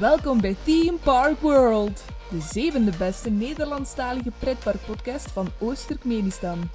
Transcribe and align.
Welkom 0.00 0.40
bij 0.40 0.54
Theme 0.64 0.98
Park 0.98 1.38
World, 1.40 2.04
de 2.30 2.40
zevende 2.40 2.96
beste 2.96 3.30
Nederlandstalige 3.30 4.30
pretparkpodcast 4.30 5.30
van 5.30 5.52
Oost-Turkmenistan. 5.60 6.70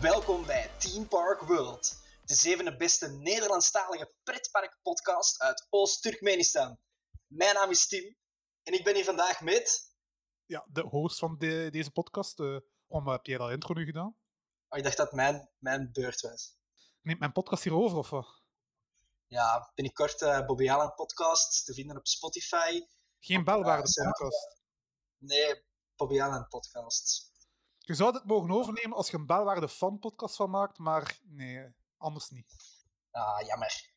Welkom 0.00 0.46
bij 0.46 0.70
Team 0.78 1.08
Park 1.08 1.40
World, 1.40 2.02
de 2.24 2.34
zevende 2.34 2.76
beste 2.76 3.08
Nederlandstalige 3.08 4.14
pretparkpodcast 4.22 5.40
uit 5.40 5.66
Oost-Turkmenistan. 5.70 6.78
Mijn 7.26 7.54
naam 7.54 7.70
is 7.70 7.86
Tim 7.88 8.16
en 8.62 8.72
ik 8.72 8.84
ben 8.84 8.94
hier 8.94 9.04
vandaag 9.04 9.40
met... 9.40 9.94
Ja, 10.46 10.66
de 10.72 10.80
host 10.82 11.18
van 11.18 11.38
de- 11.38 11.68
deze 11.70 11.90
podcast. 11.90 12.40
eh 12.40 12.56
om 12.86 13.08
heb 13.08 13.26
jij 13.26 13.38
dat 13.38 13.50
intro 13.50 13.74
nu 13.74 13.84
gedaan? 13.84 14.16
Oh, 14.68 14.78
ik 14.78 14.84
dacht 14.84 14.96
dat 14.96 15.12
mijn, 15.12 15.50
mijn 15.58 15.88
beurt 15.92 16.20
was. 16.20 16.56
Neemt 17.00 17.18
mijn 17.18 17.32
podcast 17.32 17.62
hierover 17.62 17.98
of 17.98 18.10
wat? 18.10 18.41
Ja, 19.32 19.70
binnenkort 19.74 20.22
eh 20.22 20.46
Bobby 20.46 20.70
Allen 20.70 20.94
podcast 20.94 21.64
te 21.64 21.74
vinden 21.74 21.96
op 21.96 22.06
Spotify. 22.06 22.86
Geen 23.20 23.44
belwaarde 23.44 23.88
ja. 23.92 24.10
podcast. 24.10 24.62
Nee, 25.18 25.64
Bobby 25.96 26.20
Allen 26.20 26.48
podcast. 26.48 27.30
Je 27.78 27.94
zou 27.94 28.12
dit 28.12 28.24
mogen 28.24 28.50
overnemen 28.50 28.96
als 28.96 29.10
je 29.10 29.16
een 29.16 29.26
belwaarde 29.26 29.68
fan 29.68 29.98
podcast 29.98 30.36
van 30.36 30.50
maakt, 30.50 30.78
maar 30.78 31.18
nee, 31.22 31.74
anders 31.96 32.30
niet. 32.30 32.54
Ah, 33.10 33.46
jammer. 33.46 33.90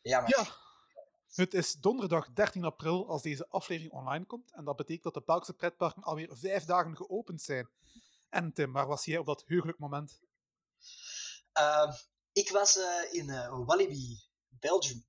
Jammer. 0.00 0.30
Ja, 0.36 0.46
het 1.34 1.54
is 1.54 1.72
donderdag 1.72 2.32
13 2.32 2.64
april 2.64 3.08
als 3.08 3.22
deze 3.22 3.48
aflevering 3.48 3.92
online 3.92 4.24
komt. 4.24 4.52
En 4.52 4.64
dat 4.64 4.76
betekent 4.76 5.04
dat 5.04 5.14
de 5.14 5.22
Belgische 5.26 5.54
pretparken 5.54 6.02
alweer 6.02 6.36
vijf 6.36 6.64
dagen 6.64 6.96
geopend 6.96 7.42
zijn. 7.42 7.68
En 8.28 8.52
Tim, 8.52 8.72
waar 8.72 8.86
was 8.86 9.04
jij 9.04 9.18
op 9.18 9.26
dat 9.26 9.44
heugelijk 9.46 9.78
moment? 9.78 10.20
Ehm, 11.52 11.92
ik 12.32 12.50
was 12.50 12.76
eh, 12.76 13.12
in 13.12 13.30
eh, 13.30 13.64
Walibi, 13.66 14.30
Belgium. 14.58 15.06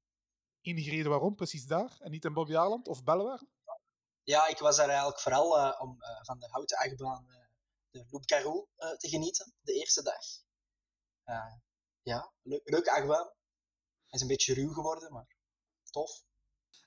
Enige 0.62 0.90
reden 0.90 1.10
waarom 1.10 1.36
precies 1.36 1.66
daar 1.66 1.98
en 2.00 2.12
niet 2.12 2.26
in 2.26 2.34
Bobby 2.34 2.56
Aland 2.56 2.88
of 2.88 3.04
Bellewaarde? 3.04 3.48
Ja, 4.24 4.48
ik 4.48 4.58
was 4.58 4.76
daar 4.76 4.90
eigenlijk 4.90 5.20
vooral 5.20 5.58
eh, 5.58 5.82
om 5.82 6.02
eh, 6.02 6.24
van 6.24 6.40
de 6.40 6.48
houten 6.48 6.78
achtbaan 6.78 7.30
eh, 7.30 7.46
de 7.90 8.06
Loup 8.10 8.24
Garou 8.26 8.68
eh, 8.76 8.92
te 8.92 9.10
genieten, 9.10 9.54
de 9.62 9.74
eerste 9.74 10.04
dag. 10.04 10.26
Ja, 12.02 12.34
le 12.42 12.62
leuke 12.64 12.92
achtbaan. 12.92 13.26
Hij 13.26 14.20
is 14.20 14.22
een 14.22 14.28
beetje 14.28 14.54
ruw 14.54 14.74
geworden, 14.74 15.14
maar 15.14 15.36
tof. 15.84 16.24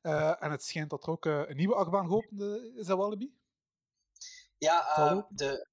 En 0.03 0.51
het 0.51 0.65
schijnt 0.65 0.91
dat 0.91 1.03
er 1.03 1.11
ook 1.11 1.25
een 1.25 1.57
nieuwe 1.57 1.75
achtbaan 1.75 2.07
geopend 2.07 2.41
is 2.77 2.89
in 2.89 2.97
Walibi. 2.97 3.39
Ja, 4.59 5.27
de, 5.31 5.69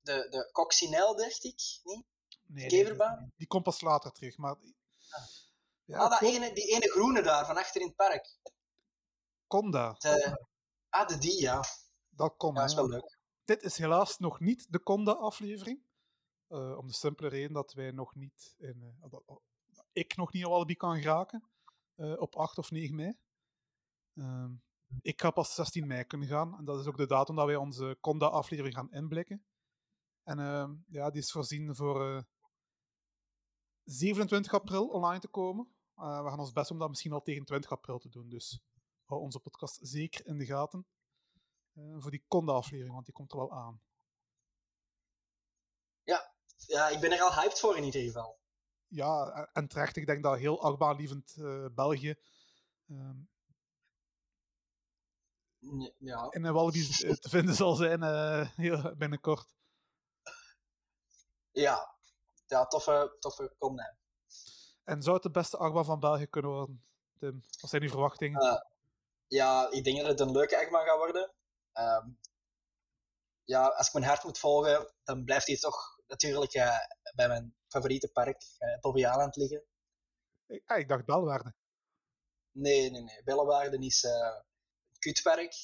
de, 0.00 0.26
de 0.30 0.48
Coccinelle, 0.52 1.16
dacht 1.16 1.44
ik, 1.44 1.80
niet? 1.82 2.06
Nee, 2.46 2.68
die, 2.68 2.96
die 3.36 3.46
komt 3.46 3.62
pas 3.62 3.80
later 3.80 4.12
terug. 4.12 4.36
Maar, 4.36 4.56
ja, 5.88 5.98
ah, 5.98 6.10
dat 6.10 6.22
ene, 6.22 6.52
die 6.54 6.74
ene 6.74 6.90
groene 6.90 7.22
daar, 7.22 7.46
van 7.46 7.56
achter 7.56 7.80
in 7.80 7.86
het 7.86 7.96
park. 7.96 8.36
Conda. 9.46 9.92
De, 9.92 10.46
ah, 10.88 11.08
de 11.08 11.18
die, 11.18 11.40
ja. 11.40 11.64
Dat 12.08 12.36
kon. 12.36 12.54
Ja, 12.54 12.60
dat 12.60 12.68
is 12.68 12.74
wel 12.74 12.88
leuk. 12.88 13.18
Dit 13.44 13.62
is 13.62 13.78
helaas 13.78 14.18
nog 14.18 14.40
niet 14.40 14.72
de 14.72 14.82
Conda-aflevering. 14.82 15.82
Eh, 16.48 16.78
om 16.78 16.86
de 16.86 16.92
simpele 16.92 17.28
reden 17.28 17.52
dat 17.52 17.72
wij 17.72 17.90
nog 17.90 18.14
niet 18.14 18.54
in, 18.58 18.82
eh, 18.82 19.10
dat, 19.10 19.22
dat 19.26 19.42
ik 19.92 20.16
nog 20.16 20.32
niet 20.32 20.44
aan 20.44 20.50
Walibi 20.50 20.74
kan 20.74 21.00
geraken 21.00 21.48
eh, 21.94 22.20
op 22.20 22.36
8 22.36 22.58
of 22.58 22.70
9 22.70 22.94
mei. 22.94 23.18
Ehm, 24.14 24.52
ik 25.02 25.20
ga 25.20 25.30
pas 25.30 25.54
16 25.54 25.86
mei 25.86 26.04
kunnen 26.04 26.28
gaan 26.28 26.58
en 26.58 26.64
dat 26.64 26.80
is 26.80 26.86
ook 26.86 26.96
de 26.96 27.06
datum 27.06 27.36
dat 27.36 27.46
wij 27.46 27.56
onze 27.56 27.98
Conda-aflevering 28.00 28.74
gaan 28.74 28.92
inblikken. 28.92 29.44
En 30.22 30.38
ehm, 30.38 30.74
ja, 30.88 31.10
die 31.10 31.20
is 31.20 31.32
voorzien 31.32 31.74
voor 31.74 32.16
eh, 32.16 32.22
27 33.84 34.54
april 34.54 34.88
online 34.88 35.20
te 35.20 35.28
komen. 35.28 35.77
Eh, 35.98 36.22
we 36.22 36.28
gaan 36.28 36.38
ons 36.38 36.52
best 36.52 36.70
om 36.70 36.78
dat 36.78 36.88
misschien 36.88 37.12
al 37.12 37.22
tegen 37.22 37.44
20 37.44 37.70
april 37.70 37.98
te 37.98 38.08
doen. 38.08 38.28
Dus 38.28 38.60
hou 39.04 39.20
onze 39.20 39.40
podcast 39.40 39.78
zeker 39.82 40.26
in 40.26 40.38
de 40.38 40.46
gaten. 40.46 40.86
eh, 41.72 41.94
voor 41.98 42.10
die 42.10 42.24
Conda-aflevering, 42.28 42.92
want 42.94 43.04
die 43.04 43.14
komt 43.14 43.32
er 43.32 43.38
wel 43.38 43.52
aan. 43.52 43.80
Ja, 46.66 46.88
ik 46.88 47.00
ben 47.00 47.12
er 47.12 47.20
al 47.20 47.34
hyped 47.34 47.58
voor 47.58 47.76
in 47.76 47.84
ieder 47.84 48.02
geval. 48.02 48.38
Ja, 48.86 49.32
en- 49.52 49.68
terecht. 49.68 49.96
Ik 49.96 50.06
denk 50.06 50.22
dat 50.22 50.38
heel 50.38 50.62
achtbaanlievend 50.62 51.36
eh 51.36 51.66
België 51.74 52.14
N- 55.60 55.94
Ja. 55.98 56.26
in 56.30 56.44
een 56.44 56.52
Walibi 56.52 56.80
eh, 56.80 57.10
te 57.24 57.28
vinden 57.28 57.54
zal 57.54 57.74
zijn 57.74 58.02
heel 58.54 58.96
binnenkort. 58.96 59.56
Ja, 61.50 61.94
ja 62.46 62.66
toffe, 62.66 63.16
toffe 63.18 63.54
combi. 63.58 63.82
En 64.88 65.02
zou 65.02 65.14
het 65.14 65.22
de 65.22 65.30
beste 65.30 65.56
achtbaan 65.56 65.84
van 65.84 66.00
België 66.00 66.26
kunnen 66.26 66.50
worden, 66.50 66.84
Tim? 67.18 67.42
Wat 67.60 67.70
zijn 67.70 67.82
uw 67.82 67.88
verwachtingen? 67.88 68.40
Eh, 68.40 68.60
Ja, 69.26 69.70
ik 69.70 69.84
denk 69.84 69.98
dat 69.98 70.06
het 70.06 70.20
een 70.20 70.30
leuke 70.30 70.56
achtbaan 70.58 70.86
gaat 70.86 70.96
worden. 70.96 71.32
Ehm, 71.72 72.08
ja, 73.44 73.66
als 73.66 73.86
ik 73.86 73.92
mijn 73.92 74.04
hart 74.04 74.24
moet 74.24 74.38
volgen, 74.38 74.92
dan 75.04 75.24
blijft 75.24 75.46
hij 75.46 75.56
toch 75.56 76.00
natuurlijk 76.06 76.52
eh, 76.54 76.76
bij 77.14 77.28
mijn 77.28 77.54
favoriete 77.66 78.08
park, 78.08 78.42
uh, 78.58 78.78
Bobby 78.80 79.06
Aland, 79.06 79.36
liggen. 79.36 79.64
ik, 80.46 80.62
ah, 80.66 80.78
ik 80.78 80.88
dacht 80.88 81.04
Belwaarde. 81.04 81.54
Nee, 82.50 82.90
nee, 82.90 83.02
nee. 83.02 83.22
Bellewaarde 83.24 83.78
is 83.78 84.04
eh 84.04 84.10
een 84.12 84.42
kutpark. 84.98 85.54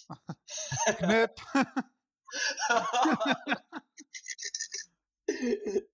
Knip. 0.98 1.38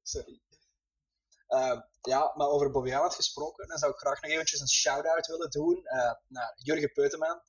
Sorry. 0.02 0.40
Ehm, 1.50 1.80
ja, 2.00 2.32
maar 2.36 2.46
over 2.46 2.70
Bobby 2.70 2.92
Aland 2.92 3.14
gesproken, 3.14 3.68
dan 3.68 3.78
zou 3.78 3.92
ik 3.92 3.98
graag 3.98 4.20
nog 4.20 4.30
eventjes 4.30 4.60
een 4.60 4.68
shout-out 4.68 5.26
willen 5.26 5.50
doen 5.50 5.86
eh, 5.86 6.12
naar 6.26 6.52
Jurgen 6.56 6.92
Peuteman. 6.92 7.42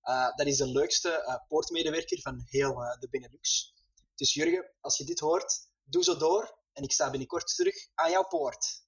Eh, 0.00 0.36
dat 0.36 0.46
is 0.46 0.56
de 0.56 0.66
leukste 0.66 1.10
eh, 1.10 1.46
poortmedewerker 1.48 2.20
van 2.20 2.42
heel 2.44 2.74
de 2.74 3.08
Benelux. 3.10 3.74
Dus 4.14 4.34
Jurgen, 4.34 4.70
als 4.80 4.96
je 4.96 5.04
dit 5.04 5.20
hoort, 5.20 5.68
doe 5.84 6.04
zo 6.04 6.16
door 6.16 6.58
en 6.72 6.82
ik 6.82 6.92
sta 6.92 7.10
binnenkort 7.10 7.54
terug 7.54 7.88
aan 7.94 8.10
jouw 8.10 8.26
poort. 8.26 8.86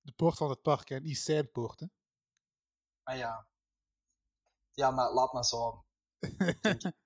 De 0.00 0.12
poort 0.12 0.36
van 0.36 0.50
het 0.50 0.62
park, 0.62 0.88
hè? 0.88 1.00
niet 1.00 1.18
zijn 1.18 1.50
poort. 1.50 1.80
Hè? 1.80 1.86
Ah 3.02 3.16
ja. 3.16 3.46
Ja, 4.72 4.90
maar 4.90 5.12
laat 5.12 5.32
maar 5.32 5.44
zo. 5.44 5.84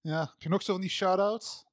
Ja, 0.00 0.20
heb 0.20 0.42
je 0.42 0.48
nog 0.48 0.62
zo 0.62 0.72
van 0.72 0.80
die 0.80 0.90
shout-outs? 0.90 1.64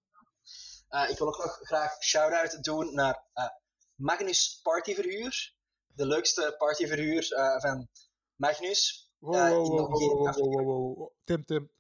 Eh, 0.96 1.10
ik 1.10 1.18
wil 1.18 1.28
ook 1.28 1.38
nog 1.38 1.60
graag 1.62 2.04
shout-out 2.04 2.64
doen 2.64 2.94
naar 2.94 3.24
eh, 3.34 3.48
Magnus 3.96 4.60
Partyverhuur. 4.64 5.54
De 5.88 6.06
leukste 6.08 6.56
partyverhuur 6.58 7.34
eh, 7.34 7.60
van 7.62 7.88
Magnus. 8.36 9.12
Wow, 9.18 9.50
wow, 9.50 9.68
wow, 9.68 10.36
wow, 10.36 10.66
wow, 10.66 10.96
wow. 10.98 11.12
Tim, 11.24 11.46
Tim. 11.46 11.72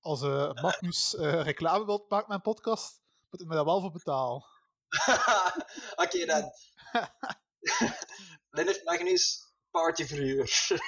Als 0.00 0.20
Magnus 0.62 1.14
reclame 1.18 1.84
wilt 1.84 2.10
maken 2.10 2.28
mijn 2.28 2.40
podcast, 2.40 3.00
moet 3.30 3.40
ik 3.40 3.46
me 3.46 3.54
daar 3.54 3.64
wel 3.64 3.80
voor 3.80 3.92
betalen. 3.92 4.44
Oké 6.04 6.24
dan. 6.24 6.50
Lennart 8.56 8.84
Magnus 8.84 9.52
Partyverhuur. 9.70 10.78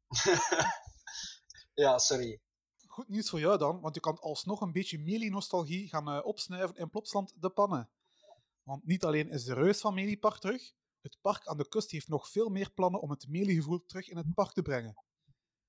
ja, 1.73 1.97
sorry. 1.97 2.39
Goed 2.87 3.07
nieuws 3.07 3.29
voor 3.29 3.39
jou 3.39 3.57
dan, 3.57 3.81
want 3.81 3.95
je 3.95 4.01
kan 4.01 4.19
alsnog 4.19 4.61
een 4.61 4.71
beetje 4.71 4.99
Meli-nostalgie 4.99 5.87
gaan 5.87 6.09
eh, 6.09 6.25
opsnuiven 6.25 6.75
in 6.77 6.89
Plopsland 6.89 7.33
de 7.39 7.49
Pannen. 7.49 7.89
Want 8.63 8.85
niet 8.85 9.03
alleen 9.03 9.29
is 9.29 9.43
de 9.43 9.53
reus 9.53 9.79
van 9.79 9.93
Meli-park 9.93 10.37
terug, 10.39 10.73
het 11.01 11.17
park 11.21 11.47
aan 11.47 11.57
de 11.57 11.67
kust 11.67 11.91
heeft 11.91 12.07
nog 12.07 12.29
veel 12.29 12.49
meer 12.49 12.71
plannen 12.71 13.01
om 13.01 13.09
het 13.09 13.27
Meli-gevoel 13.27 13.85
terug 13.85 14.09
in 14.09 14.17
het 14.17 14.33
park 14.33 14.51
te 14.51 14.61
brengen. 14.61 14.95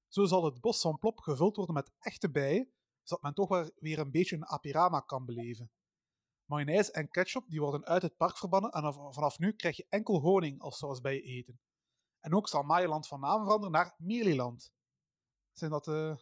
Zo 0.08 0.24
zal 0.24 0.44
het 0.44 0.60
bos 0.60 0.80
van 0.80 0.98
Plop 0.98 1.18
gevuld 1.18 1.56
worden 1.56 1.74
met 1.74 1.90
echte 1.98 2.30
bijen, 2.30 2.72
zodat 3.02 3.22
men 3.22 3.34
toch 3.34 3.70
weer 3.78 3.98
een 3.98 4.10
beetje 4.10 4.36
een 4.36 4.46
apirama 4.46 5.00
kan 5.00 5.24
beleven. 5.24 5.70
Mayonaise 6.44 6.92
en 6.92 7.10
ketchup 7.10 7.48
die 7.48 7.60
worden 7.60 7.84
uit 7.84 8.02
het 8.02 8.16
park 8.16 8.36
verbannen 8.38 8.70
en 8.70 8.92
van- 8.92 9.14
vanaf 9.14 9.38
nu 9.38 9.52
krijg 9.52 9.76
je 9.76 9.86
enkel 9.88 10.20
honing 10.20 10.60
als 10.60 10.78
saus 10.78 11.00
bij 11.00 11.14
je 11.14 11.22
eten. 11.22 11.60
En 12.20 12.34
ook 12.34 12.48
zal 12.48 12.62
Maailand 12.62 13.06
van 13.08 13.20
naam 13.20 13.42
veranderen 13.42 13.72
naar 13.72 13.94
Meliland. 13.98 14.70
Zijn 15.52 15.70
dat... 15.70 15.88
eh, 15.88 16.16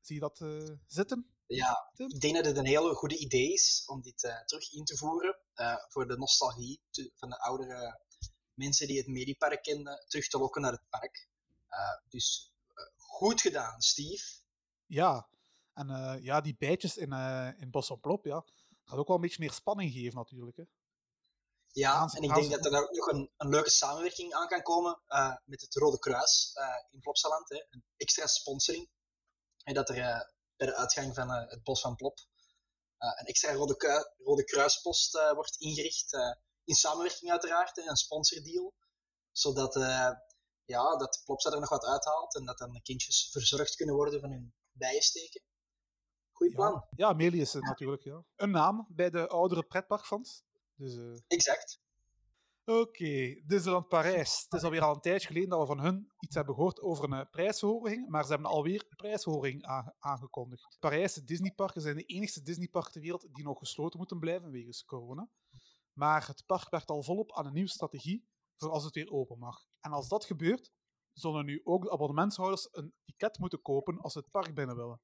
Zie 0.00 0.14
je 0.14 0.20
dat 0.20 0.40
eh, 0.40 0.76
zitten? 0.86 1.34
Ja, 1.46 1.90
ik 1.96 2.20
denk 2.20 2.34
dat 2.34 2.44
het 2.44 2.56
een 2.56 2.66
hele 2.66 2.94
goede 2.94 3.18
idee 3.18 3.52
is 3.52 3.82
om 3.86 4.00
dit 4.02 4.24
eh, 4.24 4.44
terug 4.44 4.72
in 4.72 4.84
te 4.84 4.96
voeren 4.96 5.38
voor 5.88 6.06
de 6.06 6.16
nostalgie 6.16 6.80
te- 6.90 7.12
van 7.14 7.28
de 7.30 7.40
oudere 7.40 8.00
mensen 8.54 8.86
die 8.86 8.98
het 8.98 9.06
Medipark 9.06 9.62
kenden, 9.62 10.04
terug 10.08 10.28
te 10.28 10.38
lokken 10.38 10.62
naar 10.62 10.72
het 10.72 10.88
park. 10.90 11.28
Dus 12.08 12.52
goed 12.96 13.40
gedaan, 13.40 13.80
Steve. 13.80 14.24
Ja. 14.86 15.28
En 15.80 15.90
eh, 15.90 16.24
ja, 16.24 16.40
die 16.40 16.56
bijtjes 16.58 16.96
in, 16.96 17.12
eh 17.12 17.50
in 17.58 17.70
Bos 17.70 17.86
van 17.86 18.00
Plop, 18.00 18.24
ja. 18.24 18.44
gaat 18.84 18.98
ook 18.98 19.06
wel 19.06 19.16
een 19.16 19.22
beetje 19.22 19.42
meer 19.42 19.52
spanning 19.52 19.92
geven 19.92 20.16
natuurlijk. 20.16 20.56
Hè. 20.56 20.64
Ja, 21.72 22.10
en 22.14 22.22
ik 22.22 22.34
denk 22.34 22.50
dat 22.50 22.64
er 22.64 22.82
ook 22.82 22.90
nog 22.90 23.06
een, 23.06 23.30
een 23.36 23.48
leuke 23.48 23.70
samenwerking 23.70 24.34
aan 24.34 24.46
kan 24.46 24.62
komen 24.62 25.00
eh, 25.06 25.34
met 25.44 25.60
het 25.60 25.74
Rode 25.74 25.98
Kruis 25.98 26.52
in 26.90 27.00
Plopsaland. 27.00 27.48
Hè. 27.48 27.64
Een 27.70 27.84
extra 27.96 28.26
sponsoring. 28.26 28.88
En 29.62 29.74
dat 29.74 29.88
er 29.88 29.94
bij 30.56 30.66
de 30.66 30.76
uitgang 30.76 31.14
van 31.14 31.30
het 31.30 31.62
bos 31.62 31.80
van 31.80 31.96
Plop 31.96 32.18
een 32.98 33.26
extra 33.26 33.52
Rode, 33.52 34.14
Rode 34.18 34.44
Kruispost 34.44 35.12
wordt 35.34 35.56
ingericht. 35.56 36.12
in 36.64 36.74
samenwerking 36.74 37.30
uiteraard, 37.30 37.76
hè, 37.76 37.82
een 37.82 37.96
sponsordeal. 37.96 38.74
Zodat 39.32 39.74
ja, 40.64 40.96
dat 40.96 41.22
Plopsa 41.24 41.50
er 41.50 41.60
nog 41.60 41.68
wat 41.68 41.84
uithaalt 41.84 42.34
en 42.34 42.44
dat 42.44 42.58
dan 42.58 42.72
de 42.72 42.82
kindjes 42.82 43.28
verzorgd 43.30 43.76
kunnen 43.76 43.94
worden 43.94 44.20
van 44.20 44.30
hun 44.30 44.54
bijensteken. 44.72 45.42
Plan. 46.48 46.72
Ja, 46.72 47.08
ja 47.08 47.12
Meli 47.12 47.40
is 47.40 47.52
het 47.52 47.62
natuurlijk. 47.64 48.02
Ja. 48.02 48.24
Een 48.36 48.50
naam 48.50 48.86
bij 48.88 49.10
de 49.10 49.28
oudere 49.28 49.62
pretparkfans. 49.62 50.42
Dus, 50.74 50.96
eh, 50.96 51.18
Exact. 51.26 51.80
Oké, 52.64 53.40
Disneyland 53.46 53.88
Parijs. 53.88 54.42
Het 54.48 54.52
is 54.52 54.62
alweer 54.62 54.80
al 54.82 54.94
een 54.94 55.00
tijdje 55.00 55.26
geleden 55.26 55.48
dat 55.48 55.60
we 55.60 55.66
van 55.66 55.80
hun 55.80 56.12
iets 56.20 56.34
hebben 56.34 56.54
gehoord 56.54 56.80
over 56.80 57.12
een 57.12 57.28
prijsverhoging, 57.30 58.08
maar 58.08 58.24
ze 58.24 58.30
hebben 58.32 58.50
alweer 58.50 58.84
een 58.88 58.96
prijsverhoging 58.96 59.64
aange- 59.64 59.94
aangekondigd. 59.98 60.76
Parijs, 60.80 61.14
de 61.14 61.24
Disneyparken 61.24 61.80
zijn 61.80 61.96
de 61.96 62.04
enigste 62.04 62.42
Disneyparken 62.42 62.92
ter 62.92 63.00
wereld 63.00 63.28
die 63.32 63.44
nog 63.44 63.58
gesloten 63.58 63.98
moeten 63.98 64.18
blijven 64.18 64.50
wegens 64.50 64.84
corona. 64.84 65.28
Maar 65.92 66.26
het 66.26 66.42
park 66.46 66.70
werkt 66.70 66.88
al 66.90 67.02
volop 67.02 67.32
aan 67.32 67.46
een 67.46 67.52
nieuwe 67.52 67.70
strategie 67.70 68.28
voor 68.56 68.70
als 68.70 68.84
het 68.84 68.94
weer 68.94 69.10
open 69.10 69.38
mag. 69.38 69.64
En 69.80 69.92
als 69.92 70.08
dat 70.08 70.24
gebeurt, 70.24 70.72
zullen 71.12 71.44
nu 71.44 71.60
ook 71.64 71.82
de 71.82 71.90
abonnementshouders 71.90 72.68
een 72.72 72.94
ticket 73.04 73.38
moeten 73.38 73.62
kopen 73.62 74.00
als 74.00 74.12
ze 74.12 74.18
het 74.18 74.30
park 74.30 74.54
binnen 74.54 74.76
willen. 74.76 75.00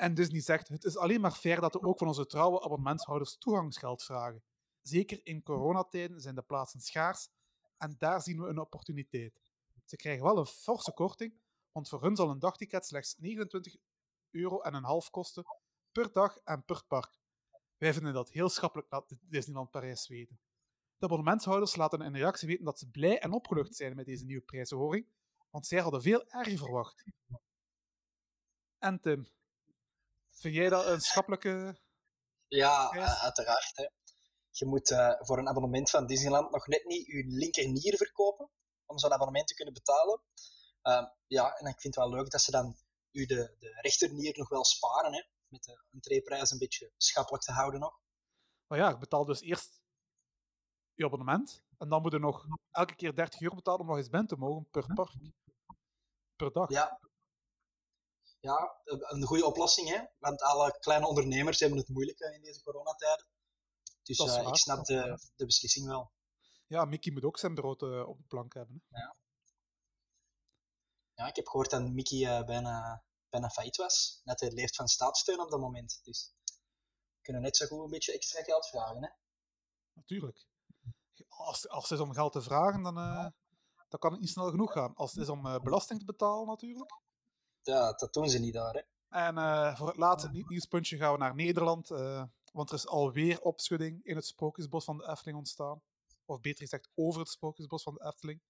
En 0.00 0.14
Disney 0.14 0.40
zegt, 0.40 0.68
het 0.68 0.84
is 0.84 0.96
alleen 0.96 1.20
maar 1.20 1.32
fair 1.32 1.60
dat 1.60 1.72
we 1.72 1.82
ook 1.82 1.98
van 1.98 2.06
onze 2.06 2.26
trouwe 2.26 2.62
abonnementshouders 2.62 3.38
toegangsgeld 3.38 4.02
vragen. 4.02 4.42
Zeker 4.82 5.20
in 5.22 5.42
coronatijden 5.42 6.20
zijn 6.20 6.34
de 6.34 6.42
plaatsen 6.42 6.80
schaars 6.80 7.28
en 7.78 7.94
daar 7.98 8.22
zien 8.22 8.40
we 8.40 8.48
een 8.48 8.58
opportuniteit. 8.58 9.40
Ze 9.84 9.96
krijgen 9.96 10.24
wel 10.24 10.38
een 10.38 10.46
forse 10.46 10.92
korting, 10.92 11.40
want 11.72 11.88
voor 11.88 12.02
hun 12.02 12.16
zal 12.16 12.30
een 12.30 12.38
dagticket 12.38 12.86
slechts 12.86 13.16
29 13.18 13.76
euro 14.30 14.60
en 14.60 14.74
een 14.74 14.84
half 14.84 15.10
kosten 15.10 15.44
per 15.92 16.12
dag 16.12 16.38
en 16.38 16.64
per 16.64 16.84
park. 16.86 17.18
Wij 17.76 17.92
vinden 17.92 18.12
dat 18.12 18.30
heel 18.30 18.48
schappelijk, 18.48 18.90
laat 18.90 19.14
Disneyland 19.20 19.70
Parijs 19.70 20.08
weten. 20.08 20.40
De 20.96 21.04
abonnementshouders 21.04 21.76
laten 21.76 22.00
in 22.00 22.16
reactie 22.16 22.48
weten 22.48 22.64
dat 22.64 22.78
ze 22.78 22.90
blij 22.90 23.18
en 23.18 23.32
opgelucht 23.32 23.74
zijn 23.74 23.96
met 23.96 24.06
deze 24.06 24.24
nieuwe 24.24 24.42
prijsverhoging, 24.42 25.06
want 25.50 25.66
zij 25.66 25.80
hadden 25.80 26.02
veel 26.02 26.28
erger 26.28 26.58
verwacht. 26.58 27.04
En 28.78 29.00
Tim, 29.00 29.26
vind 30.40 30.54
jij 30.54 30.68
dat 30.68 30.86
een 30.86 31.00
schappelijke... 31.00 31.80
Ja, 32.48 32.90
eh, 32.90 33.22
uiteraard. 33.22 33.70
Hè. 33.74 33.88
Je 34.50 34.66
moet 34.66 34.90
eh, 34.90 35.14
voor 35.18 35.38
een 35.38 35.48
abonnement 35.48 35.90
van 35.90 36.06
Disneyland 36.06 36.50
nog 36.50 36.66
net 36.66 36.84
niet 36.84 37.06
je 37.06 37.24
linkernier 37.26 37.96
verkopen 37.96 38.50
om 38.86 38.98
zo'n 38.98 39.12
abonnement 39.12 39.46
te 39.46 39.54
kunnen 39.54 39.74
betalen. 39.74 40.22
Ehm, 40.82 41.04
ja, 41.26 41.52
en 41.52 41.66
ik 41.66 41.80
vind 41.80 41.94
het 41.94 42.04
wel 42.04 42.14
leuk 42.14 42.30
dat 42.30 42.40
ze 42.40 42.50
dan 42.50 42.76
u 43.10 43.26
de, 43.26 43.54
de 43.58 43.80
rechternier 43.80 44.38
nog 44.38 44.48
wel 44.48 44.64
sparen, 44.64 45.12
hè, 45.12 45.22
met 45.46 45.62
de 45.62 45.84
entreeprijs 45.92 46.50
een 46.50 46.58
beetje 46.58 46.92
schappelijk 46.96 47.42
te 47.42 47.52
houden 47.52 47.80
nog. 47.80 48.00
Maar 48.66 48.78
ja, 48.78 48.88
je 48.88 48.98
betaalt 48.98 49.26
dus 49.26 49.40
eerst 49.40 49.80
je 50.94 51.04
abonnement 51.04 51.62
en 51.78 51.88
dan 51.88 52.02
moet 52.02 52.12
je 52.12 52.18
nog 52.18 52.46
elke 52.70 52.94
keer 52.94 53.14
30 53.14 53.40
euro 53.40 53.54
betalen 53.54 53.80
om 53.80 53.86
nog 53.86 53.96
eens 53.96 54.08
binnen 54.08 54.28
te 54.28 54.36
mogen 54.36 54.68
per 54.70 54.94
park. 54.94 55.12
Per 56.36 56.52
dag. 56.52 56.70
Ja. 56.70 57.00
Ja, 58.40 58.80
een 58.84 59.24
goede 59.24 59.46
oplossing, 59.46 59.88
hè? 59.88 60.04
want 60.18 60.42
alle 60.42 60.78
kleine 60.78 61.06
ondernemers 61.06 61.60
hebben 61.60 61.78
het 61.78 61.88
moeilijk 61.88 62.18
eh, 62.18 62.34
in 62.34 62.42
deze 62.42 62.62
coronatijden. 62.62 63.26
Dus 64.02 64.18
eh, 64.18 64.26
waar, 64.26 64.46
ik 64.46 64.56
snap 64.56 64.84
de, 64.84 65.18
de 65.36 65.44
beslissing 65.44 65.86
wel. 65.86 66.10
Ja, 66.66 66.84
Mickey 66.84 67.12
moet 67.12 67.24
ook 67.24 67.38
zijn 67.38 67.54
brood 67.54 67.82
eh, 67.82 68.08
op 68.08 68.18
de 68.18 68.24
plank 68.28 68.54
hebben. 68.54 68.84
Hè. 68.88 69.02
Ja, 71.20 71.26
ik 71.26 71.36
heb 71.36 71.46
gehoord 71.46 71.70
dat 71.70 71.82
Mickey 71.82 72.26
eh, 72.26 72.44
bijna, 72.44 73.04
bijna 73.28 73.48
failliet 73.48 73.76
was. 73.76 74.20
Net 74.24 74.40
hij 74.40 74.50
leeft 74.50 74.76
van 74.76 74.88
staatssteun 74.88 75.40
op 75.40 75.50
dat 75.50 75.60
moment. 75.60 76.00
Dus 76.02 76.34
we 77.14 77.22
kunnen 77.22 77.42
net 77.42 77.56
zo 77.56 77.66
goed 77.66 77.84
een 77.84 77.90
beetje 77.90 78.12
extra 78.12 78.42
geld 78.42 78.66
vragen. 78.66 79.02
Hè? 79.02 79.08
Natuurlijk. 79.92 80.46
Als, 81.28 81.68
als 81.68 81.88
het 81.88 81.98
is 81.98 82.04
om 82.04 82.12
geld 82.12 82.32
te 82.32 82.42
vragen, 82.42 82.82
dan, 82.82 82.98
eh, 82.98 83.26
dan 83.88 84.00
kan 84.00 84.12
het 84.12 84.20
niet 84.20 84.30
snel 84.30 84.50
genoeg 84.50 84.72
gaan. 84.72 84.94
Als 84.94 85.12
het 85.12 85.22
is 85.22 85.28
om 85.28 85.46
eh, 85.46 85.60
belasting 85.60 85.98
te 85.98 86.04
betalen, 86.04 86.46
natuurlijk. 86.46 87.00
Ja, 87.62 87.92
dat 87.92 88.12
doen 88.12 88.28
ze 88.28 88.38
niet 88.38 88.54
daar. 88.54 88.74
Hè? 88.74 88.80
En 89.08 89.38
eh, 89.38 89.76
voor 89.76 89.86
het 89.86 89.96
laatste 89.96 90.30
nieuwspuntje 90.48 90.96
gaan 90.96 91.12
we 91.12 91.18
naar 91.18 91.34
Nederland. 91.34 91.90
eh, 91.90 92.24
want 92.52 92.68
er 92.68 92.76
is 92.76 92.86
alweer 92.86 93.40
opschudding 93.40 94.04
in 94.04 94.16
het 94.16 94.26
Sprookjesbos 94.26 94.84
van 94.84 94.96
de 94.98 95.08
Efteling 95.08 95.38
ontstaan. 95.38 95.82
Of 96.24 96.40
beter 96.40 96.60
gezegd, 96.62 96.90
over 96.94 97.20
het 97.20 97.28
Sprookjesbos 97.30 97.82
van 97.82 97.94
de 97.94 98.04
Efteling. 98.04 98.42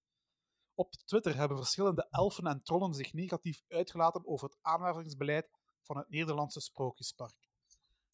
Op 0.73 0.93
Twitter 0.93 1.35
hebben 1.35 1.57
verschillende 1.57 2.07
elfen 2.09 2.47
en 2.47 2.63
trollen 2.63 2.93
zich 2.93 3.13
negatief 3.13 3.61
uitgelaten 3.67 4.27
over 4.27 4.47
het 4.47 4.57
aanwervingsbeleid 4.61 5.49
van 5.81 5.97
het 5.97 6.09
Nederlandse 6.09 6.59
Sprookjespark. 6.61 7.49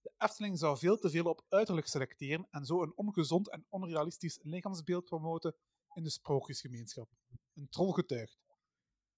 De 0.02 0.12
Efteling 0.18 0.60
zou 0.60 0.78
veel 0.78 0.98
te 0.98 1.10
veel 1.10 1.26
op 1.26 1.46
uiterlijk 1.50 1.88
selecteren 1.88 2.48
en 2.50 2.66
zo 2.66 2.82
een 2.82 2.98
ongezond 2.98 3.50
en 3.50 3.66
onrealistisch 3.70 4.40
lichaamsbeeld 4.42 5.06
promoten 5.06 5.56
in 5.94 6.04
de 6.04 6.10
sprookjesgemeenschap. 6.10 7.10
Een 7.54 7.70
troll 7.70 7.92
getuigt. 7.92 8.47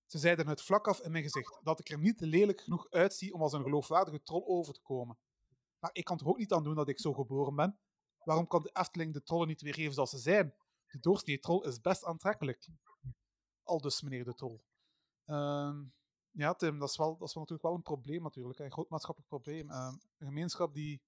Ze 0.09 0.17
zeiden 0.17 0.47
het 0.47 0.61
vlak 0.61 0.87
af 0.87 0.99
in 0.99 1.11
mijn 1.11 1.23
gezicht 1.23 1.59
dat 1.63 1.79
ik 1.79 1.89
er 1.89 1.99
niet 1.99 2.19
lelijk 2.19 2.61
genoeg 2.61 2.89
uitzie 2.89 3.33
om 3.33 3.41
als 3.41 3.53
een 3.53 3.63
geloofwaardige 3.63 4.23
troll 4.23 4.43
over 4.45 4.73
te 4.73 4.81
komen. 4.81 5.17
Maar 5.79 5.89
ik 5.93 6.03
kan 6.03 6.17
toch 6.17 6.27
ook 6.27 6.37
niet 6.37 6.53
aan 6.53 6.63
doen 6.63 6.75
dat 6.75 6.87
ik 6.87 6.99
zo 6.99 7.13
geboren 7.13 7.55
ben? 7.55 7.79
Waarom 8.23 8.47
kan 8.47 8.61
de 8.61 8.69
Efteling 8.73 9.13
de 9.13 9.23
trollen 9.23 9.47
niet 9.47 9.61
weergeven 9.61 9.93
zoals 9.93 10.09
ze 10.09 10.17
zijn? 10.17 10.55
De 10.87 10.99
doorsnee 10.99 11.39
troll 11.39 11.67
is 11.67 11.81
best 11.81 12.05
aantrekkelijk. 12.05 12.67
Al 13.63 13.81
dus, 13.81 14.01
meneer 14.01 14.23
de 14.23 14.33
troll. 14.33 14.59
Ehm, 15.25 15.83
ja, 16.31 16.53
Tim, 16.53 16.79
dat 16.79 16.89
is, 16.89 16.97
wel, 16.97 17.17
dat 17.17 17.27
is 17.27 17.33
wel 17.33 17.43
natuurlijk 17.43 17.67
wel 17.69 17.75
een 17.75 17.81
probleem 17.81 18.23
natuurlijk. 18.23 18.59
Een 18.59 18.71
groot 18.71 18.89
maatschappelijk 18.89 19.31
probleem. 19.31 19.69
Ehm, 19.69 19.93
een 20.17 20.27
gemeenschap 20.27 20.73
die 20.73 21.01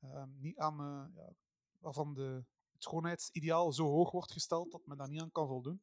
ehm, 0.00 0.28
niet 0.38 0.58
aan, 0.58 0.80
eh, 0.80 1.14
ja, 1.14 1.32
waarvan 1.78 2.14
de, 2.14 2.44
het 2.72 2.82
schoonheidsideaal 2.82 3.72
zo 3.72 3.84
hoog 3.84 4.10
wordt 4.10 4.32
gesteld 4.32 4.72
dat 4.72 4.86
men 4.86 4.96
daar 4.96 5.08
niet 5.08 5.20
aan 5.20 5.30
kan 5.32 5.46
voldoen. 5.46 5.82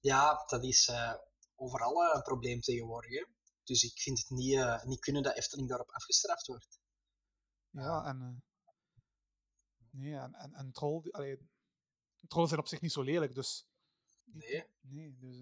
Ja, 0.00 0.44
dat 0.46 0.64
is 0.64 0.88
eh, 0.88 1.14
overal 1.56 2.04
eh, 2.04 2.14
een 2.14 2.22
probleem 2.22 2.60
tegenwoordig. 2.60 3.10
Hè? 3.10 3.24
Dus 3.64 3.82
ik 3.82 3.98
vind 4.00 4.18
het 4.18 4.30
niet, 4.30 4.54
eh, 4.56 4.82
niet 4.84 5.00
kunnen 5.00 5.22
dat 5.22 5.36
Efteling 5.36 5.68
daarop 5.68 5.90
afgestraft 5.90 6.46
wordt. 6.46 6.78
Ja, 7.70 8.04
en. 8.04 8.20
eh, 8.20 8.42
nee, 9.90 10.14
en, 10.14 10.34
en, 10.34 10.54
en 10.54 10.72
troll, 10.72 11.10
allee, 11.10 11.48
trollen 12.28 12.48
zijn 12.48 12.60
op 12.60 12.68
zich 12.68 12.80
niet 12.80 12.92
zo 12.92 13.02
lelijk, 13.02 13.34
dus. 13.34 13.66
Nee. 14.24 14.66
Nee, 14.80 15.16
dus. 15.18 15.36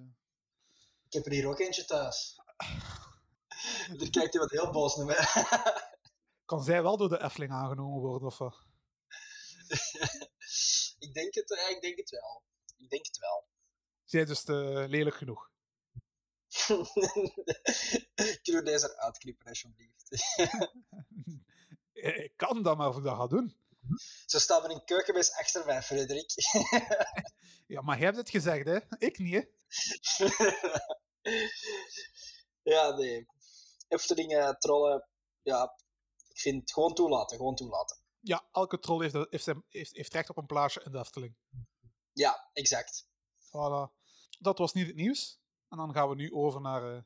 Ik 1.05 1.13
heb 1.13 1.27
er 1.27 1.33
hier 1.33 1.47
ook 1.47 1.59
eentje 1.59 1.85
thuis. 1.85 2.37
Er 4.01 4.11
kijkt 4.11 4.33
iemand 4.33 4.51
heel 4.51 4.71
boos 4.71 4.97
naar 4.97 5.07
mij. 5.07 5.27
Kan 6.45 6.63
zij 6.63 6.83
wel 6.83 6.97
door 6.97 7.09
de 7.09 7.23
Efteling 7.23 7.53
aangenomen 7.53 8.01
worden, 8.01 8.29
of 8.29 8.39
wat? 8.39 8.57
ik, 10.99 11.15
denk 11.15 11.35
het, 11.35 11.49
ja, 11.49 11.69
ik 11.69 11.79
denk 11.81 11.97
het 11.99 12.11
wel. 12.11 12.43
Ik 12.77 12.91
denk 12.91 13.07
het 13.07 13.19
wel. 13.19 13.47
Zij 14.09 14.21
is 14.21 14.29
dus 14.29 14.43
te 14.43 14.85
lelijk 14.89 15.17
genoeg. 15.17 15.51
Kunnen 18.43 18.63
we 18.63 18.63
deze 18.63 18.93
eruit 18.93 19.19
knippen, 19.19 19.49
alsjeblieft? 19.49 20.09
Ik 21.93 22.33
kan 22.37 22.63
dat, 22.63 22.77
maar 22.77 22.89
of 22.89 22.97
ik 22.97 23.03
dat 23.03 23.17
ga 23.17 23.27
doen. 23.27 23.57
Zo 24.27 24.39
staan 24.39 24.63
we 24.63 24.69
in 24.69 24.85
keukenmes 24.85 25.33
achter 25.33 25.65
mij, 25.67 25.83
Frederik. 25.83 26.31
Ja, 27.67 27.81
maar 27.81 27.97
jij 27.97 28.05
hebt 28.05 28.17
het 28.17 28.31
gezegd, 28.31 28.67
hè? 28.67 28.79
Ik 28.99 29.19
niet, 29.19 29.35
hè? 29.35 29.43
ja, 32.73 32.97
nee. 32.97 33.27
Efteling 33.89 34.37
eh, 34.37 34.51
trollen, 34.51 35.09
ja, 35.43 35.75
ik 36.29 36.39
vind 36.41 36.61
het 36.61 36.73
gewoon 36.73 36.95
toelaten, 36.95 37.37
gewoon 37.37 37.55
toelaten. 37.55 37.99
Ja, 38.21 38.49
elke 38.53 38.79
troll 38.79 39.03
heeft, 39.03 39.15
heeft, 39.31 39.47
heeft, 39.69 39.97
heeft 39.97 40.13
recht 40.13 40.29
op 40.29 40.37
een 40.37 40.47
plaatsje 40.47 40.83
in 40.85 40.93
de 40.93 40.99
Efteling. 40.99 41.37
Ja, 42.13 42.51
exact. 42.53 43.07
Voilà. 43.39 43.98
Dat 44.39 44.59
was 44.59 44.73
niet 44.73 44.87
het 44.87 44.97
nieuws. 44.97 45.41
En 45.69 45.77
dan 45.77 45.93
gaan 45.93 46.09
we 46.09 46.15
nu 46.15 46.33
over 46.33 46.61
naar 46.61 46.95
eh, 46.95 47.03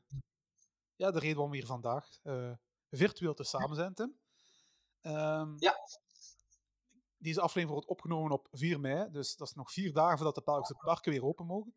ja, 0.96 1.10
de 1.10 1.18
reden 1.18 1.34
waarom 1.34 1.50
we 1.50 1.56
hier 1.56 1.66
vandaag 1.66 2.18
eh, 2.22 2.52
virtueel 2.90 3.34
te 3.34 3.44
samen 3.44 3.76
zijn, 3.76 3.94
Tim. 3.94 4.18
Ehm, 5.00 5.54
Ja. 5.58 5.74
Deze 7.16 7.40
aflevering 7.40 7.70
wordt 7.70 7.86
opgenomen 7.88 8.30
op 8.32 8.48
4 8.50 8.80
mei, 8.80 9.10
dus 9.10 9.36
dat 9.36 9.48
is 9.48 9.54
nog 9.54 9.72
vier 9.72 9.92
dagen 9.92 10.16
voordat 10.16 10.34
de 10.34 10.42
Belgische 10.44 10.74
parken 10.74 11.12
weer 11.12 11.24
open 11.24 11.46
mogen. 11.46 11.74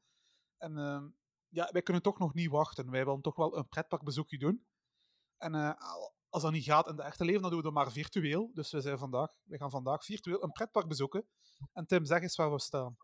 En 0.57 0.77
ehm, 0.77 1.07
ja, 1.49 1.69
wij 1.71 1.81
kunnen 1.81 2.01
toch 2.03 2.19
nog 2.19 2.33
niet 2.33 2.49
wachten. 2.49 2.89
Wij 2.91 3.05
willen 3.05 3.21
toch 3.21 3.35
wel 3.35 3.57
een 3.57 3.67
pretparkbezoekje 3.69 4.37
doen. 4.37 4.65
En 5.37 5.55
eh, 5.55 5.73
al- 5.77 6.13
als 6.29 6.43
dat 6.43 6.51
niet 6.51 6.63
gaat 6.63 6.87
in 6.87 6.95
de 6.95 7.01
echte 7.03 7.25
leven, 7.25 7.41
dan 7.41 7.49
doen 7.49 7.59
we 7.59 7.65
dat 7.65 7.73
maar 7.73 7.91
virtueel. 7.91 8.51
Dus 8.53 8.71
we, 8.71 8.81
zijn 8.81 8.97
vandaag, 8.97 9.35
we 9.43 9.57
gaan 9.57 9.69
vandaag 9.69 10.05
virtueel 10.05 10.43
een 10.43 10.51
pretpark 10.51 10.87
bezoeken. 10.87 11.27
En 11.73 11.85
Tim, 11.85 12.05
zeg 12.05 12.21
eens 12.21 12.35
waar 12.35 12.51
we 12.51 12.59
staan. 12.59 12.97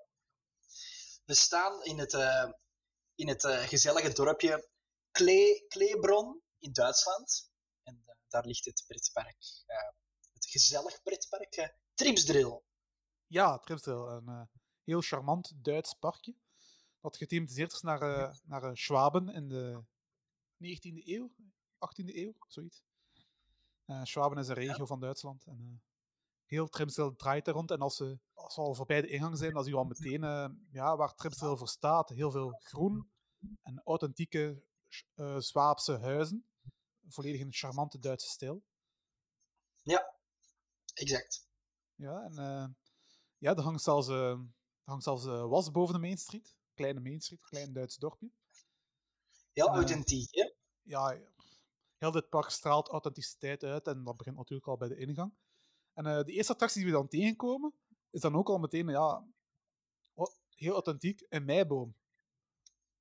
We 1.26 1.34
staan 1.34 1.84
in 1.84 2.00
het, 2.00 2.14
eh, 2.14 2.52
in 3.16 3.28
het 3.28 3.44
eh, 3.44 3.60
gezellige 3.60 4.14
dorpje 4.14 4.70
Klee, 5.12 5.66
Kleebron 5.68 6.42
in 6.60 6.72
Duitsland. 6.74 7.52
En 7.84 8.04
eh, 8.06 8.16
daar 8.28 8.46
ligt 8.46 8.66
het 8.66 8.84
pretpark, 8.88 9.38
het 10.34 10.46
gezellig 10.46 11.02
pretpark 11.02 11.76
Tripsdrill. 11.94 12.62
Ja, 13.28 13.60
Tripsdrill. 13.60 14.08
Een 14.08 14.50
heel 14.84 15.02
charmant 15.02 15.52
Duits 15.56 15.94
parkje. 15.94 16.36
Dat 17.00 17.18
gethematiseerd 17.18 17.74
is 17.74 17.82
naar, 17.82 18.40
naar 18.44 18.78
Schwaben 18.78 19.30
in 19.30 19.48
de 19.48 19.84
19e 20.64 21.06
eeuw, 21.06 21.32
18e 21.80 22.16
eeuw, 22.16 22.36
zoiets. 22.48 22.84
Schwaben 24.04 24.38
is 24.38 24.48
een 24.48 24.56
regio 24.56 24.86
van 24.86 25.00
Duitsland. 25.00 25.46
En, 25.46 25.84
heel 26.52 26.68
Tripsdrill 26.68 27.14
draait 27.16 27.48
er 27.48 27.54
rond. 27.54 27.72
En 27.72 27.80
als 27.80 28.00
we, 28.00 28.20
als 28.34 28.56
we 28.56 28.62
al 28.62 28.76
voorbij 28.76 29.02
de 29.02 29.08
ingang 29.08 29.38
zijn, 29.38 29.54
dan 29.54 29.64
zien 29.64 29.74
we 29.74 29.80
al 29.80 29.86
meteen 29.86 30.24
eh, 30.24 30.50
ja, 30.72 30.98
waar 30.98 31.16
Tripsdrill 31.16 31.56
voor 31.56 31.68
staat. 31.68 32.10
Heel 32.10 32.32
veel 32.32 32.52
groen 32.52 33.12
en 33.62 33.82
authentieke 33.84 34.64
eh 35.16 35.38
Zwaapse 35.40 35.98
huizen. 35.98 36.46
Volledig 37.08 37.40
in 37.40 37.46
een 37.46 37.54
charmante 37.54 38.00
Duitse 38.00 38.28
stijl. 38.28 38.64
Ja, 39.84 40.16
exact. 40.94 41.48
Ja, 41.96 42.24
en 42.24 42.38
eh, 42.38 42.68
ja, 43.38 43.56
er 43.56 43.64
hangt 43.64 43.82
zelfs, 43.82 44.08
er 44.08 44.40
hangt 44.84 45.04
zelfs 45.04 45.26
was 45.26 45.72
boven 45.72 45.94
de 45.94 46.00
Main 46.00 46.18
Street. 46.18 46.56
Kleine 46.74 47.00
Main 47.00 47.22
Street, 47.22 47.42
klein 47.42 47.74
Duits 47.74 47.96
dorpje. 47.96 48.32
Heel 49.54 49.68
En, 49.68 49.74
authentiek, 49.74 50.36
hè? 50.36 50.54
Ja, 50.82 51.20
heel 51.98 52.12
dit 52.12 52.30
park 52.30 52.50
straalt 52.50 52.90
authenticiteit 52.90 53.64
uit 53.64 53.88
en 53.88 54.04
dat 54.04 54.18
begint 54.18 54.36
natuurlijk 54.36 54.68
al 54.68 54.78
bij 54.78 54.88
de 54.88 54.98
ingang. 54.98 55.34
En 56.02 56.18
eh, 56.18 56.24
de 56.24 56.32
eerste 56.32 56.52
attractie 56.54 56.82
die 56.84 56.92
we 56.92 56.98
dan 56.98 57.08
tegenkomen, 57.08 57.74
is 58.10 58.22
dan 58.22 58.36
ook 58.36 58.50
al 58.50 58.58
meteen, 58.58 58.88
ja, 58.88 59.28
heel 60.50 60.74
authentiek, 60.74 61.26
een 61.30 61.46
meiboom. 61.46 61.96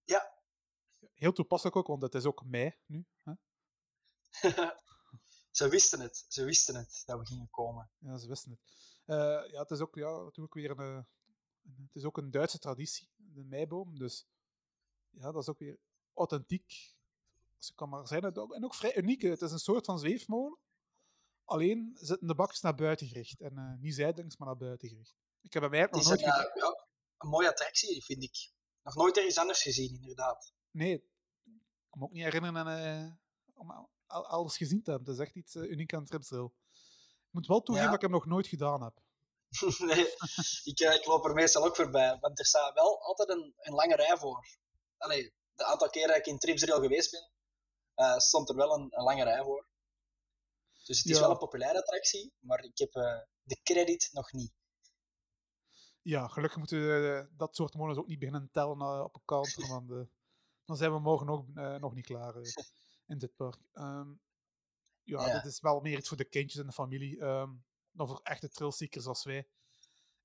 Ja. 0.05 0.39
Heel 1.15 1.33
toepasselijk 1.33 1.77
ook, 1.77 1.87
want 1.87 2.03
het 2.03 2.15
is 2.15 2.25
ook 2.25 2.45
mei 2.45 2.77
nu. 2.87 3.07
Hè? 3.23 3.33
ze 5.59 5.69
wisten 5.69 6.01
het, 6.01 6.25
ze 6.29 6.45
wisten 6.45 6.75
het 6.75 7.03
dat 7.07 7.19
we 7.19 7.27
gingen 7.27 7.51
komen. 7.51 7.91
Ja, 7.99 8.17
ze 8.19 8.29
wisten 8.29 8.51
het. 8.51 8.61
Eh, 9.05 9.51
ja, 9.51 9.61
het 9.61 9.71
is 9.71 9.81
ook, 9.81 9.95
ja, 9.95 10.23
natuurlijk 10.23 10.55
weer 10.55 10.71
een, 10.71 10.79
eh, 10.79 11.05
een- 11.63 11.83
het 11.87 11.95
is 11.95 12.05
ook 12.05 12.17
een 12.17 12.31
Duitse 12.31 12.59
traditie, 12.59 13.09
de 13.17 13.45
meiboom. 13.45 13.99
Dus 13.99 14.27
ja, 15.11 15.33
dat 15.33 15.43
is 15.43 15.49
ook 15.49 15.59
weer 15.59 15.79
authentiek. 16.15 16.95
Als 17.57 17.71
ik 17.71 17.77
kan 17.77 17.89
maar 17.89 18.07
zijn. 18.07 18.23
En 18.23 18.65
ook 18.65 18.75
vrij 18.75 18.97
uniek. 18.97 19.23
Het 19.23 19.43
is 19.43 19.53
een 19.53 19.59
soort 19.59 19.85
van 19.85 19.99
zweefmolen. 19.99 20.59
Alleen 21.51 21.93
zitten 22.01 22.27
de 22.27 22.35
bakjes 22.35 22.61
naar 22.61 22.75
buiten 22.75 23.07
gericht. 23.07 23.41
En 23.41 23.59
eh, 23.59 23.75
niet 23.81 23.95
zijdelings, 23.95 24.37
maar 24.37 24.49
naar 24.49 24.57
buiten 24.57 24.89
gericht. 24.89 25.15
Ik 25.41 25.53
heb 25.53 25.63
hem 25.63 25.73
eigenlijk 25.75 26.05
nog 26.05 26.13
nooit 26.17 26.27
een, 26.27 26.33
gedaan. 26.43 26.51
ja, 26.71 26.87
een 27.19 27.29
mooie 27.29 27.49
attractie, 27.49 28.05
vind 28.05 28.23
ik. 28.23 28.51
Nog 28.83 28.95
nooit 28.95 29.17
ergens 29.17 29.39
anders 29.39 29.63
gezien, 29.63 29.95
inderdaad. 29.95 30.53
Nee, 30.71 30.95
ik 30.95 31.03
kan 31.91 31.99
me 32.01 32.05
ook 32.05 32.13
niet 32.13 32.23
herinneren 32.23 32.67
eh, 32.67 33.13
om 33.55 33.71
al- 33.71 33.91
al- 34.07 34.27
alles 34.27 34.57
gezien 34.57 34.83
te 34.83 34.91
hebben. 34.91 35.09
Het 35.09 35.19
is 35.21 35.27
echt 35.27 35.37
iets 35.37 35.55
eh, 35.55 35.63
uniek 35.71 35.95
aan 35.95 36.05
Tripsdrill. 36.05 36.45
Ik 37.27 37.31
moet 37.31 37.47
wel 37.47 37.63
toegeven 37.63 37.91
Ja. 37.91 37.95
dat 37.95 38.03
ik 38.05 38.11
hem 38.11 38.19
nog 38.21 38.27
nooit 38.27 38.47
gedaan 38.47 38.83
heb. 38.83 39.01
nee, 39.91 40.07
ik, 40.65 40.79
ik 40.81 41.07
loop 41.07 41.25
er 41.25 41.35
meestal 41.35 41.65
ook 41.65 41.77
voorbij, 41.77 42.19
want 42.21 42.39
er 42.39 42.47
staat 42.47 42.75
wel 42.75 43.03
altijd 43.03 43.29
een, 43.29 43.55
een 43.57 43.75
lange 43.75 43.97
rij 43.97 44.17
voor. 44.17 44.47
Allee, 44.97 45.33
de 45.55 45.65
aantal 45.65 45.91
keren 45.91 46.09
dat 46.09 46.17
ik 46.17 46.27
in 46.27 46.39
Tripsdrill 46.39 46.81
geweest 46.81 47.11
ben, 47.11 48.21
stond 48.21 48.49
er 48.49 48.57
wel 48.57 48.75
een, 48.75 48.89
een 48.91 49.03
lange 49.05 49.25
rij 49.25 49.43
voor. 49.43 49.69
Dus 50.85 50.99
het 50.99 51.07
is 51.07 51.17
Ja. 51.17 51.21
wel 51.21 51.31
een 51.31 51.39
populaire 51.39 51.79
attractie, 51.79 52.33
maar 52.39 52.65
ik 52.65 52.79
heb 52.79 52.95
eh, 52.95 53.19
de 53.43 53.61
credit 53.63 54.09
nog 54.13 54.33
niet. 54.33 54.53
Ja, 56.03 56.29
gelukkig 56.29 56.59
moeten 56.59 56.81
we 56.81 57.19
eh, 57.31 57.37
dat 57.39 57.57
soort 57.57 57.75
molens 57.75 57.99
ook 57.99 58.07
niet 58.07 58.19
beginnen 58.19 58.51
tellen 58.51 58.81
eh, 58.81 59.01
op 59.03 59.15
een 59.15 59.25
counter, 59.25 59.69
want 59.69 59.89
dan 60.65 60.77
zijn 60.77 60.93
we 60.93 60.99
morgen 60.99 61.29
ook 61.29 61.49
nog 61.81 61.95
niet 61.95 62.07
klaar 62.07 62.35
in 63.07 63.19
dit 63.19 63.35
park. 63.37 63.59
Ehm, 63.73 64.09
ja, 65.03 65.27
Ja. 65.27 65.33
dit 65.33 65.45
is 65.53 65.61
wel 65.61 65.81
meer 65.81 65.99
iets 65.99 66.09
voor 66.09 66.17
de 66.17 66.29
kindjes 66.29 66.61
en 66.61 66.67
de 66.67 66.73
familie 66.73 67.21
ehm, 67.21 67.51
dan 67.91 68.07
voor 68.07 68.21
echte 68.23 68.49
thrillseekers 68.49 69.07
als 69.07 69.25
wij. 69.25 69.49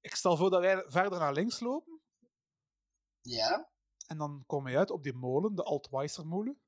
Ik 0.02 0.16
stel 0.16 0.38
voor 0.38 0.50
dat 0.50 0.62
wij 0.62 0.84
verder 0.88 1.20
naar 1.20 1.34
links 1.34 1.60
lopen 1.60 2.02
Ja? 3.22 3.70
en 4.08 4.18
dan 4.18 4.44
komen 4.46 4.72
we 4.72 4.78
uit 4.78 4.90
op 4.92 5.04
die 5.04 5.14
molen, 5.14 5.56
de 5.56 5.64
Altweisermolen. 5.64 6.62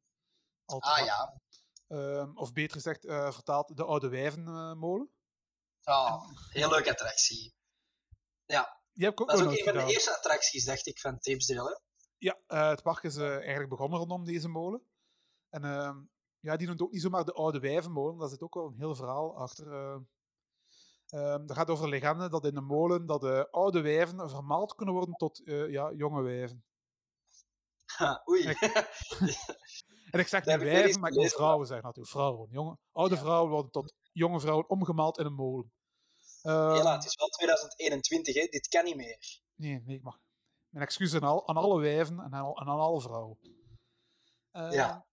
Alt 0.65 0.83
Ah 0.83 1.05
ja. 1.05 1.41
Ehm, 1.87 2.31
of 2.37 2.53
beter 2.53 2.71
gezegd, 2.75 3.05
eh, 3.05 3.31
vertaald 3.31 3.77
de 3.77 3.83
Oude 3.83 4.09
Wijvenmolen. 4.09 5.09
Oh, 5.83 6.23
heel 6.49 6.69
leuke 6.69 6.89
attractie. 6.91 7.55
Ja, 8.45 8.81
Die 8.93 9.03
heb 9.03 9.13
ik 9.13 9.21
ook 9.21 9.29
dat 9.29 9.39
is 9.39 9.45
ook 9.45 9.51
een 9.51 9.63
van 9.63 9.85
de 9.85 9.91
eerste 9.93 10.15
attracties, 10.17 10.65
dacht 10.65 10.87
ik, 10.87 10.99
van. 10.99 11.17
Hè? 11.21 11.77
Ja, 12.17 12.39
eh, 12.47 12.69
het 12.69 12.81
park 12.83 13.03
is 13.03 13.15
eh, 13.15 13.35
eigenlijk 13.35 13.69
begonnen 13.69 13.99
rondom 13.99 14.25
deze 14.25 14.47
molen. 14.47 14.81
En 15.49 15.63
ehm, 15.63 15.97
ja, 16.39 16.55
die 16.57 16.67
noemt 16.67 16.81
ook 16.81 16.91
niet 16.91 17.01
zomaar 17.01 17.25
de 17.25 17.33
oude 17.33 17.59
wijvenmolen. 17.59 18.17
Daar 18.17 18.29
zit 18.29 18.41
ook 18.41 18.53
wel 18.53 18.65
een 18.67 18.77
heel 18.77 18.95
verhaal 18.95 19.37
achter. 19.37 19.71
eh. 19.73 19.97
Ehm, 21.07 21.45
dat 21.45 21.57
gaat 21.57 21.69
over 21.69 21.83
de 21.83 21.89
legende 21.89 22.29
dat 22.29 22.45
in 22.45 22.53
de 22.53 22.61
molen 22.61 23.05
dat 23.05 23.21
de 23.21 23.47
oude 23.51 23.81
wijven 23.81 24.29
vermaald 24.29 24.75
kunnen 24.75 24.93
worden 24.95 25.15
tot 25.15 25.43
eh, 25.45 25.69
ja, 25.69 25.91
jonge 25.91 26.21
wijven. 26.21 26.65
Ha, 27.85 28.23
Oei. 28.29 28.43
En 30.11 30.19
ik 30.19 30.27
zeg 30.27 30.43
Dat 30.43 30.55
niet 30.59 30.63
wijven, 30.69 30.99
maar 30.99 31.09
ik 31.11 31.15
wil 31.15 31.27
vrouwen 31.29 31.67
zeggen 31.67 31.85
natuurlijk. 31.85 32.13
Vrouwen. 32.15 32.49
Jonge, 32.51 32.77
oude 32.91 33.15
Ja. 33.15 33.21
vrouwen 33.21 33.51
worden 33.51 33.71
tot 33.71 33.93
jonge 34.11 34.39
vrouwen 34.39 34.69
omgemaald 34.69 35.17
in 35.17 35.25
een 35.25 35.33
molen. 35.33 35.71
Ehm, 36.41 36.71
Hela, 36.73 36.93
het 36.95 37.05
is 37.05 37.15
wel 37.15 37.27
2021, 37.27 38.35
hè? 38.35 38.45
dit 38.45 38.67
kan 38.67 38.83
niet 38.83 38.95
meer. 38.95 39.41
Nee, 39.55 39.81
nee, 39.85 39.95
ik 39.95 40.03
mag. 40.03 40.19
Mijn 40.69 40.85
excuus 40.85 41.13
aan, 41.15 41.21
al, 41.23 41.47
aan 41.47 41.57
alle 41.57 41.79
wijven 41.79 42.19
en 42.19 42.33
aan, 42.33 42.57
aan 42.57 42.67
alle 42.79 43.01
vrouwen. 43.01 43.37
Eh, 44.51 44.71
Ja. 44.71 45.05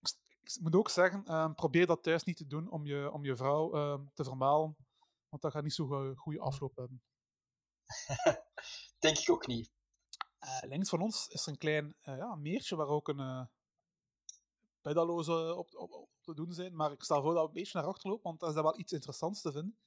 Ik, 0.00 0.16
ik 0.42 0.60
moet 0.60 0.74
ook 0.74 0.88
zeggen, 0.90 1.24
eh, 1.24 1.52
probeer 1.54 1.86
dat 1.86 2.02
thuis 2.02 2.24
niet 2.24 2.36
te 2.36 2.46
doen 2.46 2.70
om 2.70 2.86
je, 2.86 3.10
om 3.12 3.24
je 3.24 3.36
vrouw 3.36 3.70
te 4.14 4.24
vermalen. 4.24 4.76
Want 5.28 5.42
dat 5.42 5.52
gaat 5.52 5.62
niet 5.62 5.74
zo'n 5.74 6.16
goede 6.16 6.40
afloop 6.40 6.76
hebben. 6.76 7.02
Denk 8.98 9.18
ik 9.18 9.30
ook 9.30 9.46
niet. 9.46 9.70
Eh, 10.38 10.58
links 10.62 10.88
van 10.88 11.00
ons 11.00 11.26
is 11.28 11.42
er 11.46 11.52
een 11.52 11.58
klein 11.58 11.96
eh, 12.00 12.16
ja, 12.16 12.34
meertje 12.34 12.76
waar 12.76 12.88
ook 12.88 13.08
een 13.08 13.20
eh 13.20 13.44
pedalo's 14.86 15.28
op, 15.28 15.74
op, 15.74 15.92
op 15.92 16.08
te 16.22 16.34
doen 16.34 16.52
zijn. 16.52 16.76
Maar 16.76 16.92
ik 16.92 17.02
stel 17.02 17.22
voor 17.22 17.32
dat 17.34 17.42
we 17.42 17.48
een 17.48 17.54
beetje 17.54 17.78
naar 17.78 17.88
achter 17.88 18.08
lopen, 18.10 18.24
want 18.24 18.40
daar 18.40 18.48
is 18.48 18.54
daar 18.54 18.64
wel 18.64 18.78
iets 18.78 18.92
interessants 18.92 19.40
te 19.40 19.52
vinden. 19.52 19.78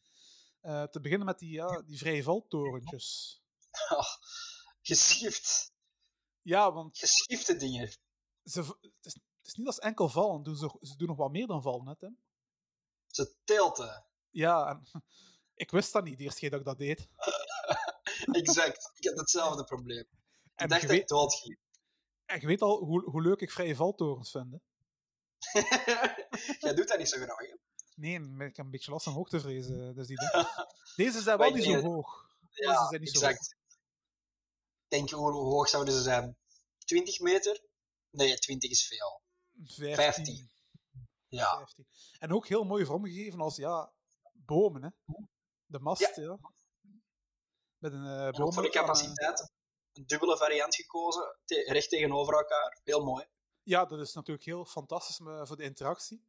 Eh, 0.62 0.84
te 0.84 1.00
beginnen 1.00 1.26
met 1.28 1.40
die, 1.40 1.52
ja, 1.52 1.82
die 1.82 1.98
vrije 1.98 2.24
valtorentjes. 2.24 3.42
Oh, 3.90 4.04
geschift. 4.82 5.74
Ja, 6.42 6.72
want 6.74 6.98
Geschifte 6.98 7.56
dingen. 7.56 7.90
ze, 8.44 8.60
het, 8.62 9.06
is, 9.06 9.14
het 9.14 9.48
is 9.48 9.54
niet 9.56 9.68
als 9.68 9.80
enkel 9.80 10.10
vallen. 10.10 10.44
Doen 10.44 10.56
ze, 10.56 10.78
ze 10.82 10.96
doen 10.98 11.08
nog 11.08 11.18
wat 11.18 11.32
meer 11.32 11.48
dan 11.48 11.62
vallen, 11.62 11.86
net, 11.86 12.02
hè? 12.02 12.10
Ze 13.08 13.36
tilten. 13.44 14.06
Ja, 14.30 14.68
en, 14.70 14.84
ik 15.64 15.72
wist 15.72 15.94
dat 15.94 16.04
niet 16.04 16.18
de 16.18 16.24
eerste 16.24 16.40
keer 16.40 16.50
dat 16.50 16.60
ik 16.60 16.66
dat 16.66 16.78
deed. 16.78 17.08
Exact. 18.42 18.92
Ik 18.96 19.08
had 19.10 19.18
hetzelfde 19.20 19.64
probleem. 19.64 20.00
Ik 20.00 20.10
En 20.56 20.68
dacht 20.70 20.82
je 20.82 20.88
dat 20.88 20.96
ik 20.96 21.02
weet- 21.02 21.10
doodging. 21.10 21.60
En 22.26 22.40
je 22.40 22.48
weet 22.48 22.62
al 22.62 22.84
hoe, 22.84 23.10
hoe 23.10 23.22
leuk 23.22 23.40
ik 23.42 23.52
vrije 23.52 23.76
valtorens 23.76 24.32
vind. 24.32 24.52
Hè? 24.52 24.58
Jij 26.60 26.74
doet 26.74 26.88
dat 26.88 26.98
niet 26.98 27.10
zo 27.10 27.18
graag, 27.18 27.38
hè? 27.38 27.56
Nee, 27.96 28.20
maar 28.20 28.48
ik 28.48 28.56
heb 28.56 28.66
een 28.66 28.72
beetje 28.72 28.92
last 28.92 29.04
van 29.04 29.14
hoogtevrees. 29.14 29.70
eh, 29.70 29.94
Dus 29.96 30.08
die. 30.08 30.18
Deze 30.96 31.22
zijn 31.22 31.38
wel 31.38 31.52
niet 31.52 31.64
zo 31.64 31.82
hoog. 31.82 32.28
Ja, 32.52 32.72
Deze 32.72 32.88
zijn 32.90 33.02
niet 33.02 33.10
zo 33.18 33.26
exact. 33.26 33.56
Denk 34.88 35.10
je, 35.10 35.16
hoe 35.16 35.32
hoog 35.32 35.70
zouden 35.70 35.94
ze 35.94 36.02
zijn? 36.02 36.38
20 36.78 37.20
meter? 37.20 37.62
Nee, 38.10 38.38
20 38.38 38.70
is 38.70 38.88
veel. 38.88 39.22
15. 39.66 39.96
15. 39.96 40.50
Ja, 41.28 41.58
15. 41.58 41.86
En 42.20 42.34
ook 42.34 42.48
heel 42.48 42.64
mooi 42.64 42.86
vormgegeven 42.86 43.40
als 43.42 43.56
ja, 43.56 43.92
bomen. 44.34 44.84
Hè? 44.84 44.90
De 45.66 45.80
mast, 45.80 46.16
ja. 46.16 46.38
Met 47.78 47.94
een 47.94 48.06
uh, 48.06 48.52
voor 48.52 48.64
de 48.64 48.70
capaciteit. 48.70 49.52
Een 49.94 50.06
dubbele 50.06 50.38
variant 50.38 50.76
gekozen, 50.76 51.38
te- 51.46 51.64
recht 51.72 51.90
tegenover 51.90 52.34
elkaar. 52.34 52.80
Heel 52.84 53.04
mooi. 53.04 53.26
Ja, 53.70 53.86
dat 53.86 54.00
is 54.00 54.14
natuurlijk 54.14 54.46
heel 54.46 54.66
fantastisch 54.66 55.20
eh, 55.20 55.46
voor 55.46 55.58
de 55.58 55.64
interactie. 55.64 56.24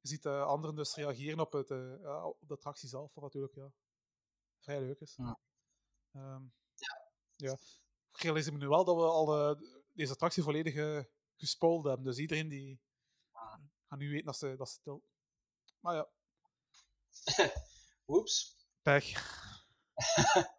Je 0.00 0.08
ziet 0.08 0.24
uh, 0.24 0.46
anderen 0.46 0.76
dus 0.76 0.94
reageren 0.94 1.40
op, 1.40 1.52
het, 1.52 1.70
uh, 1.70 2.00
ja, 2.00 2.24
op 2.26 2.48
de 2.48 2.54
attractie 2.54 2.88
zelf, 2.88 3.14
wat 3.14 3.24
natuurlijk 3.24 3.54
ja, 3.54 3.72
vrij 4.58 4.80
leuk 4.80 5.00
is. 5.00 5.14
Ja. 5.16 5.38
Um, 6.12 6.52
ja. 6.74 7.10
ja. 7.36 7.52
Ik 8.12 8.20
realiseer 8.20 8.52
me 8.52 8.58
nu 8.58 8.68
wel 8.68 8.84
dat 8.84 8.96
we 8.96 9.02
al 9.02 9.50
uh, 9.50 9.60
deze 9.92 10.12
attractie 10.12 10.42
volledig 10.42 10.74
uh, 10.74 11.02
gespoeld 11.36 11.84
hebben. 11.84 12.04
Dus 12.04 12.18
iedereen 12.18 12.48
die 12.48 12.80
ja. 13.32 13.60
gaat 13.86 13.98
nu 13.98 14.10
weten 14.10 14.26
dat 14.26 14.36
ze, 14.36 14.56
dat 14.56 14.70
ze. 14.70 15.00
Maar 15.80 15.94
ja. 15.94 16.08
Oeps. 18.06 18.66
Pech. 18.82 19.12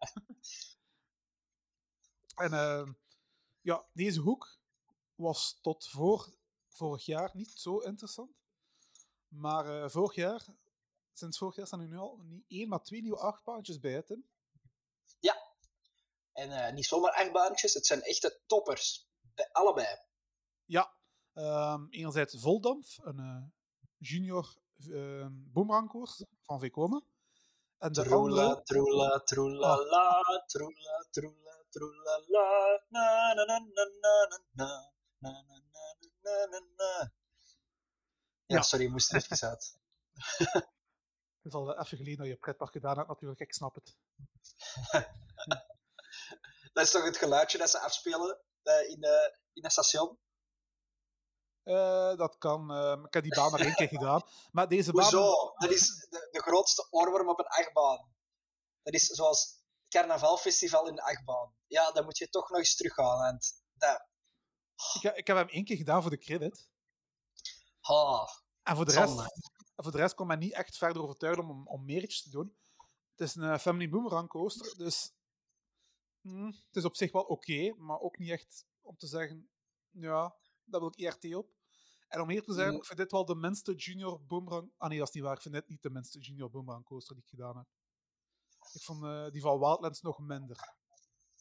en 2.44 2.52
uh, 2.52 2.88
ja, 3.60 3.84
deze 3.92 4.20
hoek 4.20 4.59
was 5.20 5.58
tot 5.60 5.88
voor 5.88 6.34
vorig 6.68 7.04
jaar 7.04 7.30
niet 7.32 7.50
zo 7.50 7.78
interessant. 7.78 8.30
Maar 9.28 9.66
uh, 9.66 9.88
vorig 9.88 10.14
jaar, 10.14 10.46
sinds 11.12 11.38
vorig 11.38 11.56
jaar 11.56 11.66
staan 11.66 11.80
er 11.80 11.88
nu 11.88 11.96
al 11.96 12.16
niet 12.16 12.44
één, 12.48 12.68
maar 12.68 12.82
twee 12.82 13.02
nieuwe 13.02 13.18
achtbaantjes 13.18 13.80
bij, 13.80 14.02
Tim. 14.02 14.28
Ja. 15.20 15.36
En 16.32 16.50
uh, 16.50 16.72
niet 16.72 16.86
zomaar 16.86 17.12
achtbaantjes, 17.12 17.74
het 17.74 17.86
zijn 17.86 18.02
echte 18.02 18.40
toppers. 18.46 19.08
Bij 19.34 19.48
allebei. 19.52 19.98
Ja. 20.64 20.98
Um, 21.34 21.86
enerzijds 21.90 22.40
Voldamp, 22.40 22.84
een 22.96 23.18
uh, 23.18 23.44
junior 23.96 24.56
uh, 24.76 25.26
boomerangkoers 25.30 26.24
van 26.42 26.60
Vekoma. 26.60 27.02
En 27.78 27.92
de 27.92 28.02
troela, 28.02 28.42
andere... 28.42 28.62
troela, 28.62 29.18
troela, 29.18 29.78
oh. 29.78 29.90
la, 29.90 30.44
troela, 30.46 31.06
troela, 31.10 31.64
troela, 31.70 32.22
la, 32.26 32.80
na, 32.88 33.34
na, 33.34 33.44
na, 33.44 33.58
na, 33.58 33.84
na, 34.00 34.40
na, 34.52 34.92
na, 35.20 35.30
na, 35.30 35.62
na, 36.22 36.46
na, 36.46 36.60
na. 36.76 37.12
Ja, 38.46 38.56
ja, 38.56 38.62
sorry, 38.62 38.84
ik 38.84 38.90
moest 38.90 39.12
er 39.12 39.16
even 39.16 39.48
uit. 39.48 39.78
Het 41.42 41.52
is 41.52 41.54
al 41.54 41.78
even 41.78 41.96
geleden 41.96 42.18
dat 42.18 42.26
je 42.26 42.36
pretpark 42.36 42.72
gedaan 42.72 42.96
hebt, 42.96 43.08
natuurlijk. 43.08 43.40
Ik 43.40 43.52
snap 43.52 43.74
het. 43.74 43.96
dat 46.72 46.84
is 46.84 46.90
toch 46.90 47.04
het 47.04 47.16
geluidje 47.16 47.58
dat 47.58 47.70
ze 47.70 47.80
afspelen 47.80 48.40
uh, 48.62 48.90
in, 48.90 49.04
uh, 49.04 49.10
in 49.52 49.64
een 49.64 49.70
station? 49.70 50.18
Uh, 51.64 52.16
dat 52.16 52.38
kan. 52.38 52.72
Uh, 52.72 53.04
ik 53.04 53.14
heb 53.14 53.22
die 53.22 53.34
baan 53.34 53.50
maar 53.50 53.60
één 53.60 53.74
keer 53.74 53.88
gedaan. 53.98 54.22
Maar 54.52 54.68
deze 54.68 54.92
baan... 54.92 55.02
Hoezo? 55.02 55.54
Dat 55.56 55.70
is 55.70 56.06
de, 56.10 56.28
de 56.30 56.40
grootste 56.40 56.86
oorworm 56.90 57.28
op 57.28 57.38
een 57.38 57.46
achtbaan. 57.46 58.12
Dat 58.82 58.94
is 58.94 59.06
zoals 59.06 59.42
het 59.42 59.62
carnavalfestival 59.88 60.88
in 60.88 60.94
de 60.94 61.02
achtbaan. 61.02 61.54
Ja, 61.66 61.90
dan 61.90 62.04
moet 62.04 62.18
je 62.18 62.28
toch 62.28 62.48
nog 62.48 62.58
eens 62.58 62.76
teruggaan. 62.76 63.18
Want 63.18 63.62
dat... 63.72 64.08
ik, 65.00 65.16
ik 65.16 65.26
heb 65.26 65.36
hem 65.36 65.48
één 65.48 65.64
keer 65.64 65.76
gedaan 65.76 66.02
voor 66.02 66.10
de 66.10 66.18
credit. 66.18 66.68
Oh, 67.80 68.28
en 68.62 68.76
voor 68.76 68.84
de, 68.84 68.92
rest, 68.92 69.14
voor 69.76 69.92
de 69.92 69.98
rest 69.98 70.14
kon 70.14 70.26
men 70.26 70.38
niet 70.38 70.52
echt 70.52 70.76
verder 70.76 71.02
overtuigen 71.02 71.48
om, 71.48 71.66
om 71.66 71.84
meer 71.84 72.02
iets 72.02 72.22
te 72.22 72.30
doen. 72.30 72.56
Het 73.10 73.28
is 73.28 73.34
een 73.34 73.42
uh, 73.42 73.58
Family 73.58 73.88
Boomerang 73.88 74.28
coaster, 74.28 74.76
dus 74.76 75.12
mm, 76.20 76.46
het 76.46 76.76
is 76.76 76.84
op 76.84 76.96
zich 76.96 77.12
wel 77.12 77.22
oké, 77.22 77.32
okay, 77.32 77.74
maar 77.78 78.00
ook 78.00 78.18
niet 78.18 78.30
echt 78.30 78.66
om 78.80 78.96
te 78.96 79.06
zeggen, 79.06 79.50
ja, 79.90 80.36
daar 80.64 80.80
wil 80.80 80.92
ik 80.96 80.98
ERT 80.98 81.34
op. 81.34 81.58
En 82.08 82.20
om 82.20 82.28
eerlijk 82.28 82.46
te 82.46 82.54
zijn, 82.54 82.70
mm. 82.70 82.76
ik 82.76 82.84
vind 82.84 82.98
dit 82.98 83.10
wel 83.10 83.24
de 83.24 83.34
minste 83.34 83.74
junior 83.74 84.24
boomerang... 84.24 84.72
Ah 84.76 84.88
nee, 84.88 84.98
dat 84.98 85.08
is 85.08 85.14
niet 85.14 85.22
waar. 85.22 85.34
Ik 85.34 85.42
vind 85.42 85.54
dit 85.54 85.68
niet 85.68 85.82
de 85.82 85.90
minste 85.90 86.18
junior 86.18 86.50
boomerang 86.50 86.84
coaster 86.84 87.14
die 87.14 87.24
ik 87.24 87.30
gedaan 87.30 87.56
heb. 87.56 87.66
Ik 88.72 88.82
vond 88.82 89.02
uh, 89.02 89.30
die 89.30 89.40
van 89.40 89.58
Wildlands 89.58 90.00
nog 90.00 90.18
minder. 90.18 90.74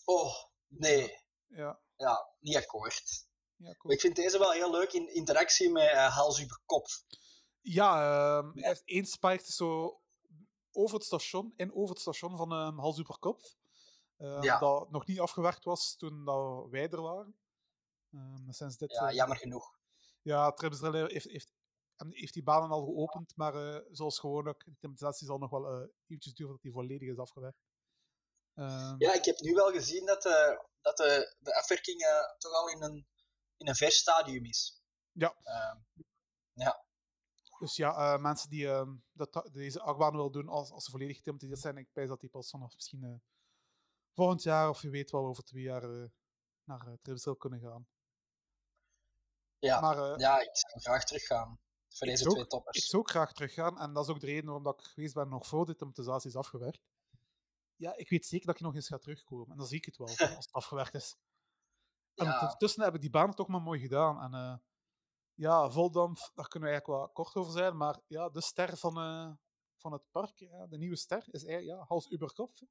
Oh, 0.06 0.34
nee. 0.68 1.18
Ja. 1.48 1.80
Ja, 1.96 2.34
niet 2.40 2.56
akkoord. 2.56 3.29
Ja, 3.60 3.74
cool. 3.78 3.94
Ik 3.94 4.00
vind 4.00 4.16
deze 4.16 4.40
wel 4.40 4.52
heel 4.52 4.72
leuk 4.72 4.94
in 4.94 5.14
interactie 5.14 5.72
met 5.72 5.92
uh, 5.92 6.16
Hals 6.16 6.44
over 6.44 6.62
Kop. 6.66 6.88
Ja, 7.62 8.38
um, 8.38 8.52
ja. 8.56 8.68
heeft 8.68 8.86
één 8.86 9.06
spike 9.06 9.52
zo 9.52 10.02
over 10.72 10.96
het 10.96 11.06
station, 11.06 11.54
in 11.56 11.74
over 11.74 11.90
het 11.90 12.00
station 12.00 12.38
van 12.38 12.52
um, 12.52 12.80
Hals 12.80 13.00
over 13.00 13.20
Kop. 13.20 13.42
Ja. 14.18 14.60
Dat 14.60 14.92
nog 14.92 15.06
niet 15.06 15.20
afgewerkt 15.20 15.64
was 15.64 15.96
toen 15.96 16.26
dat 16.26 16.70
wij 16.70 16.90
er 16.90 17.02
waren. 17.02 17.36
Um, 18.12 18.46
sinds 18.50 18.78
dit, 18.78 18.92
ja, 18.92 19.12
jammer 19.12 19.38
genoeg. 19.38 19.78
Ja, 20.22 20.52
Tripsdrill 20.52 21.12
heeft, 21.12 21.26
heeft, 21.26 21.52
heeft 22.10 22.34
die 22.34 22.44
banen 22.44 22.70
al 22.70 22.84
geopend, 22.84 23.36
maar 23.36 23.56
uh, 23.56 23.80
zoals 23.92 24.20
gewoonlijk, 24.20 24.60
de 24.60 24.72
implementatie 24.72 25.28
zal 25.28 25.38
nog 25.38 25.50
wel 25.50 25.82
uh, 25.82 25.88
eventjes 26.08 26.34
duren 26.34 26.54
dat 26.54 26.62
die 26.62 26.72
volledig 26.72 27.10
is 27.10 27.18
afgewerkt. 27.18 27.68
Ja, 28.98 29.14
ik 29.14 29.26
heb 29.26 29.40
nu 29.40 29.54
wel 29.54 29.72
gezien 29.72 30.06
dat, 30.06 30.24
dat 30.82 30.98
de, 30.98 31.36
de 31.40 31.56
afwerking 31.56 32.00
toch 32.38 32.54
al 32.54 32.70
in 32.70 32.84
een, 32.84 33.08
in 33.60 33.68
een 33.68 33.76
vers 33.76 33.98
stadium 33.98 34.46
is. 34.46 34.82
Ja. 35.12 35.36
Ehm, 35.44 35.78
ja. 36.54 36.86
Dus 37.60 37.76
ja, 37.76 38.18
mensen 38.18 38.50
die 38.50 38.68
dat, 39.12 39.50
deze 39.52 39.82
achtbaan 39.82 40.12
willen 40.12 40.32
doen 40.32 40.48
als, 40.48 40.72
als 40.72 40.84
ze 40.84 40.92
volledig 40.92 41.22
geïmplementeerd 41.22 41.60
zijn, 41.60 41.78
ik 41.78 41.92
pijs 41.92 42.08
dat 42.08 42.20
die 42.20 42.30
pas 42.30 42.50
vanaf 42.50 42.74
misschien 42.74 43.22
volgend 44.14 44.44
jaar 44.44 44.70
of 44.70 44.82
je 44.82 44.90
weet 44.90 45.12
wel 45.12 45.26
over 45.26 45.44
twee 45.44 45.64
jaar 45.64 46.10
naar 46.70 46.88
uh, 46.88 46.94
Tripsdrill 47.02 47.36
kunnen 47.36 47.60
gaan. 47.60 47.88
Ja, 49.60 49.80
maar, 49.80 50.20
ja, 50.20 50.40
ik 50.40 50.50
zou 50.52 50.82
graag 50.82 51.04
teruggaan 51.04 51.60
voor 51.90 52.08
deze 52.08 52.28
ook, 52.28 52.34
twee 52.34 52.48
toppers. 52.48 52.78
Ik 52.78 52.84
zou 52.84 53.02
ook 53.02 53.10
graag 53.10 53.34
teruggaan 53.34 53.80
en 53.80 53.94
dat 53.94 54.04
is 54.04 54.10
ook 54.10 54.20
de 54.20 54.26
reden 54.26 54.46
waarom 54.46 54.64
dat 54.64 54.80
ik 54.80 54.86
geweest 54.86 55.14
ben 55.14 55.30
nog 55.30 55.48
voor 55.48 55.66
de 55.66 55.72
implementatie 55.72 56.30
is 56.30 56.36
afgewerkt. 56.36 56.88
Ja, 57.76 57.96
ik 57.96 58.10
weet 58.10 58.26
zeker 58.26 58.46
dat 58.46 58.56
ik 58.56 58.62
nog 58.62 58.76
eens 58.76 58.88
ga 58.88 58.98
terugkomen 58.98 59.52
en 59.52 59.58
dan 59.58 59.68
zie 59.68 59.78
ik 59.78 59.86
het 59.86 59.98
wel 59.98 60.08
als 60.08 60.18
het 60.18 60.52
afgewerkt 60.52 60.94
is. 60.94 61.16
En 62.20 62.26
Ja. 62.26 62.40
ondertussen 62.42 62.84
heb 62.84 62.96
ik 62.96 63.02
die 63.02 63.10
baan 63.10 63.34
toch 63.34 63.48
maar 63.48 63.62
mooi 63.62 63.80
gedaan. 63.80 64.22
En 64.22 64.34
uh, 64.34 64.56
ja, 65.34 65.70
Voldamp, 65.70 66.18
daar 66.36 66.48
kunnen 66.48 66.70
we 66.70 66.76
eigenlijk 66.76 66.88
wel 66.88 67.10
kort 67.10 67.36
over 67.36 67.52
zijn, 67.52 67.78
maar 67.78 68.00
ja, 68.08 68.30
de 68.30 68.42
ster 68.42 68.78
van, 68.78 68.98
uh, 69.00 69.32
van 69.78 69.92
het 69.92 70.02
park, 70.12 70.40
ja, 70.40 70.68
de 70.68 70.78
nieuwe 70.78 70.96
ster, 70.96 71.24
is 71.32 71.46
eigenlijk 71.46 71.80
ja, 71.80 71.86
Hals 71.88 72.10
Uberkopf. 72.12 72.62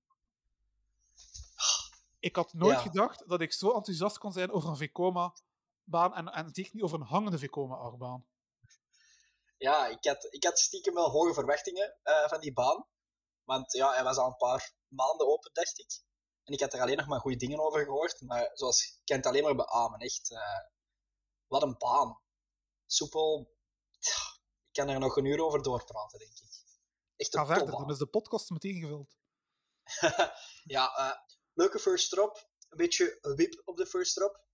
Ik 2.20 2.36
had 2.36 2.52
nooit 2.52 2.76
Ja. 2.76 2.82
gedacht 2.82 3.28
dat 3.28 3.40
ik 3.40 3.52
zo 3.52 3.70
enthousiast 3.72 4.18
kon 4.18 4.32
zijn 4.32 4.50
over 4.52 4.68
een 4.68 4.76
Vekoma-baan 4.76 6.14
en, 6.14 6.28
en 6.32 6.54
zeker 6.54 6.74
niet 6.74 6.82
over 6.84 7.00
een 7.00 7.06
hangende 7.06 7.38
Vekoma-achtbaan. 7.38 8.26
Ja, 9.58 9.86
ik 9.86 10.04
had, 10.04 10.26
ik 10.30 10.44
had 10.44 10.58
stiekem 10.58 10.94
wel 10.94 11.10
hoge 11.10 11.34
verwachtingen 11.34 11.96
eh, 12.02 12.28
van 12.28 12.40
die 12.40 12.52
baan. 12.52 12.86
Want 13.44 13.72
ja, 13.72 13.92
hij 13.92 14.04
was 14.04 14.16
al 14.16 14.26
een 14.26 14.36
paar 14.36 14.72
maanden 14.88 15.26
open, 15.28 15.50
dacht 15.52 15.78
ik. 15.78 16.02
En 16.48 16.54
ik 16.54 16.60
had 16.60 16.72
er 16.72 16.80
alleen 16.80 16.96
nog 16.96 17.06
maar 17.06 17.20
goede 17.20 17.36
dingen 17.36 17.60
over 17.60 17.84
gehoord. 17.84 18.20
Maar 18.20 18.50
zoals, 18.52 18.84
ik 18.84 19.00
kan 19.04 19.16
het 19.16 19.26
alleen 19.26 19.42
maar 19.42 19.54
beamen, 19.54 20.00
echt. 20.00 20.30
eh, 20.30 20.60
wat 21.46 21.62
een 21.62 21.78
baan. 21.78 22.20
Soepel. 22.86 23.56
Ik 24.68 24.84
kan 24.84 24.88
er 24.88 24.98
nog 24.98 25.16
een 25.16 25.24
uur 25.24 25.44
over 25.44 25.62
doorpraten, 25.62 26.18
denk 26.18 26.30
ik. 26.38 26.62
Echt 27.16 27.34
Ga 27.34 27.40
een 27.40 27.46
verder, 27.46 27.64
topbaan. 27.64 27.80
dan 27.82 27.90
is 27.92 27.98
de 27.98 28.06
podcast 28.06 28.50
meteen 28.50 28.80
gevuld. 28.80 29.16
ja, 30.76 30.96
eh, 30.96 31.16
leuke 31.52 31.78
first 31.78 32.10
drop. 32.10 32.48
Een 32.68 32.76
beetje 32.76 33.18
wip 33.36 33.62
op 33.64 33.76
de 33.76 33.86
first 33.86 34.14
drop. 34.14 34.44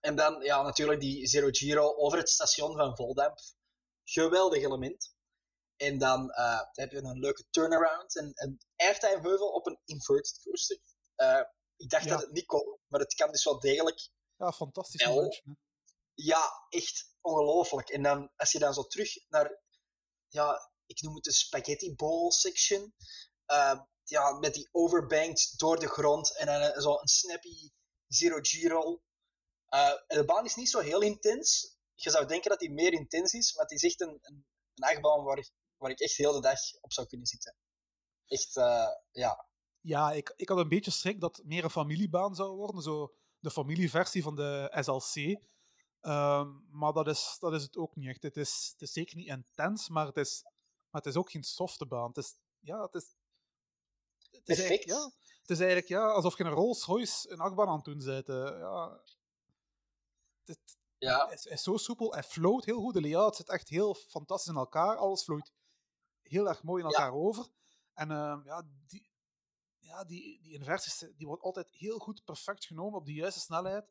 En 0.00 0.16
dan 0.16 0.42
ja, 0.42 0.62
natuurlijk 0.62 1.00
die 1.00 1.26
Zero 1.26 1.48
Giro 1.50 1.94
over 1.94 2.18
het 2.18 2.28
station 2.28 2.76
van 2.76 2.96
Voldamp. 2.96 3.38
Geweldig 4.04 4.62
element. 4.62 5.14
En 5.76 5.98
dan 5.98 6.30
eh, 6.30 6.60
heb 6.72 6.90
je 6.90 6.96
een 7.02 7.18
leuke 7.18 7.44
turnaround. 7.50 8.16
En 8.16 8.30
een 8.34 8.60
airtime 8.76 9.20
heuvel 9.20 9.48
op 9.52 9.66
een 9.66 9.80
inverted 9.84 10.40
coaster. 10.42 10.78
Eh, 11.16 11.42
ik 11.76 11.90
dacht 11.90 12.04
Ja. 12.04 12.10
dat 12.10 12.20
het 12.20 12.32
niet 12.32 12.46
kon, 12.46 12.78
maar 12.86 13.00
het 13.00 13.14
kan 13.14 13.30
dus 13.30 13.44
wel 13.44 13.60
degelijk. 13.60 14.08
Ja, 14.36 14.52
fantastisch. 14.52 15.00
Hè. 15.04 15.10
Ja, 16.14 16.66
echt 16.68 17.14
ongelooflijk. 17.20 17.88
En 17.88 18.02
dan, 18.02 18.32
als 18.36 18.52
je 18.52 18.58
dan 18.58 18.74
zo 18.74 18.82
terug 18.86 19.28
naar, 19.28 19.60
ja, 20.28 20.70
ik 20.86 21.00
noem 21.02 21.14
het 21.14 21.24
de 21.24 21.32
spaghetti 21.32 21.94
bowl 21.94 22.30
section. 22.30 22.94
eh, 23.46 23.80
ja, 24.02 24.32
met 24.32 24.54
die 24.54 24.68
overbanked 24.72 25.52
door 25.58 25.78
de 25.80 25.88
grond 25.88 26.36
en 26.36 26.46
dan 26.46 26.60
eh, 26.60 26.80
zo 26.80 26.98
een 27.00 27.08
snappy 27.08 27.70
zero 28.06 28.38
Giro. 28.40 29.02
Eh, 29.66 29.88
en 30.06 30.18
de 30.18 30.24
baan 30.24 30.44
is 30.44 30.54
niet 30.54 30.70
zo 30.70 30.78
heel 30.80 31.00
intens. 31.00 31.76
Je 31.94 32.10
zou 32.10 32.26
denken 32.26 32.50
dat 32.50 32.58
die 32.58 32.70
meer 32.72 32.92
intens 32.92 33.32
is, 33.32 33.54
maar 33.54 33.62
het 33.62 33.72
is 33.72 33.82
echt 33.82 34.00
een, 34.00 34.18
een, 34.22 34.46
een 34.74 34.88
achtbaan 34.88 35.24
waar, 35.24 35.48
waar 35.76 35.90
ik 35.90 36.00
echt 36.00 36.16
heel 36.16 36.32
de 36.32 36.40
dag 36.40 36.58
op 36.80 36.92
zou 36.92 37.06
kunnen 37.06 37.26
zitten. 37.26 37.56
Echt, 38.26 38.56
eh, 38.56 38.88
ja. 39.10 39.45
Ja, 39.86 40.12
ik, 40.12 40.32
ik 40.36 40.48
had 40.48 40.58
een 40.58 40.68
beetje 40.68 40.90
schrik 40.90 41.20
dat 41.20 41.36
het 41.36 41.46
meer 41.46 41.64
een 41.64 41.70
familiebaan 41.70 42.34
zou 42.34 42.56
worden. 42.56 42.82
Zo 42.82 43.14
de 43.38 43.50
familieversie 43.50 44.22
van 44.22 44.36
de 44.36 44.76
SLC. 44.80 45.40
Ehm, 46.00 46.48
maar 46.70 46.92
dat 46.92 47.06
is, 47.08 47.36
dat 47.40 47.52
is 47.52 47.62
het 47.62 47.76
ook 47.76 47.96
niet 47.96 48.08
echt. 48.08 48.22
Het 48.22 48.36
is, 48.36 48.68
het 48.72 48.82
is 48.82 48.92
zeker 48.92 49.16
niet 49.16 49.26
intens, 49.26 49.88
maar 49.88 50.06
het 50.06 50.16
is, 50.16 50.42
maar 50.90 51.00
het 51.02 51.06
is 51.06 51.16
ook 51.16 51.30
geen 51.30 51.42
softe 51.44 51.86
baan. 51.86 52.08
Het 52.08 52.16
is, 52.16 52.34
ja, 52.60 52.82
het 52.82 52.94
is, 52.94 53.14
het 54.30 54.48
is, 54.48 54.58
eigenlijk, 54.58 54.88
ja, 54.88 55.10
het 55.40 55.50
is 55.50 55.58
eigenlijk 55.58 55.88
ja, 55.88 56.10
alsof 56.10 56.38
je 56.38 56.44
een 56.44 56.50
Rolls 56.50 56.84
Royce 56.84 57.30
een 57.30 57.40
achtbaan 57.40 57.68
aan 57.68 57.74
het 57.76 57.84
doen 57.84 58.04
bent. 58.04 58.28
eh, 58.28 58.58
ja. 58.58 59.00
Het 60.44 60.58
Ja, 60.98 61.30
is, 61.30 61.44
is 61.46 61.62
zo 61.62 61.76
soepel. 61.76 62.12
Hij 62.12 62.22
float 62.22 62.64
heel 62.64 62.80
goed. 62.80 62.94
De 62.94 63.00
layout 63.00 63.36
zit 63.36 63.48
echt 63.48 63.68
heel 63.68 63.94
fantastisch 63.94 64.52
in 64.52 64.58
elkaar. 64.58 64.96
Alles 64.96 65.24
vloeit 65.24 65.52
heel 66.22 66.48
erg 66.48 66.62
mooi 66.62 66.82
in 66.82 66.88
Ja. 66.90 66.96
elkaar 66.96 67.12
over. 67.18 67.46
En 67.94 68.10
ehm, 68.10 68.44
ja, 68.44 68.62
die, 68.86 69.10
ja, 69.86 70.04
die, 70.04 70.40
die 70.42 70.52
inversies 70.52 70.98
die 71.16 71.26
wordt 71.26 71.42
altijd 71.42 71.68
heel 71.70 71.98
goed 71.98 72.24
perfect 72.24 72.64
genomen 72.64 72.98
op 72.98 73.06
de 73.06 73.12
juiste 73.12 73.40
snelheid. 73.40 73.88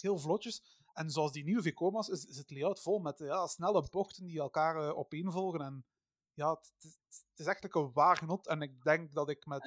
Heel 0.00 0.18
vlotjes. 0.18 0.78
En 0.92 1.10
zoals 1.10 1.32
die 1.32 1.44
nieuwe 1.44 1.62
Vecoma's 1.62 2.08
is, 2.08 2.24
is 2.24 2.36
het 2.36 2.50
layout 2.50 2.80
vol 2.80 2.98
met 2.98 3.18
ja, 3.18 3.46
snelle 3.46 3.88
bochten 3.90 4.24
die 4.24 4.40
elkaar 4.40 4.76
eh, 4.76 4.98
opeenvolgen. 4.98 5.60
En 5.60 5.86
ja, 6.34 6.50
het, 6.50 6.98
is 7.34 7.46
echt 7.46 7.74
een 7.74 7.92
waar 7.92 8.16
genot. 8.16 8.46
En 8.46 8.62
ik 8.62 8.82
denk 8.82 9.12
dat 9.12 9.28
ik 9.28 9.46
met... 9.46 9.64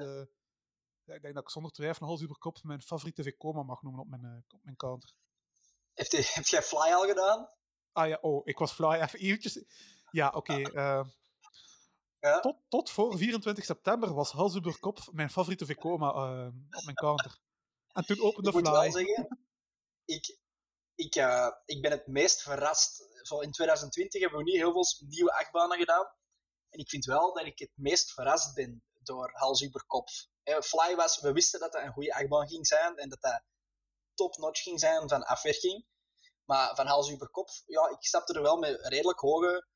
ja, 1.03 1.13
ik 1.13 1.21
denk 1.21 1.33
dat 1.33 1.43
ik 1.43 1.49
zonder 1.49 1.71
twijfel 1.71 2.05
hals 2.05 2.23
over 2.23 2.37
kop 2.37 2.63
mijn 2.63 2.81
favoriete 2.81 3.23
Vekoma 3.23 3.63
mag 3.63 3.81
noemen 3.81 4.01
op 4.01 4.07
mijn, 4.07 4.23
eh, 4.23 4.55
op 4.55 4.63
mijn 4.63 4.75
counter. 4.75 5.13
heb, 5.93 6.07
je, 6.07 6.31
heb 6.33 6.45
jij 6.45 6.61
Fly 6.61 6.91
al 6.91 7.07
gedaan? 7.07 7.49
Ah 7.91 8.07
ja, 8.07 8.17
oh, 8.21 8.41
ik 8.47 8.57
was 8.57 8.71
fly 8.71 8.93
even 8.93 9.19
eventjes... 9.19 9.63
Ja, 10.11 10.29
oké. 10.29 10.61
eh, 10.61 11.05
Ja. 12.23 12.39
tot, 12.39 12.57
tot 12.67 12.89
voor 12.89 13.17
24 13.17 13.65
september 13.65 14.13
was 14.13 14.31
kop 14.79 14.99
mijn 15.11 15.29
favoriete 15.29 15.65
Vekoma 15.65 16.09
eh, 16.09 16.45
op 16.77 16.83
mijn 16.83 16.95
counter. 16.95 17.39
En 17.91 18.05
toen 18.05 18.21
opende 18.21 18.49
Ik 18.49 18.55
moet 18.55 18.67
Fly. 18.67 18.81
wel 18.81 18.91
zeggen, 18.91 19.39
ik, 20.05 20.37
ik, 20.95 21.15
eh, 21.15 21.51
ik 21.65 21.81
ben 21.81 21.91
het 21.91 22.07
meest 22.07 22.41
verrast. 22.41 23.01
In 23.41 23.51
2020 23.51 24.21
hebben 24.21 24.39
we 24.39 24.45
niet 24.45 24.55
heel 24.55 24.71
veel 24.71 25.07
nieuwe 25.07 25.33
achtbanen 25.33 25.77
gedaan. 25.77 26.05
En 26.69 26.79
ik 26.79 26.89
vind 26.89 27.05
wel 27.05 27.33
dat 27.33 27.45
ik 27.45 27.59
het 27.59 27.71
meest 27.75 28.11
verrast 28.13 28.55
ben 28.55 28.83
door 29.01 29.31
Hals 29.33 29.61
über 29.61 29.83
Kop. 29.85 30.07
Eh, 30.43 30.61
Fly 30.61 30.95
was, 30.95 31.19
we 31.19 31.31
wisten 31.31 31.59
dat 31.59 31.71
dat 31.71 31.81
een 31.81 31.93
goede 31.93 32.13
achtbaan 32.15 32.47
ging 32.47 32.67
zijn 32.67 32.97
en 32.97 33.09
dat 33.09 33.21
dat 33.21 33.43
top-notch 34.13 34.61
ging 34.61 34.79
zijn 34.79 35.09
van 35.09 35.23
afwerking. 35.23 35.85
Maar 36.45 36.75
van 36.75 36.87
Hals 36.87 37.11
über 37.11 37.29
Kop, 37.29 37.49
ja, 37.65 37.89
ik 37.89 38.05
stapte 38.05 38.33
er 38.33 38.41
wel 38.41 38.57
met 38.57 38.87
redelijk 38.87 39.19
hoge 39.19 39.67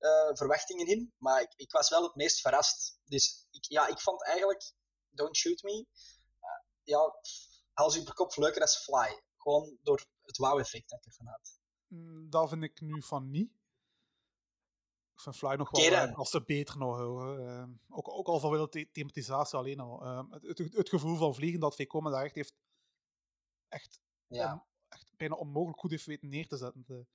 eh, 0.00 0.36
verwachtingen 0.36 0.86
in. 0.86 1.14
Maar 1.18 1.40
ik, 1.40 1.52
ik 1.56 1.72
was 1.72 1.88
wel 1.88 2.02
het 2.02 2.14
meest 2.14 2.40
verrast. 2.40 3.00
Dus 3.04 3.46
ik, 3.50 3.64
ja, 3.64 3.86
ik 3.86 3.98
vond 4.00 4.24
eigenlijk, 4.24 4.72
Don't 5.10 5.36
Shoot 5.36 5.62
Me, 5.62 5.86
eh, 6.40 6.48
ja, 6.82 7.14
über 8.00 8.14
Kop 8.14 8.36
leuker 8.36 8.60
als 8.60 8.76
Fly. 8.82 9.22
Gewoon 9.36 9.78
door 9.82 10.06
het 10.22 10.36
wow-effect 10.36 10.88
dat 10.90 10.98
ik 10.98 11.04
ervan 11.06 11.26
had. 11.26 11.58
Mm, 11.86 12.30
Dat 12.30 12.48
vind 12.48 12.62
ik 12.62 12.80
nu 12.80 13.02
van 13.02 13.30
niet. 13.30 13.52
Ik 15.14 15.20
vind 15.20 15.36
Fly 15.36 15.54
nog 15.54 15.70
wel 15.70 15.92
eh, 15.92 16.16
als 16.16 16.30
ze 16.30 16.42
beter 16.44 16.78
nog 16.78 16.96
horen. 16.98 17.48
Eh, 17.48 17.96
ook, 17.96 18.08
ook 18.08 18.26
al 18.26 18.40
vanwege 18.40 18.68
de 18.68 18.90
thematisatie 18.90 19.58
alleen 19.58 19.80
al. 19.80 20.02
Het, 20.30 20.58
het, 20.58 20.72
het 20.74 20.88
gevoel 20.88 21.16
van 21.16 21.34
vliegen 21.34 21.60
dat 21.60 21.74
Vekoma 21.74 22.10
daar 22.10 22.24
echt 22.24 22.34
heeft. 22.34 22.54
Echt, 23.68 24.00
Ja. 24.26 24.66
echt 24.88 25.16
bijna 25.16 25.34
onmogelijk 25.34 25.80
goed 25.80 25.90
heeft 25.90 26.06
weten 26.06 26.28
neer 26.28 26.48
te 26.48 26.56
zetten. 26.56 27.08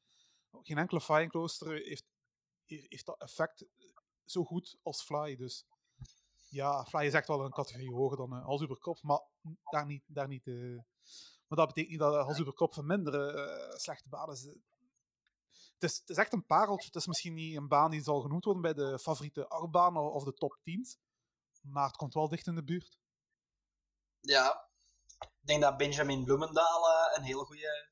Geen 0.61 0.77
enkele 0.77 1.01
Flying 1.01 1.31
Coaster 1.31 1.73
heeft, 1.73 2.05
heeft, 2.65 3.05
dat 3.05 3.21
effect 3.21 3.65
zo 4.25 4.43
goed 4.43 4.77
als 4.83 5.03
Fly. 5.03 5.35
Dus 5.35 5.65
ja, 6.49 6.85
Fly 6.85 7.05
is 7.05 7.13
echt 7.13 7.27
wel 7.27 7.45
een 7.45 7.51
categorie 7.51 7.93
hoger 7.93 8.17
dan 8.17 8.33
uh, 8.33 8.45
Hals 8.45 8.61
über 8.61 8.77
Kop. 8.77 9.01
Maar 9.01 9.21
daar 9.63 9.85
niet. 9.85 10.03
Daar 10.07 10.27
niet 10.27 10.47
eh, 10.47 10.79
maar 11.47 11.57
dat 11.57 11.67
betekent 11.67 11.89
niet 11.89 11.99
dat 11.99 12.25
Hals 12.25 12.39
über 12.39 12.53
Kop 12.53 12.77
een 12.77 12.85
minder 12.85 13.35
eh, 13.35 13.77
slechte 13.77 14.09
baan 14.09 14.31
is. 14.31 14.43
Het 15.73 15.83
is, 15.91 15.97
het 15.97 16.09
is 16.09 16.17
echt 16.17 16.33
een 16.33 16.45
pareltje. 16.45 16.87
Het 16.87 16.95
is 16.95 17.07
misschien 17.07 17.33
niet 17.33 17.55
een 17.55 17.67
baan 17.67 17.91
die 17.91 18.03
zal 18.03 18.21
genoemd 18.21 18.45
worden 18.45 18.61
bij 18.61 18.73
de 18.73 18.99
favoriete 18.99 19.47
achtbaan 19.47 19.97
of 19.97 20.23
de 20.23 20.33
top 20.33 20.57
10. 20.61 20.85
Maar 21.61 21.87
het 21.87 21.95
komt 21.95 22.13
wel 22.13 22.29
dicht 22.29 22.47
in 22.47 22.55
de 22.55 22.63
buurt. 22.63 22.97
ja. 24.19 24.73
Ik 25.19 25.51
denk 25.51 25.61
dat 25.61 25.77
Benjamin 25.77 26.23
Bloemendaal 26.23 26.89
eh, 26.89 27.17
een 27.17 27.23
hele 27.23 27.45
goede, 27.45 27.89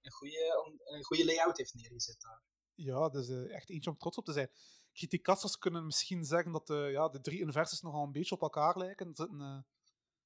een 0.00 0.10
goede, 0.12 0.72
een 0.84 1.04
goede 1.04 1.24
layout 1.24 1.56
heeft 1.56 1.74
neergezet 1.74 2.20
daar. 2.20 2.42
Ja, 2.84 3.08
dus 3.08 3.28
eh, 3.28 3.54
echt 3.54 3.70
eentje 3.70 3.90
om 3.90 3.98
trots 3.98 4.16
op 4.16 4.24
te 4.24 4.32
zijn. 4.32 4.50
Criticasters 4.92 5.58
kunnen 5.58 5.84
misschien 5.84 6.24
zeggen 6.24 6.52
dat 6.52 6.66
de, 6.66 6.88
ja, 6.92 7.08
de 7.08 7.20
drie 7.20 7.40
inversies 7.40 7.80
nogal 7.80 8.04
een 8.04 8.12
beetje 8.12 8.34
op 8.34 8.42
elkaar 8.42 8.78
lijken. 8.78 9.06
Er 9.08 9.16
zitten 9.16 9.40
eh, 9.40 9.60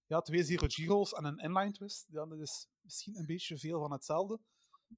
ja, 0.06 0.20
twee 0.20 0.44
zero 0.44 0.66
giros 0.68 1.12
en 1.12 1.24
een 1.24 1.38
inline 1.38 1.72
twist. 1.72 2.06
Ja, 2.10 2.26
dat 2.26 2.38
is 2.38 2.68
misschien 2.80 3.16
een 3.16 3.26
beetje 3.26 3.58
veel 3.58 3.80
van 3.80 3.92
hetzelfde. 3.92 4.40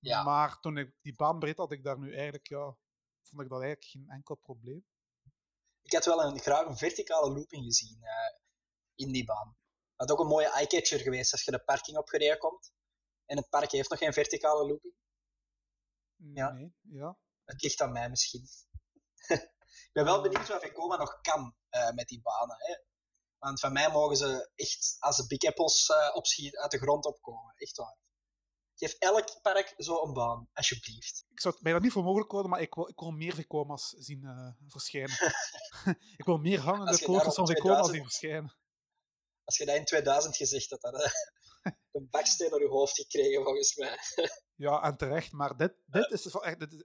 Ja. 0.01 0.23
Maar 0.23 0.61
toen 0.61 0.77
ik 0.77 0.95
die 1.01 1.15
baan 1.15 1.39
breed 1.39 1.57
had, 1.57 1.73
ik 1.73 1.85
daar 1.85 1.99
nu 1.99 2.15
eigenlijk, 2.15 2.49
ja, 2.49 2.77
vond 3.23 3.43
ik 3.43 3.49
dat 3.49 3.63
eigenlijk 3.63 3.85
geen 3.85 4.09
enkel 4.09 4.35
probleem. 4.35 4.85
Ik 5.83 5.93
had 5.93 6.05
wel 6.05 6.25
een, 6.25 6.39
graag 6.39 6.67
een 6.67 6.77
verticale 6.77 7.33
looping 7.33 7.65
gezien 7.65 8.03
eh, 8.03 8.37
in 8.95 9.13
die 9.13 9.25
baan. 9.25 9.57
Dat 9.97 10.09
had 10.09 10.11
ook 10.11 10.25
een 10.25 10.31
mooie 10.31 10.51
eyecatcher 10.51 10.99
geweest 10.99 11.33
als 11.33 11.45
je 11.45 11.51
de 11.51 11.65
parking 11.65 11.97
opgereden 11.99 12.39
komt. 12.39 12.73
En 13.25 13.37
het 13.37 13.49
park 13.49 13.71
heeft 13.71 13.91
nog 13.91 13.99
geen 13.99 14.13
verticale 14.13 14.67
looping. 14.67 14.95
Ja. 16.17 16.53
Nee, 16.53 16.75
ja. 16.81 17.19
Het 17.49 17.63
ligt 17.63 17.81
aan 17.81 17.93
mij 17.93 18.09
misschien. 18.09 18.43
ik 19.89 19.91
ben 19.93 20.05
wel 20.05 20.23
benieuwd 20.23 20.49
wat 20.49 20.61
Vekoma 20.63 20.97
nog 20.97 21.21
kan 21.21 21.55
eh, 21.69 21.91
met 21.91 22.09
die 22.09 22.21
banen. 22.23 22.57
Hè. 22.59 22.77
Want 23.39 23.61
van 23.61 23.73
mij 23.73 23.91
mogen 23.91 24.17
ze 24.17 24.51
echt 24.55 24.97
als 24.99 25.17
de 25.17 25.27
Big 25.27 25.43
Apples 25.43 25.89
eh, 25.89 26.11
opschieten 26.15 26.61
uit 26.61 26.71
de 26.71 26.79
grond 26.79 27.05
opkomen. 27.05 27.55
Echt 27.57 27.77
waar. 27.77 27.97
Geef 28.75 28.93
elk 28.93 29.43
park 29.43 29.75
zo 29.77 30.03
een 30.03 30.13
baan, 30.13 30.49
alsjeblieft. 30.53 31.25
Ik 31.29 31.41
zou 31.41 31.55
het 31.55 31.63
bijna 31.63 31.79
niet 31.79 31.93
voor 31.93 32.03
mogelijk 32.03 32.31
houden, 32.31 32.51
maar 32.51 32.61
ik 32.61 32.75
wil, 32.75 32.89
ik 32.89 32.99
wil 32.99 33.11
meer 33.11 33.35
Vekoma's 33.35 33.89
zien 33.89 34.25
eh, 34.25 34.51
verschijnen. 34.67 35.17
ik 36.21 36.25
wil 36.25 36.37
meer 36.37 36.61
hangende 36.61 36.85
daar 36.85 37.33
van 37.33 37.47
Vekoma's 37.47 37.47
2000 37.47 37.95
zien 37.95 38.03
verschijnen. 38.03 38.57
Als 39.45 39.57
je 39.57 39.65
dat 39.67 39.77
in 39.77 39.85
2000 39.85 40.37
gezegd 40.37 40.71
had, 40.71 40.83
had 40.83 41.13
een 41.93 42.09
baksteen 42.11 42.51
door 42.51 42.61
je 42.61 42.69
hoofd 42.69 42.95
gekregen, 42.95 43.43
volgens 43.43 43.77
mij. 43.77 43.99
Ja, 44.55 44.83
en 44.83 44.97
terecht. 44.97 45.33
Maar 45.33 45.57
dit, 45.57 45.75
dit 45.87 46.11
is 46.11 46.23
dit 46.23 46.73
is- 46.73 46.85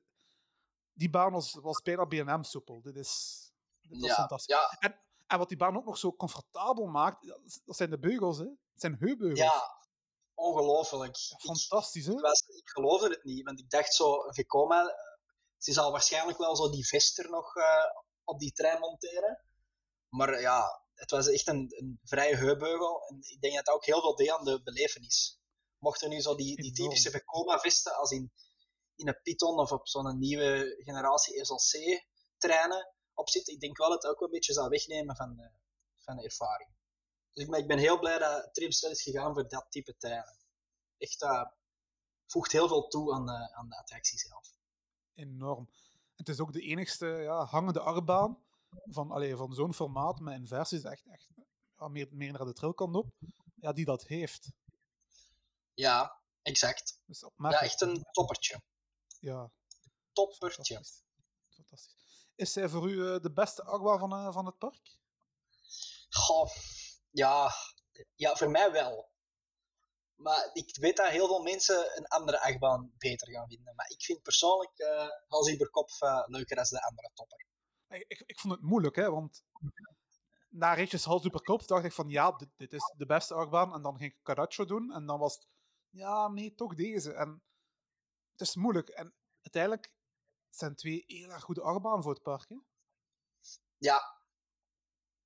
die 0.94 1.10
baan 1.10 1.32
was, 1.32 1.54
was 1.62 1.82
bijna 1.82 2.06
BNM-soepel. 2.06 2.82
Dit 2.82 2.96
is, 2.96 3.42
dit 3.82 4.00
was 4.02 4.10
Ja, 4.10 4.16
fantastisch. 4.16 4.56
ja, 4.56 4.78
En, 4.80 5.00
en 5.28 5.38
wat 5.38 5.48
die 5.48 5.58
baan 5.58 5.78
ook 5.78 5.86
nog 5.86 5.98
zo 5.98 6.14
comfortabel 6.16 6.86
maakt, 6.86 7.28
dat 7.66 7.76
zijn 7.78 7.90
de 7.90 8.00
beugels, 8.00 8.38
hè. 8.38 8.44
Het 8.46 8.82
zijn 8.82 8.96
heupbeugels. 9.00 9.40
ja, 9.40 9.78
ongelooflijk. 10.34 11.18
Fantastisch, 11.38 12.06
hè. 12.06 12.14
ik, 12.14 12.20
was, 12.20 12.40
ik 12.48 12.70
geloofde 12.70 13.10
het 13.10 13.24
niet, 13.24 13.44
want 13.46 13.60
ik 13.60 13.70
dacht 13.70 13.94
zo, 13.94 14.32
Vekoma, 14.32 14.82
eh, 14.82 14.94
ze 15.58 15.74
zal 15.74 15.92
waarschijnlijk 15.92 16.38
wel 16.38 16.56
zo 16.56 16.70
die 16.70 16.88
vester 16.88 17.30
nog 17.30 17.56
eh, 17.56 17.84
op 18.24 18.40
die 18.40 18.52
trein 18.52 18.80
monteren. 18.80 19.42
Maar 20.10 20.42
ja, 20.42 20.82
het 20.94 21.12
was 21.12 21.28
echt 21.30 21.48
een, 21.48 21.68
een 21.78 22.00
vrije 22.04 22.36
heupbeugel. 22.36 23.08
En 23.08 23.18
ik 23.22 23.42
denk 23.42 23.56
dat 23.56 23.66
dat 23.66 23.76
ook 23.76 23.86
heel 23.86 24.02
veel 24.02 24.16
deed 24.16 24.32
aan 24.32 24.44
de 24.46 24.62
belevenis. 24.64 25.40
Mochten 25.78 26.10
nu 26.10 26.22
zo 26.22 26.36
die, 26.36 26.56
die 26.62 26.72
typische 26.72 27.10
Vekoma-vesten 27.12 27.96
als 27.96 28.12
in, 28.12 28.32
in 28.96 29.08
een 29.08 29.20
Python 29.24 29.60
of 29.60 29.72
op 29.72 29.88
zo'n 29.88 30.20
nieuwe 30.20 30.76
generatie 30.84 31.46
SLC-treinen 31.46 32.94
op 33.14 33.30
zitten, 33.30 33.54
ik 33.54 33.60
denk 33.60 33.78
wel 33.78 33.90
dat 33.90 34.04
het 34.04 34.12
ook 34.12 34.20
wel 34.20 34.28
een 34.28 34.34
beetje 34.34 34.54
zou 34.54 34.70
wegnemen 34.70 35.16
van 35.16 35.36
de, 35.36 35.52
van 35.98 36.16
de 36.16 36.24
ervaring. 36.24 36.70
Dus 37.34 37.44
ik, 37.44 37.50
ben- 37.52 37.60
ik 37.60 37.68
ben 37.68 37.78
heel 37.78 38.00
blij 38.00 38.18
dat 38.18 38.54
Trimstel 38.54 38.90
is 38.92 39.02
gegaan 39.02 39.34
voor 39.34 39.48
dat 39.48 39.66
type 39.70 39.96
treinen. 39.98 40.38
Echt, 40.98 41.20
dat 41.20 41.54
voegt 42.28 42.52
heel 42.52 42.68
veel 42.68 42.88
toe 42.88 43.14
aan 43.14 43.26
de, 43.26 43.54
aan 43.56 43.70
de 43.70 43.78
attractie 43.78 44.20
zelf. 44.20 44.54
Enorm. 45.14 45.70
Het 46.16 46.30
is 46.30 46.40
ook 46.40 46.54
de 46.54 46.62
enigste 46.62 47.06
ja, 47.08 47.46
hangende 47.46 47.80
achtbaan 47.80 48.44
van, 48.84 49.12
allee, 49.12 49.36
van 49.36 49.54
zo'n 49.54 49.74
formaat 49.74 50.20
met 50.20 50.36
inversies, 50.36 50.84
echt, 50.84 51.06
echt 51.06 51.30
ja, 51.78 51.88
meer, 51.88 52.08
meer 52.12 52.32
naar 52.32 52.46
de 52.46 52.54
trilkant 52.54 52.96
op, 52.96 53.14
ja, 53.56 53.74
die 53.74 53.86
dat 53.86 54.04
heeft. 54.04 54.52
Ja, 55.74 56.22
exact. 56.42 57.02
Dus 57.06 57.26
Ja, 57.38 57.62
echt 57.62 57.82
een 57.82 58.04
toppertje. 58.12 58.62
Ja, 59.24 59.52
Toppertje. 60.14 60.74
fantastisch. 60.74 61.04
fantastisch. 61.50 61.96
Is 62.36 62.54
zij 62.54 62.70
voor 62.70 62.90
u 62.90 63.14
eh, 63.14 63.22
de 63.22 63.32
beste 63.32 63.64
achtbaan 63.64 64.00
van, 64.00 64.14
eh, 64.14 64.34
van 64.34 64.46
het 64.46 64.58
park? 64.58 64.98
Goh, 66.10 66.50
ja, 67.10 67.52
ja, 68.16 68.36
voor 68.36 68.50
mij 68.50 68.72
wel. 68.72 69.12
Maar 70.16 70.50
ik 70.54 70.78
weet 70.78 70.98
dat 70.98 71.08
heel 71.08 71.28
veel 71.28 71.42
mensen 71.42 71.98
een 71.98 72.08
andere 72.08 72.42
achtbaan 72.42 72.94
beter 72.98 73.32
gaan 73.32 73.48
vinden. 73.48 73.76
Maar 73.76 73.90
ik 73.90 74.02
vind 74.02 74.22
persoonlijk 74.22 74.78
eh 74.78 75.08
Hals 75.28 75.48
eh, 75.48 76.24
leuker 76.26 76.56
dan 76.56 76.66
de 76.70 76.82
andere 76.82 77.10
topper. 77.14 77.46
Ik, 77.88 78.06
ik, 78.08 78.24
ik 78.26 78.40
vond 78.40 78.54
het 78.54 78.62
moeilijk, 78.62 78.96
hè, 78.96 79.12
want 79.12 79.44
na 80.50 80.74
ritjes 80.74 81.04
hals 81.06 81.30
kop 81.30 81.68
dacht 81.68 81.86
ik 81.86 81.94
van 81.94 82.10
ja, 82.10 82.32
dit, 82.32 82.50
dit 82.58 82.74
is 82.74 82.94
de 82.98 83.06
beste 83.06 83.34
achtbaan. 83.34 83.74
En 83.74 83.82
dan 83.82 83.98
ging 83.98 84.12
ik 84.12 84.24
Caraccio 84.24 84.66
doen 84.66 84.94
en 84.94 85.06
dan 85.06 85.20
was 85.20 85.36
het 85.36 85.48
ja, 85.90 86.28
nee, 86.28 86.56
toch 86.56 86.76
deze. 86.76 87.14
En 87.14 87.44
het 88.38 88.48
is 88.48 88.56
moeilijk. 88.56 88.90
En 88.90 89.14
uiteindelijk 89.42 89.92
zijn 90.50 90.76
twee 90.76 91.04
heel 91.08 91.30
erg 91.30 91.44
goede 91.44 91.62
achtbanen 91.62 92.04
voor 92.04 92.14
het 92.14 92.24
park. 92.24 92.50
Hè? 92.50 92.56
Ja, 93.78 94.02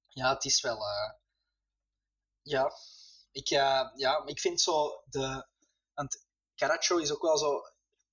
ja 0.08 0.34
het 0.34 0.46
is 0.46 0.62
wel. 0.62 0.78
eh, 0.78 1.14
ja. 2.42 2.72
Ik, 3.32 3.50
eh, 3.50 3.90
ja, 3.96 4.26
ik 4.26 4.40
vind 4.40 4.62
zo 4.62 5.02
de, 5.06 5.48
Want 5.94 6.26
Caracho 6.56 6.98
is 6.98 7.12
ook 7.12 7.22
wel 7.22 7.38
zo... 7.38 7.62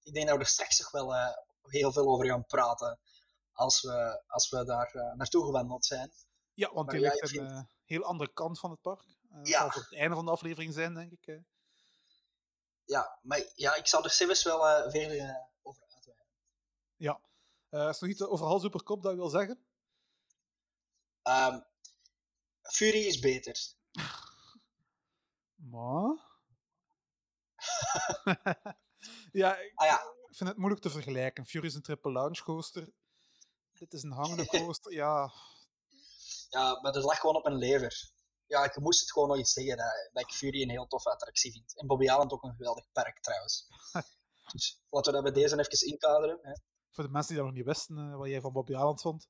Ik 0.03 0.13
denk 0.15 0.27
dat 0.27 0.37
we 0.37 0.43
er 0.43 0.49
straks 0.49 0.79
nog 0.79 0.91
wel 0.91 1.15
eh, 1.15 1.37
heel 1.63 1.93
veel 1.93 2.07
over 2.09 2.27
gaan 2.27 2.45
praten. 2.47 2.99
Als 3.53 3.81
we, 3.83 4.23
als 4.27 4.49
we 4.51 4.65
daar 4.65 4.95
uh, 4.95 5.13
naartoe 5.15 5.45
gewandeld 5.45 5.85
zijn. 5.85 6.13
Ja, 6.55 6.73
want 6.73 6.91
die 6.91 7.01
ligt 7.01 7.37
een 7.37 7.69
heel 7.85 8.03
andere 8.03 8.33
kant 8.33 8.59
van 8.59 8.71
het 8.71 8.81
park. 8.81 9.05
Dat 9.23 9.49
Ja. 9.49 9.59
zal 9.59 9.83
het 9.83 9.95
einde 9.95 10.15
van 10.15 10.25
de 10.25 10.31
aflevering 10.31 10.73
zijn, 10.75 10.95
denk 10.95 11.13
ik. 11.13 11.41
Ja, 12.85 13.19
maar 13.23 13.53
ja, 13.55 13.75
ik 13.75 13.87
zal 13.87 14.05
er 14.05 14.11
zelfs 14.11 14.43
wel 14.43 14.69
eh, 14.69 14.91
verder 14.91 15.19
eh, 15.19 15.45
over 15.63 15.83
uitweiden. 15.83 16.27
Ja. 16.97 17.21
Eh 17.69 17.89
is 17.89 17.97
er 17.97 18.03
nog 18.03 18.11
iets 18.11 18.23
over 18.23 18.47
Hal 18.47 18.61
Superkop 18.61 19.03
dat 19.03 19.13
je 19.13 19.19
wil 19.19 19.29
zeggen? 19.29 19.65
Ehm, 21.23 21.61
Fury 22.63 23.07
is 23.07 23.19
beter. 23.19 23.57
Maar... 25.71 26.33
ja, 29.33 29.57
ik 29.57 29.73
Ah 29.75 29.87
ja, 29.87 30.15
vind 30.31 30.49
het 30.49 30.59
moeilijk 30.59 30.83
te 30.83 30.91
vergelijken. 30.91 31.47
Fury 31.47 31.67
is 31.67 31.75
een 31.75 31.83
triple 31.83 32.13
launch 32.13 32.39
coaster. 32.39 32.93
Dit 33.73 33.93
is 33.93 34.03
een 34.03 34.13
hangende 34.13 34.47
coaster. 34.59 34.93
Ja, 34.93 35.33
ja, 36.55 36.81
maar 36.81 36.93
dat 36.93 37.05
lag 37.05 37.21
gewoon 37.21 37.37
op 37.37 37.45
mijn 37.45 37.57
lever. 37.57 38.11
Ja, 38.47 38.65
ik 38.65 38.77
moest 38.79 39.01
het 39.01 39.13
gewoon 39.13 39.29
nog 39.29 39.37
eens 39.37 39.53
zeggen 39.53 39.77
dat, 39.77 40.11
dat 40.13 40.23
ik 40.23 40.35
Fury 40.35 40.63
een 40.63 40.71
heel 40.71 40.87
toffe 40.87 41.11
attractie 41.11 41.53
vind. 41.53 41.77
En 41.77 41.87
Bobby 41.87 42.05
Island 42.05 42.33
ook 42.33 42.43
een 42.43 42.55
geweldig 42.57 42.93
park 42.93 43.21
trouwens. 43.21 43.67
dus 44.53 44.81
laten 44.91 45.13
we 45.13 45.23
dat 45.23 45.33
bij 45.33 45.43
deze 45.43 45.59
even 45.59 45.87
inkaderen. 45.87 46.39
Hè. 46.43 46.53
voor 46.91 47.05
de 47.05 47.11
mensen 47.11 47.35
die 47.35 47.43
dat 47.43 47.47
nog 47.47 47.57
niet 47.57 47.67
wisten, 47.67 47.99
eh, 47.99 48.17
wat 48.17 48.29
jij 48.29 48.41
van 48.41 48.53
Bobby 48.53 48.73
Island 48.73 49.01
vond. 49.01 49.29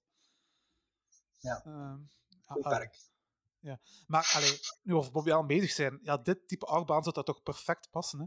Ja. 1.39 1.63
Ehm, 1.65 1.99
ja, 2.29 2.53
Goed 2.53 2.65
allee. 2.65 2.79
park. 2.79 3.13
Maar 4.07 4.31
allee, 4.35 4.61
nu 4.83 4.95
over 4.95 5.13
Bobby 5.13 5.43
bezig 5.47 5.71
zijn, 5.71 5.99
ja, 6.03 6.17
dit 6.17 6.49
type 6.49 6.67
achtbaan 6.67 7.03
zou 7.03 7.15
dat 7.15 7.27
toch 7.27 7.43
perfect 7.43 7.91
passen, 7.91 8.19
hè? 8.21 8.27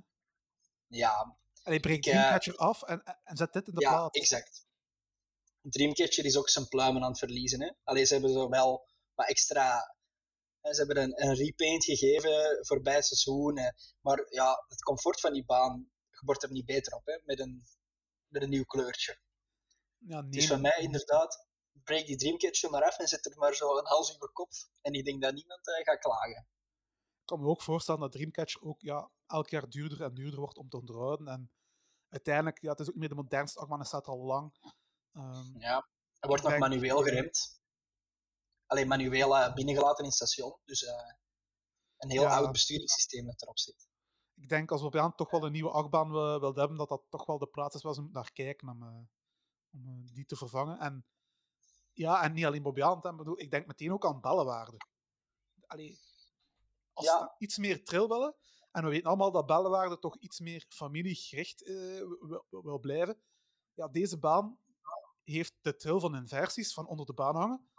Ja, 0.87 1.37
Allee, 1.63 1.79
breek 1.79 1.97
Ik, 1.97 2.05
eh, 2.05 2.11
Dreamcatcher 2.11 2.55
af 2.55 2.83
en, 2.83 3.03
en 3.23 3.37
zet 3.37 3.53
dit 3.53 3.67
in 3.67 3.73
de 3.73 3.81
ja 3.81 3.89
plaats. 3.89 4.19
exact. 4.19 4.65
Dreamcatcher 5.61 6.25
is 6.25 6.37
ook 6.37 6.49
zijn 6.49 6.67
pluimen 6.67 7.03
aan 7.03 7.09
het 7.09 7.19
verliezen. 7.19 7.61
Hè. 7.61 7.71
Allee, 7.83 8.05
ze 8.05 8.13
hebben 8.13 8.31
zo 8.31 8.49
wel 8.49 8.87
wat 9.15 9.27
extra... 9.27 9.95
Ze 10.73 10.83
hebben 10.85 11.03
een, 11.03 11.21
een 11.27 11.35
repaint 11.35 11.83
gegeven 11.83 12.65
voorbij 12.65 12.95
het 12.95 13.05
seizoen. 13.05 13.59
hè. 13.59 13.69
Maar 14.01 14.25
ja, 14.29 14.63
het 14.67 14.83
comfort 14.83 15.19
van 15.19 15.33
die 15.33 15.45
baan 15.45 15.91
wordt 16.25 16.43
er 16.43 16.51
niet 16.51 16.65
beter 16.65 16.93
op. 16.93 17.05
Hè, 17.05 17.19
met, 17.25 17.39
een, 17.39 17.63
met 18.27 18.41
een 18.41 18.49
nieuw 18.49 18.63
kleurtje. 18.65 19.19
Ja, 19.97 20.21
nee, 20.21 20.29
Dus 20.29 20.47
voor 20.47 20.59
mij 20.59 20.77
inderdaad, 20.79 21.47
break 21.83 22.05
die 22.05 22.17
Dreamcatcher 22.17 22.69
maar 22.69 22.83
af 22.83 22.97
en 22.97 23.07
zet 23.07 23.25
er 23.25 23.37
maar 23.37 23.55
zo 23.55 23.77
een 23.77 23.85
hals 23.87 24.15
over 24.15 24.29
kop. 24.31 24.49
En 24.81 24.93
ik 24.93 25.05
denk 25.05 25.21
dat 25.21 25.33
niemand 25.33 25.67
eh, 25.67 25.83
gaat 25.83 25.99
klagen. 25.99 26.47
Ik 27.19 27.25
kan 27.33 27.39
me 27.39 27.47
ook 27.47 27.61
voorstellen 27.61 28.01
dat 28.01 28.11
Dreamcatcher 28.11 28.61
ook 28.61 28.81
ja, 28.81 29.09
elk 29.27 29.49
jaar 29.49 29.69
duurder 29.69 30.03
en 30.03 30.13
duurder 30.13 30.39
wordt 30.39 30.57
om 30.57 30.69
te 30.69 30.77
onderhouden. 30.77 31.27
En 31.27 31.51
uiteindelijk, 32.09 32.61
ja, 32.61 32.69
het 32.71 32.79
is 32.79 32.87
ook 32.87 32.93
niet 32.93 33.01
meer 33.01 33.09
de 33.09 33.21
modernste 33.23 33.59
achtbaan, 33.59 33.79
het 33.79 33.87
staat 33.87 34.07
al 34.07 34.17
lang. 34.25 34.57
Ehm, 35.13 35.59
Ja. 35.59 35.87
Er 36.19 36.27
wordt 36.27 36.43
nog 36.43 36.57
manueel 36.57 37.01
geremd. 37.03 37.56
Alleen 38.67 38.87
manueel 38.87 39.53
binnengelaten 39.53 39.97
in 40.03 40.05
het 40.09 40.13
station. 40.15 40.57
Dus 40.65 40.83
eh, 40.83 41.13
een 41.97 42.09
heel 42.11 42.21
Ja. 42.21 42.35
oud 42.35 42.51
besturingssysteem 42.51 43.25
dat 43.25 43.41
erop 43.41 43.59
zit. 43.59 43.87
ik 44.35 44.49
denk 44.49 44.71
als 44.71 44.81
we 44.81 44.89
toch 45.15 45.31
wel 45.31 45.45
een 45.45 45.51
nieuwe 45.51 45.71
achtbaan 45.71 46.11
wil, 46.11 46.39
wil 46.39 46.53
hebben, 46.55 46.77
dat 46.77 46.89
dat 46.89 47.03
toch 47.09 47.25
wel 47.25 47.37
de 47.37 47.47
plaats 47.47 47.75
is 47.75 47.81
waar 47.81 47.93
ze 47.93 48.01
moeten 48.01 48.21
naar 48.21 48.31
kijken 48.31 48.69
om, 48.69 48.83
eh, 48.83 48.99
om 49.73 49.87
eh, 49.87 50.13
die 50.13 50.25
te 50.25 50.35
vervangen. 50.35 50.79
En 50.79 51.05
ja, 51.93 52.23
en 52.23 52.33
niet 52.33 52.45
alleen 52.45 52.63
hè, 53.03 53.15
bedoel, 53.15 53.39
ik 53.39 53.51
denk 53.51 53.67
meteen 53.67 53.93
ook 53.93 54.05
aan 54.05 54.21
bellenwaarde. 54.21 54.77
Allee, 55.65 55.99
als 56.93 57.05
Ja. 57.05 57.35
iets 57.37 57.57
meer 57.57 57.83
trail 57.85 58.07
willen, 58.07 58.35
en 58.71 58.83
we 58.83 58.89
weten 58.89 59.07
allemaal 59.07 59.31
dat 59.31 59.45
bellenwaarde 59.45 59.99
toch 59.99 60.17
iets 60.17 60.39
meer 60.39 60.65
familiegericht 60.69 61.63
eh, 61.63 62.01
wil, 62.49 62.79
blijven. 62.79 63.21
Ja, 63.73 63.87
deze 63.87 64.17
baan 64.19 64.59
heeft 65.23 65.53
de 65.61 65.75
trail 65.75 65.99
van 65.99 66.15
inversies 66.15 66.73
van 66.73 66.87
onder 66.87 67.05
de 67.05 67.13
baan 67.13 67.35
hangen, 67.35 67.69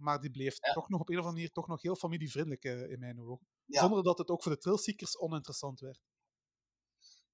maar 0.00 0.20
die 0.20 0.30
bleef 0.30 0.56
Ja. 0.66 0.72
toch 0.72 0.88
nog 0.88 1.00
op 1.00 1.08
een 1.08 1.14
of 1.14 1.20
andere 1.20 1.36
manier 1.36 1.52
toch 1.52 1.66
nog 1.66 1.82
heel 1.82 1.96
familievriendelijk 1.96 2.64
eh, 2.64 2.90
in 2.90 2.98
mijn 2.98 3.20
ogen. 3.20 3.46
Ja. 3.64 3.80
Zonder 3.80 4.02
dat 4.02 4.18
het 4.18 4.28
ook 4.28 4.42
voor 4.42 4.52
de 4.52 4.58
trailseekers 4.58 5.18
oninteressant 5.18 5.80
werd. 5.80 6.00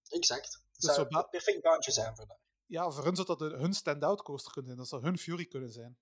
Exact. 0.09 0.53
Het 0.73 0.81
Dus 0.81 0.95
zou 0.95 1.07
een 1.09 1.29
perfect 1.29 1.63
baantje 1.63 1.93
zijn 1.93 2.17
voor 2.17 2.27
dat. 2.27 2.39
Ja, 2.67 2.91
voor 2.91 3.05
hun 3.05 3.17
zou 3.17 3.27
dat 3.27 3.41
hun 3.41 3.75
stand-out 3.75 4.23
coaster 4.23 4.53
kunnen 4.53 4.71
zijn. 4.71 4.83
Dat 4.83 4.89
zou 4.91 5.03
hun 5.03 5.19
Fury 5.19 5.47
kunnen 5.47 5.73
zijn. 5.73 5.99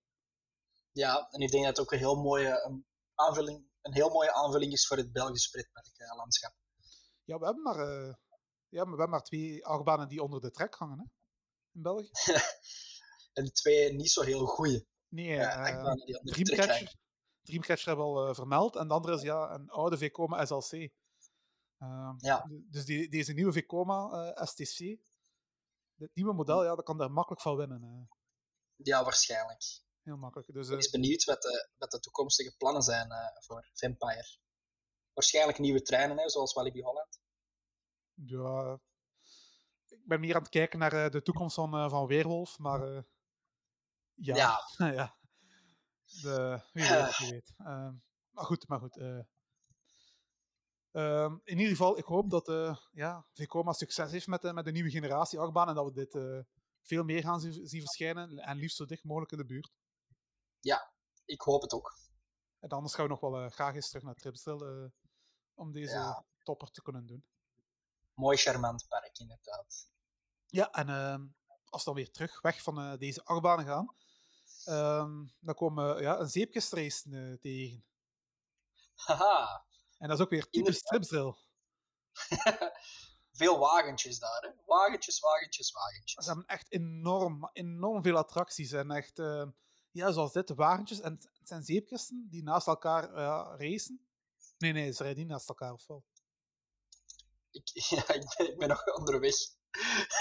Ja, 0.92 1.28
en 1.30 1.40
ik 1.40 1.50
denk 1.50 1.64
dat 1.64 1.76
het 1.76 1.86
ook 1.86 1.92
een 1.92 1.98
heel 1.98 2.14
mooie, 2.22 2.62
een 2.64 2.86
aanvulling, 3.14 3.66
een 3.82 3.92
heel 3.94 4.08
mooie 4.08 4.32
aanvulling 4.32 4.72
is 4.72 4.86
voor 4.86 4.96
het 4.96 5.12
Belgisch 5.12 5.48
pretparklandschap. 5.48 6.54
Ja, 7.24 7.38
we 7.38 7.44
hebben 7.44 7.62
maar, 7.62 7.78
eh, 7.78 8.14
ja, 8.68 8.84
maar 8.84 8.92
we 8.92 8.98
hebben 8.98 9.08
maar 9.08 9.22
twee 9.22 9.66
achtbanen 9.66 10.08
die 10.08 10.22
onder 10.22 10.40
de 10.40 10.50
trek 10.50 10.74
hangen, 10.74 10.98
hè? 10.98 11.04
In 11.72 11.82
België. 11.82 12.10
En 13.32 13.52
twee 13.52 13.92
niet 13.92 14.10
zo 14.10 14.22
heel 14.22 14.46
goede 14.46 14.86
Nee, 15.14 15.28
uh, 15.28 15.68
eh, 15.68 15.94
Dreamcatcher, 16.22 16.94
Dreamcatcher 17.42 17.86
hebben 17.88 18.12
we 18.12 18.18
al 18.18 18.28
eh, 18.28 18.34
vermeld. 18.34 18.76
En 18.76 18.88
de 18.88 18.94
andere 18.94 19.14
is 19.14 19.22
ja, 19.22 19.54
een 19.54 19.70
oude 19.70 19.98
Vekoma 19.98 20.44
SLC. 20.44 20.72
Eh, 21.78 22.14
Ja. 22.16 22.46
Dus 22.70 22.84
die, 22.84 23.08
deze 23.08 23.32
nieuwe 23.32 23.52
Vekoma 23.52 24.32
eh, 24.34 24.46
STC, 24.46 24.78
dit 25.94 26.14
nieuwe 26.14 26.32
model, 26.32 26.64
ja, 26.64 26.74
dat 26.74 26.84
kan 26.84 26.98
daar 26.98 27.10
makkelijk 27.10 27.42
van 27.42 27.56
winnen. 27.56 28.08
Ja, 28.76 29.02
waarschijnlijk. 29.02 29.62
heel 30.02 30.16
makkelijk. 30.16 30.52
Dus, 30.52 30.68
Ik 30.68 30.90
ben 30.90 31.00
benieuwd 31.00 31.24
wat 31.24 31.42
de, 31.42 31.68
wat 31.76 31.90
de 31.90 32.00
toekomstige 32.00 32.56
plannen 32.56 32.82
zijn 32.82 33.08
voor 33.40 33.70
Vampire. 33.72 34.38
Waarschijnlijk 35.12 35.58
nieuwe 35.58 35.82
treinen, 35.82 36.18
hè, 36.18 36.28
zoals 36.28 36.52
Walibi 36.52 36.82
Holland. 36.82 37.20
ja, 38.14 38.80
ik 39.86 40.06
ben 40.06 40.20
meer 40.20 40.34
aan 40.34 40.42
het 40.42 40.50
kijken 40.50 40.78
naar 40.78 41.10
de 41.10 41.22
toekomst 41.22 41.54
van, 41.54 41.90
van 41.90 42.06
Weerwolf, 42.06 42.58
maar 42.58 43.04
ja. 44.14 44.36
Ja. 44.36 44.60
ja. 44.92 45.16
De, 46.22 46.60
wie 46.72 46.88
weet, 46.88 47.18
wie 47.18 47.30
weet. 47.30 47.52
Ehm, 47.58 47.94
maar 48.30 48.44
goed, 48.44 48.68
maar 48.68 48.78
goed. 48.78 48.96
eh. 48.98 49.18
Ehm, 50.92 51.32
in 51.44 51.58
ieder 51.58 51.76
geval, 51.76 51.98
ik 51.98 52.04
hoop 52.04 52.30
dat 52.30 52.48
eh 52.48 52.76
ja, 52.92 53.26
Vekoma 53.32 53.72
succes 53.72 54.10
heeft 54.10 54.26
met, 54.26 54.42
de 54.42 54.52
met 54.52 54.64
de 54.64 54.72
nieuwe 54.72 54.90
generatie 54.90 55.38
achtbaan 55.38 55.68
en 55.68 55.74
dat 55.74 55.84
we 55.84 55.92
dit 55.92 56.14
eh, 56.14 56.38
veel 56.82 57.04
meer 57.04 57.22
gaan 57.22 57.40
zien, 57.40 57.80
verschijnen 57.80 58.38
en 58.38 58.56
liefst 58.56 58.76
zo 58.76 58.84
dicht 58.86 59.04
mogelijk 59.04 59.32
in 59.32 59.38
de 59.38 59.46
buurt. 59.46 59.72
Ik 61.26 61.40
hoop 61.40 61.62
het 61.62 61.72
ook. 61.72 61.96
En 62.60 62.68
anders 62.68 62.94
gaan 62.94 63.04
we 63.04 63.10
nog 63.10 63.20
wel 63.20 63.48
graag 63.48 63.74
eens 63.74 63.88
terug 63.88 64.02
naar 64.02 64.14
Tripstil 64.14 64.66
eh, 64.66 64.90
om 65.54 65.72
deze 65.72 65.94
Ja. 65.94 66.24
topper 66.42 66.70
te 66.70 66.82
kunnen 66.82 67.06
doen. 67.06 67.24
Mooi 68.14 68.36
charmant 68.36 68.84
park, 68.88 69.18
inderdaad. 69.18 69.90
Ja, 70.46 70.70
en 70.70 70.88
ehm, 70.88 71.26
als 71.64 71.84
we 71.84 71.90
dan 71.92 71.94
weer 71.94 72.10
terug 72.10 72.40
weg 72.40 72.62
van 72.62 72.96
deze 72.98 73.24
achtbanen 73.24 73.64
gaan, 73.64 73.94
ehm, 74.64 75.24
dan 75.40 75.54
komen 75.54 75.94
we 75.94 76.02
ja, 76.02 76.18
een 76.18 76.28
zeepkistrace 76.28 77.10
eh, 77.10 77.38
tegen. 77.40 77.84
Haha, 78.94 79.66
En 79.98 80.08
dat 80.08 80.18
is 80.18 80.24
ook 80.24 80.30
weer 80.30 80.50
typisch 80.50 80.82
Tripsdrill. 80.82 81.34
veel 83.32 83.58
wagentjes 83.58 84.18
daar, 84.18 84.40
hè? 84.40 84.62
Wagentjes, 84.66 85.20
wagentjes, 85.20 85.72
wagentjes. 85.72 86.24
Ze 86.24 86.30
hebben 86.30 86.46
echt 86.46 86.72
enorm, 86.72 87.50
enorm 87.52 88.02
veel 88.02 88.16
attracties. 88.16 88.72
En 88.72 88.90
echt, 88.90 89.18
eh, 89.18 89.46
ja, 89.90 90.12
zoals 90.12 90.32
dit, 90.32 90.50
wagentjes. 90.50 91.00
En 91.00 91.12
het 91.12 91.48
zijn 91.48 91.62
zeepkisten 91.62 92.26
die 92.30 92.42
naast 92.42 92.66
elkaar 92.66 93.14
eh, 93.14 93.54
racen. 93.56 94.06
Nee, 94.58 94.72
nee, 94.72 94.92
ze 94.92 95.02
rijden 95.02 95.22
niet 95.22 95.32
naast 95.32 95.48
elkaar 95.48 95.72
of 95.72 95.86
wel. 95.86 96.04
Ik, 97.50 97.70
ja, 97.88 98.12
ik, 98.14 98.34
ben, 98.36 98.50
ik 98.50 98.58
ben 98.58 98.68
nog 98.68 98.94
onderweg. 98.94 99.34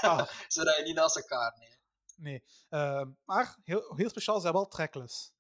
Ah. 0.02 0.28
Ze 0.48 0.64
rijden 0.64 0.84
niet 0.84 0.96
naast 0.96 1.16
elkaar, 1.16 1.58
nee. 1.58 1.82
Nee. 2.18 2.44
Eh, 2.70 3.06
maar 3.26 3.58
heel, 3.64 3.96
heel 3.96 4.10
speciaal, 4.10 4.36
hebben 4.36 4.62
wel 4.62 4.68
trackless. 4.68 5.32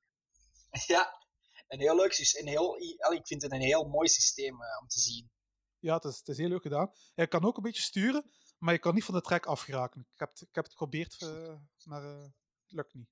Ja, 0.87 1.25
een 1.67 1.79
heel 1.79 1.95
leuk 1.95 2.13
systeem. 2.13 2.47
Heel, 2.47 2.77
ik 3.11 3.27
vind 3.27 3.41
het 3.41 3.51
een 3.51 3.61
heel 3.61 3.83
mooi 3.83 4.07
systeem 4.07 4.61
eh, 4.61 4.81
om 4.81 4.87
te 4.87 4.99
zien. 4.99 5.31
Ja, 5.79 5.95
het 5.95 6.03
is, 6.03 6.17
het 6.17 6.27
is 6.27 6.37
heel 6.37 6.47
leuk 6.47 6.61
gedaan. 6.61 6.91
Je 7.15 7.27
kan 7.27 7.45
ook 7.45 7.57
een 7.57 7.63
beetje 7.63 7.81
sturen, 7.81 8.31
maar 8.57 8.73
je 8.73 8.79
kan 8.79 8.93
niet 8.93 9.03
van 9.03 9.13
de 9.13 9.21
track 9.21 9.45
afgeraken. 9.45 10.01
Ik 10.13 10.19
heb 10.19 10.29
het, 10.29 10.41
ik 10.41 10.55
heb 10.55 10.63
het 10.63 10.73
geprobeerd, 10.73 11.21
eh, 11.21 11.55
maar 11.83 12.03
eh, 12.03 12.23
het 12.63 12.71
lukt 12.71 12.93
niet. 12.93 13.09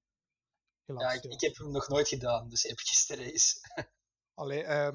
Helaas. 0.86 1.14
Ja, 1.14 1.18
ik, 1.18 1.24
ik 1.24 1.42
heb 1.42 1.58
hem 1.58 1.72
nog 1.72 1.88
nooit 1.88 2.08
gedaan, 2.08 2.50
dus 2.50 2.64
ik 2.66 2.80
gisteren 2.80 3.26
eens. 3.26 3.62
Allee, 4.34 4.64
eh, 4.64 4.86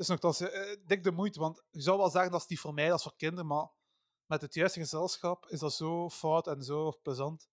het 0.00 0.08
is 0.08 0.08
nogthans 0.08 0.40
eh, 0.40 0.76
dik 0.86 1.04
de 1.04 1.10
moeite, 1.10 1.40
want 1.40 1.62
je 1.70 1.80
zou 1.80 1.98
wel 1.98 2.10
zeggen 2.10 2.30
dat 2.30 2.40
is 2.40 2.46
niet 2.46 2.60
voor 2.60 2.74
mij, 2.74 2.88
dat 2.88 2.96
is 2.96 3.02
voor 3.02 3.16
kinderen, 3.16 3.46
maar 3.46 3.68
met 4.26 4.40
het 4.40 4.54
juiste 4.54 4.80
gezelschap 4.80 5.46
is 5.48 5.58
dat 5.58 5.72
zo 5.72 6.10
fout 6.10 6.46
en 6.46 6.62
zo 6.62 6.98
plezant. 7.02 7.49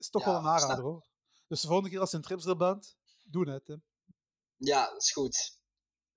Is 0.00 0.10
toch 0.10 0.24
wel 0.24 0.34
een 0.34 0.46
aanrader, 0.46 0.84
hoor. 0.84 1.06
Dus 1.46 1.60
de 1.60 1.66
volgende 1.66 1.90
keer 1.90 2.00
als 2.00 2.10
je 2.10 2.16
een 2.16 2.22
tripsdeel 2.22 2.56
bent, 2.56 2.96
doe 3.24 3.50
het. 3.50 3.66
Hè. 3.66 3.74
Ja, 4.56 4.90
dat 4.90 5.02
is 5.02 5.12
goed. 5.12 5.58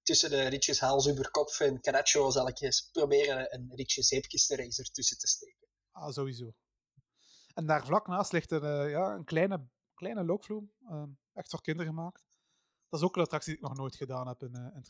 Tussen 0.01 0.29
de 0.29 0.47
ritjes 0.47 0.79
Haalzuberkopf 0.79 1.59
en 1.59 1.81
Caracho 1.81 2.29
zal 2.29 2.47
ik 2.47 2.61
eens 2.61 2.89
proberen 2.91 3.53
een 3.53 3.71
ritje 3.75 4.03
zeepkistenracer 4.03 4.91
tussen 4.91 5.17
te 5.17 5.27
steken. 5.27 5.67
Ah, 5.91 6.11
sowieso. 6.11 6.53
En 7.53 7.65
daar 7.65 7.85
vlak 7.85 8.07
naast 8.07 8.31
ligt 8.31 8.51
een, 8.51 8.63
eh, 8.63 8.89
ja, 8.89 9.13
een 9.13 9.23
kleine, 9.23 9.67
kleine 9.93 10.23
lokvloem, 10.23 10.71
eh, 10.87 11.03
echt 11.33 11.49
voor 11.49 11.61
kinderen 11.61 11.93
gemaakt. 11.93 12.23
Dat 12.89 12.99
is 12.99 13.05
ook 13.05 13.15
een 13.15 13.21
attractie 13.21 13.53
die 13.53 13.61
ik 13.61 13.67
nog 13.67 13.77
nooit 13.77 13.95
gedaan 13.95 14.27
heb 14.27 14.41
in, 14.41 14.55
eh 14.55 14.75
in. 14.75 14.83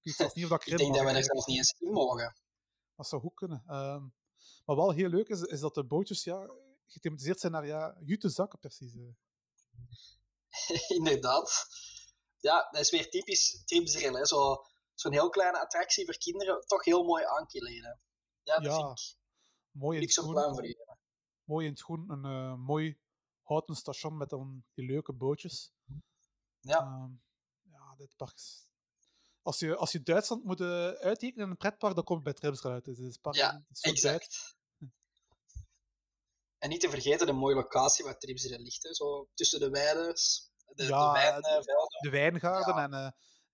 Ik 0.00 0.02
weet 0.02 0.14
zelfs 0.14 0.34
niet 0.34 0.44
of 0.44 0.50
dat 0.50 0.60
ik 0.66 0.72
Ik 0.72 0.78
denk 0.78 0.94
dat 0.94 1.04
we 1.04 1.10
er 1.10 1.24
zelfs 1.24 1.46
niet 1.46 1.56
eens 1.56 1.74
in 1.78 1.92
mogen. 1.92 2.36
Dat 2.94 3.08
zou 3.08 3.22
goed 3.22 3.34
kunnen. 3.34 3.62
Ehm, 3.66 4.02
maar 4.64 4.76
wel 4.76 4.90
heel 4.90 5.08
leuk 5.08 5.28
is, 5.28 5.40
is 5.40 5.60
dat 5.60 5.74
de 5.74 5.84
bootjes 5.84 6.24
ja, 6.24 6.50
gethematiseerd 6.86 7.40
zijn 7.40 7.52
naar 7.52 7.66
ja, 7.66 7.96
jute 8.04 8.28
zakken, 8.28 8.58
precies. 8.58 8.94
Inderdaad. 10.98 11.66
Ja, 12.38 12.68
dat 12.70 12.80
is 12.80 12.90
weer 12.90 13.10
typisch 13.10 13.62
Tripsdrill. 13.64 14.12
hè. 14.14 14.26
Zo, 14.26 14.64
zo'n 14.94 15.12
heel 15.12 15.28
kleine 15.28 15.60
attractie 15.60 16.04
voor 16.04 16.18
kinderen, 16.18 16.60
toch 16.66 16.84
heel 16.84 17.04
mooi 17.04 17.24
aankleden. 17.24 18.00
Ja, 18.42 18.54
dat 18.58 18.64
Ja, 18.64 18.76
vind 18.86 18.98
ik 18.98 19.16
Mooi 19.70 19.98
niks 19.98 20.18
op 20.18 20.30
plan 20.30 20.54
voor 20.54 20.66
je. 20.66 20.96
Mooi 21.44 21.64
in 21.66 21.72
het 21.72 21.82
groen. 21.82 22.10
Een 22.10 22.24
eh, 22.24 22.54
mooi 22.54 22.98
houten 23.42 23.74
station 23.76 24.16
met 24.16 24.28
dan 24.28 24.64
die 24.74 24.86
leuke 24.86 25.12
bootjes. 25.12 25.72
Ja, 26.60 26.78
Ehm, 26.80 27.10
ja, 27.62 27.94
dit 27.96 28.16
park 28.16 28.34
is... 28.34 28.64
Als 29.42 29.58
je, 29.58 29.76
als 29.76 29.92
je 29.92 30.02
Duitsland 30.02 30.44
moet 30.44 30.60
eh, 30.60 30.88
uittekenen 30.88 31.44
in 31.44 31.50
een 31.50 31.56
pretpark, 31.56 31.94
dan 31.94 32.04
komt 32.04 32.24
het 32.24 32.32
bij 32.32 32.34
Tripsdrill 32.42 32.72
uit. 32.72 32.84
Dus 32.84 32.98
het 32.98 33.20
park 33.20 33.36
Ja, 33.36 33.64
is 33.70 33.80
zo 33.80 34.08
Duits. 34.08 34.55
En 36.66 36.72
niet 36.72 36.80
te 36.80 36.90
vergeten 36.90 37.26
de 37.26 37.32
mooie 37.32 37.54
locatie 37.54 38.04
waar 38.04 38.18
Tripsdrill 38.18 38.62
ligt. 38.62 38.82
Hè. 38.82 38.94
Zo 38.94 39.28
tussen 39.34 39.60
de 39.60 39.70
weides, 39.70 40.50
de, 40.74 40.82
Ja, 40.84 41.12
de 41.12 41.18
wijnvelden. 41.40 42.00
de 42.02 42.10
wijngaarden. 42.10 42.74
Ja. 42.76 42.82
En 42.84 42.92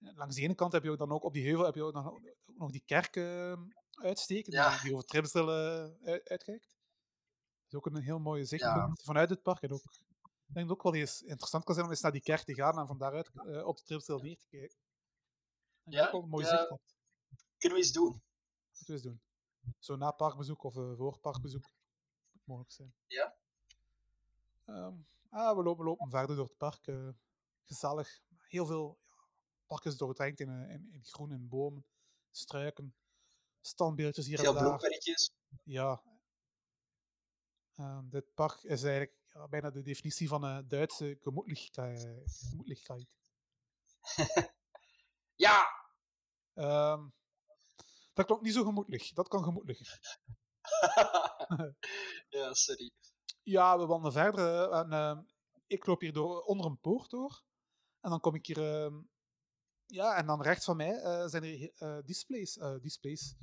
eh, 0.09 0.16
langs 0.16 0.37
de 0.37 0.42
ene 0.42 0.55
kant 0.55 0.72
heb 0.72 0.83
je 0.83 0.90
ook 0.90 0.98
dan 0.98 1.12
ook 1.12 1.25
op 1.25 1.33
die 1.33 1.46
heuvel 1.46 1.64
heb 1.64 1.75
je 1.75 1.83
ook 1.83 1.92
nog, 1.92 2.07
ook 2.07 2.22
nog 2.57 2.70
die 2.70 2.83
kerk 2.85 3.16
eh, 3.16 3.53
uitsteken, 3.90 4.53
Ja. 4.53 4.79
die, 4.83 4.94
over 4.96 5.09
eh, 5.35 6.09
uit- 6.09 6.29
uitkijkt. 6.29 6.64
Dat 6.68 7.66
is 7.68 7.75
ook 7.75 7.87
een 7.87 8.03
heel 8.03 8.18
mooie 8.18 8.44
zichtpunt 8.44 8.77
Ja. 8.98 9.05
vanuit 9.05 9.31
het 9.31 9.42
park. 9.42 9.62
En 9.62 9.72
ook, 9.72 9.83
ik 9.83 10.55
denk 10.55 10.68
dat 10.68 10.68
het 10.68 10.70
ook 10.70 10.83
wel 10.83 10.94
eens 10.94 11.20
interessant 11.22 11.64
kan 11.64 11.75
zijn 11.75 11.87
om 11.87 11.92
eens 11.92 12.03
naar 12.03 12.12
die 12.12 12.22
kerk 12.22 12.44
te 12.44 12.55
gaan 12.55 12.79
en 12.79 12.87
van 12.87 12.98
daaruit 12.98 13.31
eh, 13.35 13.66
op 13.66 13.77
de 13.85 14.18
neer 14.22 14.38
te 14.38 14.46
kijken. 14.48 14.79
En 15.85 15.92
Ja, 15.92 16.11
ook 16.11 16.22
een 16.22 16.29
mooi 16.29 16.44
zicht 16.44 16.68
hebt. 16.68 16.94
Kunnen 17.59 17.79
we 17.79 17.85
eens 17.85 17.92
doen. 17.92 18.22
Moeten 18.77 18.87
we 18.87 18.92
eens 18.92 19.03
doen. 19.03 19.22
Zo 19.79 19.96
na 19.96 20.11
parkbezoek 20.11 20.62
of 20.62 20.77
eh, 20.77 20.96
voor 20.96 21.18
parkbezoek. 21.18 21.70
Mogelijk 22.44 22.72
zijn. 22.72 22.94
Ja. 23.07 23.35
Ehm, 24.64 24.94
ah, 25.31 25.57
we 25.57 25.62
lopen, 25.62 25.85
lopen 25.85 26.11
verder 26.11 26.37
door 26.37 26.44
het 26.46 26.57
park. 26.57 26.87
eh, 26.87 27.09
gezellig. 27.64 28.20
Heel 28.48 28.66
veel. 28.66 28.98
Ja, 29.09 29.14
het 29.16 29.66
park 29.66 29.85
is 29.85 29.96
doordrenkt 29.96 30.40
in, 30.40 30.48
eh, 30.48 30.74
in, 30.74 30.88
in 30.92 31.05
groen 31.05 31.31
en 31.33 31.48
bomen, 31.48 31.85
struiken, 32.31 32.94
standbeeldjes 33.61 34.26
hier 34.26 34.38
en 34.44 34.55
daar. 34.55 34.81
Ja. 35.64 36.02
Ehm, 37.76 38.09
dit 38.09 38.35
park 38.35 38.62
is 38.62 38.83
eigenlijk 38.83 39.16
ja, 39.33 39.48
bijna 39.48 39.70
de 39.70 39.83
definitie 39.83 40.28
van 40.28 40.42
een 40.42 40.68
Duitse 40.68 41.16
gemoedlichkeit. 41.20 42.09
gemoedlichkeit. 42.26 43.07
Ja! 45.35 45.66
Ehm, 46.55 47.09
dat 48.12 48.26
klopt 48.26 48.42
niet 48.42 48.55
zo 48.55 48.64
gemoedelijk. 48.64 49.14
Dat 49.14 49.28
kan 49.28 49.42
gemoedelijker. 49.44 50.18
ja, 52.38 52.55
sorry. 52.55 52.90
Ja, 53.42 53.79
we 53.79 53.87
wandelen 53.87 54.12
verder 54.12 54.71
eh, 54.71 54.79
en 54.79 54.92
ehm, 54.92 55.23
ik 55.66 55.87
loop 55.87 56.01
hier 56.01 56.12
door, 56.12 56.40
onder 56.42 56.66
een 56.66 56.81
poort 56.81 57.11
door. 57.11 57.42
En 58.01 58.11
dan 58.11 58.21
kom 58.21 58.35
ik 58.35 58.47
hier... 58.47 58.85
ehm, 58.85 59.01
ja, 59.87 60.16
en 60.16 60.27
dan 60.27 60.42
rechts 60.42 60.64
van 60.64 60.77
mij 60.77 60.95
eh, 61.01 61.27
zijn 61.27 61.45
er 61.45 61.73
eh, 61.75 61.99
displays. 62.05 62.59
displays. 62.81 63.35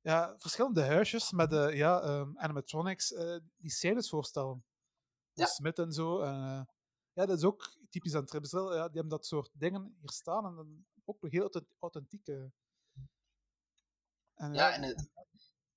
Ja, 0.00 0.34
verschillende 0.38 0.84
huisjes 0.84 1.30
met 1.30 1.50
ja, 1.52 2.00
ehm, 2.00 2.38
animatronics 2.38 3.08
die 3.56 3.70
scènes 3.70 4.08
voorstellen. 4.08 4.64
Ja. 5.32 5.44
De 5.44 5.50
Smith 5.50 5.78
en 5.78 5.92
zo. 5.92 6.20
En, 6.20 6.68
ja, 7.12 7.26
dat 7.26 7.38
is 7.38 7.44
ook 7.44 7.72
typisch 7.90 8.14
aan 8.14 8.24
Tripsdrill. 8.24 8.64
Ja, 8.74 8.84
die 8.88 9.00
hebben 9.00 9.08
dat 9.08 9.26
soort 9.26 9.50
dingen 9.52 9.96
hier 10.00 10.10
staan 10.10 10.46
en 10.46 10.54
dan 10.54 10.86
ook 11.04 11.30
heel 11.30 11.40
authent- 11.40 11.74
authentiek. 11.78 12.26
En, 14.34 14.54
Ja, 14.54 14.72
en 14.72 14.82
het, 14.82 15.10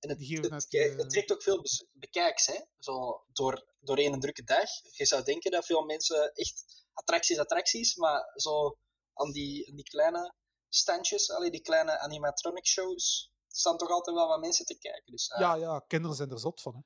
en 0.04 0.10
het, 0.10 0.28
het, 0.28 0.50
het, 0.50 0.74
eh, 0.74 0.96
het 0.96 1.10
trekt 1.10 1.32
ook 1.32 1.42
veel 1.42 1.62
bekijks, 1.92 2.46
hè? 2.46 2.60
Zo 2.78 3.24
door, 3.32 3.66
door 3.80 3.96
één 3.96 4.20
drukke 4.20 4.44
dag. 4.44 4.68
Je 4.96 5.06
zou 5.06 5.22
denken 5.22 5.50
dat 5.50 5.66
veel 5.66 5.84
mensen 5.84 6.32
echt 6.32 6.84
attracties, 6.92 7.38
attracties, 7.38 7.96
maar 7.96 8.32
zo 8.34 8.78
aan 9.14 9.32
die, 9.32 9.68
aan 9.68 9.76
die 9.76 9.84
kleine 9.84 10.34
standjes, 10.68 11.30
allee, 11.30 11.50
die 11.50 11.60
kleine 11.60 11.98
animatronic 11.98 12.66
shows, 12.66 13.32
staan 13.46 13.76
toch 13.76 13.90
altijd 13.90 14.16
wel 14.16 14.28
wat 14.28 14.40
mensen 14.40 14.64
te 14.64 14.78
kijken. 14.78 15.12
Dus 15.12 15.28
eh, 15.28 15.40
ja, 15.40 15.54
ja, 15.54 15.84
kinderen 15.86 16.16
zijn 16.16 16.30
er 16.30 16.38
zot 16.38 16.60
van. 16.60 16.74
Hè. 16.74 16.80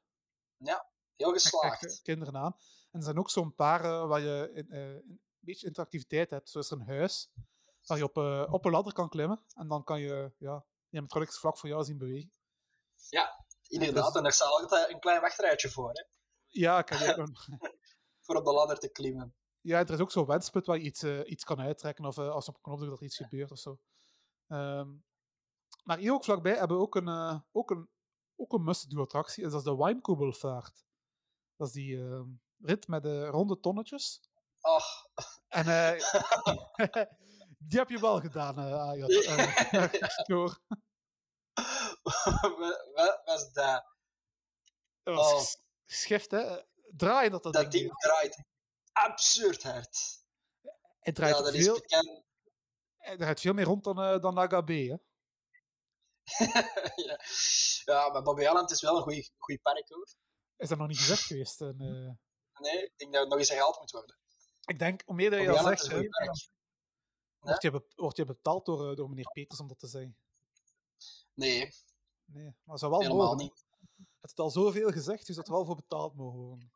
heel 1.16 1.34
Echt, 1.34 1.44
echt, 1.44 1.54
geslaagd. 1.54 1.84
eh, 1.84 2.02
kinderen 2.02 2.36
aan. 2.36 2.56
En 2.90 2.98
er 2.98 3.02
zijn 3.02 3.18
ook 3.18 3.30
zo'n 3.30 3.54
paar 3.54 3.84
eh, 3.84 4.06
waar 4.06 4.20
je 4.20 4.50
in, 4.54 4.72
een 4.72 5.20
beetje 5.38 5.66
interactiviteit 5.66 6.30
hebt. 6.30 6.50
Zo 6.50 6.58
is 6.58 6.70
er 6.70 6.80
een 6.80 6.86
huis 6.86 7.30
waar 7.86 7.98
je 7.98 8.04
op, 8.04 8.16
op 8.52 8.64
een 8.64 8.70
ladder 8.70 8.92
kan 8.92 9.08
klimmen. 9.08 9.44
En 9.54 9.68
dan 9.68 9.84
kan 9.84 10.00
je 10.00 10.32
ja, 10.38 10.66
die 10.88 10.98
animatronics 10.98 11.38
vlak 11.38 11.58
voor 11.58 11.68
jou 11.68 11.84
zien 11.84 11.98
bewegen. 11.98 12.32
Inderdaad, 13.68 14.16
en 14.16 14.22
daar 14.22 14.32
staat 14.32 14.48
altijd 14.48 14.90
een 14.92 15.00
klein 15.00 15.20
wachtrijtje 15.20 15.70
voor, 15.70 15.88
hè? 15.92 16.04
Ja, 16.46 16.78
ook 16.78 17.16
nog- 17.16 17.46
Voor 18.24 18.36
op 18.36 18.44
de 18.44 18.52
ladder 18.52 18.78
te 18.78 18.88
klimmen. 18.90 19.34
ja, 19.60 19.78
er 19.78 19.90
is 19.90 19.98
ook 20.00 20.10
zo'n 20.10 20.26
wensput 20.26 20.66
waar 20.66 20.76
je 20.76 20.82
iets, 20.84 21.02
eh, 21.02 21.20
iets 21.30 21.44
kan 21.44 21.60
uittrekken. 21.60 22.04
Of 22.04 22.18
eh, 22.18 22.30
als 22.30 22.44
je 22.44 22.50
op 22.50 22.56
een 22.56 22.62
knop 22.62 22.80
dat 22.88 22.98
er 22.98 23.04
iets 23.04 23.16
gebeurt 23.16 23.50
of 23.50 23.58
zo. 23.58 23.78
Ehm, 24.46 24.88
maar 25.84 25.98
hier 25.98 26.12
ook 26.12 26.24
vlakbij 26.24 26.54
hebben 26.56 26.76
we 26.76 26.82
ook 26.82 26.94
een, 26.94 27.08
eh, 27.08 27.38
ook 27.52 27.70
een, 27.70 27.88
ook 28.36 28.52
een 28.52 28.64
must-do-attractie. 28.64 29.44
En 29.44 29.50
dat 29.50 29.58
is 29.58 29.64
de 29.64 29.76
Wijnkoebelvaart. 29.76 30.84
Dat 31.56 31.66
is 31.66 31.72
die 31.72 31.96
ehm, 31.96 32.26
rit 32.58 32.88
met 32.88 33.02
de 33.02 33.26
ronde 33.26 33.60
tonnetjes. 33.60 34.20
Ach, 34.60 35.06
En 35.48 35.64
die 37.68 37.78
heb 37.78 37.88
je 37.88 38.00
wel 38.00 38.20
gedaan, 38.20 38.58
eh 38.58 38.88
Ayat. 38.88 39.10
Eh, 39.10 40.26
door. 40.26 40.58
wat, 40.62 40.78
wat 41.97 41.97
was 43.24 43.52
dat? 43.52 43.84
Dat 45.02 45.14
was 45.14 45.32
Oh. 45.32 45.62
geschift, 45.86 46.30
hè? 46.30 46.62
Draaien 46.96 47.30
dat 47.30 47.42
dat, 47.42 47.52
Dat 47.52 47.70
ding. 47.70 47.72
ding 47.84 47.98
draait 47.98 48.44
absurd 48.92 49.62
hard. 49.62 50.22
Het 51.00 51.14
draait, 51.14 51.36
Ja, 51.36 51.42
dat 51.42 51.54
is 51.54 51.64
veel, 51.64 51.74
bekend. 51.74 52.22
het 52.96 53.18
draait 53.18 53.40
veel 53.40 53.52
meer 53.52 53.64
rond 53.64 53.84
dan, 53.84 54.00
eh 54.02 54.20
dan 54.20 54.36
hè? 54.36 54.96
ja. 57.06 57.20
ja, 57.84 58.08
maar 58.08 58.22
Bobby 58.22 58.42
Island 58.42 58.70
is 58.70 58.80
wel 58.80 58.96
een 58.96 59.02
goede 59.38 59.60
park 59.62 59.88
hoor. 59.88 60.08
Is 60.56 60.68
dat 60.68 60.78
nog 60.78 60.88
niet 60.88 60.98
gezegd 60.98 61.22
geweest? 61.22 61.60
En, 61.60 61.76
eh, 61.80 62.14
Nee, 62.60 62.84
ik 62.84 62.92
denk 62.96 63.12
dat 63.12 63.20
het 63.20 63.30
nog 63.30 63.38
eens 63.38 63.48
herhaald 63.48 63.78
moet 63.78 63.90
worden. 63.90 64.18
ik 64.64 64.78
denk, 64.78 65.02
hoe 65.04 65.14
meer 65.14 65.30
dat 65.30 65.40
je 65.40 65.52
is 65.52 65.60
zegt, 65.62 65.86
hè, 65.86 65.96
je 67.62 67.84
word 67.94 68.16
je 68.16 68.24
betaald 68.24 68.66
door, 68.66 68.90
eh, 68.90 68.96
door 68.96 69.08
meneer 69.08 69.30
Peters 69.32 69.60
om 69.60 69.68
dat 69.68 69.78
te 69.78 69.86
zeggen. 69.86 70.18
Nee, 71.34 71.72
Nee, 72.32 72.54
maar 72.64 72.78
zou 72.78 72.90
wel 72.90 73.00
helemaal 73.00 73.22
mogen. 73.22 73.38
niet. 73.44 73.66
Het 74.20 74.30
is 74.30 74.36
al 74.36 74.50
zoveel 74.50 74.90
gezegd, 74.90 75.26
dus 75.26 75.36
dat 75.36 75.46
er 75.46 75.52
wel 75.52 75.64
voor 75.64 75.76
betaald 75.76 76.14
mogen 76.14 76.38
worden. 76.38 76.72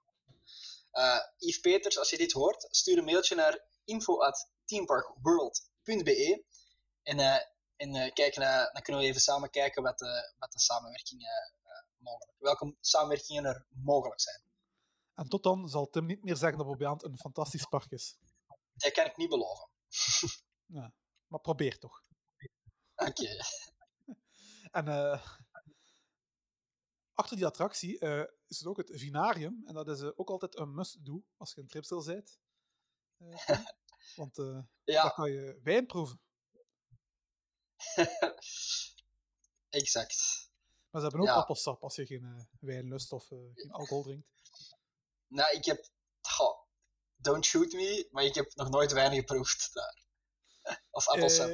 Eh 0.90 1.18
Yves 1.36 1.60
Peters, 1.60 1.98
als 1.98 2.10
je 2.10 2.16
dit 2.16 2.32
hoort, 2.32 2.66
stuur 2.70 2.98
een 2.98 3.04
mailtje 3.04 3.34
naar 3.34 3.64
info.teamparkworld.be 3.84 6.44
en, 7.02 7.18
eh, 7.18 7.40
en 7.76 7.94
eh, 7.94 8.12
kijk 8.12 8.36
naar, 8.36 8.70
dan 8.72 8.82
kunnen 8.82 9.02
we 9.02 9.08
even 9.08 9.20
samen 9.20 9.50
kijken 9.50 9.82
wat 9.82 9.98
de, 9.98 10.34
wat 10.38 10.52
de 10.52 10.60
samenwerkingen 10.60 11.54
mogelijk, 11.96 12.32
welke 12.38 12.76
samenwerkingen 12.80 13.44
er 13.44 13.66
mogelijk 13.68 14.20
zijn. 14.20 14.42
En 15.14 15.28
tot 15.28 15.42
dan 15.42 15.68
zal 15.68 15.90
Tim 15.90 16.06
niet 16.06 16.24
meer 16.24 16.36
zeggen 16.36 16.58
dat 16.58 16.66
Bobbejaand 16.66 17.04
een 17.04 17.18
fantastisch 17.18 17.66
park 17.66 17.90
is. 17.90 18.16
Dat 18.72 18.92
kan 18.92 19.06
ik 19.06 19.16
niet 19.16 19.28
beloven. 19.28 19.68
Ja. 20.66 20.92
Maar 21.26 21.40
probeer 21.40 21.78
toch. 21.78 22.02
Oké. 22.96 23.36
En 24.70 24.88
eh, 24.88 25.22
achter 27.14 27.36
die 27.36 27.46
attractie 27.46 27.98
eh, 27.98 28.24
is 28.46 28.58
het 28.58 28.66
ook 28.66 28.76
het 28.76 28.90
vinarium. 28.94 29.62
En 29.66 29.74
dat 29.74 29.88
is 29.88 30.00
eh, 30.00 30.10
ook 30.14 30.30
altijd 30.30 30.58
een 30.58 30.74
must-do 30.74 31.24
als 31.36 31.54
je 31.54 31.60
in 31.60 31.66
Tripsdrill 31.66 32.04
bent. 32.04 32.38
Eh. 33.16 33.58
Want 34.16 34.34
daar 34.84 35.12
kan 35.14 35.30
je 35.30 35.60
wijn 35.62 35.86
proeven. 35.86 36.20
exact. 39.70 40.50
Maar 40.90 41.00
ze 41.00 41.08
hebben 41.08 41.20
ook 41.20 41.26
Ja. 41.26 41.34
appelsap 41.34 41.82
als 41.82 41.96
je 41.96 42.06
geen 42.06 42.48
wijn 42.60 42.88
lust 42.88 43.12
of 43.12 43.26
geen 43.26 43.70
alcohol 43.70 44.02
drinkt. 44.02 44.28
Nou, 45.26 45.56
ik 45.56 45.64
heb. 45.64 45.90
Goh, 46.20 46.58
don't 47.16 47.44
shoot 47.44 47.72
me, 47.72 48.08
maar 48.10 48.24
ik 48.24 48.34
heb 48.34 48.54
nog 48.54 48.68
nooit 48.68 48.92
wijn 48.92 49.14
geproefd 49.14 49.70
daar. 49.72 50.04
Of 50.90 51.08
appelsap. 51.08 51.50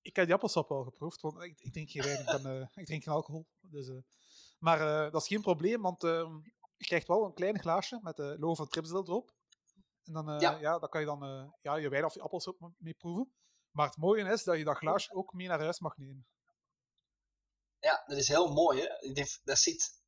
Ik 0.00 0.16
heb 0.16 0.24
die 0.24 0.34
appelsap 0.34 0.70
al 0.70 0.84
geproefd, 0.84 1.20
want 1.20 1.42
ik, 1.42 1.60
ik 1.60 1.72
drink 1.72 1.90
geen 1.90 2.02
wijn, 2.02 2.20
ik, 2.36 2.42
ben, 2.42 2.70
ik 2.74 2.86
drink 2.86 3.02
geen 3.02 3.12
alcohol. 3.14 3.46
Dus, 3.60 3.90
maar 4.62 4.80
eh, 5.06 5.12
dat 5.12 5.20
is 5.22 5.28
geen 5.28 5.40
probleem, 5.42 5.82
want 5.82 6.04
ehm, 6.04 6.34
je 6.76 6.84
krijgt 6.86 7.06
wel 7.06 7.24
een 7.24 7.34
klein 7.34 7.58
glaasje 7.60 7.98
met 8.02 8.16
de 8.16 8.36
logo 8.38 8.54
van 8.54 8.68
Tripsdrill 8.68 9.02
erop. 9.02 9.34
En 10.04 10.12
dan, 10.12 10.30
eh, 10.30 10.40
Ja. 10.40 10.58
ja. 10.58 10.78
dan 10.78 10.88
kan 10.88 11.00
je 11.00 11.06
dan 11.06 11.22
eh, 11.24 11.50
ja, 11.60 11.76
je 11.76 11.88
wijn 11.88 12.04
of 12.04 12.14
je 12.14 12.20
appelsap 12.20 12.60
m- 12.60 12.74
mee 12.78 12.94
proeven. 12.94 13.32
Maar 13.70 13.86
het 13.86 13.96
mooie 13.96 14.24
is 14.32 14.44
dat 14.44 14.56
je 14.58 14.64
dat 14.64 14.76
glaasje 14.76 15.12
ook 15.14 15.32
mee 15.32 15.48
naar 15.48 15.60
huis 15.60 15.78
mag 15.80 15.96
nemen. 15.96 16.26
Ja, 17.78 18.02
dat 18.06 18.16
is 18.18 18.28
heel 18.28 18.52
mooi, 18.52 18.80
hè? 18.80 19.24
Dat 19.44 19.58
ziet. 19.58 20.00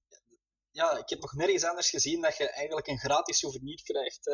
Ja, 0.70 0.98
ik 0.98 1.08
heb 1.08 1.20
nog 1.20 1.32
nergens 1.34 1.64
anders 1.64 1.90
gezien 1.90 2.20
dat 2.22 2.36
je 2.36 2.50
eigenlijk 2.50 2.86
een 2.86 2.98
gratis 2.98 3.38
souvenir 3.38 3.82
krijgt 3.82 4.24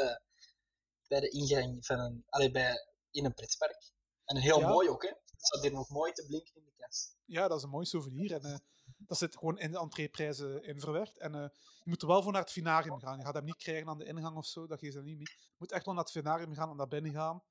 bij 1.09 1.21
de 1.21 1.29
ingang 1.29 1.87
van 1.87 1.99
een. 1.99 2.25
Allee, 2.29 2.51
bij, 2.51 2.77
in 3.11 3.25
een 3.25 3.35
pretpark. 3.35 3.93
En 4.25 4.37
een 4.37 4.43
heel 4.43 4.61
Ja. 4.61 4.69
mooi 4.69 4.89
ook, 4.89 5.03
hè? 5.03 5.09
Het 5.09 5.47
staat 5.47 5.63
hier 5.63 5.73
nog 5.73 5.89
mooi 5.89 6.13
te 6.13 6.25
blinken 6.27 6.55
in 6.55 6.65
de 6.65 6.73
kast. 6.77 7.17
Ja, 7.25 7.49
dat 7.49 7.57
is 7.59 7.63
een 7.63 7.71
mooi 7.71 7.87
souvenir. 7.87 8.33
En 8.33 8.65
Dat 9.07 9.19
zit 9.19 9.37
gewoon 9.37 9.59
in 9.59 9.71
de 9.73 9.79
entreeprijzen 9.79 10.63
in 10.65 10.81
verwerkt. 10.81 11.17
En 11.19 11.35
eh, 11.35 11.41
je 11.83 11.91
moet 11.91 12.03
er 12.03 12.09
wel 12.09 12.23
voor 12.23 12.33
naar 12.33 12.41
het 12.43 12.51
finarium 12.53 12.99
gaan. 13.01 13.19
Je 13.19 13.25
gaat 13.25 13.35
hem 13.35 13.45
niet 13.45 13.57
krijgen 13.57 13.89
aan 13.89 13.99
de 13.99 14.05
ingang 14.05 14.37
of 14.37 14.47
zo, 14.47 14.67
dat 14.67 14.79
geeft 14.79 14.95
er 14.97 15.03
niet 15.03 15.17
mee. 15.17 15.27
Je 15.39 15.55
moet 15.59 15.73
echt 15.73 15.85
wel 15.85 15.95
naar 15.95 16.03
het 16.05 16.13
finarium 16.13 16.55
gaan 16.55 16.71
en 16.71 16.77
naar 16.77 16.89
binnen 16.89 17.13
gaan. 17.13 17.43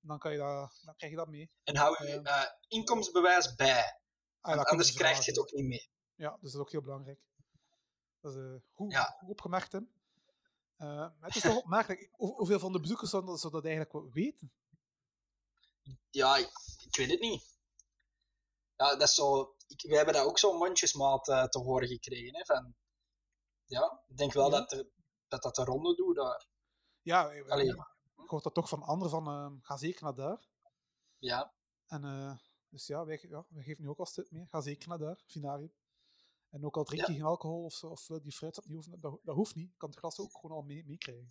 Dan, 0.00 0.18
kan 0.18 0.32
je 0.32 0.38
dat, 0.38 0.80
dan 0.84 0.96
krijg 0.96 1.12
je 1.12 1.18
dat 1.18 1.28
mee. 1.28 1.50
En 1.64 1.76
hou 1.76 2.04
je 2.06 2.12
Ehm. 2.12 2.26
eh, 2.26 2.42
inkomensbewijs 2.68 3.54
bij. 3.54 4.00
Ah, 4.40 4.54
ja, 4.54 4.62
anders 4.62 4.88
ze 4.90 4.94
krijg 4.98 5.24
je 5.24 5.30
het 5.30 5.40
ook 5.40 5.52
niet 5.52 5.66
mee. 5.66 5.88
Ja, 6.14 6.30
dus 6.30 6.40
dat 6.40 6.52
is 6.52 6.56
ook 6.58 6.70
heel 6.70 6.80
belangrijk. 6.82 7.20
Dat 8.20 8.34
is 8.34 8.40
eh, 8.42 8.54
goed, 8.74 8.92
Ja. 8.92 9.16
goed 9.18 9.28
opgemerkt, 9.28 9.70
Tim. 9.70 9.90
Het 11.20 11.36
is 11.36 11.42
toch 11.42 11.56
opmerkelijk. 11.64 12.08
Hoe- 12.12 12.34
Hoeveel 12.34 12.58
van 12.58 12.72
de 12.72 12.80
bezoekers 12.80 13.10
zouden 13.10 13.38
ze 13.38 13.50
dat 13.50 13.64
eigenlijk 13.64 14.14
weten? 14.14 14.52
Ja, 16.10 16.36
ik, 16.36 16.50
ik 16.86 16.96
weet 16.96 17.10
het 17.10 17.20
niet. 17.20 17.56
Ja, 18.76 18.90
dat 18.96 19.02
is 19.08 19.14
zo... 19.14 19.54
Ik, 19.68 19.82
wij 19.88 19.96
hebben 19.96 20.14
dat 20.14 20.24
ook 20.26 20.38
zo 20.38 20.58
mondjesmaat 20.58 21.28
eh, 21.28 21.44
te 21.44 21.58
horen 21.58 21.88
gekregen. 21.88 22.34
Hè, 22.36 22.44
van, 22.44 22.74
ja, 23.64 24.02
ik 24.06 24.16
denk 24.16 24.32
wel 24.32 24.50
Ja. 24.50 24.58
dat, 24.58 24.72
er, 24.72 24.88
dat 25.28 25.42
dat 25.42 25.54
de 25.54 25.64
ronde 25.64 25.94
doet 25.94 26.16
daar. 26.16 26.46
Ja, 27.02 27.30
eh, 27.30 27.48
Allee. 27.48 27.74
ik 28.22 28.28
hoor 28.28 28.42
dat 28.42 28.54
toch 28.54 28.68
van 28.68 28.82
anderen 28.82 29.10
van, 29.10 29.26
eh, 29.28 29.64
ga 29.66 29.76
zeker 29.76 30.02
naar 30.02 30.14
daar. 30.14 30.46
Ja, 31.18 31.52
En, 31.86 32.04
eh, 32.04 32.38
dus 32.68 32.86
ja 32.86 33.04
wij, 33.04 33.18
ja, 33.28 33.44
wij 33.48 33.62
geven 33.62 33.82
nu 33.82 33.88
ook 33.88 33.98
als 33.98 34.12
tip 34.12 34.30
mee. 34.30 34.46
Ga 34.46 34.60
zeker 34.60 34.88
naar 34.88 34.98
daar, 34.98 35.22
Finarium. 35.26 35.72
En 36.50 36.64
ook 36.64 36.76
al 36.76 36.84
drink 36.84 37.06
je 37.06 37.12
geen 37.12 37.22
alcohol 37.22 37.64
of, 37.64 37.84
of 37.84 38.06
wil 38.06 38.22
die 38.22 38.32
fruitsap 38.32 38.64
niet 38.64 38.74
hoeven, 38.74 39.00
dat, 39.00 39.18
dat 39.22 39.34
hoeft 39.34 39.54
niet. 39.54 39.76
Kan 39.76 39.88
het 39.88 39.98
glas 39.98 40.18
ook 40.18 40.32
gewoon 40.40 40.56
al 40.56 40.62
mee- 40.62 40.84
meekrijgen. 40.84 41.28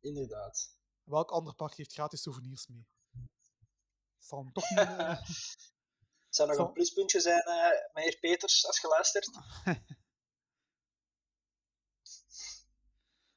inderdaad. 0.00 0.78
Welk 1.02 1.30
ander 1.30 1.54
park 1.54 1.74
heeft 1.74 1.92
gratis 1.92 2.22
souvenirs 2.22 2.66
mee? 2.66 2.86
Zal 4.18 4.38
hem 4.38 4.52
toch 4.52 4.70
niet... 4.70 4.78
eh, 6.30 6.36
Zou 6.36 6.48
nog 6.48 6.56
Zo. 6.56 6.64
een 6.66 6.72
pluspuntje 6.72 7.20
zijn, 7.20 7.40
eh 7.40 7.94
meneer 7.94 8.18
Peters, 8.18 8.66
als 8.66 8.80
je 8.80 8.88
luistert? 8.88 9.30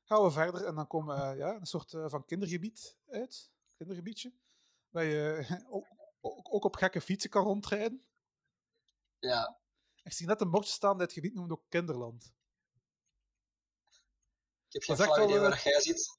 gaan 0.04 0.24
we 0.24 0.32
verder 0.32 0.66
en 0.66 0.76
dan 0.76 0.88
komen 0.88 1.30
we 1.30 1.36
ja, 1.38 1.54
een 1.56 1.66
soort 1.66 1.94
eh, 1.94 2.10
van 2.10 2.26
kindergebied 2.26 2.98
uit. 3.08 3.52
Kindergebiedje. 3.78 4.34
Waar 4.89 5.04
je 5.04 5.46
ook, 5.70 5.86
ook, 6.52 6.64
op 6.64 6.76
gekke 6.76 7.02
fietsen 7.02 7.30
kan 7.30 7.44
rondrijden. 7.44 8.06
Ja, 9.20 9.60
Ik 10.04 10.14
zie 10.14 10.28
net 10.28 10.41
een 10.41 10.50
bordje 10.52 10.74
staan 10.74 10.91
dat 10.91 11.02
het 11.02 11.14
gebied 11.14 11.34
noemt 11.34 11.52
ook 11.52 11.64
Kinderland. 11.70 12.34
ik 14.68 14.74
heb 14.74 14.84
geen 14.84 14.96
flauw 14.96 15.24
idee 15.28 15.39
waar 15.39 15.62
jij 15.64 15.82
zit. 15.82 16.18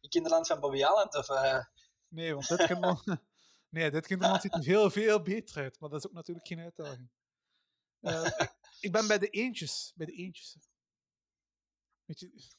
In 0.00 0.08
kinderland 0.08 0.46
van 0.46 0.60
Bobby 0.60 0.84
Aland, 0.84 1.14
of... 1.14 1.28
eh, 1.28 1.64
Nee, 2.08 2.34
want 2.34 2.48
dit 2.48 2.66
kinderland, 2.66 3.04
nee, 3.74 3.90
dit 3.90 4.06
kinderland 4.06 4.42
ziet 4.42 4.54
er 4.54 4.62
veel, 4.62 4.90
veel 4.90 5.22
beter 5.22 5.62
uit. 5.62 5.80
Maar 5.80 5.90
dat 5.90 5.98
is 5.98 6.06
ook 6.06 6.12
natuurlijk 6.14 6.46
geen 6.46 6.58
uitdaging. 6.60 7.10
Eh, 8.00 8.26
ik, 8.80 8.92
ben 8.92 9.06
bij 9.06 9.18
de 9.18 9.28
eentjes. 9.28 9.92
Bij 9.96 10.06
de 10.06 10.12
eentjes. 10.12 10.56
Weet 12.04 12.20
je, 12.20 12.52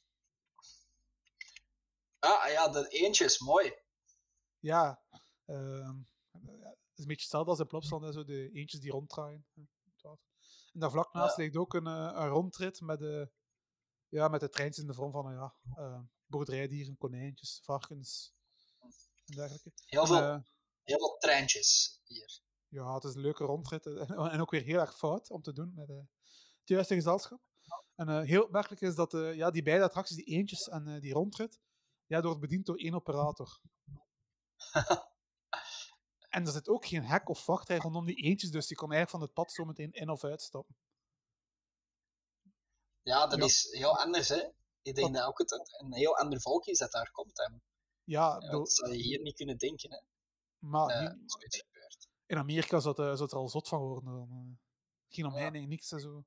Ah, 2.19 2.51
ja, 2.51 2.67
de 2.69 2.87
eentjes, 2.87 3.39
mooi. 3.39 3.73
ja. 4.59 5.03
ehm, 5.45 5.97
ja, 6.31 6.69
het 6.69 6.93
is 6.93 7.01
een 7.01 7.07
beetje 7.07 7.21
hetzelfde 7.21 7.49
als 7.49 7.59
in 7.59 7.67
Plopsland, 7.67 8.13
zo 8.13 8.23
de 8.23 8.49
eentjes 8.51 8.79
die 8.79 8.91
ronddraaien. 8.91 9.45
En 9.53 9.69
daar 10.79 10.91
vlak 10.91 11.13
naast 11.13 11.37
Ja. 11.37 11.43
ligt 11.43 11.55
ook 11.55 11.73
een, 11.73 11.87
eh, 11.87 12.11
een 12.13 12.27
rondrit 12.27 12.81
met 12.81 12.99
de, 12.99 13.31
ja, 14.07 14.27
met 14.27 14.39
de 14.39 14.49
treintjes 14.49 14.83
in 14.83 14.89
de 14.89 14.95
vorm 14.95 15.11
van 15.11 15.33
ja, 15.33 15.55
eh, 15.75 15.99
boerderijdieren, 16.25 16.97
konijntjes, 16.97 17.61
varkens 17.63 18.33
en 19.25 19.35
dergelijke. 19.35 19.71
Heel 19.85 20.05
veel, 20.05 20.21
eh, 20.21 20.39
heel 20.85 20.97
veel 20.97 21.17
treintjes 21.17 21.99
hier. 22.03 22.39
ja, 22.67 22.93
het 22.93 23.03
is 23.03 23.15
een 23.15 23.21
leuke 23.21 23.43
rondrit. 23.43 23.85
En, 24.31 24.41
ook 24.41 24.51
weer 24.51 24.61
heel 24.63 24.79
erg 24.79 24.97
fout 24.97 25.29
om 25.29 25.41
te 25.41 25.53
doen 25.53 25.71
met 25.75 25.89
eh, 25.89 25.95
het 26.59 26.67
juiste 26.69 26.95
gezelschap. 26.95 27.39
En 27.95 28.09
eh, 28.09 28.21
heel 28.21 28.43
opmerkelijk 28.43 28.81
is 28.81 28.95
dat 28.95 29.13
eh, 29.13 29.35
ja, 29.35 29.51
die 29.51 29.63
beide 29.63 29.83
attracties, 29.83 30.15
die 30.15 30.25
eentjes 30.25 30.67
en 30.67 30.99
die 30.99 31.13
rondrit, 31.13 31.59
ja, 32.05 32.17
die 32.17 32.25
wordt 32.25 32.41
bediend 32.41 32.65
door 32.65 32.77
één 32.77 32.93
operator. 32.95 33.59
en 36.29 36.45
er 36.45 36.51
zit 36.51 36.67
ook 36.67 36.85
geen 36.85 37.03
hek 37.03 37.29
of 37.29 37.45
wachtrij 37.45 37.77
rondom 37.77 38.05
die 38.05 38.15
eentjes, 38.15 38.51
dus 38.51 38.67
je 38.67 38.75
kan 38.75 38.91
eigenlijk 38.91 39.11
van 39.11 39.21
het 39.21 39.33
pad 39.33 39.51
zo 39.53 39.65
meteen 39.65 39.91
in 39.91 40.09
of 40.09 40.23
uitstappen. 40.23 40.75
Ja, 43.01 43.27
dat 43.27 43.39
Ja. 43.39 43.45
is 43.45 43.67
heel 43.71 43.97
anders, 43.99 44.27
hè. 44.29 44.49
Ik 44.81 44.95
denk 44.95 45.13
Dat- 45.13 45.13
dat 45.13 45.25
ook 45.27 45.37
het 45.37 45.75
een 45.81 45.93
heel 45.93 46.17
ander 46.17 46.41
volk 46.41 46.65
is 46.65 46.77
dat 46.77 46.91
daar 46.91 47.11
komt. 47.11 47.39
En, 47.39 47.63
Ja, 48.03 48.21
ja, 48.33 48.39
bedoel, 48.39 48.59
dat 48.59 48.71
zou 48.71 48.91
je 48.91 49.01
hier 49.03 49.21
niet 49.21 49.35
kunnen 49.35 49.57
denken, 49.57 49.91
hè. 49.91 49.99
Maar 50.65 50.89
Eh, 50.89 50.99
hier- 50.99 51.17
gebeurt. 51.27 52.07
in 52.25 52.37
Amerika 52.37 52.79
zou 52.79 52.95
het, 52.95 52.99
eh, 53.05 53.11
zou 53.11 53.21
het 53.23 53.31
er 53.31 53.37
al 53.37 53.49
zot 53.49 53.67
van 53.67 53.79
worden. 53.79 54.13
Dan, 54.13 54.29
eh, 54.31 54.57
geen 55.15 55.25
Ja. 55.25 55.31
omheining, 55.31 55.67
niks 55.67 55.91
en 55.91 55.99
zo. 55.99 56.23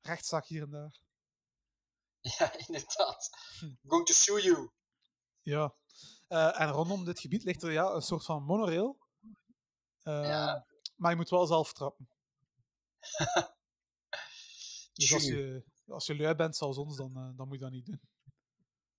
Rechtszaak 0.00 0.46
hier 0.46 0.62
en 0.62 0.70
daar. 0.70 1.00
Ja, 2.38 2.52
inderdaad. 2.66 3.30
Hm. 3.58 3.74
Going 3.88 4.06
to 4.06 4.12
sue 4.12 4.42
you. 4.42 4.70
Ja. 5.42 5.74
En 6.28 6.68
rondom 6.70 7.04
dit 7.04 7.20
gebied 7.20 7.42
ligt 7.44 7.62
er 7.62 7.72
ja, 7.72 7.90
een 7.90 8.02
soort 8.02 8.24
van 8.24 8.42
monorail. 8.42 8.98
Ja. 10.02 10.66
Maar 10.96 11.10
je 11.10 11.16
moet 11.16 11.28
wel 11.30 11.46
zelf 11.46 11.72
trappen. 11.72 12.08
Dus 14.92 15.12
als 15.14 15.24
je, 15.24 15.64
als 15.86 16.06
je 16.06 16.16
lui 16.16 16.34
bent 16.34 16.56
zoals 16.56 16.76
ons, 16.78 16.96
dan, 16.96 17.12
dan 17.36 17.48
moet 17.48 17.56
je 17.56 17.62
dat 17.62 17.70
niet 17.72 17.86
doen. 17.86 18.00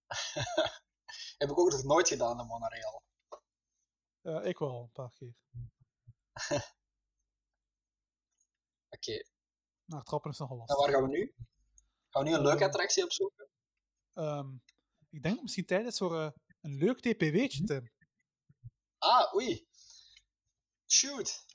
Heb 1.38 1.49
ik 1.49 1.59
ook 1.59 1.71
nog 1.71 1.84
nooit 1.84 2.07
gedaan, 2.07 2.38
de 2.38 2.43
monorail. 2.43 3.03
Ja, 4.24 4.41
ik 4.41 4.57
wel, 4.57 4.82
een 4.82 4.91
paar 4.91 5.11
keer. 5.13 5.34
Oké, 8.89 9.24
Maar 9.86 10.03
trappen 10.03 10.32
is 10.32 10.38
nogal 10.38 10.59
en 10.59 10.65
lastig. 10.65 10.86
waar 10.86 10.93
gaan 10.95 11.09
we 11.09 11.17
nu? 11.17 11.34
Gaan 12.09 12.24
we 12.24 12.30
nu 12.30 12.36
een 12.36 12.41
leuke 12.41 12.57
Ehm. 12.59 12.67
attractie 12.67 13.03
opzoeken? 13.03 13.47
Ehm, 14.13 14.55
ik 15.09 15.24
denk 15.24 15.41
misschien 15.41 15.65
tijd 15.65 15.86
is 15.86 15.97
voor 15.97 16.19
eh, 16.19 16.32
een 16.61 16.76
leuk 16.76 16.99
TPW'tje, 16.99 17.63
Tim. 17.63 17.91
Ah, 18.97 19.34
oei. 19.34 19.67
Shoot. 20.88 21.45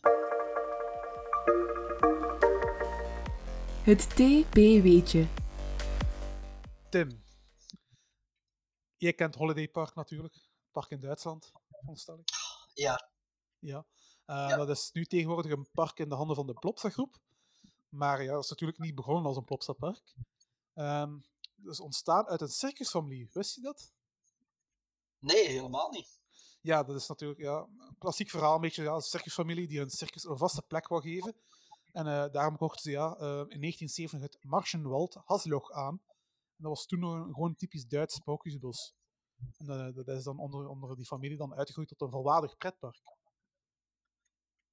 Het 3.85 4.01
TP-weetje. 4.11 5.27
Tim. 6.91 7.25
Jij 8.97 9.13
kent 9.15 9.35
Holiday 9.35 9.69
Park 9.69 9.95
natuurlijk. 9.95 10.35
Park 10.71 10.91
in 10.91 11.01
Duitsland, 11.01 11.53
veronderstel 11.69 12.19
ik. 12.19 12.38
Ja, 12.79 13.11
Ja. 13.59 13.87
Eh, 14.25 14.47
Ja. 14.49 14.57
Dat 14.57 14.69
is 14.69 14.91
nu 14.93 15.05
tegenwoordig 15.05 15.53
een 15.53 15.69
park 15.73 15.99
in 15.99 16.09
de 16.09 16.15
handen 16.15 16.37
van 16.37 16.47
de 16.47 16.55
Plopsa 16.55 16.91
groep. 16.91 17.19
Maar 17.89 18.23
ja, 18.23 18.33
dat 18.33 18.45
is 18.45 18.51
natuurlijk 18.51 18.79
niet 18.79 18.95
begonnen 18.95 19.25
als 19.25 19.37
een 19.37 19.45
Plopsa 19.45 19.73
park. 19.73 20.15
Ehm 20.75 21.17
dat 21.63 21.73
is 21.73 21.81
ontstaan 21.81 22.27
uit 22.27 22.41
een 22.41 22.49
circusfamilie. 22.49 23.29
Wist 23.33 23.55
je 23.55 23.61
dat? 23.61 23.93
nee, 25.19 25.47
helemaal 25.49 25.91
niet. 25.91 26.21
Ja, 26.61 26.83
dat 26.83 26.97
is 26.97 27.07
natuurlijk 27.09 27.41
ja, 27.41 27.59
een 27.59 27.97
klassiek 27.99 28.31
verhaal. 28.31 28.55
Een 28.55 28.61
beetje 28.61 28.83
ja, 28.83 28.95
een 28.95 29.01
circusfamilie 29.01 29.67
die 29.67 29.81
een 29.81 29.91
circus 29.91 30.25
een 30.25 30.39
vaste 30.39 30.63
plek 30.63 30.89
wou 30.89 31.03
geven. 31.03 31.35
En 31.93 32.07
eh, 32.07 32.33
daarom 32.33 32.57
kochten 32.57 32.83
ze 32.83 32.91
ja, 32.91 33.07
eh, 33.07 33.45
in 33.49 33.61
1970 33.61 34.21
het 34.21 34.45
Marschenwald 34.45 35.17
Hasloch 35.25 35.71
aan. 35.73 36.01
En 36.57 36.65
dat 36.65 36.69
was 36.71 36.87
toen 36.87 36.99
nog 36.99 37.15
een 37.15 37.35
gewoon 37.35 37.57
typisch 37.57 37.87
Duits 37.87 38.15
sprookjesbos. 38.15 38.95
En 39.59 39.69
eh, 39.87 39.95
dat 39.95 40.09
is 40.09 40.25
dan 40.25 40.39
onder, 40.39 40.69
onder 40.69 40.97
die 40.97 41.07
familie 41.07 41.37
dan 41.37 41.55
uitgegroeid 41.55 41.89
tot 41.89 42.01
een 42.01 42.11
volwaardig 42.11 42.57
pretpark. 42.57 43.03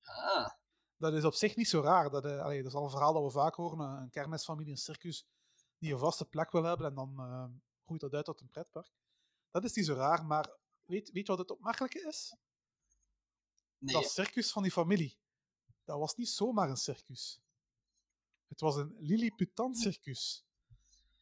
Ah, 0.02 0.50
dat 0.98 1.14
is 1.14 1.24
op 1.24 1.34
zich 1.34 1.56
niet 1.56 1.70
zo 1.70 1.82
raar. 1.82 2.10
Dat, 2.10 2.26
eh, 2.26 2.42
allee, 2.42 2.58
dat 2.58 2.72
is 2.72 2.78
al 2.78 2.84
een 2.84 2.90
verhaal 2.90 3.14
dat 3.14 3.24
we 3.24 3.30
vaak 3.30 3.56
horen. 3.56 3.80
Een, 3.80 4.02
een 4.02 4.10
kermisfamilie, 4.10 4.72
een 4.72 4.78
circus, 4.78 5.26
die 5.78 5.94
een 5.94 6.00
vaste 6.00 6.26
plek 6.26 6.52
wil 6.52 6.64
hebben 6.64 6.88
en 6.88 6.96
dan 6.96 7.20
eh, 7.20 7.46
groeit 7.86 8.02
dat 8.02 8.14
uit 8.14 8.26
tot 8.26 8.42
een 8.42 8.50
pretpark. 8.50 8.92
Dat 9.52 9.64
is 9.64 9.74
niet 9.74 9.86
zo 9.86 9.94
raar, 9.94 10.26
maar 10.26 10.58
weet, 10.86 11.12
weet 11.12 11.26
je 11.26 11.32
wat 11.32 11.42
het 11.42 11.52
opmerkelijke 11.52 12.08
is? 12.08 12.36
nee. 13.78 13.94
Dat 13.94 14.12
circus 14.12 14.52
van 14.52 14.64
die 14.64 14.72
familie, 14.72 15.18
dat 15.84 16.00
was 16.00 16.16
niet 16.16 16.30
zomaar 16.30 16.70
een 16.70 16.78
circus. 16.78 17.42
Het 18.48 18.60
was 18.60 18.76
een 18.76 18.96
Lilliputant 19.00 19.78
circus. 19.78 20.46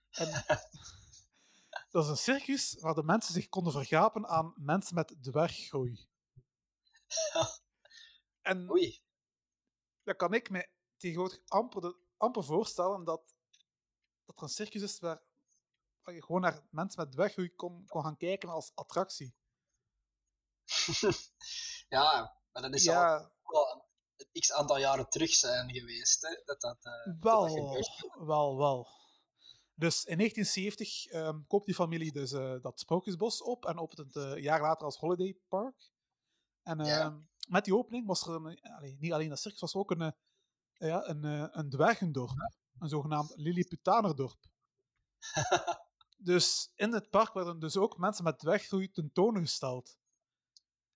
En 0.09 0.27
dat 1.93 2.03
is 2.03 2.09
een 2.09 2.17
circus 2.17 2.75
waar 2.79 2.93
de 2.93 3.03
mensen 3.03 3.33
zich 3.33 3.49
konden 3.49 3.73
vergapen 3.73 4.27
aan 4.27 4.53
mensen 4.55 4.95
met 4.95 5.15
dwerggroei. 5.21 6.07
En 8.41 8.69
Oei. 8.71 9.03
dan 10.03 10.15
kan 10.15 10.33
ik 10.33 10.49
me 10.49 10.69
tegenwoordig 10.97 11.39
amper, 11.47 11.81
de- 11.81 11.97
amper 12.17 12.43
voorstellen 12.43 13.03
dat, 13.03 13.35
dat 14.25 14.35
er 14.37 14.43
een 14.43 14.49
circus 14.49 14.81
is 14.81 14.99
waar, 14.99 15.21
waar 16.01 16.13
je 16.15 16.23
gewoon 16.23 16.41
naar 16.41 16.67
mensen 16.69 17.01
met 17.03 17.11
dwerggroei 17.11 17.55
kon, 17.55 17.85
kon 17.87 18.03
gaan 18.03 18.17
kijken 18.17 18.49
als 18.49 18.71
attractie. 18.75 19.35
ja, 21.89 22.37
maar 22.51 22.61
dat 22.61 22.73
is 22.73 22.87
al 22.87 22.93
Ja, 22.93 23.31
wel 23.43 23.85
een 24.17 24.41
x 24.41 24.51
aantal 24.53 24.77
jaren 24.77 25.09
terug 25.09 25.29
zijn 25.33 25.71
geweest, 25.71 26.21
hè. 26.21 26.41
Dat 26.45 26.61
dat, 26.61 26.77
eh, 26.85 27.05
dat, 27.05 27.15
wel, 27.19 27.41
dat 27.41 27.87
gebeurt. 27.87 28.27
wel, 28.27 28.57
wel. 28.57 28.87
Dus 29.83 30.05
in 30.05 30.17
1970 30.17 31.05
ehm, 31.05 31.43
koopt 31.47 31.65
die 31.65 31.75
familie 31.75 32.11
dus 32.11 32.31
eh, 32.31 32.55
dat 32.61 32.79
Sprookjesbos 32.79 33.41
op 33.41 33.65
en 33.65 33.79
opent 33.79 33.97
het 33.97 34.15
een 34.15 34.41
jaar 34.41 34.61
later 34.61 34.85
als 34.85 34.97
Holiday 34.97 35.37
Park. 35.47 35.91
En 36.61 36.85
Ja. 36.85 36.99
ehm, 36.99 37.19
met 37.47 37.65
die 37.65 37.75
opening 37.75 38.07
was 38.07 38.27
er 38.27 38.33
een, 38.33 38.61
allee, 38.61 38.97
niet 38.99 39.13
alleen 39.13 39.29
dat 39.29 39.39
circus, 39.39 39.59
was 39.59 39.73
er 39.73 39.79
ook 39.79 39.91
een, 39.91 40.01
eh, 40.01 40.11
ja, 40.89 41.07
een, 41.07 41.23
eh, 41.23 41.47
een 41.51 41.69
dwergendorp. 41.69 42.51
Een 42.79 42.89
zogenaamd 42.89 43.33
Lilliputanerdorp. 43.35 44.39
dus 46.17 46.71
in 46.75 46.93
het 46.93 47.09
park 47.09 47.33
werden 47.33 47.59
dus 47.59 47.77
ook 47.77 47.97
mensen 47.97 48.23
met 48.23 48.39
dwerggroei 48.39 48.91
tentoongesteld. 48.91 49.97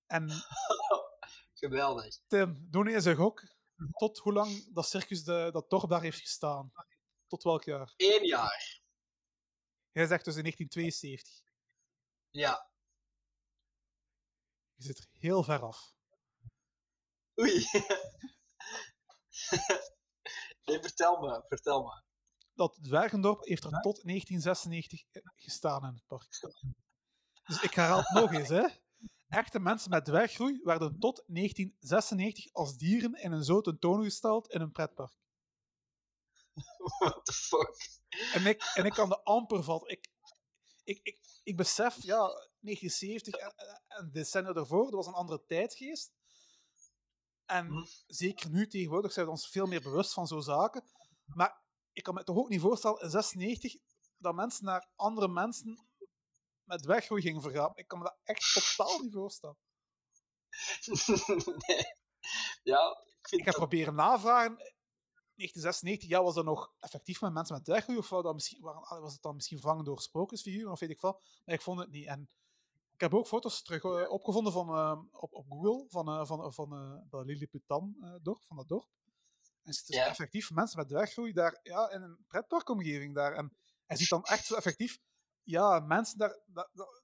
En 0.05 0.29
Geweldig. 1.53 2.19
Tim, 2.27 2.67
doe 2.69 2.89
eens 2.91 3.05
een 3.05 3.15
gok. 3.15 3.43
Tot 3.91 4.17
hoe 4.17 4.33
lang 4.33 4.73
dat 4.73 4.87
circus 4.87 5.23
de, 5.23 5.49
dat 5.51 5.69
dorp 5.69 5.89
daar 5.89 6.01
heeft 6.01 6.19
gestaan? 6.19 6.71
Tot 7.27 7.43
welk 7.43 7.63
jaar? 7.63 7.93
Eén 7.97 8.25
jaar. 8.25 8.76
Jij 9.97 10.07
zegt 10.07 10.25
dus 10.25 10.35
in 10.35 10.41
1972. 10.41 11.53
Ja. 12.29 12.69
Je 14.75 14.83
zit 14.83 14.97
er 14.97 15.07
heel 15.11 15.43
ver 15.43 15.61
af. 15.61 15.93
Oei. 17.39 17.53
nee, 20.65 20.79
vertel 20.79 21.19
me, 21.19 21.43
vertel 21.47 21.83
me. 21.83 22.01
Dat 22.53 22.77
Dwergendorp 22.81 23.45
heeft 23.45 23.63
er 23.63 23.69
tot 23.69 24.03
1996 24.03 25.03
gestaan 25.35 25.85
in 25.85 25.93
het 25.93 26.07
park. 26.07 26.39
Dus 27.43 27.61
ik 27.61 27.73
herhaal 27.73 27.99
het 27.99 28.09
nog 28.09 28.33
eens, 28.33 28.49
hè. 28.49 28.67
Echte 29.27 29.59
mensen 29.59 29.89
met 29.89 30.05
dwerggroei 30.05 30.59
werden 30.63 30.99
tot 30.99 31.23
1996 31.27 32.53
als 32.53 32.77
dieren 32.77 33.13
in 33.13 33.31
een 33.31 33.43
zoo 33.43 33.61
tentoongesteld 33.61 34.49
in 34.49 34.61
een 34.61 34.71
pretpark. 34.71 35.17
What 36.99 37.25
the 37.25 37.33
fuck? 37.33 37.96
En 38.33 38.45
ik, 38.45 38.63
en 38.73 38.85
ik 38.85 38.91
kan 38.93 39.09
de 39.09 39.23
amper 39.23 39.63
vatten. 39.63 39.89
Ik, 39.89 40.07
ik, 40.83 40.99
ik, 41.03 41.19
ik 41.43 41.55
besef, 41.57 41.95
ja, 42.03 42.17
1970 42.59 43.33
en, 43.33 43.53
en- 43.55 43.81
en 43.87 44.11
decennia 44.11 44.53
daarvoor, 44.53 44.83
dat 44.83 44.93
was 44.93 45.07
een 45.07 45.13
andere 45.13 45.45
tijdgeest. 45.45 46.11
En 47.45 47.65
Hm. 47.67 47.85
zeker 48.07 48.49
nu 48.49 48.67
tegenwoordig 48.67 49.11
zijn 49.11 49.25
we 49.25 49.31
ons 49.31 49.49
veel 49.49 49.65
meer 49.65 49.81
bewust 49.81 50.13
van 50.13 50.27
zo'n 50.27 50.43
zaken. 50.43 50.83
Maar 51.25 51.61
ik 51.91 52.03
kan 52.03 52.13
me 52.13 52.23
toch 52.23 52.37
ook 52.37 52.49
niet 52.49 52.61
voorstellen 52.61 53.01
in 53.01 53.09
96 53.09 53.75
dat 54.17 54.35
mensen 54.35 54.65
naar 54.65 54.89
andere 54.95 55.27
mensen 55.27 55.87
met 56.63 56.81
dwerggroei 56.83 57.21
gingen 57.21 57.41
vergaan. 57.41 57.71
Ik 57.75 57.87
kan 57.87 57.97
me 57.97 58.03
dat 58.03 58.17
echt 58.23 58.53
totaal 58.75 58.99
niet 58.99 59.13
voorstellen. 59.13 59.57
nee. 61.67 61.85
Ja, 62.63 63.03
ik 63.19 63.27
vind 63.27 63.41
Ik 63.41 63.45
heb 63.45 63.55
dat... 63.55 63.55
proberen 63.55 63.95
navragen. 63.95 64.73
1996, 65.37 66.09
ja, 66.09 66.23
was 66.23 66.35
dat 66.35 66.45
nog 66.45 66.73
effectief 66.79 67.21
met 67.21 67.33
mensen 67.33 67.55
met 67.55 67.65
dwerggroei? 67.65 67.97
Of 67.97 68.09
was, 68.09 68.23
dat 68.23 68.33
misschien, 68.33 68.61
was 69.01 69.13
het 69.13 69.21
dan 69.21 69.35
misschien 69.35 69.57
vervangen 69.59 69.85
door 69.85 70.01
sprookjesfiguren? 70.01 70.71
Of 70.71 70.79
weet 70.79 70.89
ik 70.89 70.99
veel. 70.99 71.21
Maar 71.45 71.55
ik 71.55 71.61
vond 71.61 71.79
het 71.79 71.89
niet. 71.89 72.05
En 72.07 72.29
ik 72.93 72.99
heb 72.99 73.13
ook 73.13 73.27
foto's 73.27 73.61
terug 73.63 73.83
eh, 73.83 74.11
opgevonden 74.11 74.53
van, 74.53 74.67
eh, 74.69 74.99
op, 75.11 75.33
op 75.33 75.45
Google 75.49 75.85
van, 75.89 76.07
eh, 76.07 76.25
van, 76.25 76.53
van 76.53 76.73
eh, 76.73 77.09
dat 77.09 77.25
Lilliputan-dorp, 77.25 78.43
van 78.43 78.57
dat 78.57 78.67
dorp. 78.67 78.87
En 79.43 79.73
het 79.73 79.75
is 79.75 79.83
dus 79.83 79.95
Ja. 79.95 80.05
effectief 80.05 80.51
mensen 80.51 80.79
met 80.79 80.87
dwerggroei 80.87 81.33
daar 81.33 81.59
ja, 81.63 81.89
in 81.89 82.01
een 82.01 82.25
pretparkomgeving 82.27 83.15
daar. 83.15 83.33
En 83.33 83.57
hij 83.85 83.97
ziet 83.97 84.09
dan 84.09 84.23
echt 84.23 84.45
zo 84.45 84.55
effectief 84.55 84.99
ja, 85.43 85.79
mensen 85.79 86.17
daar, 86.17 86.39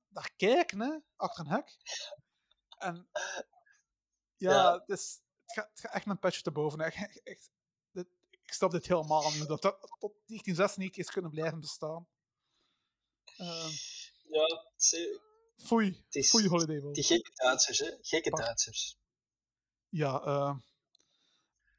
daar, 0.07 0.31
kijken, 0.35 0.79
hè, 0.79 0.97
achter 1.15 1.45
een 1.45 1.51
hek. 1.51 1.75
En 2.77 3.09
ja, 4.35 4.51
Ja. 4.51 4.73
Het, 4.73 4.89
is, 4.89 5.21
het, 5.45 5.53
gaat, 5.53 5.69
het 5.69 5.79
gaat 5.79 5.93
echt 5.93 6.05
mijn 6.05 6.19
petje 6.19 6.41
te 6.41 6.51
boven. 6.51 6.79
Echt, 7.23 7.51
ik 8.53 8.59
snap 8.59 8.71
dit 8.71 8.87
helemaal 8.87 9.31
niet, 9.31 9.47
dat 9.47 9.61
dat 9.61 9.79
tot 9.99 10.13
1996 10.25 10.97
is 10.97 11.11
kunnen 11.11 11.31
blijven 11.31 11.59
bestaan. 11.59 12.07
Ehm 13.37 13.69
Ja, 14.29 14.65
zie- 14.75 15.19
foei, 15.55 16.05
is- 16.09 16.29
foei 16.29 16.47
Holiday 16.47 16.79
World. 16.79 16.95
die 16.95 17.03
gekke 17.03 17.31
Duitsers, 17.35 17.79
hè. 17.79 17.97
Gekke 18.01 18.29
Pak. 18.29 18.39
Duitsers. 18.39 18.97
Ja, 19.89 20.21
eh, 20.21 20.57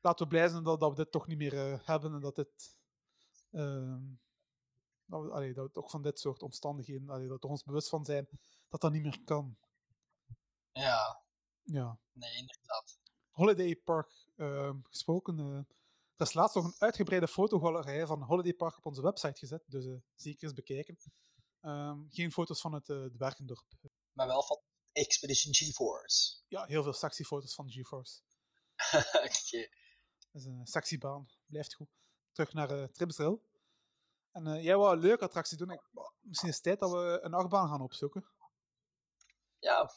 laten 0.01 0.25
we 0.25 0.31
blij 0.33 0.49
zijn 0.49 0.63
dat, 0.63 0.81
dat 0.81 0.91
we 0.91 0.97
dit 0.97 1.11
toch 1.13 1.27
niet 1.27 1.39
meer 1.39 1.73
eh, 1.73 1.87
hebben 1.87 2.15
en 2.15 2.21
dat 2.21 2.37
dit... 2.37 2.77
ehm, 3.51 4.03
dat, 5.05 5.23
we, 5.23 5.31
allee, 5.31 5.53
dat 5.55 5.67
we 5.67 5.73
toch 5.73 5.91
van 5.91 6.03
dit 6.03 6.21
soort 6.21 6.43
omstandigheden, 6.43 7.11
allee, 7.11 7.29
dat 7.29 7.43
we 7.43 7.49
ons 7.49 7.63
bewust 7.63 7.89
van 7.89 8.05
zijn 8.05 8.29
dat 8.69 8.81
dat 8.81 8.93
niet 8.93 9.03
meer 9.03 9.23
kan. 9.25 9.57
Ja, 10.73 11.23
Ja. 11.63 11.99
nee, 12.13 12.37
inderdaad. 12.37 12.99
Holiday 13.31 13.77
Park 13.77 14.11
ehm, 14.37 14.79
gesproken. 14.83 15.67
Eh, 16.15 16.21
er 16.21 16.27
is 16.27 16.35
laatst 16.35 16.55
nog 16.55 16.65
een 16.65 16.75
uitgebreide 16.79 17.29
fotogalerij 17.29 18.07
van 18.07 18.23
Holiday 18.23 18.55
Park 18.55 18.77
op 18.77 18.87
onze 18.87 19.03
website 19.03 19.39
gezet, 19.39 19.65
dus 19.67 19.87
eh, 19.87 19.95
zeker 20.15 20.45
eens 20.45 20.53
bekijken. 20.53 20.99
Ehm, 21.61 21.99
geen 22.09 22.33
foto's 22.33 22.61
van 22.61 22.73
het 22.73 22.89
uh, 22.89 23.07
Dwergendorp. 23.07 23.67
Maar 24.13 24.27
wel 24.27 24.43
van 24.43 24.61
Expedition 24.93 25.55
GeForce. 25.55 26.43
Ja, 26.49 26.65
heel 26.65 26.83
veel 26.83 26.93
sexy 26.93 27.23
foto's 27.23 27.55
van 27.55 27.71
GeForce. 27.71 28.21
Oké. 29.27 29.69
Dat 30.31 30.43
is 30.43 30.45
een 30.45 30.67
sexy 30.67 30.99
baan, 30.99 31.29
blijft 31.47 31.75
goed. 31.75 31.89
Terug 32.33 32.53
naar 32.53 32.79
uh, 32.79 32.85
Tripsdrill. 32.85 33.39
En 34.31 34.47
eh, 34.47 34.63
jij 34.63 34.77
wou 34.77 34.95
een 34.95 35.03
leuke 35.03 35.25
attractie 35.25 35.57
doen. 35.57 35.71
Ik, 35.71 35.83
misschien 36.21 36.49
is 36.49 36.55
het 36.55 36.65
tijd 36.65 36.81
dat 36.81 36.91
we 36.91 37.19
een 37.23 37.35
achtbaan 37.35 37.69
gaan 37.69 37.81
opzoeken. 37.81 38.25
Ja, 39.59 39.91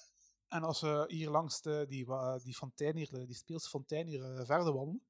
En 0.48 0.64
als 0.64 0.82
we 0.82 1.04
hier 1.08 1.30
langs 1.30 1.62
de, 1.62 1.86
die, 1.88 2.06
die 2.44 2.56
fontein 2.56 2.96
hier, 2.96 3.10
die 3.12 3.36
speelse 3.36 3.70
fontein 3.70 4.08
hier 4.08 4.24
eh, 4.24 4.46
verder 4.46 4.74
wandelen, 4.74 5.08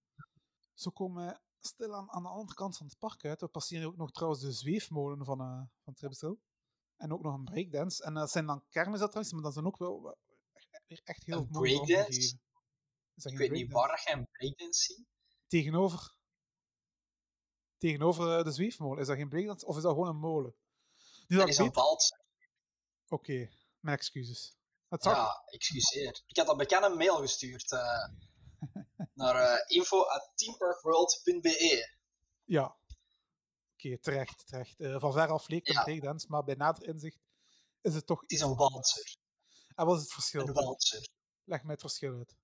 zo 0.80 0.92
komen 0.92 1.26
we 1.26 1.40
stil 1.60 1.96
aan, 1.96 2.24
de 2.24 2.30
andere 2.30 2.54
kant 2.54 2.78
van 2.78 2.88
het 2.88 2.98
park 2.98 3.26
uit. 3.26 3.42
We 3.42 3.48
passeren 3.48 3.88
ook 3.88 3.98
nog 3.98 4.12
trouwens 4.12 4.42
de 4.42 4.52
zweefmolen 4.52 5.26
van, 5.26 5.42
eh 5.42 5.94
van. 6.10 6.40
En 6.96 7.14
ook 7.14 7.22
nog 7.22 7.34
een 7.34 7.44
breakdance. 7.44 8.04
En 8.04 8.14
dat 8.14 8.32
zijn 8.32 8.46
dan 8.46 8.64
kermisattracties, 8.70 9.34
maar 9.34 9.42
dat 9.42 9.54
zijn 9.54 9.66
ook 9.66 9.78
wel 9.78 10.18
weer 10.88 11.02
echt 11.04 11.26
heel 11.26 11.38
Een 11.38 11.48
mooi 11.50 11.76
breakdance? 11.76 12.20
Is 12.20 13.24
dat 13.24 13.32
ik 13.32 13.38
weet 13.38 13.52
niet 13.52 13.68
breakdance? 13.68 13.88
waar 13.88 13.98
dat 13.98 14.04
je 14.04 14.14
een 14.14 14.28
breakdance 14.32 14.82
ziet. 14.82 15.06
Tegenover. 15.48 16.16
Tegenover 17.78 18.38
eh, 18.38 18.44
de 18.44 18.52
zweefmolen. 18.52 19.02
Is 19.02 19.08
dat 19.08 19.18
geen 19.18 19.30
breakdance 19.30 19.66
of 19.66 19.76
is 19.76 19.82
dat 19.82 19.94
gewoon 19.94 20.08
een 20.08 20.20
molen? 20.20 20.56
Nu 21.28 21.38
Dat 21.38 21.40
dat 21.40 21.48
is 21.48 21.58
een 21.58 21.74
vals. 21.74 22.12
Oké, 23.08 23.50
mijn 23.80 23.98
excuses. 23.98 24.56
Zag, 24.90 25.16
Ja, 25.16 25.44
excuseer. 25.46 26.24
Ik 26.26 26.38
had 26.38 26.48
al 26.48 26.56
bekend 26.56 26.84
een 26.84 26.98
mail 26.98 27.18
gestuurd 27.18 27.72
eh, 27.72 28.08
naar 29.14 29.36
uh, 29.36 29.58
info.teamparkworld.be. 29.78 31.90
Ja. 32.44 32.78
Oké, 33.74 34.00
terecht, 34.00 34.48
terecht. 34.48 34.80
Eh, 34.80 35.00
van 35.00 35.14
ver 35.14 35.30
af 35.30 35.48
leek 35.48 35.68
het 35.68 35.76
Ja. 35.76 35.84
breakdance, 35.84 36.28
maar 36.30 36.44
bij 36.44 36.56
nader 36.56 36.88
inzicht 36.88 37.20
is 37.82 37.94
het 37.94 38.06
toch 38.06 38.22
Het 38.22 38.32
is 38.32 38.42
een 38.42 38.56
walser. 38.56 39.18
En 39.76 39.86
wat 39.86 39.96
is 39.96 40.02
het 40.02 40.14
verschil? 40.14 40.48
Een 40.48 40.54
walser. 40.54 41.08
Leg 41.44 41.62
mij 41.64 41.72
het 41.72 41.82
verschil 41.82 42.18
uit. 42.18 42.36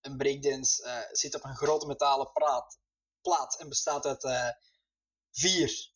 Een 0.00 0.16
breakdance 0.16 0.82
eh, 0.82 1.08
zit 1.12 1.34
op 1.34 1.44
een 1.44 1.56
grote 1.56 1.86
metalen 1.86 2.32
praat, 2.32 2.78
plaat 3.20 3.58
en 3.60 3.68
bestaat 3.68 4.06
uit 4.06 4.24
eh, 4.24 4.48
vier 5.30 5.90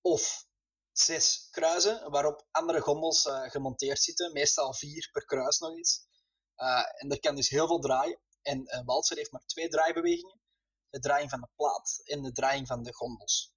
of 0.00 0.46
zes 0.92 1.48
kruisen, 1.50 2.10
waarop 2.10 2.46
andere 2.50 2.80
gondels 2.80 3.26
eh, 3.26 3.50
gemonteerd 3.50 4.00
zitten, 4.02 4.32
meestal 4.32 4.74
vier 4.74 5.08
per 5.12 5.24
kruis 5.24 5.58
nog 5.58 5.76
eens. 5.76 6.06
Eh, 6.54 6.82
en 7.02 7.10
er 7.10 7.20
kan 7.20 7.34
dus 7.34 7.48
heel 7.48 7.66
veel 7.66 7.78
draaien. 7.80 8.20
En 8.42 8.76
een 8.76 8.84
walser 8.84 9.16
heeft 9.16 9.32
maar 9.32 9.46
twee 9.46 9.68
draaibewegingen. 9.68 10.40
De 10.90 11.00
draaiing 11.00 11.30
van 11.30 11.40
de 11.40 11.48
plaat 11.56 12.00
en 12.04 12.22
de 12.22 12.32
draaiing 12.32 12.66
van 12.66 12.82
de 12.82 12.94
gondels. 12.94 13.54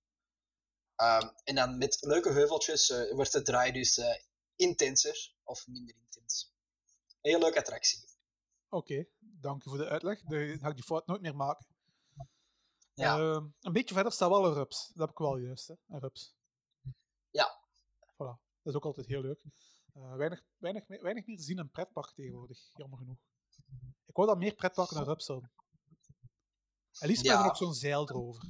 Ehm, 0.96 1.30
en 1.44 1.56
dan 1.56 1.78
met 1.78 1.98
leuke 2.02 2.32
heuveltjes 2.32 2.90
eh, 2.90 3.14
wordt 3.14 3.32
de 3.32 3.42
draai 3.42 3.72
dus 3.72 3.98
eh, 3.98 4.16
intenser 4.56 5.34
of 5.44 5.68
minder 5.68 5.96
intens. 5.96 6.54
Heel 7.22 7.40
leuke 7.40 7.60
attractie. 7.60 8.10
Oké, 8.70 9.06
dank 9.20 9.64
u 9.66 9.70
voor 9.70 9.78
de 9.78 9.88
uitleg. 9.88 10.22
Dan 10.22 10.60
ga 10.60 10.68
ik 10.68 10.76
die 10.76 10.84
fout 10.84 11.08
nooit 11.08 11.22
meer 11.22 11.36
maken. 11.36 11.66
Ja. 12.94 13.18
Ehm, 13.18 13.48
een 13.62 13.74
beetje 13.74 13.94
verder 13.94 14.12
staat 14.12 14.30
wel 14.30 14.46
een 14.46 14.54
rups. 14.54 14.88
Dat 14.88 15.00
heb 15.00 15.10
ik 15.10 15.18
wel 15.18 15.38
juist, 15.38 15.68
hè? 15.68 15.76
Een 15.88 16.00
rups. 16.00 16.36
Ja. 17.32 17.62
Voilà. 18.14 18.40
Dat 18.62 18.74
is 18.74 18.76
ook 18.76 18.86
altijd 18.86 19.08
heel 19.08 19.22
leuk. 19.22 19.44
Eh, 19.94 20.16
weinig, 20.16 20.44
weinig, 20.58 20.88
weinig 20.88 21.26
meer 21.26 21.38
te 21.38 21.44
zien 21.44 21.58
in 21.58 21.72
pretparken 21.72 22.16
tegenwoordig, 22.16 22.72
jammer 22.74 22.98
genoeg. 22.98 23.18
Ik 24.12 24.18
wou 24.18 24.28
dat 24.28 24.38
meer 24.38 24.56
pretparken 24.56 24.98
een 24.98 25.04
rups 25.04 25.28
hadden. 25.28 25.52
En 27.00 27.08
liefst 27.08 27.24
Ja. 27.24 27.40
er 27.40 27.46
nog 27.46 27.58
zo'n 27.58 27.74
zeil 27.74 28.10
erover. 28.10 28.44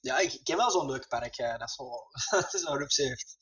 Ja, 0.00 0.18
ik, 0.18 0.32
ik 0.32 0.44
ken 0.44 0.56
wel 0.56 0.70
zo'n 0.70 0.86
leuk 0.90 1.08
park 1.08 1.36
eh, 1.38 1.58
dat 1.58 1.70
zo, 1.70 1.84
dat 2.30 2.50
zo'n 2.50 2.76
rups 2.78 2.96
heeft. 2.96 3.36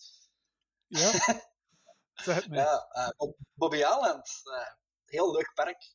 Ja? 0.86 1.10
zeg 2.24 2.34
het. 2.34 2.44
Ja, 2.54 2.86
eh, 2.90 3.08
Bob- 3.16 3.38
Bobby 3.54 3.76
Island. 3.76 4.30
eh, 4.44 4.72
heel 5.04 5.32
leuk 5.32 5.52
park. 5.54 5.94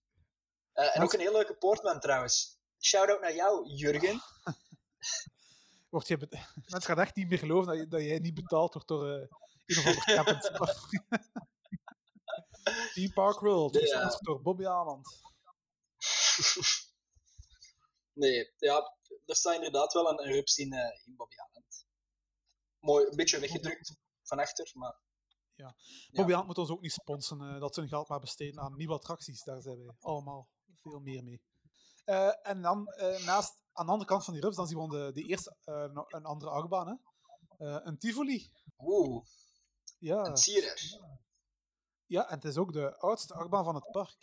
En 0.73 1.03
ook 1.03 1.13
een 1.13 1.19
heel 1.19 1.31
leuke 1.31 1.55
poortman 1.57 1.99
trouwens. 1.99 2.57
Shout-out 2.79 3.21
naar 3.21 3.35
jou, 3.35 3.69
Jurgen. 3.75 4.21
Word 5.89 6.07
je 6.07 6.17
Mensen 6.55 6.81
gaan 6.81 6.99
echt 6.99 7.15
niet 7.15 7.29
meer 7.29 7.37
geloven 7.39 7.67
dat, 7.67 7.77
je, 7.77 7.87
dat 7.87 8.01
jij 8.01 8.19
niet 8.19 8.33
betaald 8.33 8.73
wordt 8.73 8.87
door 8.87 9.11
eh 9.11 9.27
een 9.65 10.19
of 10.19 10.27
ander. 10.27 10.75
Team 12.93 13.13
Park 13.13 13.39
World, 13.39 13.73
Ja. 13.73 13.79
gesponsord 13.81 14.23
door 14.23 14.41
Bobby 14.41 14.65
Aland. 14.65 15.07
nee, 18.13 18.53
ja, 18.57 18.95
er 19.25 19.35
staat 19.35 19.55
inderdaad 19.55 19.93
wel 19.93 20.09
een, 20.09 20.25
een 20.25 20.31
rups 20.31 20.57
in, 20.57 20.73
eh, 20.73 21.05
in 21.05 21.15
Bobby 21.15 21.35
Island. 21.47 21.85
Mooi, 22.79 23.05
een 23.05 23.15
beetje 23.15 23.39
weggedrukt 23.39 23.95
van 24.23 24.39
achter, 24.39 24.71
maar 24.73 24.99
Ja. 25.55 25.75
Bobby 26.11 26.31
Aland 26.31 26.47
moet 26.47 26.57
ons 26.57 26.69
ook 26.69 26.81
niet 26.81 26.91
sponsoren, 26.91 27.53
eh, 27.55 27.59
dat 27.59 27.73
ze 27.73 27.79
hun 27.79 27.89
geld 27.89 28.07
maar 28.07 28.19
besteden 28.19 28.59
aan 28.61 28.75
nieuwe 28.75 28.93
attracties. 28.93 29.43
Daar 29.43 29.61
zijn 29.61 29.77
wij 29.85 29.95
allemaal 29.99 30.47
veel 30.81 30.99
meer 30.99 31.23
mee. 31.23 31.41
Eh, 32.05 32.47
en 32.47 32.61
dan 32.61 32.83
naast, 33.25 33.59
aan 33.71 33.85
de 33.85 33.91
andere 33.91 34.09
kant 34.09 34.23
van 34.23 34.33
die 34.33 34.43
rups, 34.43 34.55
dan 34.55 34.67
zien 34.67 34.77
we 34.77 34.87
de, 34.89 35.11
de 35.21 35.27
eerste, 35.27 35.55
een 36.09 36.25
andere 36.25 36.51
achtbaan. 36.51 36.87
Hè? 36.87 36.95
Een 37.85 37.97
Tivoli. 37.97 38.51
Oeh, 38.77 39.25
Ja. 39.99 40.25
een 40.25 40.37
Sierer. 40.37 40.79
Ja, 42.07 42.29
en 42.29 42.35
het 42.35 42.45
is 42.45 42.57
ook 42.57 42.73
de 42.73 42.97
oudste 42.97 43.33
achtbaan 43.33 43.63
van 43.63 43.75
het 43.75 43.91
park. 43.91 44.17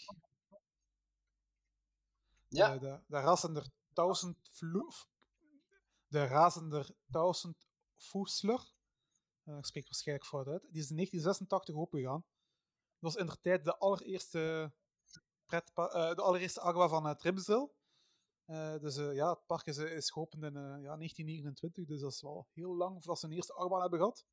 Ja, 2.48 2.78
de, 2.78 3.00
de 3.06 3.20
Rasender 3.20 3.66
Tausend 3.92 4.36
Vloef. 4.50 5.08
De 6.06 6.24
Razender 6.26 6.90
Tausend 7.10 7.66
Voesler. 7.96 8.72
Eh, 9.44 9.56
ik 9.56 9.64
spreek 9.64 9.84
waarschijnlijk 9.84 10.28
fout 10.28 10.46
uit. 10.46 10.60
Die 10.70 10.82
is 10.82 10.90
in 10.90 10.96
1986 10.96 11.74
opengegaan. 11.74 12.24
Dat 12.98 13.12
was 13.12 13.16
in 13.16 13.26
de 13.26 13.40
tijd 13.40 13.64
de 13.64 13.78
allereerste, 13.78 14.72
pretpa- 15.46 15.88
eh, 15.88 16.14
de 16.14 16.22
allereerste 16.22 16.60
achtbaan 16.60 16.88
van 16.88 17.04
het. 17.06 17.22
Eh, 18.44 18.78
dus 18.78 18.96
eh, 18.96 19.14
ja, 19.14 19.30
het 19.30 19.46
park 19.46 19.66
is, 19.66 19.76
is 19.76 20.10
geopend 20.10 20.42
in 20.42 20.56
eh, 20.56 20.62
ja, 20.62 20.96
1929, 20.96 21.86
dus 21.86 22.00
dat 22.00 22.12
is 22.12 22.20
wel 22.22 22.46
heel 22.52 22.76
lang 22.76 22.92
voordat 22.92 23.18
ze 23.18 23.26
een 23.26 23.32
eerste 23.32 23.52
achtbaan 23.52 23.80
hebben 23.80 23.98
gehad. 23.98 24.24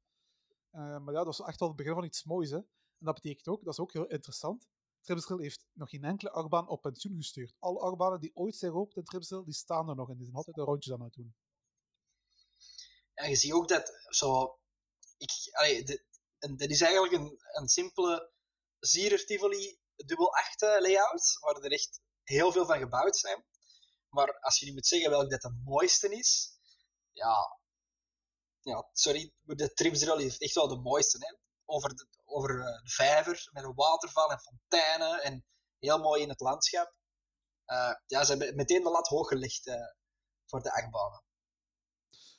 Eh, 0.69 0.81
maar 0.81 1.13
ja, 1.13 1.23
dat 1.23 1.37
was 1.37 1.41
echt 1.41 1.59
wel 1.59 1.67
het 1.67 1.77
begin 1.77 1.93
van 1.93 2.03
iets 2.03 2.23
moois. 2.23 2.49
Hè. 2.49 2.59
En 2.99 3.05
dat 3.05 3.15
betekent 3.15 3.47
ook, 3.47 3.63
dat 3.63 3.73
is 3.73 3.79
ook 3.79 3.93
heel 3.93 4.07
interessant, 4.07 4.67
Tripsdrill 5.01 5.41
heeft 5.41 5.65
nog 5.73 5.89
geen 5.89 6.03
enkele 6.03 6.31
achtbaan 6.31 6.67
op 6.67 6.81
pensioen 6.81 7.15
gestuurd. 7.15 7.55
Alle 7.59 7.79
achtbanen 7.79 8.19
die 8.19 8.35
ooit 8.35 8.55
zijn 8.55 8.71
geopend 8.71 8.97
in 8.97 9.03
Tripsdrill, 9.03 9.43
die 9.43 9.53
staan 9.53 9.89
er 9.89 9.95
nog 9.95 10.09
en 10.09 10.15
die 10.15 10.23
zijn 10.23 10.37
altijd 10.37 10.57
een 10.57 10.63
rondje 10.63 10.93
aan 10.93 11.01
het 11.01 11.13
doen. 11.13 11.35
en 13.13 13.29
je 13.29 13.35
ziet 13.35 13.53
ook 13.53 13.67
dat 13.67 13.91
zo. 14.07 14.59
Ik, 15.17 15.31
allee, 15.51 15.83
dit, 15.83 16.71
is 16.71 16.81
eigenlijk 16.81 17.13
een, 17.13 17.39
een 17.51 17.67
simpele 17.67 18.31
Sierer 18.79 19.25
Tivoli 19.25 19.79
dubbel 19.95 20.35
8 20.35 20.61
layout, 20.61 21.37
waar 21.39 21.55
er 21.55 21.71
echt 21.71 22.01
heel 22.23 22.51
veel 22.51 22.65
van 22.65 22.79
gebouwd 22.79 23.17
zijn. 23.17 23.45
Maar 24.09 24.39
als 24.39 24.59
je 24.59 24.65
nu 24.65 24.73
moet 24.73 24.87
zeggen 24.87 25.09
welk 25.09 25.29
dat 25.29 25.41
de 25.41 25.61
mooiste 25.63 26.09
is, 26.09 26.59
ja, 27.11 27.59
ja 28.61 28.89
sorry, 28.93 29.33
de 29.41 29.73
Tripsdrill 29.73 30.21
heeft 30.21 30.41
echt 30.41 30.55
wel 30.55 30.67
de 30.67 30.79
mooiste. 30.79 31.17
Hè? 31.17 31.48
Over, 31.69 31.95
de, 31.95 32.07
over 32.25 32.59
eh, 32.59 32.83
de 32.83 32.89
vijver 32.89 33.49
met 33.51 33.63
een 33.63 33.73
waterval 33.75 34.31
en 34.31 34.39
fonteinen 34.39 35.23
en 35.23 35.45
heel 35.79 35.97
mooi 35.97 36.21
in 36.21 36.29
het 36.29 36.39
landschap. 36.39 36.95
Eh, 37.65 37.93
ja, 38.05 38.23
ze 38.23 38.29
hebben 38.31 38.55
meteen 38.55 38.83
de 38.83 38.89
lat 38.89 39.07
hoog 39.07 39.27
gelegd 39.27 39.67
eh, 39.67 39.75
voor 40.45 40.61
de 40.61 40.71
achtbanen. 40.73 41.23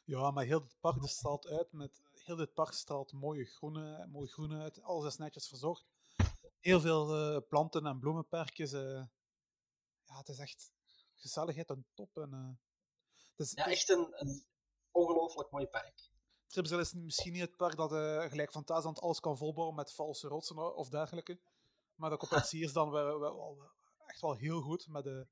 Ja, 0.05 0.31
maar 0.31 0.45
heel 0.45 0.63
dit 0.63 0.77
park 0.81 1.09
straalt 1.09 1.47
uit 1.47 1.73
met... 1.73 2.01
Heel 2.11 2.37
dit 2.37 2.55
park 2.55 2.73
straalt 2.73 3.13
mooie 3.13 3.45
groene, 3.45 4.07
mooi 4.07 4.29
groen 4.29 4.61
uit. 4.61 4.83
Alles 4.83 5.13
is 5.13 5.19
netjes 5.19 5.49
verzorgd. 5.49 5.87
Heel 6.61 6.81
veel 6.81 7.47
planten 7.47 7.87
en 7.87 7.99
bloemenperkjes. 7.99 8.71
ja, 8.71 9.09
het 10.05 10.29
is 10.29 10.39
echt 10.39 10.73
gezelligheid 11.15 11.71
aan 11.71 11.87
top. 11.95 12.17
En, 12.17 12.61
het 13.37 13.47
is, 13.47 13.53
Ja, 13.53 13.67
echt 13.67 13.89
een, 13.89 14.09
een 14.11 14.47
ongelooflijk 14.91 15.51
mooi 15.51 15.67
park. 15.67 16.10
Tripsdrill 16.51 16.81
is 16.81 16.93
misschien 16.95 17.33
niet 17.33 17.41
het 17.41 17.57
park 17.57 17.77
dat 17.77 17.93
eh, 17.93 18.23
gelijk 18.31 18.51
Fantasieland 18.51 19.01
alles 19.01 19.21
kan 19.21 19.37
volbouwen 19.37 19.77
met 19.77 19.93
valse 19.93 20.29
rotsen 20.29 20.77
of 20.77 20.89
dergelijke. 20.89 21.41
Maar 21.95 22.11
dat 22.11 22.19
compenseert 22.29 22.65
is 22.65 22.73
dan 22.73 22.91
wel, 22.91 23.19
wel, 23.21 23.37
wel- 23.37 23.71
echt 24.07 24.21
wel 24.21 24.35
heel 24.35 24.61
goed 24.61 24.87
met 24.89 25.05
de 25.05 25.27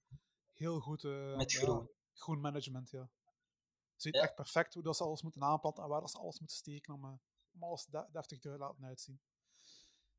heel 0.52 0.80
goed 0.80 1.04
eh, 1.04 1.36
Met 1.36 1.52
ja, 1.52 1.86
groen. 2.14 2.40
management. 2.40 2.90
Ja. 2.90 3.10
Ziet 3.96 4.14
Ja. 4.14 4.22
echt 4.22 4.34
perfect 4.34 4.74
hoe 4.74 4.82
dat 4.82 4.96
ze 4.96 5.04
alles 5.04 5.22
moeten 5.22 5.42
aanplanten 5.42 5.82
en 5.82 5.88
waar 5.88 6.00
dat 6.00 6.10
ze 6.10 6.18
alles 6.18 6.38
moeten 6.38 6.56
steken 6.56 6.94
om, 6.94 7.04
eh, 7.04 7.12
om 7.54 7.62
alles 7.62 7.84
de- 7.86 8.08
deftig 8.12 8.38
te 8.38 8.48
laten 8.48 8.84
uitzien. 8.84 9.20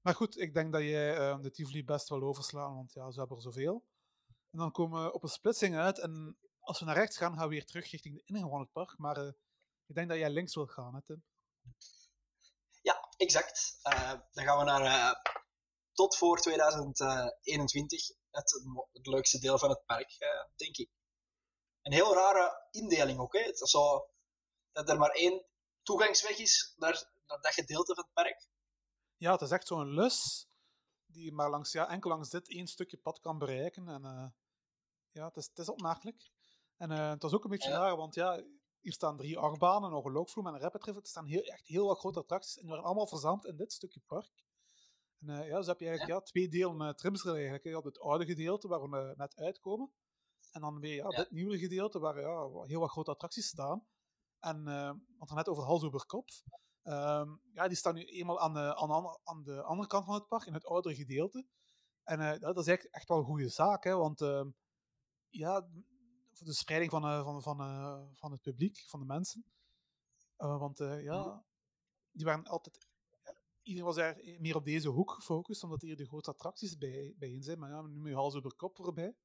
Maar 0.01 0.15
goed, 0.15 0.37
ik 0.37 0.53
denk 0.53 0.71
dat 0.73 0.81
je 0.81 1.11
eh, 1.11 1.41
de 1.41 1.51
Tivoli 1.51 1.83
best 1.85 2.09
wel 2.09 2.21
overslaan, 2.21 2.75
want 2.75 2.93
ja, 2.93 3.11
ze 3.11 3.19
hebben 3.19 3.37
er 3.37 3.43
zoveel. 3.43 3.85
En 4.51 4.57
dan 4.59 4.71
komen 4.71 5.03
we 5.03 5.13
op 5.13 5.23
een 5.23 5.29
splitsing 5.29 5.75
uit 5.75 5.99
en 5.99 6.37
als 6.59 6.79
we 6.79 6.85
naar 6.85 6.95
rechts 6.95 7.17
gaan, 7.17 7.33
gaan 7.33 7.43
we 7.43 7.53
weer 7.53 7.65
terug 7.65 7.91
richting 7.91 8.15
de 8.15 8.23
ingang 8.25 8.49
van 8.49 8.59
het 8.59 8.71
park. 8.71 8.97
Maar 8.97 9.17
eh, 9.17 9.31
ik 9.89 9.95
denk 9.95 10.09
dat 10.09 10.17
jij 10.17 10.29
links 10.29 10.55
wilt 10.55 10.71
gaan, 10.71 10.95
hè, 10.95 11.01
Tim? 11.01 11.23
Ja, 12.81 13.09
exact. 13.17 13.79
Eh, 13.81 14.13
dan 14.31 14.43
gaan 14.45 14.57
we 14.57 14.63
naar 14.63 14.81
eh, 14.81 15.15
tot 15.93 16.17
voor 16.17 16.39
2021 16.39 18.07
het, 18.31 18.61
mo- 18.65 18.89
het 18.91 19.07
leukste 19.07 19.39
deel 19.39 19.57
van 19.59 19.69
het 19.69 19.85
park, 19.85 20.15
eh, 20.19 20.45
denk 20.55 20.77
ik. 20.77 20.89
Een 21.81 21.93
heel 21.93 22.13
rare 22.13 22.67
indeling 22.71 23.19
ook. 23.19 23.33
Hè. 23.33 23.39
Het 23.39 23.59
is 23.61 23.69
zo 23.69 24.09
dat 24.71 24.89
er 24.89 24.97
maar 24.97 25.09
één 25.09 25.45
toegangsweg 25.83 26.37
is 26.37 26.73
naar, 26.77 27.11
naar 27.25 27.41
dat 27.41 27.53
gedeelte 27.53 27.93
van 27.95 28.03
het 28.03 28.13
park. 28.13 28.47
Ja, 29.17 29.31
het 29.31 29.41
is 29.41 29.51
echt 29.51 29.67
zo'n 29.67 29.89
lus 29.93 30.47
die 31.05 31.31
maar 31.33 31.49
langs, 31.49 31.71
ja, 31.71 31.87
enkel 31.89 32.09
langs 32.09 32.29
dit 32.29 32.49
één 32.49 32.67
stukje 32.67 32.97
pad 32.97 33.19
kan 33.19 33.37
bereiken. 33.37 33.87
En 33.87 34.05
eh, 34.05 34.29
ja, 35.11 35.25
het 35.27 35.35
is, 35.35 35.47
het 35.47 35.57
is 35.59 35.69
opmerkelijk. 35.69 36.31
En 36.77 36.91
eh, 36.91 37.09
het 37.09 37.21
was 37.21 37.33
ook 37.33 37.43
een 37.43 37.49
beetje 37.49 37.69
Ja. 37.69 37.77
raar, 37.77 37.95
want 37.95 38.15
ja, 38.15 38.43
hier 38.81 38.93
staan 38.93 39.17
drie 39.17 39.37
achtbanen, 39.37 39.91
nog 39.91 40.05
een 40.05 40.11
loopvloer 40.11 40.47
en 40.47 40.53
een 40.53 40.59
rapid 40.59 40.83
river. 40.83 41.01
Er 41.01 41.07
staan 41.07 41.25
heel, 41.25 41.41
echt 41.41 41.67
heel 41.67 41.85
wat 41.85 41.99
grote 41.99 42.19
attracties 42.19 42.55
en 42.55 42.61
die 42.61 42.69
waren 42.69 42.85
allemaal 42.85 43.07
verzameld 43.07 43.45
in 43.45 43.55
dit 43.55 43.73
stukje 43.73 44.01
park. 44.05 44.43
En 45.19 45.29
eh, 45.29 45.47
ja, 45.47 45.57
dus 45.57 45.67
heb 45.67 45.79
je 45.79 45.87
eigenlijk 45.87 46.19
ja. 46.19 46.25
twee 46.25 46.49
delen 46.49 46.77
met 46.77 46.97
Trimsdrill 46.97 47.33
eigenlijk. 47.33 47.63
Je 47.63 47.73
had 47.73 47.83
het 47.83 47.99
oude 47.99 48.25
gedeelte 48.25 48.67
waar 48.67 48.89
we 48.89 48.97
eh, 48.97 49.17
net 49.17 49.35
uitkomen. 49.35 49.91
En 50.51 50.61
dan 50.61 50.79
weer 50.79 50.95
ja, 50.95 51.09
Ja. 51.09 51.17
dit 51.17 51.31
nieuwe 51.31 51.57
gedeelte 51.57 51.99
waar 51.99 52.19
ja, 52.19 52.63
heel 52.63 52.79
wat 52.79 52.89
grote 52.89 53.11
attracties 53.11 53.47
staan. 53.47 53.87
En 54.39 54.67
uh, 54.67 54.91
want 55.17 55.33
net 55.33 55.47
over 55.47 55.63
hals 55.63 55.83
over 55.83 56.05
kop. 56.05 56.29
Ehm, 56.83 57.29
ja, 57.53 57.67
die 57.67 57.77
staan 57.77 57.93
nu 57.93 58.03
eenmaal 58.03 58.39
aan 58.39 58.53
de, 58.53 58.75
aan, 58.75 59.19
aan 59.23 59.43
de 59.43 59.63
andere 59.63 59.87
kant 59.87 60.05
van 60.05 60.13
het 60.13 60.27
park, 60.27 60.45
in 60.45 60.53
het 60.53 60.65
oudere 60.65 60.95
gedeelte. 60.95 61.45
En 62.03 62.19
eh, 62.19 62.39
dat 62.39 62.57
is 62.57 62.67
eigenlijk 62.67 62.95
echt 62.95 63.07
wel 63.07 63.17
een 63.17 63.23
goede 63.23 63.49
zaak, 63.49 63.83
hè, 63.83 63.95
want 63.95 64.21
ehm, 64.21 64.49
ja, 65.29 65.69
de 66.45 66.53
spreiding 66.53 66.91
van, 66.91 67.03
eh, 67.05 67.23
van, 67.23 67.41
van, 67.41 67.59
eh, 67.59 68.01
van 68.13 68.31
het 68.31 68.41
publiek, 68.41 68.83
van 68.87 68.99
de 68.99 69.05
mensen. 69.05 69.45
Eh, 70.35 70.59
want 70.59 70.77
ja, 70.77 71.43
die 72.11 72.25
waren 72.25 72.45
altijd. 72.47 72.87
iedereen 73.61 73.87
was 73.87 73.95
daar 73.97 74.21
meer 74.39 74.55
op 74.55 74.65
deze 74.65 74.89
hoek 74.89 75.11
gefocust, 75.11 75.63
omdat 75.63 75.81
hier 75.81 75.95
de 75.95 76.05
grootste 76.07 76.31
attracties 76.31 76.77
bij, 76.77 77.13
bijeen 77.17 77.43
zijn. 77.43 77.59
Maar 77.59 77.69
ja, 77.69 77.81
nu 77.81 77.99
met 77.99 78.11
je 78.11 78.17
hals 78.17 78.35
over 78.35 78.55
kop 78.55 78.75
voorbij, 78.75 79.15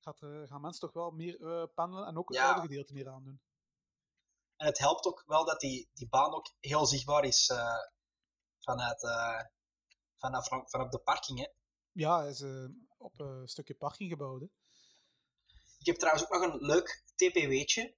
gaat, 0.00 0.20
er- 0.20 0.46
gaan 0.46 0.60
mensen 0.60 0.80
toch 0.80 0.92
wel 0.92 1.10
meer 1.10 1.40
eh, 1.46 1.66
pendelen 1.74 2.06
en 2.06 2.16
ook 2.18 2.28
het 2.28 2.36
Ja. 2.36 2.46
oude 2.46 2.60
gedeelte 2.60 2.92
meer 2.92 3.08
aandoen. 3.08 3.40
En 4.56 4.66
het 4.66 4.78
helpt 4.78 5.06
ook 5.06 5.22
wel 5.26 5.44
dat 5.44 5.60
die, 5.60 5.88
die 5.92 6.08
baan 6.08 6.34
ook 6.34 6.54
heel 6.60 6.86
zichtbaar 6.86 7.24
is 7.24 7.46
vanuit, 8.58 9.00
vanaf, 10.16 10.48
vanaf 10.48 10.88
de 10.88 10.98
parking. 11.04 11.38
Hè. 11.38 11.48
Ja, 11.92 12.18
hij 12.20 12.28
is 12.30 12.44
op 12.96 13.20
een 13.20 13.48
stukje 13.48 13.74
parking 13.74 14.10
gebouwd. 14.10 14.40
hè. 14.40 14.46
Ik 15.82 15.88
heb 15.88 15.96
trouwens 15.96 16.30
ook 16.30 16.40
nog 16.40 16.52
een 16.52 16.66
leuk 16.66 17.02
TPW'tje. 17.14 17.96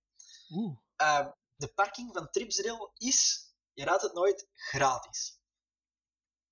Oeh. 0.51 0.79
Uh, 1.03 1.29
de 1.57 1.69
parking 1.75 2.13
van 2.13 2.31
Tripsdrill 2.31 2.91
is, 2.95 3.51
je 3.73 3.85
raadt 3.85 4.03
het 4.03 4.15
nooit, 4.15 4.49
gratis. 4.53 5.41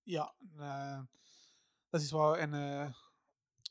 Ja, 0.03 0.35
eh, 0.57 1.03
dat 1.89 2.01
is 2.01 2.03
iets 2.03 2.11
wat 2.11 2.37
je 2.37 2.43
in 2.43 2.95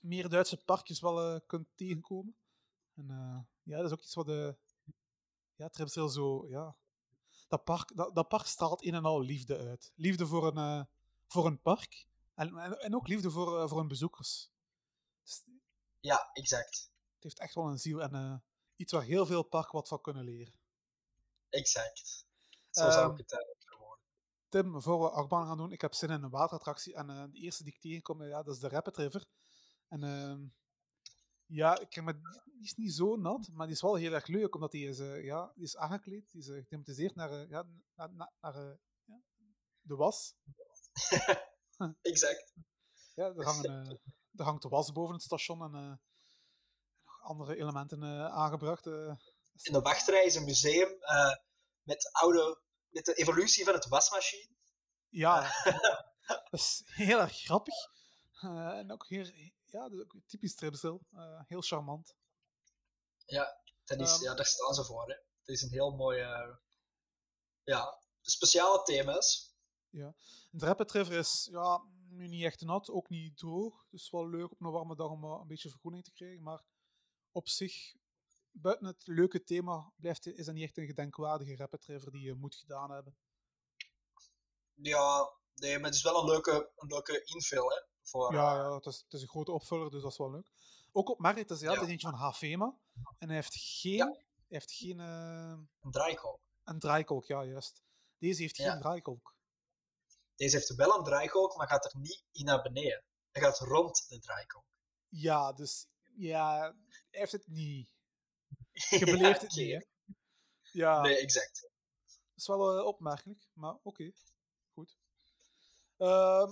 meer 0.01 0.29
Duitse 0.29 0.63
parkjes 0.63 0.99
wel 0.99 1.21
eh, 1.21 1.39
kunt 1.45 1.67
tegenkomen. 1.75 2.35
En 2.95 3.09
eh, 3.09 3.39
ja, 3.63 3.77
dat 3.77 3.85
is 3.85 3.91
ook 3.91 4.01
iets 4.03 4.15
wat 4.15 4.25
de 4.25 4.57
ja, 5.55 5.69
Tripsdrill 5.69 6.09
zo, 6.09 6.47
ja, 6.47 6.75
dat 7.47 7.63
park, 7.63 7.95
dat, 7.95 8.15
dat 8.15 8.27
park 8.27 8.45
straalt 8.45 8.85
een 8.85 8.93
en 8.93 9.05
al 9.05 9.21
liefde 9.21 9.57
uit. 9.57 9.91
Liefde 9.95 10.27
voor 10.27 10.57
een, 10.57 10.87
voor 11.27 11.45
een 11.45 11.61
park 11.61 12.07
en, 12.33 12.57
en, 12.57 12.79
en 12.79 12.95
ook 12.95 13.07
liefde 13.07 13.31
voor, 13.31 13.69
voor 13.69 13.77
hun 13.77 13.87
bezoekers. 13.87 14.51
Dus 15.23 15.43
Ja, 15.99 16.29
exact. 16.33 16.90
Het 17.23 17.23
heeft 17.23 17.39
echt 17.39 17.55
wel 17.55 17.67
een 17.67 17.79
ziel 17.79 18.01
en 18.01 18.15
eh, 18.15 18.35
iets 18.75 18.91
waar 18.91 19.03
heel 19.03 19.25
veel 19.25 19.43
parken 19.43 19.71
wat 19.71 19.87
van 19.87 20.01
kunnen 20.01 20.23
leren. 20.23 20.53
Exact. 21.49 22.25
Zo 22.69 22.89
zou 22.89 22.95
Ehm, 22.95 23.11
ik 23.11 23.17
het 23.17 23.31
uh, 23.31 23.39
verwoorden. 23.57 24.05
Tim, 24.49 24.81
voor 24.81 24.99
we 24.99 25.09
achtbaan 25.09 25.47
gaan 25.47 25.57
doen, 25.57 25.71
ik 25.71 25.81
heb 25.81 25.93
zin 25.93 26.09
in 26.09 26.23
een 26.23 26.29
waterattractie. 26.29 26.95
En 26.95 27.09
eh, 27.09 27.23
de 27.31 27.39
eerste 27.39 27.63
die 27.63 27.73
ik 27.73 27.79
tegenkom, 27.79 28.23
ja, 28.23 28.43
dat 28.43 28.55
is 28.55 28.61
de 28.61 28.69
Rapid 28.69 28.97
River. 28.97 29.25
En 29.87 30.03
ehm, 30.03 30.45
ja, 31.45 31.79
ik 31.79 32.03
me, 32.03 32.13
die 32.45 32.63
is 32.63 32.75
niet 32.75 32.93
zo 32.93 33.15
nat, 33.15 33.49
maar 33.51 33.65
die 33.65 33.75
is 33.75 33.81
wel 33.81 33.95
heel 33.95 34.13
erg 34.13 34.27
leuk, 34.27 34.55
omdat 34.55 34.71
die 34.71 34.87
is, 34.87 34.99
eh, 34.99 35.23
ja, 35.23 35.51
die 35.55 35.63
is 35.63 35.77
aangekleed. 35.77 36.31
Die 36.31 36.41
is 36.41 36.47
eh, 36.47 36.57
gethematiseerd 36.57 37.15
naar, 37.15 37.31
eh, 37.31 37.49
ja, 37.49 37.67
naar, 37.95 38.13
naar, 38.13 38.31
naar, 38.41 38.55
eh, 38.55 38.75
ja, 39.03 39.21
de 39.81 39.95
was. 39.95 40.35
Exact. 42.01 42.53
Ja, 43.15 43.25
er, 43.25 43.45
hangen, 43.45 43.65
eh, 43.65 43.95
er 44.35 44.45
hangt 44.45 44.61
de 44.61 44.69
was 44.69 44.91
boven 44.91 45.13
het 45.13 45.23
station 45.23 45.61
en 45.63 45.75
eh, 45.75 45.93
nog 47.21 47.29
andere 47.29 47.55
elementen 47.55 48.03
eh, 48.03 48.25
aangebracht. 48.25 48.87
eh. 48.87 49.15
In 49.61 49.73
de 49.73 49.81
wachtrij 49.81 50.25
is 50.25 50.35
een 50.35 50.43
museum 50.43 50.89
uh, 50.89 51.35
met, 51.81 52.09
oude, 52.11 52.61
met 52.89 53.05
de 53.05 53.13
evolutie 53.13 53.63
van 53.65 53.73
het 53.73 53.87
wasmachine. 53.87 54.55
Ja, 55.09 55.41
dat 56.49 56.59
is 56.59 56.81
heel 56.85 57.19
erg 57.19 57.37
grappig. 57.37 57.75
En 58.41 58.91
ook 58.91 59.07
heel, 59.07 59.25
ja, 59.65 59.81
dat 59.81 59.91
is 59.91 59.99
ook 59.99 60.15
typisch 60.25 60.55
Tripsdrill. 60.55 60.99
Uh, 61.11 61.41
heel 61.47 61.61
charmant. 61.61 62.15
Ja, 63.25 63.61
dat 63.83 63.99
is, 63.99 64.15
um, 64.17 64.23
ja, 64.23 64.33
daar 64.33 64.45
staan 64.45 64.73
ze 64.73 64.83
voor. 64.83 65.07
Hè. 65.07 65.13
Het 65.13 65.47
is 65.47 65.61
een 65.61 65.69
heel 65.71 65.91
mooi, 65.91 66.17
ja, 67.63 68.01
speciale 68.21 68.83
thema's. 68.83 69.55
Ja, 69.89 70.15
de 70.49 70.65
Rapid 70.65 70.91
River 70.91 71.17
is 71.17 71.47
ja, 71.51 71.81
nu 72.09 72.27
niet 72.27 72.43
echt 72.43 72.61
nat, 72.61 72.89
ook 72.89 73.09
niet 73.09 73.37
droog. 73.37 73.85
Dus 73.89 74.09
wel 74.09 74.29
leuk 74.29 74.51
op 74.51 74.61
een 74.61 74.71
warme 74.71 74.95
dag 74.95 75.09
om 75.09 75.23
een 75.23 75.47
beetje 75.47 75.69
vergroening 75.69 76.03
te 76.03 76.11
krijgen. 76.11 76.43
Maar 76.43 76.63
op 77.31 77.47
zich, 77.47 77.95
buiten 78.51 78.85
het 78.87 79.07
leuke 79.07 79.43
thema, 79.43 79.91
blijft, 79.95 80.25
is 80.25 80.45
dat 80.45 80.53
niet 80.55 80.63
echt 80.63 80.77
een 80.77 80.85
gedenkwaardige 80.85 81.55
rapid 81.55 81.85
river 81.85 82.11
die 82.11 82.21
je 82.21 82.33
moet 82.33 82.55
gedaan 82.55 82.91
hebben. 82.91 83.15
Ja, 84.73 85.31
nee, 85.55 85.75
maar 85.77 85.85
het 85.85 85.95
is 85.95 86.03
wel 86.03 86.19
een 86.19 86.25
leuke, 86.25 86.71
een 86.75 86.87
leuke 86.87 87.23
infill, 87.23 87.61
hè. 87.67 87.81
Voor, 88.01 88.33
Ja, 88.33 88.51
eh, 88.51 88.57
ja 88.57 88.75
het, 88.75 88.85
is, 88.85 89.01
het 89.03 89.13
is 89.13 89.21
een 89.21 89.27
grote 89.27 89.51
opvuller, 89.51 89.89
dus 89.91 90.01
dat 90.01 90.11
is 90.11 90.17
wel 90.17 90.31
leuk. 90.31 90.51
Ook 90.91 91.09
op 91.09 91.19
Merit, 91.19 91.49
het 91.49 91.51
is, 91.51 91.59
ja, 91.59 91.71
het 91.71 91.81
Ja. 91.81 91.87
eentje 91.87 92.09
van 92.09 92.17
HVMA. 92.19 92.77
En 93.17 93.27
hij 93.27 93.35
heeft 93.35 93.55
geen, 93.55 93.95
Ja. 93.95 94.05
hij 94.05 94.25
heeft 94.47 94.71
geen 94.71 94.99
eh, 94.99 95.57
een 95.81 95.91
draaikolk. 95.91 96.39
een 96.63 96.79
draaikolk, 96.79 97.25
ja, 97.25 97.43
juist. 97.45 97.81
Deze 98.17 98.41
heeft 98.41 98.57
Ja. 98.57 98.71
geen 98.71 98.81
draaikolk. 98.81 99.35
Deze 100.35 100.55
heeft 100.55 100.75
wel 100.75 100.97
een 100.97 101.03
draaikolk, 101.03 101.55
maar 101.55 101.67
gaat 101.67 101.85
er 101.93 101.99
niet 101.99 102.23
in 102.31 102.45
naar 102.45 102.61
beneden. 102.61 103.03
Hij 103.31 103.41
gaat 103.41 103.59
rond 103.59 104.05
de 104.07 104.19
draaikolk. 104.19 104.65
Ja, 105.07 105.53
dus 105.53 105.87
ja, 106.15 106.59
hij 107.09 107.19
heeft 107.19 107.31
het 107.31 107.47
niet. 107.47 107.89
Je 108.99 109.05
beleeft 109.05 109.41
het 109.41 109.55
niet, 109.55 109.71
hè? 109.71 109.81
Ja, 110.71 111.01
Nee, 111.01 111.17
exact. 111.17 111.61
dat 111.61 112.11
is 112.35 112.47
wel 112.47 112.77
eh, 112.77 112.85
opmerkelijk, 112.85 113.47
maar 113.53 113.77
oké. 113.83 114.11
Goed. 114.73 114.97
Ehm, 115.97 116.51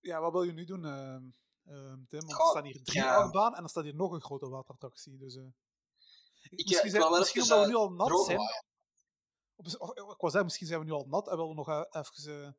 ja, 0.00 0.20
wat 0.20 0.32
wil 0.32 0.42
je 0.42 0.52
nu 0.52 0.64
doen, 0.64 0.84
ehm, 0.84 1.24
Tim? 2.08 2.20
Want 2.20 2.30
er 2.30 2.34
Goh, 2.34 2.50
staan 2.50 2.64
hier 2.64 2.82
drie 2.82 3.02
ja. 3.02 3.16
achtbanen 3.16 3.58
en 3.58 3.62
er 3.64 3.68
staat 3.70 3.84
hier 3.84 3.94
nog 3.94 4.12
een 4.12 4.22
grote 4.22 4.48
waterattractie. 4.48 5.16
Dus, 5.18 5.36
eh, 5.36 5.42
Ik, 6.42 6.50
misschien 6.50 6.78
eh, 6.78 6.84
ik 6.84 6.90
zijn, 6.90 7.18
misschien 7.18 7.42
omdat 7.42 7.60
we 7.60 7.66
nu 7.66 7.74
al 7.74 7.90
nat 7.92 8.24
zijn. 8.24 8.38
Of, 8.38 9.74
of- 9.74 9.90
ik 9.90 9.96
wou 9.96 10.16
zeggen, 10.20 10.44
misschien 10.44 10.66
zijn 10.66 10.80
we 10.80 10.86
nu 10.86 10.92
al 10.92 11.06
nat 11.06 11.28
en 11.28 11.36
willen 11.36 11.48
we 11.48 11.54
nog 11.64 11.68
even 11.90 12.56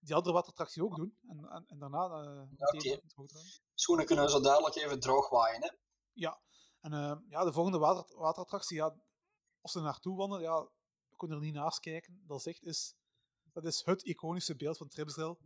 die 0.00 0.14
andere 0.14 0.34
waterattractie 0.34 0.84
ook 0.84 0.96
doen. 0.96 1.18
En, 1.28 1.48
en, 1.48 1.66
en 1.66 1.78
daarna 1.78 2.04
eh 2.08 2.42
meteen 2.72 2.92
het 2.92 3.08
droog 3.08 3.26
draaien. 3.28 3.50
Schoenen 3.74 4.06
kunnen 4.06 4.24
we 4.24 4.30
zo 4.30 4.40
dadelijk 4.40 4.74
even 4.74 5.00
droog 5.00 5.28
waaien, 5.28 5.62
hè. 5.62 5.70
Ja, 6.12 6.40
en 6.80 6.92
eh, 6.92 7.16
ja, 7.28 7.44
de 7.44 7.52
volgende 7.52 7.78
water, 7.78 8.16
waterattractie, 8.18 8.76
ja, 8.76 8.96
als 9.60 9.74
er 9.74 9.82
naartoe 9.82 10.16
wandelen, 10.16 10.42
ja, 10.44 10.62
we 11.08 11.16
kunnen 11.16 11.36
er 11.36 11.42
niet 11.42 11.54
naast 11.54 11.80
kijken. 11.80 12.22
Dat 12.26 12.38
is 12.38 12.46
echt 12.46 12.62
is, 12.62 12.94
dat 13.52 13.64
is 13.64 13.82
het 13.84 14.02
iconische 14.02 14.56
beeld 14.56 14.76
van 14.76 14.88
Tripsdrill. 14.88 15.36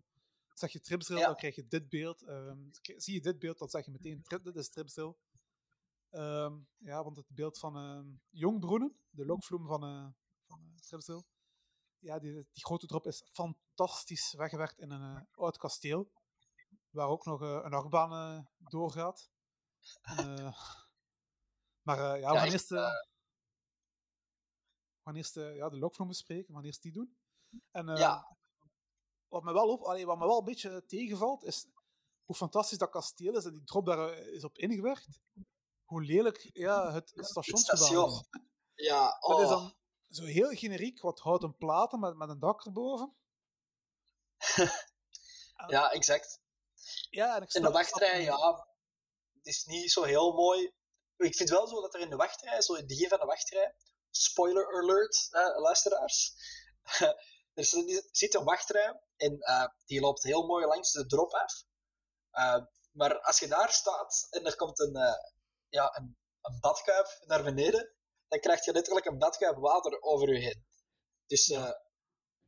Zeg 0.53 0.73
je 0.73 0.81
Tripsdrill, 0.81 1.19
Ja. 1.19 1.27
dan 1.27 1.37
krijg 1.37 1.55
je 1.55 1.67
dit 1.67 1.89
beeld. 1.89 2.23
ehm, 2.23 2.59
zie 2.97 3.15
je 3.15 3.21
dit 3.21 3.39
beeld, 3.39 3.59
dan 3.59 3.69
zeg 3.69 3.85
je 3.85 3.91
meteen, 3.91 4.23
dit 4.43 4.57
is 4.57 4.69
Tripsdrill. 4.71 5.15
Ehm, 6.11 6.59
ja, 6.79 7.03
want 7.05 7.17
het 7.17 7.27
beeld 7.29 7.59
van 7.59 7.77
ehm 7.77 8.07
Jongbroenen, 8.31 8.97
de 9.11 9.25
lokvloem 9.27 9.67
van, 9.67 9.83
eh 9.85 10.07
van 10.47 10.61
eh, 10.61 11.21
ja, 12.03 12.19
die, 12.19 12.33
die 12.33 12.65
grote 12.65 12.87
drop 12.87 13.07
is 13.07 13.23
fantastisch 13.33 14.33
weggewerkt 14.33 14.79
in 14.79 14.91
een 14.91 15.17
eh, 15.17 15.23
oud 15.31 15.59
kasteel, 15.59 16.13
waar 16.91 17.09
ook 17.09 17.25
nog 17.25 17.43
eh, 17.43 17.61
een 17.63 17.75
achtbaan 17.75 18.13
eh, 18.13 18.45
doorgaat. 18.59 19.31
En, 20.03 20.55
maar 21.87 22.19
ja, 22.19 22.29
eh, 22.29 22.33
we 22.33 22.39
gaan 25.05 25.17
eerst 25.17 25.37
eh, 25.37 25.57
ja, 25.57 25.69
de 25.69 25.79
lokvloem 25.79 26.09
bespreken, 26.09 26.47
we 26.47 26.55
gaan 26.55 26.65
eerst 26.65 26.83
die 26.83 26.93
doen. 26.93 27.17
En 27.71 27.87
Ja. 27.87 28.37
wat, 29.29 29.43
me 29.43 29.53
wel 29.53 29.69
op, 29.69 29.83
allee, 29.83 30.07
wat 30.07 30.19
me 30.19 30.27
wel 30.27 30.39
een 30.39 30.45
beetje 30.45 30.85
tegenvalt, 30.87 31.45
is 31.45 31.67
hoe 32.25 32.37
fantastisch 32.37 32.79
dat 32.79 32.91
kasteel 32.91 33.37
is 33.37 33.45
en 33.45 33.53
die 33.53 33.65
drop 33.65 33.87
daar 33.87 34.19
is 34.19 34.45
op 34.45 34.59
ingewerkt. 34.59 35.21
Hoe 35.85 36.03
lelijk 36.03 36.51
ja, 36.53 36.93
het, 36.93 37.13
stationsgebouw 37.15 37.87
station. 37.87 38.11
is. 38.11 38.29
Ja, 38.75 39.17
Dat 39.29 39.39
is 39.39 39.45
oh. 39.45 39.51
dan 39.51 39.75
zo 40.15 40.25
heel 40.25 40.51
generiek, 40.51 41.01
wat 41.01 41.21
houten 41.21 41.57
platen 41.57 42.01
met, 42.01 42.17
met 42.17 42.29
een 42.29 42.39
dak 42.39 42.65
erboven. 42.65 43.17
Ja, 45.67 45.91
exact. 45.91 46.41
Ja, 47.11 47.37
en 47.37 47.43
ik 47.43 47.53
In 47.53 47.63
de 47.63 47.71
wachtrij, 47.71 48.23
ja, 48.23 48.67
het 49.33 49.47
is 49.47 49.65
niet 49.65 49.93
zo 49.93 50.03
heel 50.03 50.33
mooi. 50.33 50.73
Ik 51.17 51.37
vind 51.37 51.49
wel 51.49 51.67
zo 51.67 51.81
dat 51.81 51.95
er 51.95 52.01
in 52.01 52.11
de 52.11 52.17
wachtrij, 52.17 52.63
zo 52.63 52.73
in 52.73 52.79
het 52.79 52.89
begin 52.89 53.09
van 53.09 53.19
de 53.19 53.25
wachtrij, 53.27 53.75
spoiler 54.11 54.77
alert, 54.77 55.29
eh, 55.31 55.61
luisteraars. 55.61 56.35
er 57.55 57.65
zit- 58.11 58.35
een 58.35 58.45
wachtrij 58.45 59.01
en 59.17 59.41
eh, 59.41 59.67
die 59.85 60.01
loopt 60.01 60.23
heel 60.23 60.47
mooi 60.47 60.67
langs 60.67 60.93
de 60.93 61.07
drop 61.07 61.33
af. 61.33 61.65
Eh, 62.31 62.65
maar 62.93 63.21
als 63.21 63.39
je 63.39 63.49
daar 63.49 63.73
staat 63.73 64.27
en 64.31 64.45
er 64.47 64.57
komt 64.57 64.79
een, 64.79 64.97
eh, 64.97 65.15
ja, 65.69 65.97
een, 65.97 66.17
een 66.41 66.61
badkuip 66.61 67.23
naar 67.27 67.43
beneden, 67.43 67.95
dan 68.33 68.41
krijg 68.41 68.65
je 68.65 68.73
letterlijk 68.73 69.07
een 69.07 69.19
badkuip 69.19 69.57
water 69.57 70.03
over 70.03 70.33
je 70.35 70.41
heen. 70.41 70.65
Dus 71.27 71.51
eh, 71.51 71.71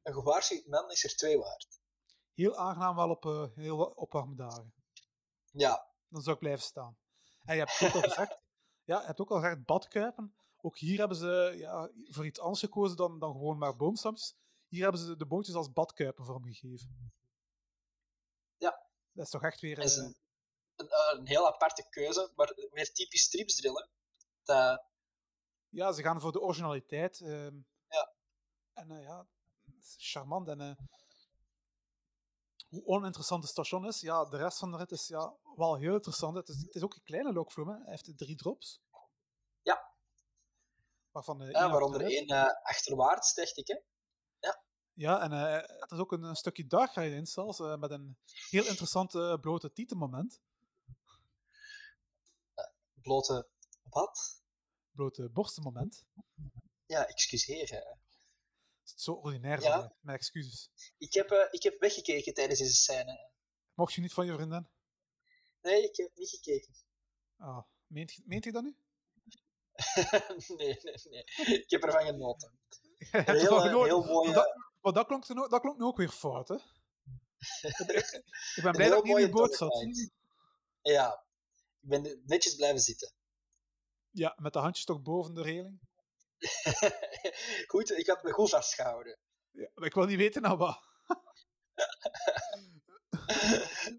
een 0.03 0.15
gewaarschuwd 0.15 0.67
man 0.67 0.91
is 0.91 1.05
er 1.05 1.17
twee 1.17 1.39
waard. 1.39 1.81
Heel 2.35 2.57
aangenaam 2.57 2.97
wel 2.97 3.11
op 3.11 3.25
eh, 3.25 3.47
heel 3.55 3.79
opwarme 3.85 4.35
dagen. 4.35 4.75
Ja, 5.53 5.87
dan 6.09 6.23
zou 6.23 6.35
ik 6.35 6.41
blijven 6.41 6.65
staan. 6.65 6.97
En 7.45 7.57
je 7.57 7.61
hebt 7.61 7.83
ook 7.83 8.03
al 8.03 8.09
gezegd, 8.11 8.39
ja, 8.85 9.01
je 9.01 9.07
hebt 9.07 9.21
ook 9.21 9.31
al 9.31 9.41
gezegd 9.41 9.65
badkuipen. 9.65 10.35
Ook 10.61 10.79
hier 10.79 10.99
hebben 10.99 11.17
ze 11.17 11.55
ja, 11.57 11.91
voor 12.05 12.27
iets 12.27 12.41
anders 12.41 12.61
gekozen 12.61 12.97
dan, 12.97 13.19
dan 13.19 13.33
gewoon 13.33 13.59
maar 13.59 13.77
boomstampjes. 13.77 14.37
Hier 14.69 14.83
hebben 14.83 15.01
ze 15.01 15.17
de 15.17 15.27
bootjes 15.27 15.55
als 15.55 15.73
badkuipen 15.73 16.25
vormgegeven. 16.25 17.13
Ja. 18.57 18.87
Dat 19.13 19.25
is 19.25 19.31
toch 19.31 19.43
echt 19.43 19.61
weer... 19.61 19.79
eh, 19.79 19.85
een, 19.85 20.17
een, 20.77 20.89
een 21.13 21.27
heel 21.27 21.47
aparte 21.47 21.89
keuze, 21.89 22.33
maar 22.37 22.55
weer 22.71 22.93
typisch 22.93 23.23
stripsdrillen. 23.23 23.89
Dat, 24.45 24.93
ja, 25.75 25.93
ze 25.93 26.03
gaan 26.03 26.21
voor 26.21 26.33
de 26.33 26.41
originaliteit. 26.41 27.21
ehm, 27.21 27.57
Ja. 27.89 28.13
En 28.73 28.91
eh, 28.91 29.03
ja, 29.03 29.27
charmant. 29.97 30.49
En 30.49 30.61
eh, 30.61 30.77
hoe 32.69 32.87
oninteressant 32.87 33.43
het 33.43 33.53
station 33.53 33.87
is, 33.87 34.01
ja, 34.01 34.25
de 34.25 34.37
rest 34.37 34.59
van 34.59 34.71
de 34.71 34.77
rit 34.77 34.91
is 34.91 35.09
ja, 35.09 35.35
wel 35.57 35.77
heel 35.77 35.95
interessant. 35.95 36.37
Het 36.37 36.49
is, 36.49 36.57
het 36.63 36.75
is 36.75 36.83
ook 36.83 36.95
een 36.95 37.03
kleine 37.03 37.33
lokvloem, 37.33 37.69
hè. 37.69 37.75
hij 37.75 37.85
heeft 37.91 38.19
drie 38.19 38.37
drops. 38.37 38.81
Ja. 39.63 39.93
Waarvan 41.11 41.39
de 41.39 41.45
ja, 41.45 41.63
één 41.63 41.71
waaronder 41.71 42.01
één 42.01 42.27
eh, 42.27 42.63
achterwaarts, 42.63 43.35
dacht 43.35 43.57
ik. 43.57 43.67
Hè? 43.67 43.79
Ja, 44.97 45.21
en 45.21 45.33
eh 45.33 45.81
het 45.81 45.91
is 45.91 45.99
ook 45.99 46.13
een, 46.13 46.23
een 46.23 46.37
stukje 46.37 46.67
darkride 46.67 47.17
in 47.17 47.27
zelfs, 47.27 47.61
eh, 47.61 47.77
met 47.77 47.91
een 47.91 48.17
heel 48.51 48.67
interessant 48.67 49.15
eh, 49.15 49.35
blote 49.41 49.73
tietenmoment. 49.73 50.41
Blote 53.03 53.49
wat? 53.91 54.43
Blote 54.95 55.29
borstenmoment. 55.31 56.05
Ja, 56.87 57.07
excuseer. 57.07 57.69
hè. 57.71 57.77
Het 57.77 58.95
is 58.97 59.03
zo 59.05 59.13
ordinair 59.13 59.61
Ja. 59.63 59.71
van 59.71 59.81
mij, 59.81 59.91
mijn 60.01 60.17
excuses. 60.19 60.71
Ik 60.99 61.13
heb, 61.15 61.31
eh, 61.31 61.47
ik 61.51 61.63
heb 61.63 61.81
weggekeken 61.81 62.35
tijdens 62.35 62.59
deze 62.59 62.75
scène. 62.75 63.31
Mocht 63.75 63.93
je 63.95 64.01
niet 64.01 64.13
van 64.13 64.27
je 64.27 64.35
vriendin? 64.35 64.69
Nee, 65.63 65.83
ik 65.83 65.97
heb 65.97 66.11
niet 66.15 66.29
gekeken. 66.29 66.75
Ah, 67.37 67.63
meent, 67.87 68.13
je- 68.13 68.23
meent 68.27 68.45
je 68.45 68.53
dat 68.53 68.63
nu? 68.63 68.77
nee, 70.57 70.79
nee, 70.83 70.95
nee. 71.11 71.25
Ik 71.59 71.71
heb 71.71 71.83
ervan 71.83 72.05
genoten. 72.07 72.59
Je 72.99 73.07
heel, 73.25 73.61
genoten. 73.61 73.85
heel 73.85 74.05
mooie, 74.05 74.33
dat, 74.33 74.55
maar 74.81 74.93
dat, 74.93 75.07
klonk, 75.07 75.25
ook- 75.31 75.51
dat 75.51 75.61
klonk 75.61 75.79
nu 75.79 75.85
ook 75.85 75.97
weer 75.97 76.09
fout, 76.09 76.49
hè? 76.49 76.55
ik 78.57 78.61
ben 78.63 78.73
blij 78.73 78.89
dat 78.89 78.99
ik 78.99 79.05
niet 79.05 79.17
in 79.19 79.25
de 79.25 79.31
boot 79.31 79.55
zat. 79.55 79.87
Ja, 80.83 81.25
ik 81.81 81.89
ben 81.89 82.23
netjes 82.27 82.55
blijven 82.55 82.81
zitten. 82.81 83.13
Ja, 84.15 84.37
met 84.41 84.53
de 84.53 84.59
handjes 84.59 84.85
toch 84.85 85.03
boven 85.03 85.35
de 85.35 85.43
reling. 85.43 85.81
goed, 87.71 87.91
ik 87.91 88.07
had 88.07 88.23
me 88.23 88.33
goed 88.33 88.51
vastgehouden. 88.51 89.19
Ja, 89.51 89.71
maar 89.75 89.87
ik 89.87 89.95
wil 89.95 90.07
niet 90.07 90.17
weten 90.17 90.43
nou 90.43 90.57
wat. 90.57 90.79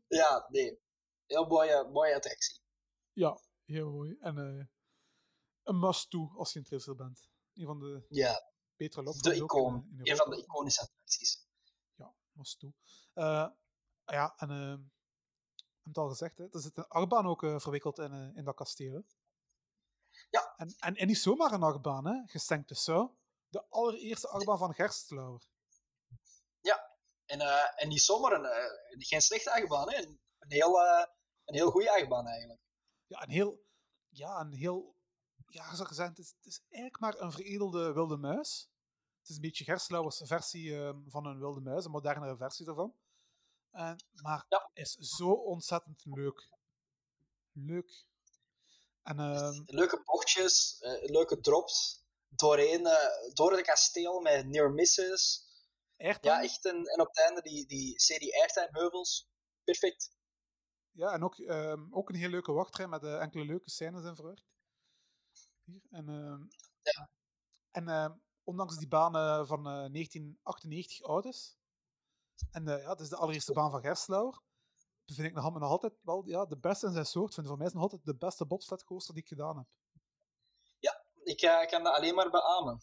ja, 0.08 0.46
nee. 0.50 0.80
Heel 1.26 1.46
mooie, 1.46 1.90
mooie 1.92 2.16
attractie. 2.16 2.60
Ja, 3.14 3.40
heel 3.66 3.92
mooi. 3.92 4.16
En 4.20 4.38
eh, 4.38 4.66
een 5.64 5.80
must-do 5.80 6.32
als 6.36 6.54
je 6.54 6.60
in 6.60 6.66
Trissel 6.66 6.96
bent. 6.96 7.28
Een 7.54 7.66
van 7.66 7.80
de 7.80 8.06
Ja, 8.10 8.52
betere 8.76 9.04
de 9.22 9.36
in, 9.36 9.44
icoon. 9.44 9.74
eh, 9.76 10.00
in 10.04 10.12
Een 10.12 10.18
van 10.18 10.30
de 10.30 10.38
iconische 10.38 10.82
attracties. 10.82 11.48
Ja, 11.96 12.14
must 12.32 12.60
do. 12.60 12.72
Eh, 13.14 13.48
ja, 14.06 14.34
en 14.38 14.50
eh, 14.50 14.72
ik 15.56 15.84
heb 15.84 15.86
het 15.86 15.98
al 15.98 16.10
gezegd, 16.10 16.38
hè, 16.38 16.44
er 16.52 16.60
zit 16.60 16.78
een 16.78 16.88
achtbaan 16.88 17.28
ook 17.28 17.40
verwikkeld 17.40 18.00
in, 18.00 18.36
in 18.36 18.44
dat 18.44 18.56
kasteel. 18.56 19.06
Ja. 20.36 20.54
En, 20.58 20.76
en, 20.80 20.96
en 20.96 21.08
niet 21.08 21.18
zomaar 21.18 21.52
een 21.52 21.64
achtbaan, 21.64 22.06
hè. 22.08 22.22
Gestenk 22.26 22.68
de 22.68 22.76
Sau. 22.76 23.10
De 23.48 23.66
allereerste 23.70 24.28
achtbaan 24.28 24.58
van 24.58 24.74
Gerstlauer. 24.74 25.44
En, 27.26 27.42
eh, 27.42 27.82
en 27.84 27.88
niet 27.88 28.02
zomaar 28.02 28.32
een, 28.32 28.46
eh, 28.46 29.08
geen 29.08 29.22
slechte 29.22 29.52
achtbaan, 29.52 29.90
hè. 29.90 29.98
Een, 29.98 30.20
een, 30.40 30.52
heel, 30.52 30.82
eh, 30.82 31.06
een 31.46 31.56
heel 31.56 31.72
goede 31.72 31.92
achtbaan 31.92 32.28
eigenlijk. 32.28 32.60
Ja, 33.08 33.22
een 33.24 33.30
heel... 33.30 33.64
Ja, 34.10 34.40
een 34.40 34.54
heel... 34.54 34.96
Ja, 35.48 35.76
zou 35.76 35.94
zeggen, 35.94 36.16
het 36.16 36.20
is, 36.20 36.34
het 36.38 36.46
is 36.46 36.62
eigenlijk 36.70 37.02
maar 37.02 37.20
een 37.20 37.32
veredelde 37.32 37.94
wilde 37.94 38.18
muis. 38.18 38.70
Het 39.20 39.30
is 39.30 39.36
een 39.36 39.42
beetje 39.42 39.64
Gerstlauwers 39.64 40.22
versie 40.24 40.78
eh, 40.78 40.96
van 41.08 41.26
een 41.26 41.40
wilde 41.40 41.62
muis, 41.62 41.86
een 41.86 41.92
modernere 41.92 42.38
versie 42.38 42.66
daarvan. 42.66 42.96
En, 43.72 44.04
maar 44.12 44.46
Ja. 44.50 44.70
is 44.74 44.94
zo 44.94 45.32
ontzettend 45.32 46.06
leuk. 46.06 46.50
Leuk. 47.52 48.08
En 49.06 49.20
ehm, 49.20 49.62
Leuke 49.66 50.02
bochtjes, 50.06 50.78
eh, 50.80 51.10
leuke 51.10 51.40
drops. 51.40 52.04
Doorheen, 52.28 52.86
eh, 52.86 53.34
door 53.34 53.52
het 53.52 53.62
kasteel 53.62 54.20
met 54.22 54.46
near 54.48 54.72
misses. 54.72 55.44
echt 55.98 56.24
Ja, 56.24 56.42
echt. 56.42 56.66
En, 56.66 56.76
en 56.86 57.00
op 57.02 57.08
het 57.08 57.20
einde 57.20 57.42
die, 57.42 57.66
die 57.68 58.00
serie 58.00 58.40
Airtime 58.40 58.68
heuvels. 58.72 59.28
Perfect. 59.64 60.14
ja, 60.92 61.12
en 61.14 61.24
ook, 61.24 61.38
ehm, 61.38 61.94
ook 61.94 62.10
een 62.10 62.16
heel 62.16 62.30
leuke 62.30 62.52
wachtrij 62.52 62.88
met 62.88 63.04
eh, 63.04 63.22
enkele 63.22 63.46
leuke 63.46 63.70
scènes 63.70 64.04
in 64.04 64.16
verwerkt. 64.16 64.46
Hier. 65.64 65.82
En, 65.90 66.10
ehm, 66.10 66.44
Ja. 66.82 67.10
en 67.72 68.22
ondanks 68.44 68.78
die 68.78 68.88
baan 68.88 69.16
eh, 69.16 69.46
van 69.46 69.68
eh, 69.68 69.90
1998 69.92 71.02
oud 71.02 71.26
is, 71.26 71.58
en 72.52 72.64
ja, 72.66 72.90
het 72.90 73.00
is 73.00 73.10
de 73.10 73.16
allereerste 73.16 73.54
baan 73.54 73.72
van 73.72 73.82
Gerstlauer, 73.82 74.42
vind 75.06 75.28
ik 75.28 75.34
nog, 75.34 75.54
nog 75.54 75.70
altijd 75.70 75.94
wel 76.02 76.28
ja, 76.28 76.46
de 76.46 76.58
beste 76.58 76.86
in 76.86 76.94
zijn 76.94 77.06
soort. 77.06 77.34
Vind 77.34 77.48
voor 77.48 77.58
mij 77.58 77.66
is 77.66 77.72
het 77.72 77.82
nog 77.82 77.92
altijd 77.92 78.06
de 78.06 78.26
beste 78.26 78.46
bobsledcoaster 78.46 79.14
die 79.14 79.24
ik 79.24 79.30
gedaan 79.30 79.58
heb. 79.58 79.68
Ik 81.26 81.42
eh, 81.42 81.68
kan 81.68 81.84
dat 81.84 81.96
alleen 81.96 82.16
maar 82.16 82.30
beamen. 82.30 82.82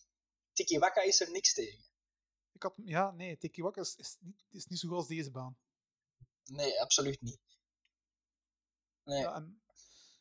Tiki 0.52 0.78
Waka 0.78 1.00
is 1.00 1.20
er 1.20 1.30
niks 1.30 1.54
tegen. 1.54 1.84
Ik 2.52 2.62
had, 2.62 2.74
ja, 2.76 3.10
nee, 3.10 3.38
Tekiwaka 3.38 3.80
is, 3.80 3.96
is, 3.96 4.16
niet, 4.20 4.44
is 4.50 4.66
niet 4.66 4.78
zo 4.78 4.88
goed 4.88 4.96
als 4.96 5.06
deze 5.06 5.30
baan. 5.30 5.56
Nee, 6.44 6.80
absoluut 6.80 7.20
niet. 7.20 7.40
Nee. 9.04 9.20
Ja, 9.20 9.34
en, 9.34 9.62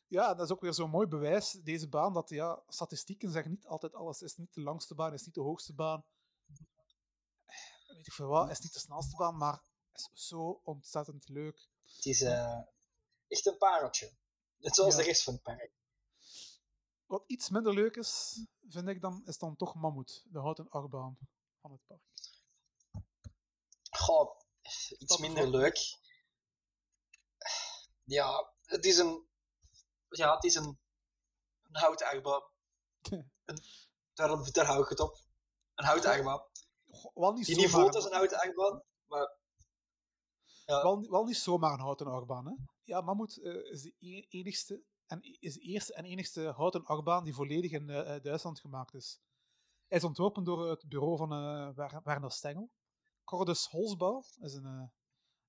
ja, 0.06 0.34
dat 0.34 0.46
is 0.46 0.52
ook 0.52 0.60
weer 0.60 0.74
zo'n 0.74 0.90
mooi 0.90 1.06
bewijs, 1.06 1.50
deze 1.50 1.88
baan, 1.88 2.12
dat 2.12 2.28
ja, 2.28 2.62
statistieken 2.68 3.30
zeggen 3.30 3.50
niet 3.50 3.66
altijd 3.66 3.94
alles. 3.94 4.20
Het 4.20 4.30
is 4.30 4.36
niet 4.36 4.54
de 4.54 4.62
langste 4.62 4.94
baan, 4.94 5.10
het 5.10 5.20
is 5.20 5.26
niet 5.26 5.34
de 5.34 5.40
hoogste 5.40 5.74
baan. 5.74 6.04
Weet 7.86 8.06
ik 8.06 8.12
veel 8.12 8.26
wat, 8.26 8.48
het 8.48 8.56
is 8.56 8.62
niet 8.62 8.72
de 8.72 8.78
snelste 8.78 9.16
baan, 9.16 9.36
maar 9.36 9.62
het 9.92 10.10
is 10.12 10.26
zo 10.28 10.60
ontzettend 10.64 11.28
leuk. 11.28 11.68
Het 11.84 12.06
is 12.06 12.20
eh, 12.22 12.60
echt 13.28 13.46
een 13.46 13.58
pareltje. 13.58 14.12
Net 14.56 14.74
zoals 14.74 14.94
Ja. 14.94 15.00
de 15.00 15.06
rest 15.06 15.22
van 15.22 15.32
het 15.34 15.42
park. 15.42 15.72
Wat 17.06 17.24
iets 17.26 17.48
minder 17.48 17.74
leuk 17.74 17.96
is, 17.96 18.40
vind 18.68 18.88
ik 18.88 19.00
dan, 19.00 19.22
is 19.24 19.38
dan 19.38 19.56
toch 19.56 19.74
Mammoet, 19.74 20.24
de 20.30 20.38
houten 20.38 20.68
achtbaan 20.68 21.18
van 21.60 21.70
het 21.72 21.80
park. 21.86 22.00
Goh, 23.90 24.40
iets 24.62 25.04
dat 25.06 25.18
minder 25.18 25.48
leuk. 25.48 26.00
Ja, 28.04 28.52
het 28.64 28.84
is 28.84 28.98
een... 28.98 29.26
Ja, 30.08 30.34
het 30.34 30.44
is 30.44 30.54
een... 30.54 30.80
Een 31.62 31.80
houten 31.80 32.06
achtbaan. 32.06 32.42
Daar, 34.14 34.52
daar 34.52 34.66
hou 34.66 34.82
ik 34.82 34.88
het 34.88 35.00
op. 35.00 35.18
Een 35.74 35.84
houten 35.84 36.10
achtbaan. 36.10 36.42
Wel 37.14 37.32
niet 37.32 37.46
Die 37.46 37.56
niet 37.56 37.70
voelt 37.70 37.94
als 37.94 38.04
een 38.04 38.12
houten 38.12 38.38
achtbaan, 38.38 38.82
maar... 39.06 39.40
Wel, 40.66 41.10
wel 41.10 41.24
niet 41.24 41.36
zomaar 41.36 41.72
een 41.72 41.80
houten 41.80 42.06
achtbaan, 42.06 42.46
hè? 42.46 42.52
Ja, 42.82 43.00
Mammoet 43.00 43.36
eh, 43.42 43.70
is 43.72 43.82
de 43.82 43.94
e- 43.98 44.26
enigste 44.28 44.82
en 45.06 45.20
is 45.40 45.54
de 45.54 45.60
eerste 45.60 45.94
en 45.94 46.04
enigste 46.04 46.40
houten 46.56 46.84
achtbaan 46.84 47.24
die 47.24 47.34
volledig 47.34 47.72
in 47.72 47.90
eh, 47.90 48.14
eh, 48.14 48.22
Duitsland 48.22 48.60
gemaakt 48.60 48.94
is. 48.94 49.20
Hij 49.86 49.98
is 49.98 50.04
ontworpen 50.04 50.44
door 50.44 50.68
het 50.70 50.88
bureau 50.88 51.16
van 51.16 51.28
Wer- 51.74 52.00
Werner 52.04 52.32
Stengel. 52.32 52.70
Cordus 53.24 53.66
Holzbau 53.66 54.24
is 54.40 54.54
een 54.54 54.92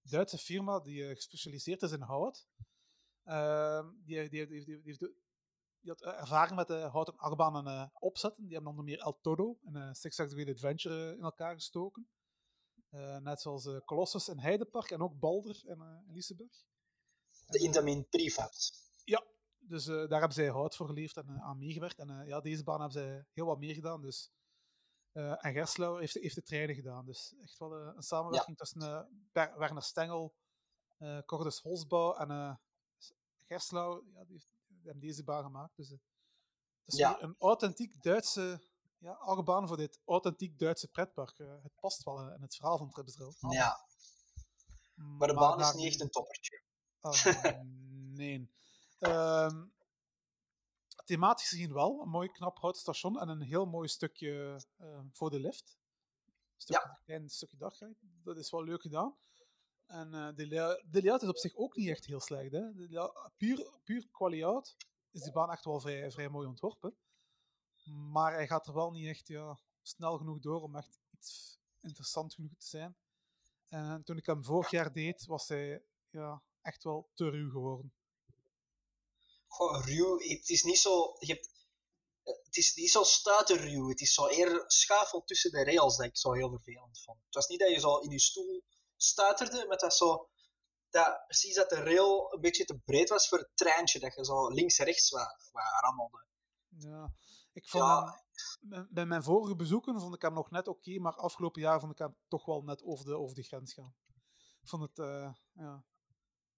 Duitse 0.02 0.38
firma 0.38 0.80
die 0.80 1.16
gespecialiseerd 1.16 1.82
is 1.82 1.92
in 1.92 2.02
hout. 2.02 2.48
Ehm, 3.24 3.88
die, 4.04 4.30
die, 4.30 4.48
die, 4.48 4.82
heeft 4.84 5.00
die 5.00 5.92
had 5.92 6.02
ervaring 6.02 6.56
met 6.56 6.68
de 6.68 6.74
houten 6.80 7.18
achtbanen 7.18 7.92
opzetten. 7.94 8.44
Die 8.44 8.54
hebben 8.54 8.70
onder 8.70 8.86
meer 8.86 9.00
El 9.00 9.20
Todo 9.22 9.58
en 9.64 9.76
eh 9.76 9.92
Six 9.92 10.20
Adventure 10.20 11.16
in 11.16 11.24
elkaar 11.24 11.54
gestoken. 11.54 12.08
Eh, 12.94 13.18
net 13.18 13.42
zoals 13.42 13.66
eh, 13.66 13.78
Colossus 13.86 14.28
in 14.30 14.40
Heidepark 14.40 14.92
en 14.92 15.02
ook 15.02 15.20
Balder 15.20 15.62
in, 15.66 15.82
eh, 15.82 15.98
in 16.08 16.14
Liseberg. 16.14 16.64
de 17.48 17.60
Intamin 17.60 18.08
Prefab. 18.10 18.52
Ja, 19.04 19.24
dus 19.60 19.88
eh, 19.88 19.94
daar 19.96 20.20
hebben 20.20 20.34
zij 20.34 20.48
hout 20.48 20.76
voor 20.76 20.88
geleverd 20.88 21.26
en 21.26 21.36
eh, 21.36 21.44
aan 21.44 21.58
meegewerkt. 21.58 22.00
En 22.00 22.10
eh, 22.10 22.28
ja, 22.28 22.42
deze 22.42 22.64
baan 22.64 22.82
hebben 22.82 23.02
zij 23.02 23.26
heel 23.34 23.46
wat 23.46 23.60
meer 23.60 23.74
gedaan. 23.74 24.02
Dus. 24.02 24.32
eh, 25.12 25.46
en 25.46 25.54
Gerstlauer 25.54 26.00
heeft, 26.00 26.14
heeft 26.14 26.36
de 26.36 26.44
treinen 26.44 26.76
gedaan. 26.76 27.06
Dus 27.06 27.34
echt 27.44 27.58
wel 27.58 27.76
eh, 27.80 27.92
een 27.96 28.04
samenwerking 28.04 28.58
tussen 28.58 28.82
eh, 29.32 29.56
Werner 29.58 29.84
Stengel, 29.84 30.34
eh 30.98 31.20
Cordus 31.26 31.60
Holzbouw 31.62 32.14
en 32.16 32.32
eh 32.32 32.56
Gerstlauer. 33.48 34.04
Ja, 34.14 34.24
die, 34.24 34.34
heeft, 34.34 34.48
die 34.68 34.82
hebben 34.84 35.02
deze 35.02 35.24
baan 35.24 35.44
gemaakt. 35.44 35.76
Dus, 35.76 35.92
eh, 35.92 35.98
het 36.86 36.94
is 36.94 37.00
Ja. 37.00 37.22
een 37.22 37.36
authentiek 37.40 38.04
Duitse 38.04 38.62
ja, 39.04 39.12
achtbaan 39.12 39.68
voor 39.68 39.78
dit 39.78 40.00
authentiek 40.06 40.60
Duitse 40.60 40.88
pretpark. 40.88 41.40
Eh, 41.40 41.64
het 41.64 41.76
past 41.80 42.04
wel 42.04 42.20
in 42.34 42.42
het 42.42 42.56
verhaal 42.56 42.78
van 42.78 42.90
Tripsdrill. 42.92 43.34
Ja, 43.50 43.86
maar 44.96 45.28
de 45.28 45.34
baan 45.34 45.60
is 45.60 45.74
niet 45.74 45.88
echt 45.88 46.02
een 46.02 46.10
toppertje. 46.10 46.62
Oh, 47.02 47.12
nee. 48.16 48.52
Ehm, 49.00 49.66
thematisch 51.06 51.48
gezien 51.50 51.74
wel. 51.74 52.02
Een 52.02 52.10
mooi 52.10 52.30
knap 52.32 52.60
houten 52.60 52.82
station 52.82 53.20
en 53.20 53.30
een 53.30 53.42
heel 53.42 53.66
mooi 53.66 53.88
stukje 53.88 54.62
eh, 54.78 55.00
voor 55.12 55.30
de 55.30 55.40
lift. 55.40 55.78
Een 56.26 56.34
stukje, 56.58 56.90
een 56.90 57.04
klein 57.06 57.30
stukje 57.30 57.58
dagrijd. 57.58 57.98
Dat 58.02 58.38
is 58.38 58.52
wel 58.52 58.64
leuk 58.64 58.82
gedaan. 58.82 59.16
En 59.86 60.14
eh, 60.14 60.36
de, 60.36 60.48
lay- 60.48 60.84
de 60.90 61.02
layout 61.02 61.22
is 61.22 61.28
op 61.30 61.38
zich 61.38 61.56
ook 61.56 61.76
niet 61.76 61.90
echt 61.90 62.06
heel 62.06 62.20
slecht. 62.20 62.52
Hè? 62.52 62.74
De 62.74 62.88
layout- 62.90 63.32
puur, 63.38 63.70
puur 63.84 64.08
qua 64.12 64.30
layout 64.30 64.76
is 65.12 65.22
die 65.22 65.32
baan 65.32 65.52
echt 65.52 65.66
wel 65.66 65.80
vrij, 65.80 66.12
vrij 66.12 66.30
mooi 66.30 66.48
ontworpen. 66.48 66.96
Maar 67.84 68.34
hij 68.34 68.48
gaat 68.48 68.68
er 68.68 68.74
wel 68.74 68.92
niet 68.92 69.08
echt 69.08 69.28
ja, 69.28 69.60
snel 69.82 70.18
genoeg 70.18 70.40
door 70.40 70.62
om 70.62 70.76
echt 70.76 71.00
iets 71.10 71.60
interessant 71.82 72.34
genoeg 72.34 72.58
te 72.58 72.68
zijn. 72.68 72.98
En 73.68 74.04
toen 74.04 74.18
ik 74.18 74.26
hem 74.26 74.44
vorig 74.44 74.72
jaar 74.72 74.94
deed, 74.94 75.26
was 75.26 75.48
hij 75.48 75.84
ja, 76.10 76.44
echt 76.62 76.84
wel 76.84 77.12
te 77.14 77.30
ruw 77.30 77.50
geworden. 77.50 77.94
Goh, 79.48 79.86
ruw, 79.86 80.20
het 80.20 80.50
is 80.50 80.64
niet 80.64 80.80
zo... 80.80 81.16
Je 81.20 81.34
hebt, 81.34 81.50
eh, 82.24 82.34
het 82.44 82.58
is 82.58 82.76
niet 82.76 82.92
zo 82.92 83.04
stuiterruw. 83.04 83.90
Het 83.90 84.02
is 84.02 84.14
zo 84.14 84.28
eerder 84.28 84.64
schaafel 84.68 85.24
tussen 85.24 85.52
de 85.52 85.64
rails 85.64 85.98
dat 85.98 86.06
ik 86.06 86.18
zo 86.18 86.34
heel 86.34 86.50
vervelend 86.50 87.02
vond. 87.02 87.20
Het 87.26 87.36
was 87.36 87.48
niet 87.48 87.60
dat 87.60 87.70
je 87.70 87.80
zo 87.80 87.98
in 87.98 88.10
je 88.10 88.20
stoel 88.20 88.64
stuiterde, 88.96 89.66
maar 89.68 89.78
dat 89.78 89.96
zo... 89.96 90.30
Dat, 90.90 91.24
precies 91.26 91.56
dat 91.56 91.70
de 91.70 91.76
rail 91.76 92.34
een 92.34 92.42
beetje 92.42 92.66
te 92.66 92.78
breed 92.78 93.10
was 93.10 93.28
voor 93.28 93.38
het 93.38 93.50
treintje. 93.54 94.00
Dat 94.00 94.16
je 94.16 94.26
zo 94.26 94.50
links-rechts 94.50 95.12
rammelde. 95.82 96.26
Ja, 96.68 97.14
ik 97.54 97.68
vond 97.70 97.84
Ja. 97.84 98.24
hem, 98.70 98.88
bij- 98.92 99.06
mijn 99.06 99.24
vorige 99.24 99.56
bezoeken 99.56 100.00
vond 100.00 100.16
ik 100.16 100.22
hem 100.22 100.34
nog 100.34 100.50
net 100.50 100.68
oké, 100.68 101.00
maar 101.00 101.16
afgelopen 101.16 101.62
jaar 101.62 101.80
vond 101.80 101.92
ik 101.92 101.98
hem 101.98 102.16
toch 102.28 102.46
wel 102.46 102.62
net 102.62 102.84
over 102.84 103.06
de, 103.06 103.18
over 103.18 103.36
de 103.36 103.44
grens 103.44 103.74
gaan. 103.74 103.96
Ik 104.62 104.70
vond 104.70 104.82
het 104.82 105.00
eh, 105.00 105.34
ja, 105.52 105.84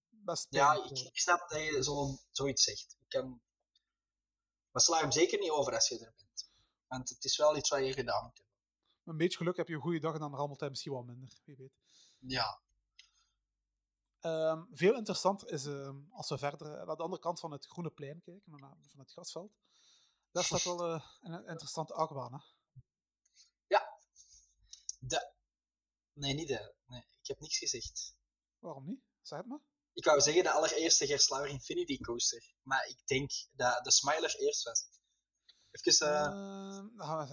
best 0.10 0.48
Ja, 0.50 0.74
ik, 0.74 1.00
ik 1.00 1.18
snap 1.20 1.50
dat 1.50 1.60
je 1.62 1.84
zo, 1.84 2.18
zoiets 2.32 2.64
zegt. 2.64 2.98
Ik 3.00 3.10
kan... 3.10 3.42
Maar 4.72 4.82
sla 4.82 5.00
hem 5.00 5.12
zeker 5.12 5.40
niet 5.40 5.50
over 5.50 5.74
als 5.74 5.88
je 5.88 6.00
er 6.00 6.14
bent. 6.18 6.50
Want 6.88 7.10
het 7.10 7.24
is 7.24 7.38
wel 7.38 7.58
iets 7.58 7.70
wat 7.70 7.80
je 7.80 7.94
gedaan 7.94 8.24
moet 8.24 8.38
hebben. 8.38 8.54
Met 9.04 9.14
een 9.14 9.18
beetje 9.18 9.38
geluk 9.38 9.58
heb 9.58 9.68
je 9.68 9.74
een 9.76 9.82
goede 9.82 10.00
dag 10.00 10.14
en 10.14 10.20
dan 10.20 10.36
rammelt 10.36 10.60
hij 10.60 10.70
misschien 10.70 10.92
wel 10.92 11.04
minder, 11.04 11.40
wie 11.44 11.56
weet. 11.56 11.74
Ja. 12.18 12.62
Ehm, 14.20 14.64
veel 14.72 14.96
interessanter 14.96 15.50
is 15.52 15.66
ehm, 15.66 15.98
als 16.12 16.30
we 16.30 16.38
verder 16.38 16.68
eh, 16.72 16.86
naar 16.86 16.96
de 16.96 17.04
andere 17.04 17.22
kant 17.22 17.40
van 17.40 17.52
het 17.52 17.66
groene 17.66 17.90
plein 17.92 18.22
kijken, 18.22 18.52
naar, 18.60 18.78
van 18.88 19.00
het 19.00 19.12
grasveld. 19.12 19.52
Daar 20.36 20.44
staat 20.44 20.64
wel 20.64 20.86
eh, 20.86 21.06
een 21.22 21.48
interessante 21.48 21.94
achtbaan. 21.94 22.34
Hè? 22.34 22.40
De... 25.00 25.34
Nee, 26.14 26.34
niet 26.34 26.48
de. 26.48 26.74
Nee, 26.86 27.02
ik 27.22 27.28
heb 27.28 27.40
niks 27.40 27.58
gezegd. 27.58 28.16
Waarom 28.60 28.86
niet? 28.86 29.00
Zeg 29.22 29.38
het 29.38 29.48
maar. 29.48 29.60
Ik 29.94 30.06
wou 30.06 30.22
zeggen 30.22 30.44
de 30.44 30.52
allereerste 30.52 31.06
Gerslauer 31.06 31.48
Infinity 31.48 31.98
Coaster. 31.98 32.54
Maar 32.62 32.88
ik 32.88 33.08
denk 33.08 33.32
dat 33.52 33.84
de 33.84 33.92
Smiler 33.92 34.36
eerst 34.36 34.64
was. 34.64 34.88
Even... 35.72 35.94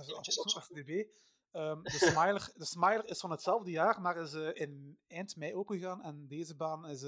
we 0.09 0.43
eens 0.45 0.57
even 0.57 0.75
DB. 0.75 1.07
Ehm, 1.51 1.83
de, 1.83 1.91
Smiler, 1.91 2.53
de 2.55 2.65
Smiler 2.65 3.09
is 3.09 3.21
van 3.21 3.31
hetzelfde 3.31 3.71
jaar, 3.71 4.01
maar 4.01 4.17
is 4.17 4.33
eh, 4.33 4.51
in 4.55 4.99
eind 5.07 5.37
mei 5.37 5.55
opengegaan. 5.55 6.03
En 6.03 6.27
deze 6.27 6.57
baan 6.57 6.89
is 6.89 7.03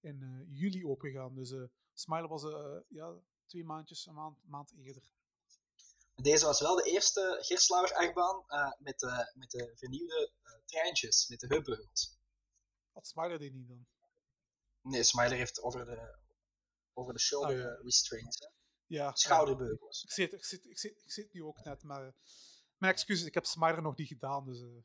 in 0.00 0.46
juli 0.48 0.86
opengegaan. 0.86 1.34
Dus 1.34 1.54
Smiler 1.92 2.28
was 2.28 2.44
eh, 2.44 2.80
ja, 2.88 3.20
twee 3.46 3.64
maandjes, 3.64 4.06
een 4.06 4.14
maand, 4.14 4.38
maand 4.44 4.72
eerder. 4.76 5.16
Deze 6.22 6.44
was 6.44 6.60
wel 6.60 6.74
de 6.76 6.82
eerste 6.82 7.38
Gerslauer 7.40 7.94
achtbaan 7.94 8.44
eh, 8.48 8.72
met, 8.78 8.98
de, 8.98 9.32
met 9.34 9.50
de 9.50 9.72
vernieuwde 9.76 10.32
eh, 10.42 10.52
treintjes, 10.64 11.28
met 11.28 11.40
de 11.40 11.46
heupbeugels. 11.46 12.16
Wat 12.92 13.06
Smiler 13.06 13.38
deed 13.38 13.52
niet 13.52 13.68
dan. 13.68 13.86
Nee, 14.80 15.02
Smiler 15.04 15.36
heeft 15.36 15.60
over 15.62 15.84
de, 15.84 16.18
over 16.92 17.12
de 17.12 17.18
shoulder 17.20 17.56
Ah, 17.56 17.76
ja. 17.76 17.82
restraints. 17.82 18.38
hè. 18.38 18.46
Ja, 18.86 19.14
Schouderbeugels. 19.14 20.02
Ik 20.02 20.10
zie, 20.10 20.24
het, 20.24 20.32
ik, 20.32 20.44
zie, 20.44 20.58
het- 20.58 20.66
ik, 20.70 20.78
zie, 20.78 20.90
ik 21.02 21.12
zie 21.12 21.22
het 21.24 21.32
nu 21.32 21.42
ook 21.44 21.64
net, 21.64 21.82
maar 21.82 22.06
eh, 22.06 22.12
mijn 22.76 22.92
excuses, 22.92 23.26
ik 23.26 23.34
heb 23.34 23.46
Smiler 23.46 23.82
nog 23.82 23.96
niet 23.96 24.08
gedaan, 24.08 24.44
dus 24.44 24.60
eh, 24.60 24.76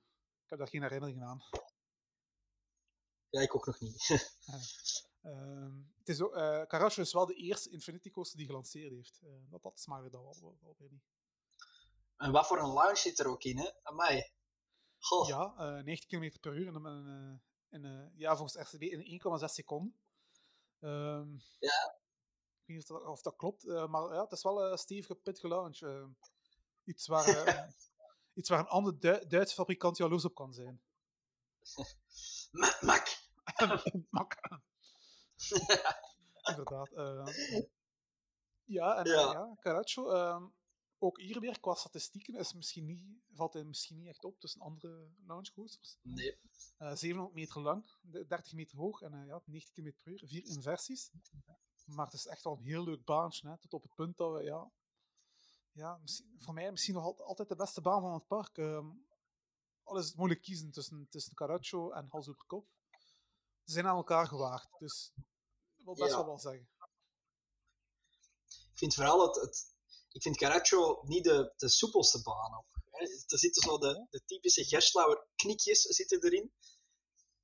ik 0.43 0.49
heb 0.49 0.59
daar 0.59 0.67
geen 0.67 0.81
herinnering 0.81 1.23
aan. 1.23 1.41
Ja, 3.29 3.41
ik 3.41 3.55
ook 3.55 3.65
nog 3.65 3.79
niet. 3.79 4.07
Ehm, 5.23 5.77
het 5.97 6.09
is 6.09 6.21
ook, 6.21 6.36
eh 6.36 6.97
is 6.97 7.13
wel 7.13 7.25
de 7.25 7.36
eerste 7.36 7.69
Infinity 7.69 8.09
Coaster 8.09 8.38
die 8.38 8.45
gelanceerd 8.47 8.91
heeft. 8.93 9.19
Eh, 9.21 9.29
dat 9.49 9.63
had 9.63 9.79
Smiler 9.79 10.11
dan 10.11 10.23
wel, 10.23 10.38
wel, 10.41 10.57
wel 10.61 10.75
weer 10.77 10.89
niet. 10.91 11.12
En 12.24 12.32
wat 12.32 12.47
voor 12.47 12.59
een 12.59 12.74
lounge 12.74 12.95
zit 12.95 13.19
er 13.19 13.28
ook 13.28 13.43
in, 13.43 13.57
hè? 13.57 13.69
Amai. 13.84 14.32
Goh. 14.99 15.28
Ja, 15.28 15.53
eh 15.57 15.84
90 15.84 16.05
km 16.09 16.39
per 16.39 16.55
uur 16.57 16.76
een, 16.76 16.86
eh, 16.86 17.39
in, 17.80 17.86
eh, 17.86 18.07
ja, 18.19 18.36
volgens 18.38 18.69
RCB 18.69 18.82
in 18.82 19.01
1,6 19.05 19.53
seconden. 19.53 19.99
Ehm, 20.80 21.32
Ja. 21.59 22.01
Ik 22.65 22.69
weet 22.69 22.78
niet 22.78 22.91
of 22.91 22.99
dat, 22.99 23.07
of 23.07 23.21
dat 23.21 23.36
klopt, 23.36 23.67
eh, 23.67 23.88
maar 23.88 24.13
ja, 24.13 24.21
het 24.21 24.32
is 24.32 24.43
wel 24.43 24.71
een 24.71 24.78
stevige 24.78 25.15
pitge 25.15 25.47
launch. 25.47 25.80
eh. 25.82 26.05
iets, 26.84 27.07
waar, 27.07 27.26
eh, 27.28 27.67
iets 28.39 28.49
waar 28.49 28.59
een 28.59 28.67
andere 28.67 28.97
Du- 28.97 29.28
Duitse 29.28 29.55
fabrikant 29.55 29.97
jaloers 29.97 30.26
op 30.26 30.36
kan 30.36 30.53
zijn. 30.53 30.82
Ma- 32.51 32.78
Mak. 32.82 33.07
Mak. 34.09 34.39
Inderdaad. 36.49 36.89
eh. 36.91 37.26
ja, 38.63 38.95
en 38.97 39.05
Ja. 39.09 39.32
ja, 39.32 39.55
Caraccio, 39.59 40.09
ehm, 40.11 40.45
ook 41.04 41.20
hier 41.20 41.39
weer 41.39 41.60
qua 41.60 41.74
statistieken 41.74 42.36
is 42.36 42.54
misschien 42.54 42.86
niet, 42.86 43.04
valt 43.34 43.54
hij 43.54 43.64
misschien 43.64 43.97
niet 43.97 44.08
echt 44.08 44.24
op 44.24 44.39
tussen 44.39 44.62
andere 44.62 45.10
launchcoasters. 45.26 45.97
Nee. 46.01 46.38
Eh 46.78 46.95
700 46.95 47.36
meter 47.36 47.62
lang, 47.62 47.86
de- 48.01 48.26
30 48.28 48.54
meter 48.54 48.78
hoog 48.78 49.01
en 49.01 49.14
eh, 49.14 49.26
ja, 49.28 49.41
90 49.45 49.74
km 49.74 49.91
per 50.04 50.12
uur, 50.12 50.24
vier 50.28 50.45
inversies. 50.45 51.12
Maar 51.86 52.06
het 52.06 52.14
is 52.14 52.26
echt 52.28 52.43
wel 52.43 52.58
een 52.58 52.64
heel 52.64 52.84
leuk 52.84 53.04
baantje, 53.04 53.49
hè, 53.49 53.58
tot 53.58 53.74
op 53.74 53.82
het 53.84 53.93
punt 53.93 54.18
dat 54.18 54.34
we, 54.34 54.43
ja, 54.43 54.72
ja 55.72 55.99
voor 56.38 56.54
mij 56.54 56.72
misschien 56.72 56.93
nog 56.93 57.04
al- 57.04 57.24
altijd 57.26 57.49
de 57.49 57.56
beste 57.56 57.82
baan 57.82 58.01
van 58.01 58.14
het 58.14 58.28
park. 58.28 58.58
ehm 58.58 58.89
al 59.84 59.97
is 59.97 60.06
het 60.08 60.16
moeilijk 60.16 60.41
kiezen 60.41 60.72
tussen, 60.72 61.08
tussen 61.10 61.34
Caraccio 61.36 61.91
en 61.91 62.08
Hals 62.10 62.28
over 62.30 62.43
Kop. 62.45 62.68
Ze 63.64 63.72
zijn 63.74 63.88
aan 63.88 63.95
elkaar 63.95 64.28
gewaagd, 64.28 64.80
dus 64.80 65.12
dat 65.16 65.26
wil 65.86 65.95
best 65.95 66.10
Ja. 66.10 66.16
wel 66.16 66.26
wel 66.26 66.39
zeggen. 66.39 66.70
Ik 68.72 68.80
vind 68.80 68.93
vooral 68.93 69.26
het, 69.28 69.36
het 69.36 69.72
ik 70.14 70.22
vind 70.22 70.38
Caraccio 70.38 71.01
niet 71.03 71.24
de, 71.24 71.53
de 71.57 71.70
soepelste 71.70 72.22
baan 72.22 72.57
op. 72.57 72.66
Hè. 72.89 72.99
Er 73.28 73.39
zitten 73.39 73.61
zo 73.61 73.78
de, 73.78 74.07
de 74.09 74.22
typische 74.26 74.64
Gerslauer 74.64 75.28
knikjes 75.36 75.82
zitten 75.82 76.24
erin. 76.24 76.53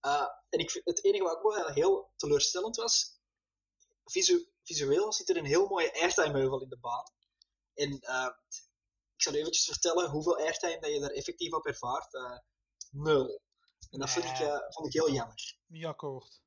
Uh, 0.02 0.28
en 0.50 0.60
ik 0.60 0.72
vind, 0.72 0.86
het 0.86 1.04
enige 1.04 1.24
wat 1.24 1.36
ook 1.36 1.54
wel 1.54 1.68
heel 1.68 2.14
teleurstellend 2.16 2.76
was, 2.76 3.20
visu, 4.04 4.52
visueel 4.64 5.14
zit 5.14 5.30
er 5.30 5.38
een 5.38 5.46
heel 5.46 5.68
mooie 5.68 5.94
airtime-heuvel 5.94 6.62
in 6.62 6.70
de 6.70 6.80
baan. 6.80 7.14
En 7.74 7.92
uh, 7.92 8.30
ik 9.16 9.22
zal 9.22 9.34
eventjes 9.34 9.66
vertellen 9.66 10.10
hoeveel 10.10 10.38
airtime 10.38 10.80
dat 10.80 10.92
je 10.92 11.00
daar 11.00 11.10
effectief 11.10 11.54
op 11.54 11.66
ervaart. 11.66 12.14
Uh, 12.14 12.38
nul. 12.90 13.42
En 13.90 14.00
dat 14.00 14.10
vind 14.10 14.26
ik, 14.26 14.38
vond 14.70 14.88
ik 14.88 14.94
heel 14.94 15.12
jammer. 15.12 15.58
Niet 15.66 15.86
akkoord. 15.86 16.42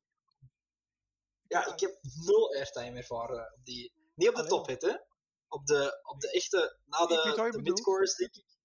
Ja, 1.49 1.66
ik 1.73 1.81
heb 1.81 1.99
nul 2.03 2.55
airtime 2.55 2.97
ervaren. 2.97 3.53
Op 3.55 3.64
die, 3.64 3.93
niet 4.14 4.29
op 4.29 4.35
de 4.35 4.41
Allee, 4.41 4.77
top 4.77 4.81
hè? 4.81 4.97
Op 5.53 5.66
de, 5.66 6.00
op 6.03 6.20
de 6.20 6.30
echte, 6.30 6.78
na 6.84 7.07
de, 7.07 7.50
de 7.50 7.62
midcourse, 7.62 8.16
denk 8.16 8.34
ik. 8.34 8.57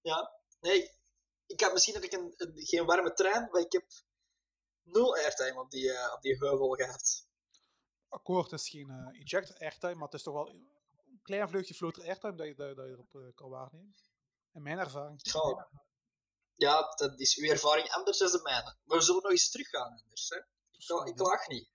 Ja, 0.00 0.40
nee, 0.60 0.90
ik 1.46 1.60
had 1.60 1.72
misschien 1.72 1.94
heb 1.94 2.02
ik 2.02 2.12
een, 2.12 2.34
een, 2.36 2.52
geen 2.66 2.86
warme 2.86 3.12
trein, 3.12 3.48
maar 3.50 3.60
ik 3.60 3.72
heb 3.72 3.84
nul 4.82 5.16
airtime 5.16 5.60
op 5.60 5.70
die, 5.70 5.84
uh, 5.84 6.12
op 6.14 6.22
die 6.22 6.36
heuvel 6.36 6.68
gehad. 6.68 7.26
Akkoord, 8.08 8.50
het 8.50 8.60
is 8.60 8.68
geen 8.68 8.90
uh, 8.90 9.20
ejector 9.20 9.56
airtime, 9.58 9.94
maar 9.94 10.04
het 10.04 10.14
is 10.14 10.22
toch 10.22 10.34
wel 10.34 10.48
een 10.48 11.20
klein 11.22 11.48
vleugje 11.48 11.74
floater 11.74 12.02
airtime 12.02 12.36
dat 12.36 12.46
je, 12.46 12.54
dat, 12.54 12.76
dat 12.76 12.86
je 12.86 12.92
erop 12.92 13.14
uh, 13.14 13.34
kan 13.34 13.50
waarnemen. 13.50 13.94
In 14.52 14.62
mijn 14.62 14.78
ervaring. 14.78 15.20
Ja, 15.22 15.68
ja, 16.54 16.94
dat 16.96 17.20
is 17.20 17.36
uw 17.36 17.50
ervaring 17.50 17.90
anders 17.90 18.18
dan 18.18 18.30
de 18.30 18.40
mijne. 18.42 18.76
Maar 18.84 18.98
we 18.98 19.04
zullen 19.04 19.22
nog 19.22 19.30
eens 19.30 19.50
teruggaan 19.50 20.00
anders. 20.00 20.28
Hè? 20.28 20.36
Ik, 20.70 21.08
ik 21.08 21.16
klaag 21.16 21.48
niet. 21.48 21.73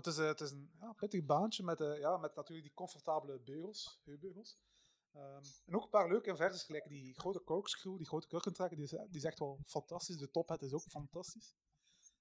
Maar 0.00 0.08
het 0.08 0.18
is, 0.18 0.24
uh, 0.24 0.30
het 0.30 0.40
is 0.40 0.50
een 0.50 0.70
ja, 0.80 0.92
pittig 0.92 1.24
baantje 1.24 1.62
met, 1.62 1.80
uh, 1.80 1.98
ja, 1.98 2.16
met 2.16 2.34
natuurlijk 2.34 2.66
die 2.66 2.76
comfortabele 2.76 3.40
beugels, 3.40 4.00
heupbeugels. 4.04 4.58
Um, 5.12 5.42
en 5.66 5.74
ook 5.74 5.82
een 5.82 5.90
paar 5.90 6.08
leuke 6.08 6.28
inversies, 6.28 6.62
gelijk 6.62 6.88
die 6.88 7.18
grote 7.18 7.42
corkscrew, 7.44 7.96
die 7.96 8.06
grote 8.06 8.26
kurkentrekker, 8.26 8.76
die 8.76 8.86
is, 8.86 8.90
die 8.90 9.16
is 9.16 9.24
echt 9.24 9.38
wel 9.38 9.60
fantastisch. 9.66 10.16
De 10.16 10.30
tophead 10.30 10.62
is 10.62 10.72
ook 10.72 10.82
fantastisch. 10.90 11.54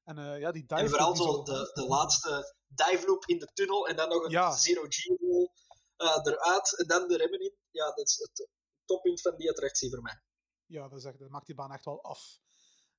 En, 0.03 0.17
uh, 0.17 0.39
ja, 0.39 0.51
die 0.51 0.65
dive 0.65 0.82
en 0.82 0.89
vooral 0.89 1.15
zo 1.15 1.43
de, 1.43 1.71
de 1.73 1.88
laatste 1.88 2.55
dive 2.67 3.07
loop 3.07 3.25
in 3.25 3.39
de 3.39 3.49
tunnel 3.53 3.88
en 3.88 3.95
dan 3.95 4.09
nog 4.09 4.23
een 4.23 4.32
ja. 4.32 4.51
zero 4.51 4.86
G-roll 4.88 5.49
uh, 5.97 6.19
eruit 6.23 6.77
en 6.77 6.88
dan 6.88 7.07
de 7.07 7.17
remmen 7.17 7.39
in. 7.39 7.55
Ja, 7.71 7.86
dat 7.86 8.07
is 8.07 8.17
het 8.17 8.49
toppunt 8.86 9.21
van 9.21 9.36
die 9.36 9.49
attractie 9.49 9.89
voor 9.89 10.01
mij. 10.01 10.21
Ja, 10.65 10.88
dat, 10.88 10.99
is 10.99 11.05
echt, 11.05 11.19
dat 11.19 11.30
maakt 11.30 11.45
die 11.45 11.55
baan 11.55 11.71
echt 11.71 11.86
wel 11.86 12.03
af. 12.03 12.39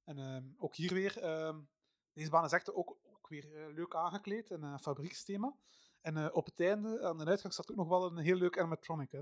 En 0.05 0.19
um, 0.19 0.55
ook 0.59 0.77
hier 0.77 0.95
weer, 0.95 1.25
um, 1.25 1.71
deze 2.13 2.31
baan 2.31 2.45
is 2.45 2.53
echt 2.53 2.73
ook 2.73 2.99
weer 3.31 3.45
uh, 3.45 3.75
leuk 3.75 3.95
aangekleed, 3.95 4.51
een 4.51 4.63
uh, 4.63 4.79
fabrieksthema. 4.79 5.57
En 6.01 6.17
uh, 6.17 6.29
op 6.33 6.45
het 6.45 6.61
einde, 6.61 7.03
aan 7.03 7.19
de 7.19 7.25
uitgang, 7.25 7.53
staat 7.53 7.71
ook 7.71 7.77
nog 7.77 7.89
wel 7.89 8.07
een 8.07 8.19
heel 8.19 8.37
leuk 8.37 8.59
animatronic. 8.59 9.13
Hè? 9.13 9.21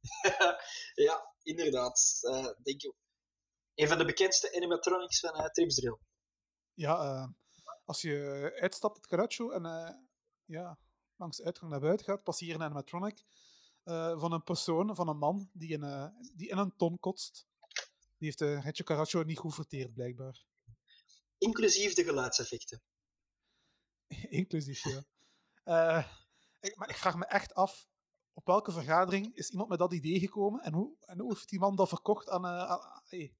ja, 1.06 1.34
inderdaad. 1.42 2.18
Uh, 2.22 2.44
denk 2.62 2.82
ik. 2.82 2.94
Een 3.74 3.88
van 3.88 3.98
de 3.98 4.04
bekendste 4.04 4.56
animatronics 4.56 5.20
van 5.20 5.40
uh. 5.40 5.92
Ja, 6.74 7.04
uh, 7.04 7.28
als 7.84 8.02
je 8.02 8.50
uitstapt 8.60 8.96
het 8.96 9.06
Caraccio 9.06 9.50
en 9.50 9.64
uh, 9.64 9.90
ja, 10.44 10.78
langs 11.16 11.36
de 11.36 11.44
uitgang 11.44 11.70
naar 11.70 11.80
buiten 11.80 12.06
gaat, 12.06 12.22
passeer 12.22 12.48
je 12.48 12.54
een 12.54 12.62
animatronic 12.62 13.24
uh, 13.84 14.20
van 14.20 14.32
een 14.32 14.42
persoon, 14.42 14.94
van 14.94 15.08
een 15.08 15.18
man, 15.18 15.50
die 15.52 15.72
in, 15.72 15.84
uh, 15.84 16.06
die 16.34 16.48
in 16.48 16.58
een 16.58 16.76
ton 16.76 16.98
kotst. 16.98 17.46
Die 18.18 18.34
heeft 18.34 18.64
Ritje 18.64 18.84
Caraccio 18.84 19.22
niet 19.22 19.38
goed 19.38 19.54
verteerd, 19.54 19.94
blijkbaar. 19.94 20.44
Inclusief 21.42 21.94
de 21.94 22.04
geluidseffecten. 22.04 22.82
Inclusief, 24.40 24.84
ja. 24.84 25.04
Uh, 25.64 26.06
ik, 26.60 26.76
maar 26.76 26.88
ik 26.88 26.96
vraag 26.96 27.16
me 27.16 27.24
echt 27.24 27.54
af, 27.54 27.86
op 28.32 28.46
welke 28.46 28.72
vergadering 28.72 29.36
is 29.36 29.50
iemand 29.50 29.68
met 29.68 29.78
dat 29.78 29.92
idee 29.92 30.20
gekomen 30.20 30.60
en 30.60 30.72
hoe, 30.72 30.96
en 31.00 31.20
hoe 31.20 31.32
heeft 31.32 31.48
die 31.48 31.58
man 31.58 31.76
dat 31.76 31.88
verkocht 31.88 32.28
aan, 32.28 32.44
uh, 32.44 32.70
aan 32.70 33.02
hey, 33.04 33.34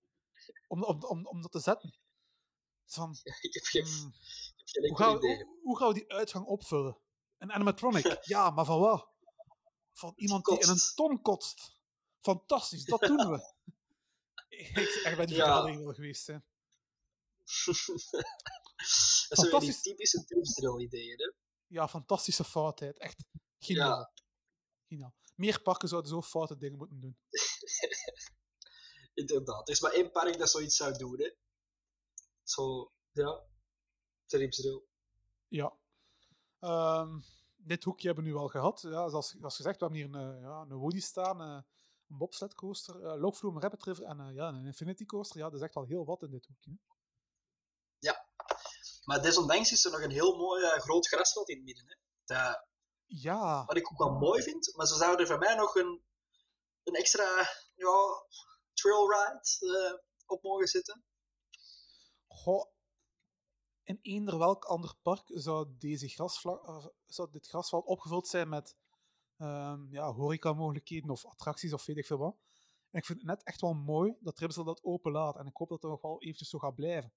om, 0.68 0.84
om, 0.84 1.04
om, 1.04 1.26
om 1.26 1.42
dat 1.42 1.52
te 1.52 1.60
zetten? 1.60 1.94
Van, 2.86 3.16
ja, 3.22 3.34
ik 3.40 3.54
heb 3.54 3.64
geen, 3.64 3.84
hmm, 3.84 4.14
ik 4.56 4.56
heb 4.56 4.66
geen 4.66 4.88
hoe, 4.88 4.96
gaan, 4.96 5.16
idee. 5.16 5.44
hoe, 5.44 5.58
hoe 5.62 5.78
gaan 5.78 5.88
we 5.88 5.94
die 5.94 6.12
uitgang 6.12 6.46
opvullen? 6.46 6.98
Een 7.38 7.52
animatronic? 7.52 8.18
ja, 8.34 8.50
maar 8.50 8.64
van 8.64 8.78
wat? 8.80 9.08
Van 9.92 10.12
iemand 10.16 10.44
die 10.44 10.58
in 10.58 10.68
een 10.68 10.80
ton 10.94 11.22
kotst. 11.22 11.80
Fantastisch, 12.20 12.84
dat 12.84 13.00
doen 13.00 13.30
we. 13.30 13.52
ik 14.48 14.76
echt 14.76 15.16
bij 15.16 15.26
die 15.26 15.36
Ja. 15.36 15.44
vergadering 15.44 15.84
wel 15.84 15.94
geweest. 15.94 16.26
Hè. 16.26 16.36
dat 19.28 19.38
zijn 19.38 19.60
die 19.60 19.80
typische 19.80 20.24
tripsdrill-ideeën, 20.24 21.18
hè? 21.18 21.32
Ja, 21.66 21.88
fantastische 21.88 22.44
foutheid. 22.44 22.98
Echt 22.98 23.24
geniaal. 23.58 23.98
Ja. 23.98 24.12
geniaal. 24.86 25.14
Meer 25.34 25.62
parken 25.62 25.88
zouden 25.88 26.10
zo 26.10 26.22
foute 26.22 26.56
dingen 26.56 26.78
moeten 26.78 27.00
doen. 27.00 27.18
Inderdaad. 29.14 29.68
Er 29.68 29.74
is 29.74 29.80
maar 29.80 29.92
één 29.92 30.10
park 30.10 30.38
dat 30.38 30.50
zoiets 30.50 30.76
zou 30.76 30.96
doen, 30.96 31.20
hè? 31.20 31.34
Zo, 32.42 32.92
ja. 33.12 33.44
Tripsdrill. 34.26 34.82
Ja. 35.48 35.76
Um, 36.60 37.24
dit 37.56 37.84
hoekje 37.84 38.06
hebben 38.06 38.24
we 38.24 38.30
nu 38.30 38.36
al 38.36 38.48
gehad. 38.48 38.80
Ja, 38.80 39.08
zoals, 39.08 39.30
zoals 39.30 39.56
gezegd, 39.56 39.78
we 39.78 39.84
hebben 39.84 40.02
hier 40.02 40.14
een, 40.14 40.40
ja, 40.40 40.60
een 40.60 40.76
Woody 40.76 41.00
staan, 41.00 41.40
uh, 41.40 41.62
een 42.08 42.16
bobsled 42.16 42.54
coaster, 42.54 43.00
uh, 43.00 43.20
Loopvloem, 43.20 43.60
Rabbit 43.60 43.84
River 43.84 44.04
en 44.04 44.20
uh, 44.20 44.34
ja, 44.34 44.48
een 44.48 44.66
Infinity 44.66 45.04
coaster. 45.04 45.38
Ja, 45.38 45.44
dat 45.44 45.54
is 45.54 45.60
echt 45.66 45.76
al 45.76 45.84
heel 45.84 46.04
wat 46.04 46.22
in 46.22 46.30
dit 46.30 46.46
hoekje. 46.46 46.70
Hè? 46.70 46.76
Ja. 48.02 48.26
Maar 49.04 49.22
desondanks 49.22 49.72
is 49.72 49.84
er 49.84 49.90
nog 49.90 50.00
een 50.00 50.10
heel 50.10 50.36
mooi 50.36 50.62
uh, 50.62 50.70
groot 50.70 51.06
grasveld 51.06 51.48
in 51.48 51.56
het 51.56 51.64
midden. 51.64 51.86
Hè? 51.86 51.94
Dat, 52.24 52.66
ja. 53.06 53.64
Wat 53.64 53.76
ik 53.76 53.92
ook 53.92 53.98
wel 53.98 54.18
mooi 54.18 54.42
vind, 54.42 54.72
maar 54.76 54.86
ze 54.86 54.94
zouden 54.94 55.20
er 55.20 55.26
van 55.26 55.38
mij 55.38 55.54
nog 55.54 55.74
een, 55.74 56.04
een 56.82 56.94
extra 56.94 57.48
ja, 57.74 58.24
trail 58.72 59.10
ride 59.10 59.40
uh, 59.60 59.98
op 60.26 60.42
mogen 60.42 60.68
zetten. 60.68 61.04
Goh, 62.26 62.70
in 63.84 63.98
eender 64.02 64.38
welk 64.38 64.64
ander 64.64 64.94
park 65.02 65.30
zou, 65.34 65.66
deze 65.78 66.08
grasvlak, 66.08 66.68
uh, 66.68 66.86
zou 67.06 67.30
dit 67.30 67.46
grasveld 67.46 67.86
opgevuld 67.86 68.28
zijn 68.28 68.48
met 68.48 68.76
um, 69.38 69.88
ja, 69.90 70.12
horeca-mogelijkheden 70.12 71.10
of 71.10 71.26
attracties 71.26 71.72
of 71.72 71.86
weet 71.86 71.96
ik 71.96 72.06
veel 72.06 72.18
wat. 72.18 72.36
En 72.90 72.98
ik 72.98 73.06
vind 73.06 73.18
het 73.18 73.28
net 73.28 73.42
echt 73.42 73.60
wel 73.60 73.74
mooi 73.74 74.16
dat 74.20 74.36
Tripsel 74.36 74.64
dat 74.64 74.84
open 74.84 75.12
laat. 75.12 75.36
En 75.36 75.46
ik 75.46 75.56
hoop 75.56 75.68
dat 75.68 75.82
het 75.82 75.90
nog 75.90 76.02
wel 76.02 76.22
eventjes 76.22 76.48
zo 76.48 76.58
gaat 76.58 76.74
blijven. 76.74 77.12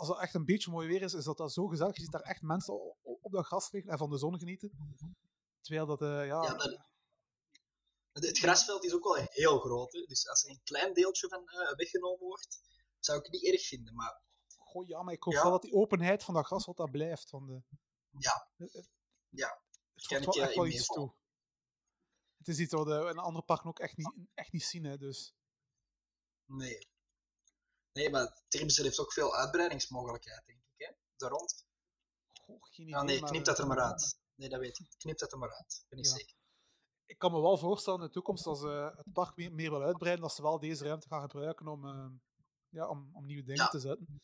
Als 0.00 0.08
het 0.08 0.18
echt 0.18 0.34
een 0.34 0.44
beetje 0.44 0.70
mooi 0.70 0.88
weer 0.88 1.02
is, 1.02 1.14
is 1.14 1.24
dat, 1.24 1.36
dat 1.36 1.52
zo 1.52 1.66
gezellig. 1.66 1.96
Je 1.96 2.02
ziet 2.02 2.12
daar 2.12 2.20
echt 2.20 2.42
mensen 2.42 2.74
op, 3.02 3.32
dat 3.32 3.46
gras 3.46 3.70
liggen 3.70 3.92
en 3.92 3.98
van 3.98 4.10
de 4.10 4.18
zon 4.18 4.38
genieten. 4.38 4.70
Terwijl 5.60 5.86
dat, 5.86 6.02
uh, 6.02 6.26
ja... 6.26 6.42
ja 6.42 6.54
dat, 6.54 6.78
het 8.12 8.38
grasveld 8.38 8.84
is 8.84 8.94
ook 8.94 9.04
wel 9.04 9.14
heel 9.14 9.58
groot. 9.58 9.92
Hè? 9.92 10.00
Dus 10.00 10.28
als 10.28 10.44
er 10.44 10.50
een 10.50 10.60
klein 10.62 10.94
deeltje 10.94 11.28
van 11.28 11.42
uh, 11.42 11.74
weggenomen 11.74 12.18
wordt, 12.18 12.60
zou 12.98 13.18
ik 13.18 13.24
het 13.24 13.32
niet 13.32 13.52
erg 13.52 13.66
vinden. 13.66 13.94
Maar 13.94 14.22
Goh, 14.58 14.86
ja, 14.86 15.02
maar 15.02 15.14
ik 15.14 15.22
hoop 15.22 15.32
ja. 15.34 15.42
wel 15.42 15.50
dat 15.50 15.62
die 15.62 15.74
openheid 15.74 16.24
van 16.24 16.34
dat 16.34 16.46
grasveld 16.46 16.76
daar 16.76 16.90
blijft. 16.90 17.28
Van 17.28 17.46
de, 17.46 17.62
ja. 18.18 18.48
Het, 18.56 18.88
ja. 19.28 19.62
Het 19.94 20.06
voegt 20.06 20.24
wel 20.24 20.44
echt 20.44 20.54
wel 20.54 20.66
iets 20.66 20.86
toe. 20.86 21.14
Het 22.36 22.48
is 22.48 22.58
iets 22.58 22.72
wat 22.72 22.86
we 22.86 23.08
in 23.10 23.18
andere 23.18 23.44
parken 23.44 23.68
ook 23.68 23.78
echt 23.78 23.96
niet, 23.96 24.12
echt 24.34 24.52
niet 24.52 24.64
zien, 24.64 24.84
hè, 24.84 24.96
dus... 24.96 25.34
Nee. 26.44 26.88
Nee, 27.92 28.10
maar 28.10 28.42
Trimser 28.48 28.84
heeft 28.84 28.98
ook 28.98 29.12
veel 29.12 29.34
uitbreidingsmogelijkheid, 29.36 30.46
denk 30.46 30.58
ik, 30.58 30.86
hè? 30.86 30.92
Daar 31.16 31.30
rond. 31.30 31.66
Goh, 32.44 32.62
geen 32.62 32.86
idee, 32.86 32.98
ah, 32.98 33.04
nee, 33.04 33.18
knip 33.18 33.32
maar, 33.32 33.42
dat 33.44 33.58
er 33.58 33.66
maar 33.66 33.80
uit. 33.80 34.18
Nee, 34.34 34.48
dat 34.48 34.60
weet 34.60 34.78
ik. 34.78 34.88
Knip 34.98 35.18
dat 35.18 35.32
er 35.32 35.38
maar 35.38 35.52
uit. 35.54 35.84
Ben 35.88 35.98
ik 35.98 36.04
Ja. 36.04 36.10
zeker. 36.10 36.36
Ik 37.06 37.18
kan 37.18 37.32
me 37.32 37.40
wel 37.40 37.58
voorstellen 37.58 38.00
in 38.00 38.06
de 38.06 38.12
toekomst, 38.12 38.46
als 38.46 38.60
ze 38.60 38.92
het 38.96 39.12
park 39.12 39.36
meer, 39.36 39.52
meer 39.52 39.70
wil 39.70 39.82
uitbreiden, 39.82 40.22
dat 40.22 40.34
ze 40.34 40.42
wel 40.42 40.58
deze 40.58 40.84
ruimte 40.84 41.08
gaan 41.08 41.20
gebruiken 41.20 41.68
om, 41.68 41.84
uh, 41.84 42.06
ja, 42.68 42.88
om, 42.88 43.10
om 43.12 43.26
nieuwe 43.26 43.42
dingen 43.44 43.62
Ja. 43.64 43.68
te 43.68 43.78
zetten. 43.78 44.20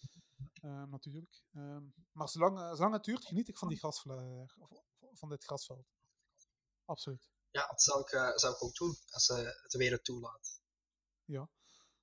Uh, 0.63 0.83
natuurlijk. 0.85 1.43
Uh, 1.53 1.77
maar 2.13 2.29
zolang, 2.29 2.77
zolang 2.77 2.93
het 2.95 3.05
duurt, 3.05 3.25
geniet 3.27 3.49
ik 3.49 3.59
van, 3.59 3.69
die 3.69 3.79
grasvla- 3.79 4.47
of, 4.59 4.71
van 5.13 5.29
dit 5.29 5.45
grasveld. 5.45 5.87
Absoluut. 6.85 7.29
Ja, 7.51 7.67
dat 7.67 7.83
zou 7.83 8.01
ik, 8.01 8.13
uh, 8.13 8.37
zou 8.37 8.55
ik 8.55 8.63
ook 8.63 8.75
doen, 8.75 8.97
als 9.11 9.25
ze 9.25 9.35
het 9.63 9.73
weer 9.75 9.91
het 9.93 10.05
toelaat. 10.05 10.61
Ja. 11.25 11.49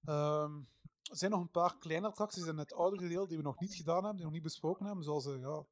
Um, 0.05 0.69
er 1.09 1.17
zijn 1.17 1.31
nog 1.31 1.39
een 1.39 1.51
paar 1.51 1.77
kleine 1.77 2.07
attracties 2.07 2.45
in 2.45 2.57
het 2.57 2.73
oudere 2.73 3.07
deel 3.07 3.27
die 3.27 3.37
we 3.37 3.43
nog 3.43 3.59
niet 3.59 3.75
gedaan 3.75 4.03
hebben, 4.03 4.11
die 4.11 4.19
we 4.19 4.25
nog 4.25 4.33
niet 4.33 4.43
besproken 4.43 4.85
hebben. 4.85 5.03
Zoals, 5.03 5.25
eh, 5.25 5.39
ja, 5.39 5.65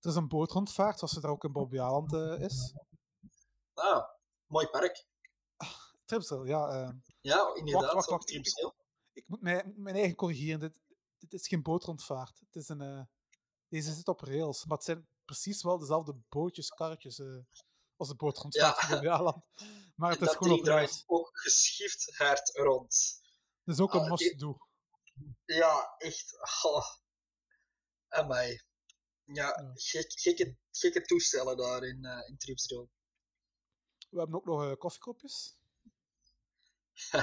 er 0.00 0.10
is 0.10 0.14
een 0.14 0.28
bootrondvaart, 0.28 0.98
zoals 0.98 1.16
er 1.16 1.28
ook 1.28 1.44
in 1.44 1.52
Bobbejaanland 1.52 2.12
uh, 2.12 2.40
is. 2.40 2.74
Ah, 3.74 4.08
mooi 4.46 4.66
park. 4.66 5.06
Tripsel, 6.04 6.44
ja. 6.44 6.82
Uh, 6.82 6.90
ja, 7.20 7.54
inderdaad. 7.54 7.92
Wacht, 7.92 7.94
wacht, 7.94 8.08
wacht. 8.08 8.30
Ik, 8.30 8.46
ik, 9.12 9.28
moet 9.28 9.40
mij, 9.40 9.72
mijn 9.76 9.96
eigen 9.96 10.16
corrigeren. 10.16 10.60
Dit, 10.60 10.80
dit 11.18 11.32
is 11.32 11.48
geen 11.48 11.62
bootrondvaart. 11.62 12.38
Het 12.38 12.56
is 12.56 12.68
een, 12.68 13.08
deze 13.68 13.92
zit 13.92 14.08
op 14.08 14.20
rails, 14.20 14.64
maar 14.64 14.76
het 14.76 14.86
zijn 14.86 15.08
precies 15.24 15.62
wel 15.62 15.78
dezelfde 15.78 16.14
bootjes, 16.28 16.68
karretjes 16.68 17.22
als 17.96 18.08
de 18.08 18.14
bootrondvaart 18.16 18.76
ja. 18.76 18.82
in 18.82 18.88
Bobbejaanland. 18.88 19.44
Maar 19.96 20.10
het 20.10 20.20
en 20.20 20.26
is 20.26 20.34
gewoon 20.34 20.58
op 20.58 20.64
rails. 20.64 21.04
ook 21.06 21.30
geschift 21.32 22.16
hard 22.16 22.56
rond. 22.56 23.21
Dat 23.64 23.74
is 23.74 23.80
ook 23.80 23.94
een 23.94 24.08
must-do. 24.08 24.56
Ja, 25.44 25.94
echt. 25.98 26.32
Oh. 26.62 26.84
Amai. 28.08 28.60
Ja, 29.24 29.46
ja. 29.46 29.70
Gek, 29.74 30.12
gekke, 30.12 30.56
gekke 30.70 31.02
toestellen 31.02 31.56
daar 31.56 31.82
in, 31.82 32.04
uh, 32.04 32.28
in 32.28 32.36
Tripsdrill. 32.36 32.88
We 34.10 34.18
hebben 34.18 34.36
ook 34.36 34.44
nog 34.44 34.62
uh, 34.64 34.72
koffiekopjes. 34.78 35.56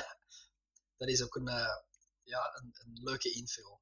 dat 0.97 1.07
is 1.07 1.23
ook 1.23 1.35
een, 1.35 1.47
uh, 1.47 1.77
ja, 2.23 2.59
een, 2.61 2.71
een, 2.73 2.99
leuke 3.03 3.31
invul. 3.31 3.81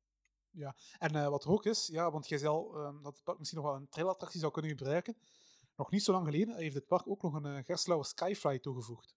Ja, 0.50 0.76
en 0.98 1.16
uh, 1.16 1.28
wat 1.28 1.46
ook 1.46 1.66
is, 1.66 1.88
ja, 1.88 2.12
want 2.12 2.28
jij 2.28 2.38
zei 2.38 2.52
al 2.52 2.76
um, 2.76 3.04
dat 3.04 3.14
het 3.14 3.24
park 3.24 3.38
misschien 3.38 3.62
nog 3.62 3.68
wel 3.72 3.78
een 3.80 3.90
trailattractie 3.90 4.40
zou 4.40 4.52
kunnen 4.52 4.72
gebruiken. 4.72 5.18
Nog 5.76 5.92
niet 5.92 6.04
zo 6.04 6.12
lang 6.12 6.26
geleden 6.26 6.56
heeft 6.56 6.76
het 6.76 6.88
park 6.88 7.08
ook 7.08 7.22
nog 7.22 7.34
een 7.34 7.46
uh, 7.46 7.64
Gerslauer 7.64 8.06
Skyfly 8.06 8.60
toegevoegd. 8.60 9.17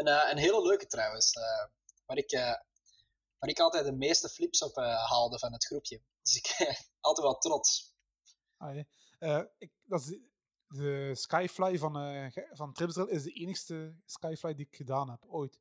Een, 0.00 0.30
een 0.30 0.38
hele 0.38 0.62
leuke 0.62 0.86
trouwens. 0.86 1.32
waar, 2.06 2.16
ik, 2.16 2.30
waar 3.38 3.48
ik 3.48 3.60
altijd 3.60 3.84
de 3.84 3.92
meeste 3.92 4.28
flips 4.28 4.62
op 4.62 4.76
haalde 4.76 5.38
van 5.38 5.52
het 5.52 5.66
groepje. 5.66 6.02
Dus 6.22 6.36
ik 6.36 6.56
altijd 7.00 7.26
wel 7.26 7.38
trots. 7.38 7.94
Ah, 8.56 8.74
ja. 9.18 9.50
ik, 9.58 9.72
dat 9.84 10.00
is 10.00 10.18
de 10.70 11.14
Skyfly 11.14 11.78
van, 11.78 12.14
uh, 12.14 12.26
van 12.52 12.72
Tripsdrill 12.72 13.08
is 13.08 13.22
de 13.22 13.32
enigste 13.32 13.94
Skyfly 14.06 14.54
die 14.54 14.66
ik 14.66 14.76
gedaan 14.76 15.10
heb, 15.10 15.24
ooit. 15.26 15.60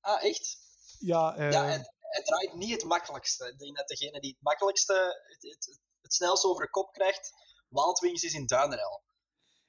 Ah, 0.00 0.22
echt? 0.22 0.58
Ja, 0.98 1.38
uh, 1.38 1.52
ja 1.52 1.64
het, 1.64 1.92
het 1.98 2.24
draait 2.24 2.54
niet 2.54 2.70
het 2.70 2.84
makkelijkste. 2.84 3.48
Ik 3.48 3.58
denk 3.58 3.76
dat 3.76 3.88
degene 3.88 4.20
die 4.20 4.30
het 4.30 4.42
makkelijkste, 4.42 5.22
het, 5.26 5.42
het, 5.42 5.80
het 6.00 6.14
snelste 6.14 6.48
over 6.48 6.64
de 6.64 6.70
kop 6.70 6.92
krijgt, 6.92 7.32
Wildwings 7.68 8.22
is 8.22 8.34
in 8.34 8.46
Duinerel. 8.46 9.02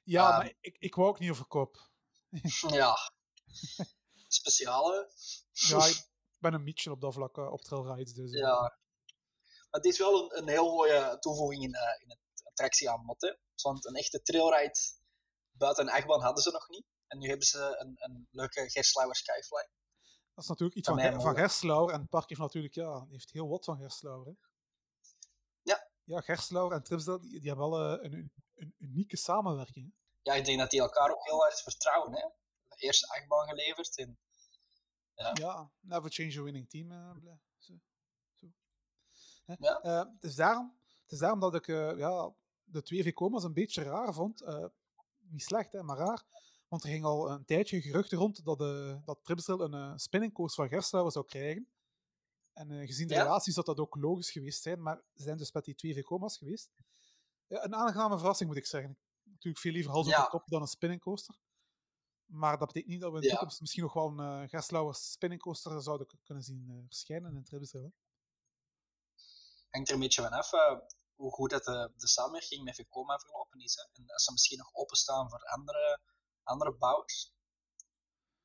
Ja, 0.02 0.30
um, 0.30 0.36
maar 0.36 0.54
ik, 0.60 0.76
ik 0.78 0.94
wou 0.94 1.08
ook 1.08 1.18
niet 1.18 1.30
over 1.30 1.46
kop. 1.46 1.90
ja. 2.68 3.14
Speciale. 4.28 5.12
ja, 5.52 5.86
ik 5.86 6.08
ben 6.38 6.54
een 6.54 6.62
mietje 6.62 6.90
op 6.90 7.00
dat 7.00 7.14
vlak 7.14 7.36
uh, 7.36 7.52
op 7.52 7.60
trailrides. 7.60 8.14
Dus, 8.14 8.32
ja. 8.32 8.60
Maar 8.60 8.78
het 9.70 9.84
is 9.84 9.98
wel 9.98 10.22
een, 10.22 10.38
een 10.38 10.48
heel 10.48 10.74
mooie 10.74 11.16
toevoeging 11.18 11.62
in, 11.62 11.74
uh, 11.74 12.02
in 12.02 12.10
het 12.10 12.44
attractieaanbod. 12.44 13.20
Hè? 13.20 13.34
Want 13.62 13.86
een 13.86 13.94
echte 13.94 14.22
trailride 14.22 14.78
buiten 15.50 15.86
een 15.86 15.92
achtbaan 15.92 16.22
hadden 16.22 16.42
ze 16.42 16.50
nog 16.50 16.68
niet. 16.68 16.86
En 17.06 17.18
nu 17.18 17.28
hebben 17.28 17.46
ze 17.46 17.76
een, 17.78 17.94
een 17.96 18.28
leuke 18.30 18.70
Gerslauer 18.70 19.16
Skyfly. 19.16 19.68
Dat 20.34 20.44
is 20.44 20.50
natuurlijk 20.50 20.78
iets 20.78 20.88
van, 20.88 21.00
van, 21.00 21.20
van 21.20 21.36
Gerslauer. 21.36 21.92
En 21.92 22.00
het 22.00 22.08
park 22.08 22.28
heeft 22.28 22.40
natuurlijk 22.40 22.74
ja, 22.74 23.06
heeft 23.08 23.30
heel 23.30 23.48
wat 23.48 23.64
van 23.64 23.78
Gerslauer. 23.78 24.26
Hè? 24.26 24.32
Ja. 25.62 25.90
Ja, 26.04 26.20
Gerslauer 26.20 26.72
en 26.72 26.82
Tripsdale, 26.82 27.20
die, 27.20 27.40
die 27.40 27.48
hebben 27.48 27.70
wel 27.70 27.80
een, 27.80 28.12
een, 28.12 28.32
een, 28.54 28.74
unieke 28.78 29.16
samenwerking. 29.16 29.94
Ja, 30.22 30.34
ik 30.34 30.44
denk 30.44 30.58
dat 30.58 30.70
die 30.70 30.80
elkaar 30.80 31.10
ook 31.10 31.24
heel 31.24 31.46
erg 31.46 31.62
vertrouwen. 31.62 32.12
Hè? 32.12 32.28
Eerste 32.76 33.08
achtbaan 33.08 33.48
geleverd. 33.48 33.98
En, 33.98 34.18
ja. 35.14 35.30
ja, 35.34 35.70
never 35.80 36.10
change 36.10 36.38
a 36.38 36.42
winning 36.42 36.68
team. 36.68 36.92
Uh, 36.92 37.10
zo. 37.58 37.80
Zo. 38.34 38.46
Ja. 39.58 39.84
Uh, 39.84 40.12
het, 40.12 40.24
is 40.24 40.34
daarom, 40.34 40.76
het 41.02 41.12
is 41.12 41.18
daarom 41.18 41.40
dat 41.40 41.54
ik 41.54 41.66
uh, 41.66 41.98
ja, 41.98 42.34
de 42.64 42.82
twee 42.82 43.02
VCOMA's 43.02 43.44
een 43.44 43.52
beetje 43.52 43.82
raar 43.82 44.14
vond. 44.14 44.44
Niet 45.18 45.42
slecht, 45.42 45.72
hè, 45.72 45.82
maar 45.82 45.96
raar. 45.96 46.24
Want 46.68 46.82
er 46.82 46.88
ging 46.88 47.04
al 47.04 47.30
een 47.30 47.44
tijdje 47.44 47.80
geruchten 47.80 48.18
rond 48.18 48.44
dat, 48.44 48.58
de, 48.58 49.00
dat 49.04 49.18
een 49.46 49.74
uh, 49.74 49.92
spinning 49.96 50.32
coast 50.32 50.54
van 50.54 50.68
Gerslauer 50.68 51.12
zou 51.12 51.24
krijgen. 51.24 51.68
En 52.52 52.70
uh, 52.70 52.86
gezien 52.86 53.08
de 53.08 53.14
Ja? 53.14 53.22
relaties 53.22 53.54
zou 53.54 53.66
dat 53.66 53.78
ook 53.78 53.96
logisch 53.96 54.30
geweest 54.30 54.62
zijn, 54.62 54.82
maar 54.82 55.02
ze 55.14 55.22
zijn 55.22 55.36
dus 55.36 55.52
met 55.52 55.64
die 55.64 55.74
twee 55.74 55.94
VCOMA's 55.94 56.38
geweest. 56.38 56.70
Ja, 57.46 57.64
een 57.64 57.74
aangename 57.74 58.18
verrassing 58.18 58.48
moet 58.48 58.58
ik 58.58 58.66
zeggen. 58.66 58.98
Natuurlijk 59.22 59.58
veel 59.58 59.72
liever 59.72 59.92
hals 59.92 60.06
op 60.06 60.14
de 60.14 60.28
kop 60.28 60.46
dan 60.46 60.60
een 60.60 60.66
spinning 60.66 61.00
coaster. 61.00 61.34
Maar 62.26 62.58
dat 62.58 62.66
betekent 62.66 62.92
niet 62.92 63.00
dat 63.00 63.10
we 63.10 63.16
in 63.16 63.22
de 63.22 63.28
Ja. 63.28 63.32
toekomst 63.32 63.60
misschien 63.60 63.82
nog 63.82 63.92
wel 63.92 64.06
een 64.18 64.42
uh, 64.42 64.48
Gerslauer 64.48 64.94
spinning 64.94 65.42
coaster 65.42 65.82
zouden 65.82 66.06
kunnen 66.24 66.44
zien 66.44 66.66
uh, 66.70 66.84
verschijnen 66.86 67.36
in 67.36 67.44
Tripsdrill. 67.44 67.82
hè. 67.82 67.90
hangt 69.70 69.88
er 69.88 69.94
een 69.94 70.00
beetje 70.00 70.22
van 70.22 70.30
af 70.32 70.52
uh, 70.52 70.78
hoe 71.14 71.32
goed 71.32 71.50
dat 71.50 71.64
de, 71.64 71.92
de 71.96 72.08
samenwerking 72.08 72.64
met 72.64 72.74
Vekoma 72.74 73.18
verlopen 73.18 73.60
is. 73.60 73.74
Hè. 73.74 73.82
En 74.02 74.10
als 74.12 74.24
ze 74.24 74.32
misschien 74.32 74.58
nog 74.58 74.74
openstaan 74.74 75.30
voor 75.30 75.44
andere, 75.44 76.00
andere 76.42 76.72
bouwers. 76.76 77.34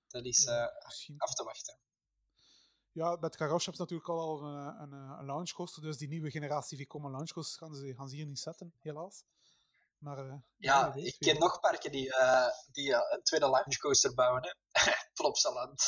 Dat 0.07 0.25
is 0.25 0.43
Ja, 0.43 0.67
uh, 0.67 0.86
misschien. 0.86 1.17
af 1.19 1.34
te 1.34 1.43
wachten. 1.43 1.79
Ja, 2.91 3.15
met 3.15 3.36
ze 3.75 3.79
natuurlijk 3.79 4.09
al 4.09 4.41
een, 4.43 4.82
een, 4.82 4.91
een 4.91 5.25
launch 5.25 5.51
coaster, 5.51 5.82
dus 5.82 5.97
die 5.97 6.07
nieuwe 6.07 6.32
generatie 6.32 6.77
Vekoma 6.77 7.09
launch 7.09 7.32
coasters 7.32 7.57
gaan 7.57 7.75
ze, 7.75 7.93
gaan 7.95 8.09
ze 8.09 8.15
hier 8.15 8.25
niet 8.25 8.39
zetten, 8.39 8.73
helaas. 8.79 9.23
Maar 10.02 10.26
uh, 10.26 10.34
Ja, 10.58 10.93
ik 10.93 11.16
ken 11.20 11.39
nog 11.39 11.60
parken 11.60 11.91
die, 11.91 12.06
uh, 12.08 12.47
die 12.72 12.89
uh, 12.89 12.97
een 13.10 13.24
tweede 13.24 13.49
launchcoaster 13.49 14.14
bouwen. 14.14 14.41
Hè. 14.43 14.52
Plopsaland. 15.22 15.82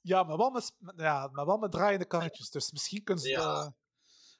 Ja, 0.00 0.22
maar 0.22 0.36
wel 0.36 0.50
met, 0.50 0.74
ja, 0.96 1.28
maar 1.32 1.46
wel 1.46 1.58
met 1.58 1.70
draaiende 1.72 2.04
karretjes. 2.06 2.50
Dus 2.50 2.72
misschien 2.72 3.04
kunnen 3.04 3.24
ze 3.24 3.30
Ja. 3.30 3.74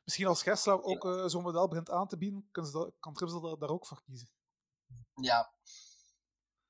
misschien 0.04 0.26
als 0.26 0.42
Gerslauer 0.42 0.82
ook 0.82 1.04
eh, 1.04 1.24
zo'n 1.26 1.42
model 1.42 1.68
begint 1.68 1.90
aan 1.90 2.08
te 2.08 2.18
bieden, 2.18 2.48
kunnen 2.50 2.70
ze 2.70 2.78
dat, 2.78 2.92
kan 3.00 3.14
Tripsel 3.14 3.40
daar, 3.40 3.58
daar 3.58 3.68
ook 3.68 3.86
voor 3.86 4.02
kiezen. 4.02 4.28
Ja. 5.14 5.52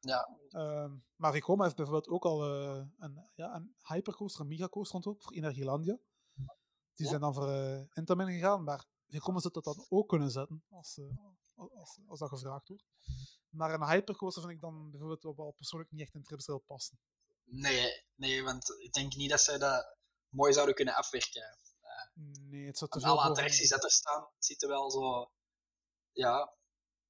Ja, 0.00 0.28
Ehm, 0.48 0.92
maar 1.16 1.32
Vekoma 1.32 1.64
heeft 1.64 1.76
bijvoorbeeld 1.76 2.08
ook 2.08 2.24
al 2.24 2.44
eh, 2.44 2.84
een, 2.98 3.30
ja, 3.34 3.54
een 3.54 3.74
hypercoaster, 3.82 4.40
een 4.40 4.46
megacoaster 4.46 4.94
ontwikkeld 4.94 5.24
voor 5.24 5.36
Energielandia. 5.36 5.98
Die 6.94 7.04
Ja. 7.04 7.08
zijn 7.08 7.20
dan 7.20 7.34
voor 7.34 7.48
eh 7.48 7.80
Intamin 7.92 8.26
gegaan, 8.32 8.64
maar 8.64 8.84
Vekoma 9.08 9.38
zou 9.40 9.52
dat 9.52 9.64
dan 9.64 9.86
ook 9.88 10.08
kunnen 10.08 10.30
zetten, 10.30 10.64
als, 10.70 10.98
eh, 10.98 11.04
als, 11.70 11.98
als 12.06 12.18
dat 12.18 12.28
gevraagd 12.28 12.68
wordt. 12.68 12.84
Maar 13.48 13.74
een 13.74 13.88
hypercoaster 13.88 14.42
vind 14.42 14.54
ik 14.54 14.60
dan 14.60 14.90
bijvoorbeeld 14.90 15.22
wel- 15.22 15.36
wel 15.36 15.50
persoonlijk 15.52 15.90
niet 15.90 16.00
echt 16.00 16.14
in 16.14 16.22
Tripsdrill 16.22 16.58
passen. 16.58 16.98
nee, 17.44 18.04
nee, 18.14 18.42
want 18.42 18.74
ik 18.78 18.92
denk 18.92 19.14
niet 19.14 19.30
dat 19.30 19.40
ze 19.40 19.58
dat 19.58 19.96
mooi 20.28 20.52
zouden 20.52 20.74
kunnen 20.74 20.94
afwerken. 20.94 21.58
Nee, 22.14 22.66
het 22.66 22.78
zou 22.78 22.90
te 22.90 23.00
veel 23.00 23.08
alle 23.08 23.30
attracties 23.30 23.68
dat 23.68 23.84
er 23.84 23.90
staan, 23.90 24.28
zitten 24.38 24.68
wel 24.68 24.90
zo, 24.90 25.32
ja, 26.12 26.54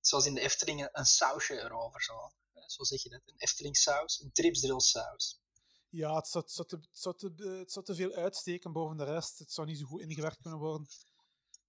zoals 0.00 0.26
in 0.26 0.34
de 0.34 0.40
Efteling 0.40 0.88
een 0.92 1.04
sausje 1.04 1.60
erover. 1.60 2.02
Zo, 2.02 2.32
Hè, 2.52 2.62
zo 2.66 2.84
zeg 2.84 3.02
je 3.02 3.08
dat. 3.08 3.20
Een 3.24 3.36
Efteling 3.36 3.76
saus, 3.76 4.20
een 4.20 4.32
tripsdrill 4.32 4.80
saus. 4.80 5.40
Ja, 5.88 6.14
het 6.14 6.28
zou, 6.28 6.44
het, 6.44 6.52
zou 6.52 6.68
te, 6.68 6.76
het, 6.76 6.98
zou 6.98 7.16
te, 7.16 7.32
eh, 7.36 7.58
het 7.58 7.72
zou 7.72 7.84
te 7.84 7.94
veel 7.94 8.12
uitsteken 8.12 8.72
boven 8.72 8.96
de 8.96 9.04
rest. 9.04 9.38
Het 9.38 9.52
zou 9.52 9.66
niet 9.66 9.78
zo 9.78 9.86
goed 9.86 10.00
ingewerkt 10.00 10.40
kunnen 10.40 10.58
worden. 10.58 10.82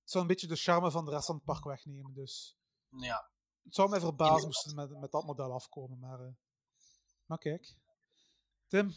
Het 0.01 0.11
zou 0.11 0.23
een 0.23 0.30
beetje 0.30 0.47
de 0.47 0.55
charme 0.55 0.91
van 0.91 1.05
de 1.05 1.11
rest 1.11 1.26
van 1.26 1.35
het 1.35 1.43
park 1.43 1.64
wegnemen. 1.64 2.14
Dus 2.14 2.57
Ja, 2.97 3.29
het 3.63 3.75
zou 3.75 3.89
mij 3.89 3.99
verbazen 3.99 4.45
moesten 4.45 4.69
ze 4.69 4.75
met, 4.75 4.99
met 4.99 5.11
dat 5.11 5.25
model 5.25 5.53
afkomen. 5.53 5.99
Maar, 5.99 6.19
eh, 6.19 6.33
maar 7.25 7.37
kijk. 7.37 7.75
Tim, 8.67 8.93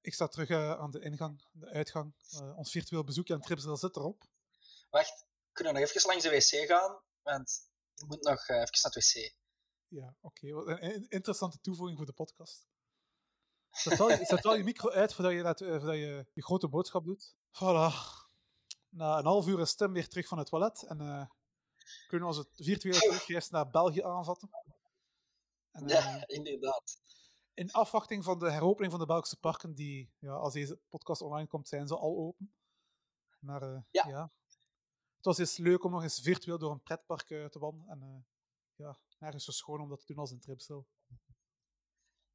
ik 0.00 0.14
sta 0.14 0.26
terug 0.28 0.48
eh, 0.48 0.78
aan 0.78 0.90
de 0.90 1.00
ingang, 1.00 1.46
de 1.52 1.66
uitgang. 1.66 2.14
Eh, 2.30 2.56
ons 2.58 2.70
virtueel 2.70 3.04
bezoekje 3.04 3.34
aan 3.34 3.40
Tripsdrill 3.40 3.76
zit 3.76 3.96
erop. 3.96 4.24
wacht, 4.90 5.24
kunnen 5.52 5.72
we 5.74 5.80
nog 5.80 5.88
even 5.88 6.08
langs 6.08 6.22
de 6.24 6.30
wc 6.30 6.66
gaan? 6.68 7.00
Want 7.22 7.70
ik 7.94 8.06
moet 8.06 8.22
nog 8.22 8.40
even 8.48 8.54
naar 8.54 8.92
het 8.92 8.94
wc. 8.94 9.34
Ja, 9.88 10.16
oké. 10.20 10.46
Een, 10.46 11.08
interessante 11.08 11.60
toevoeging 11.60 11.96
voor 11.98 12.06
de 12.06 12.12
podcast. 12.12 12.68
Zet 13.70 13.98
wel, 13.98 14.10
je- 14.10 14.24
zet 14.24 14.42
wel 14.44 14.54
je 14.54 14.62
micro 14.64 14.90
uit 14.90 15.14
voordat 15.14 15.32
je, 15.32 15.42
dat, 15.42 15.58
voordat 15.58 15.94
je 15.94 16.26
je 16.32 16.42
grote 16.42 16.68
boodschap 16.68 17.04
doet. 17.04 17.34
Voilà. 17.48 17.94
Na 18.88 19.18
een 19.18 19.24
half 19.24 19.46
uur 19.46 19.60
is 19.60 19.74
Tim 19.74 19.92
weer 19.92 20.08
terug 20.08 20.26
van 20.28 20.38
het 20.38 20.46
toilet 20.46 20.82
en 20.82 21.00
eh, 21.00 21.26
kunnen 22.08 22.28
we 22.28 22.34
onze 22.36 22.48
virtuele 22.52 22.98
terugreis 22.98 23.48
naar 23.50 23.70
België 23.70 24.02
aanvatten. 24.02 24.50
En, 25.70 25.88
eh, 25.88 25.88
Ja, 26.04 26.26
inderdaad. 26.26 26.98
in 27.54 27.70
afwachting 27.72 28.24
van 28.24 28.38
de 28.38 28.50
heropening 28.50 28.90
van 28.90 29.00
de 29.00 29.06
Belgische 29.06 29.36
parken, 29.36 29.74
die 29.74 30.12
ja, 30.18 30.32
als 30.32 30.52
deze 30.52 30.76
podcast 30.88 31.20
online 31.22 31.48
komt, 31.48 31.68
zijn 31.68 31.86
ze 31.86 31.96
al 31.96 32.16
open. 32.16 32.54
Maar 33.38 33.62
eh, 33.62 33.80
Ja. 33.90 34.08
ja. 34.08 34.32
het 35.16 35.24
was 35.24 35.38
eens 35.38 35.56
leuk 35.56 35.84
om 35.84 35.90
nog 35.90 36.02
eens 36.02 36.20
virtueel 36.20 36.58
door 36.58 36.70
een 36.70 36.82
pretpark 36.82 37.30
eh, 37.30 37.44
te 37.46 37.58
wandelen. 37.58 37.88
En 37.88 38.02
eh, 38.02 38.22
ja, 38.86 38.98
nergens 39.18 39.44
zo 39.44 39.52
schoon 39.52 39.80
om 39.80 39.88
dat 39.88 39.98
te 40.00 40.06
doen 40.06 40.18
als 40.18 40.30
in 40.30 40.40
Tripsdrill. 40.40 40.84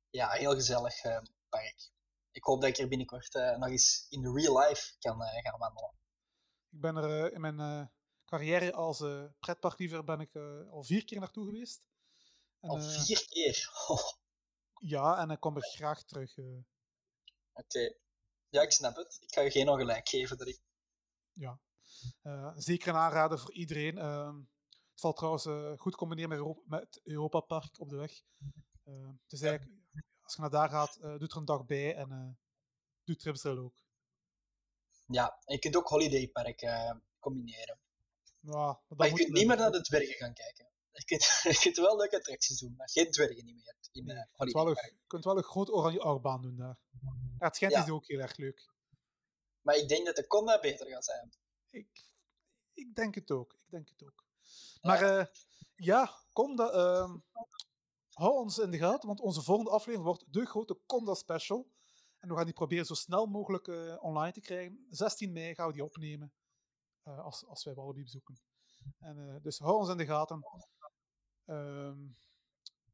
Ja, 0.09 0.29
heel 0.29 0.53
gezellig 0.53 1.03
eh, 1.03 1.21
park. 1.49 1.91
Ik 2.31 2.43
hoop 2.43 2.61
dat 2.61 2.69
ik 2.69 2.77
er 2.77 2.87
binnenkort 2.87 3.35
eh, 3.35 3.57
nog 3.57 3.69
eens 3.69 4.05
in 4.09 4.35
real 4.35 4.59
life 4.59 4.95
kan 4.99 5.21
eh, 5.23 5.43
gaan 5.43 5.59
wandelen. 5.59 5.91
Ik 6.69 6.81
ben 6.81 6.95
er 6.95 7.25
eh, 7.25 7.33
in 7.33 7.41
mijn 7.41 7.59
eh, 7.59 7.87
carrière 8.35 8.73
als 8.73 9.01
eh 9.01 9.25
pretparkliever 9.39 10.03
ben 10.03 10.19
ik 10.19 10.33
eh, 10.33 10.69
al 10.69 10.83
vier 10.83 11.05
keer 11.05 11.19
naartoe 11.19 11.45
geweest. 11.45 11.81
En, 12.59 12.69
Al 12.69 12.77
eh, 12.77 13.01
vier 13.03 13.25
keer. 13.27 13.69
Oh, 13.87 14.11
ja, 14.93 15.17
en 15.17 15.29
ik 15.29 15.39
kom 15.39 15.55
er 15.55 15.63
graag 15.63 16.03
terug. 16.03 16.37
Oké. 17.53 17.95
Ja, 18.49 18.61
ik 18.61 18.71
snap 18.71 18.95
het. 18.95 19.17
Ik 19.21 19.33
ga 19.33 19.41
je 19.41 19.51
geen 19.51 19.69
ongelijk 19.69 20.09
geven. 20.09 20.37
Dat 20.37 20.47
ik... 20.47 20.61
Ja, 21.33 21.59
uh, 22.23 22.51
zeker 22.55 22.87
een 22.87 22.95
aanrader 22.95 23.39
voor 23.39 23.53
iedereen. 23.53 23.97
Uh, 23.97 24.35
het 24.69 24.99
valt 24.99 25.15
trouwens 25.15 25.45
uh, 25.45 25.77
goed 25.77 25.95
combineren 25.95 26.29
met, 26.29 26.37
Europa, 26.37 26.61
met 26.65 27.01
Europa 27.03 27.39
Park 27.39 27.79
op 27.79 27.89
de 27.89 27.95
weg. 27.95 28.21
Uh, 28.85 29.07
het 29.07 29.31
is 29.31 29.41
eigenlijk, 29.41 29.71
als 30.21 30.35
je 30.35 30.41
naar 30.41 30.49
daar 30.49 30.69
gaat, 30.69 30.97
uh, 30.97 31.01
doe 31.01 31.27
er 31.27 31.37
een 31.37 31.45
dag 31.45 31.65
bij 31.65 31.95
en 31.95 32.11
uh, 32.11 32.29
doe 33.03 33.15
Tripsdrill 33.15 33.57
ook. 33.57 33.83
Ja, 35.07 35.39
en 35.45 35.53
je 35.53 35.59
kunt 35.59 35.75
ook 35.75 35.87
Holiday 35.87 36.27
Park 36.27 36.61
combineren. 37.19 37.79
Ja, 38.45 38.81
maar, 38.87 39.07
je 39.07 39.13
kunt 39.13 39.33
niet 39.33 39.47
meer 39.47 39.57
naar 39.57 39.71
de 39.71 39.81
dwergen 39.81 40.13
gaan 40.13 40.33
kijken. 40.33 40.65
Je 40.95 41.05
kunt, 41.05 41.23
je 41.43 41.59
kunt 41.61 41.77
wel 41.77 41.97
leuke 41.97 42.17
attracties 42.17 42.59
doen, 42.59 42.75
maar 42.77 42.89
geen 42.89 43.11
dwergen 43.11 43.45
niet 43.45 43.55
meer. 43.55 43.75
In, 43.91 44.05
nee, 44.05 44.15
je, 44.15 44.27
kunt 44.35 44.51
wel 44.51 44.67
een, 44.67 44.73
je 44.73 45.07
kunt 45.07 45.23
wel 45.23 45.37
een 45.37 45.43
groot 45.43 45.71
oranje 45.71 45.99
achtbaan 45.99 46.41
doen 46.41 46.55
daar. 46.55 46.77
Ja, 47.39 47.45
het 47.45 47.55
schijnt 47.55 47.73
ja. 47.73 47.83
is 47.83 47.89
ook 47.89 48.07
heel 48.07 48.19
erg 48.19 48.37
leuk. 48.37 48.69
Maar 49.61 49.75
ik 49.75 49.87
denk 49.87 50.05
dat 50.05 50.15
de 50.15 50.27
Conda 50.27 50.59
beter 50.59 50.87
gaat 50.87 51.05
zijn. 51.05 51.33
Ik, 51.69 51.87
ik 52.73 52.95
denk 52.95 53.15
het 53.15 53.31
ook. 53.31 53.53
Ik 53.53 53.71
denk 53.71 53.89
het 53.89 54.03
ook. 54.03 54.23
Maar 54.81 55.05
ja, 55.05 55.19
uh, 55.19 55.25
ja 55.75 56.11
Conda, 56.33 56.73
uh, 56.73 57.15
hou 58.09 58.33
ons 58.33 58.57
in 58.57 58.71
de 58.71 58.77
gaten, 58.77 59.07
want 59.07 59.19
onze 59.19 59.41
volgende 59.41 59.71
aflevering 59.71 60.03
wordt 60.03 60.33
de 60.33 60.45
grote 60.45 60.79
Conda 60.85 61.13
special. 61.13 61.67
En 62.19 62.29
we 62.29 62.35
gaan 62.35 62.45
die 62.45 62.53
proberen 62.53 62.85
zo 62.85 62.93
snel 62.93 63.25
mogelijk 63.25 63.67
uh, 63.67 64.03
online 64.03 64.31
te 64.31 64.41
krijgen. 64.41 64.85
16 64.89 65.31
mei 65.31 65.55
gaan 65.55 65.67
we 65.67 65.73
die 65.73 65.83
opnemen, 65.83 66.33
uh, 67.07 67.19
als, 67.19 67.45
als 67.45 67.63
wij 67.63 67.73
Walibi 67.73 68.03
bezoeken. 68.03 68.39
En, 68.99 69.39
dus 69.41 69.59
hou 69.59 69.77
ons 69.77 69.89
in 69.89 69.97
de 69.97 70.05
gaten. 70.05 70.43
Um, 71.45 72.17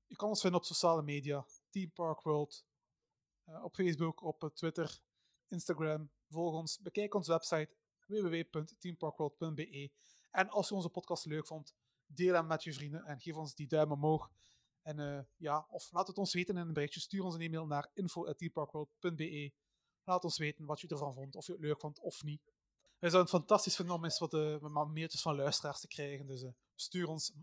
je 0.08 0.16
kan 0.16 0.30
ons 0.30 0.42
vinden 0.42 0.60
op 0.60 0.66
sociale 0.66 1.02
media, 1.02 1.46
Team 1.70 1.92
Park 1.92 2.22
World, 2.22 2.66
op 3.46 3.76
Facebook, 3.76 4.22
op 4.22 4.52
Twitter, 4.54 5.02
Instagram. 5.48 6.12
Volg 6.30 6.54
ons, 6.54 6.80
bekijk 6.80 7.14
onze 7.14 7.32
website 7.32 7.76
www.teamparkworld.be. 8.06 9.92
En 10.30 10.50
als 10.50 10.70
je 10.70 10.76
onze 10.76 10.90
podcast 10.90 11.26
leuk 11.26 11.48
vond, 11.48 11.76
deel 12.06 12.34
hem 12.34 12.48
met 12.48 12.64
je 12.64 12.74
vrienden 12.74 13.06
en 13.06 13.20
geef 13.20 13.36
ons 13.36 13.56
die 13.56 13.68
duim 13.68 13.92
omhoog. 13.92 14.32
En 14.82 15.28
ja, 15.38 15.66
of 15.70 15.92
laat 15.92 16.08
het 16.08 16.18
ons 16.18 16.34
weten 16.34 16.58
in 16.58 16.68
een 16.68 16.74
berichtje. 16.74 17.00
Stuur 17.00 17.24
ons 17.24 17.36
een 17.36 17.42
e-mail 17.42 17.66
naar 17.66 17.90
info.teamparkworld.be. 17.94 19.54
Laat 20.04 20.24
ons 20.24 20.38
weten 20.38 20.66
wat 20.66 20.82
je 20.82 20.88
ervan 20.88 21.14
vond, 21.14 21.36
of 21.36 21.46
je 21.46 21.52
het 21.52 21.62
leuk 21.62 21.80
vond 21.80 22.00
of 22.00 22.24
niet. 22.24 22.42
Wij 23.02 23.10
zouden 23.10 23.32
het 23.32 23.41
fantastisch 23.41 23.76
vinden 23.76 23.95
om 23.95 24.03
eens 24.03 24.19
wat 24.19 24.34
uh, 24.34 24.61
mailtjes 24.61 25.22
van 25.22 25.36
luisteraars 25.36 25.80
te 25.80 25.88
krijgen. 25.88 26.28
Dus 26.28 26.41
uh, 26.41 26.49
stuur, 26.76 27.07
ons, 27.07 27.34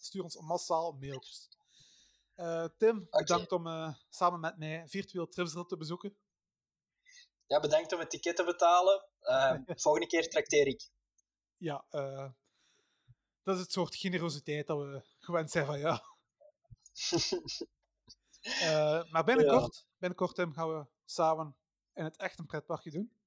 stuur 0.00 0.22
ons 0.22 0.36
massaal 0.36 0.92
mailtjes. 0.92 1.48
Tim, 2.76 2.96
okay. 2.96 3.20
bedankt 3.22 3.52
om 3.52 3.96
samen 4.08 4.40
met 4.40 4.58
mij 4.58 4.88
virtueel 4.88 5.28
Tripsdrill 5.28 5.64
te 5.64 5.76
bezoeken. 5.76 6.16
Ja, 7.46 7.60
bedankt 7.60 7.92
om 7.92 7.98
het 7.98 8.10
ticket 8.10 8.36
te 8.36 8.44
betalen. 8.44 9.04
volgende 9.84 10.06
keer 10.06 10.28
trakteer 10.28 10.66
ik. 10.66 10.88
Ja, 11.56 11.84
dat 13.42 13.56
is 13.56 13.60
het 13.60 13.72
soort 13.72 13.96
generositeit 13.96 14.66
dat 14.66 14.78
we 14.78 15.02
gewend 15.18 15.50
zijn 15.50 15.66
van 15.66 15.78
ja. 15.78 16.02
maar 19.12 19.24
binnenkort, 19.24 19.86
binnenkort 19.98 20.34
Tim, 20.34 20.52
gaan 20.52 20.68
we 20.68 20.86
samen 21.04 21.56
in 21.94 22.04
het 22.04 22.16
echt 22.16 22.38
een 22.38 22.46
pretparkje 22.46 22.90
doen. 22.90 23.17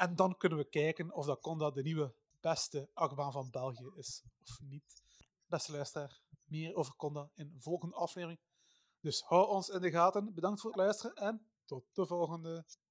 En 0.00 0.16
dan 0.16 0.36
kunnen 0.36 0.58
we 0.58 0.64
kijken 0.64 1.12
of 1.12 1.26
dat 1.26 1.40
Conda 1.40 1.70
de 1.70 1.82
nieuwe 1.82 2.14
beste 2.40 2.90
achtbaan 2.92 3.32
van 3.32 3.50
België 3.50 3.90
is 3.96 4.22
of 4.42 4.60
niet. 4.60 5.02
Beste 5.46 5.72
luisteraar, 5.72 6.20
meer 6.44 6.74
over 6.74 6.96
Conda 6.96 7.30
in 7.34 7.50
de 7.52 7.60
volgende 7.60 7.94
aflevering. 7.94 8.40
Dus 9.00 9.22
hou 9.22 9.48
ons 9.48 9.68
in 9.68 9.80
de 9.80 9.90
gaten. 9.90 10.34
Bedankt 10.34 10.60
voor 10.60 10.70
het 10.70 10.80
luisteren 10.80 11.14
en 11.14 11.50
tot 11.64 11.84
de 11.92 12.06
volgende. 12.06 12.64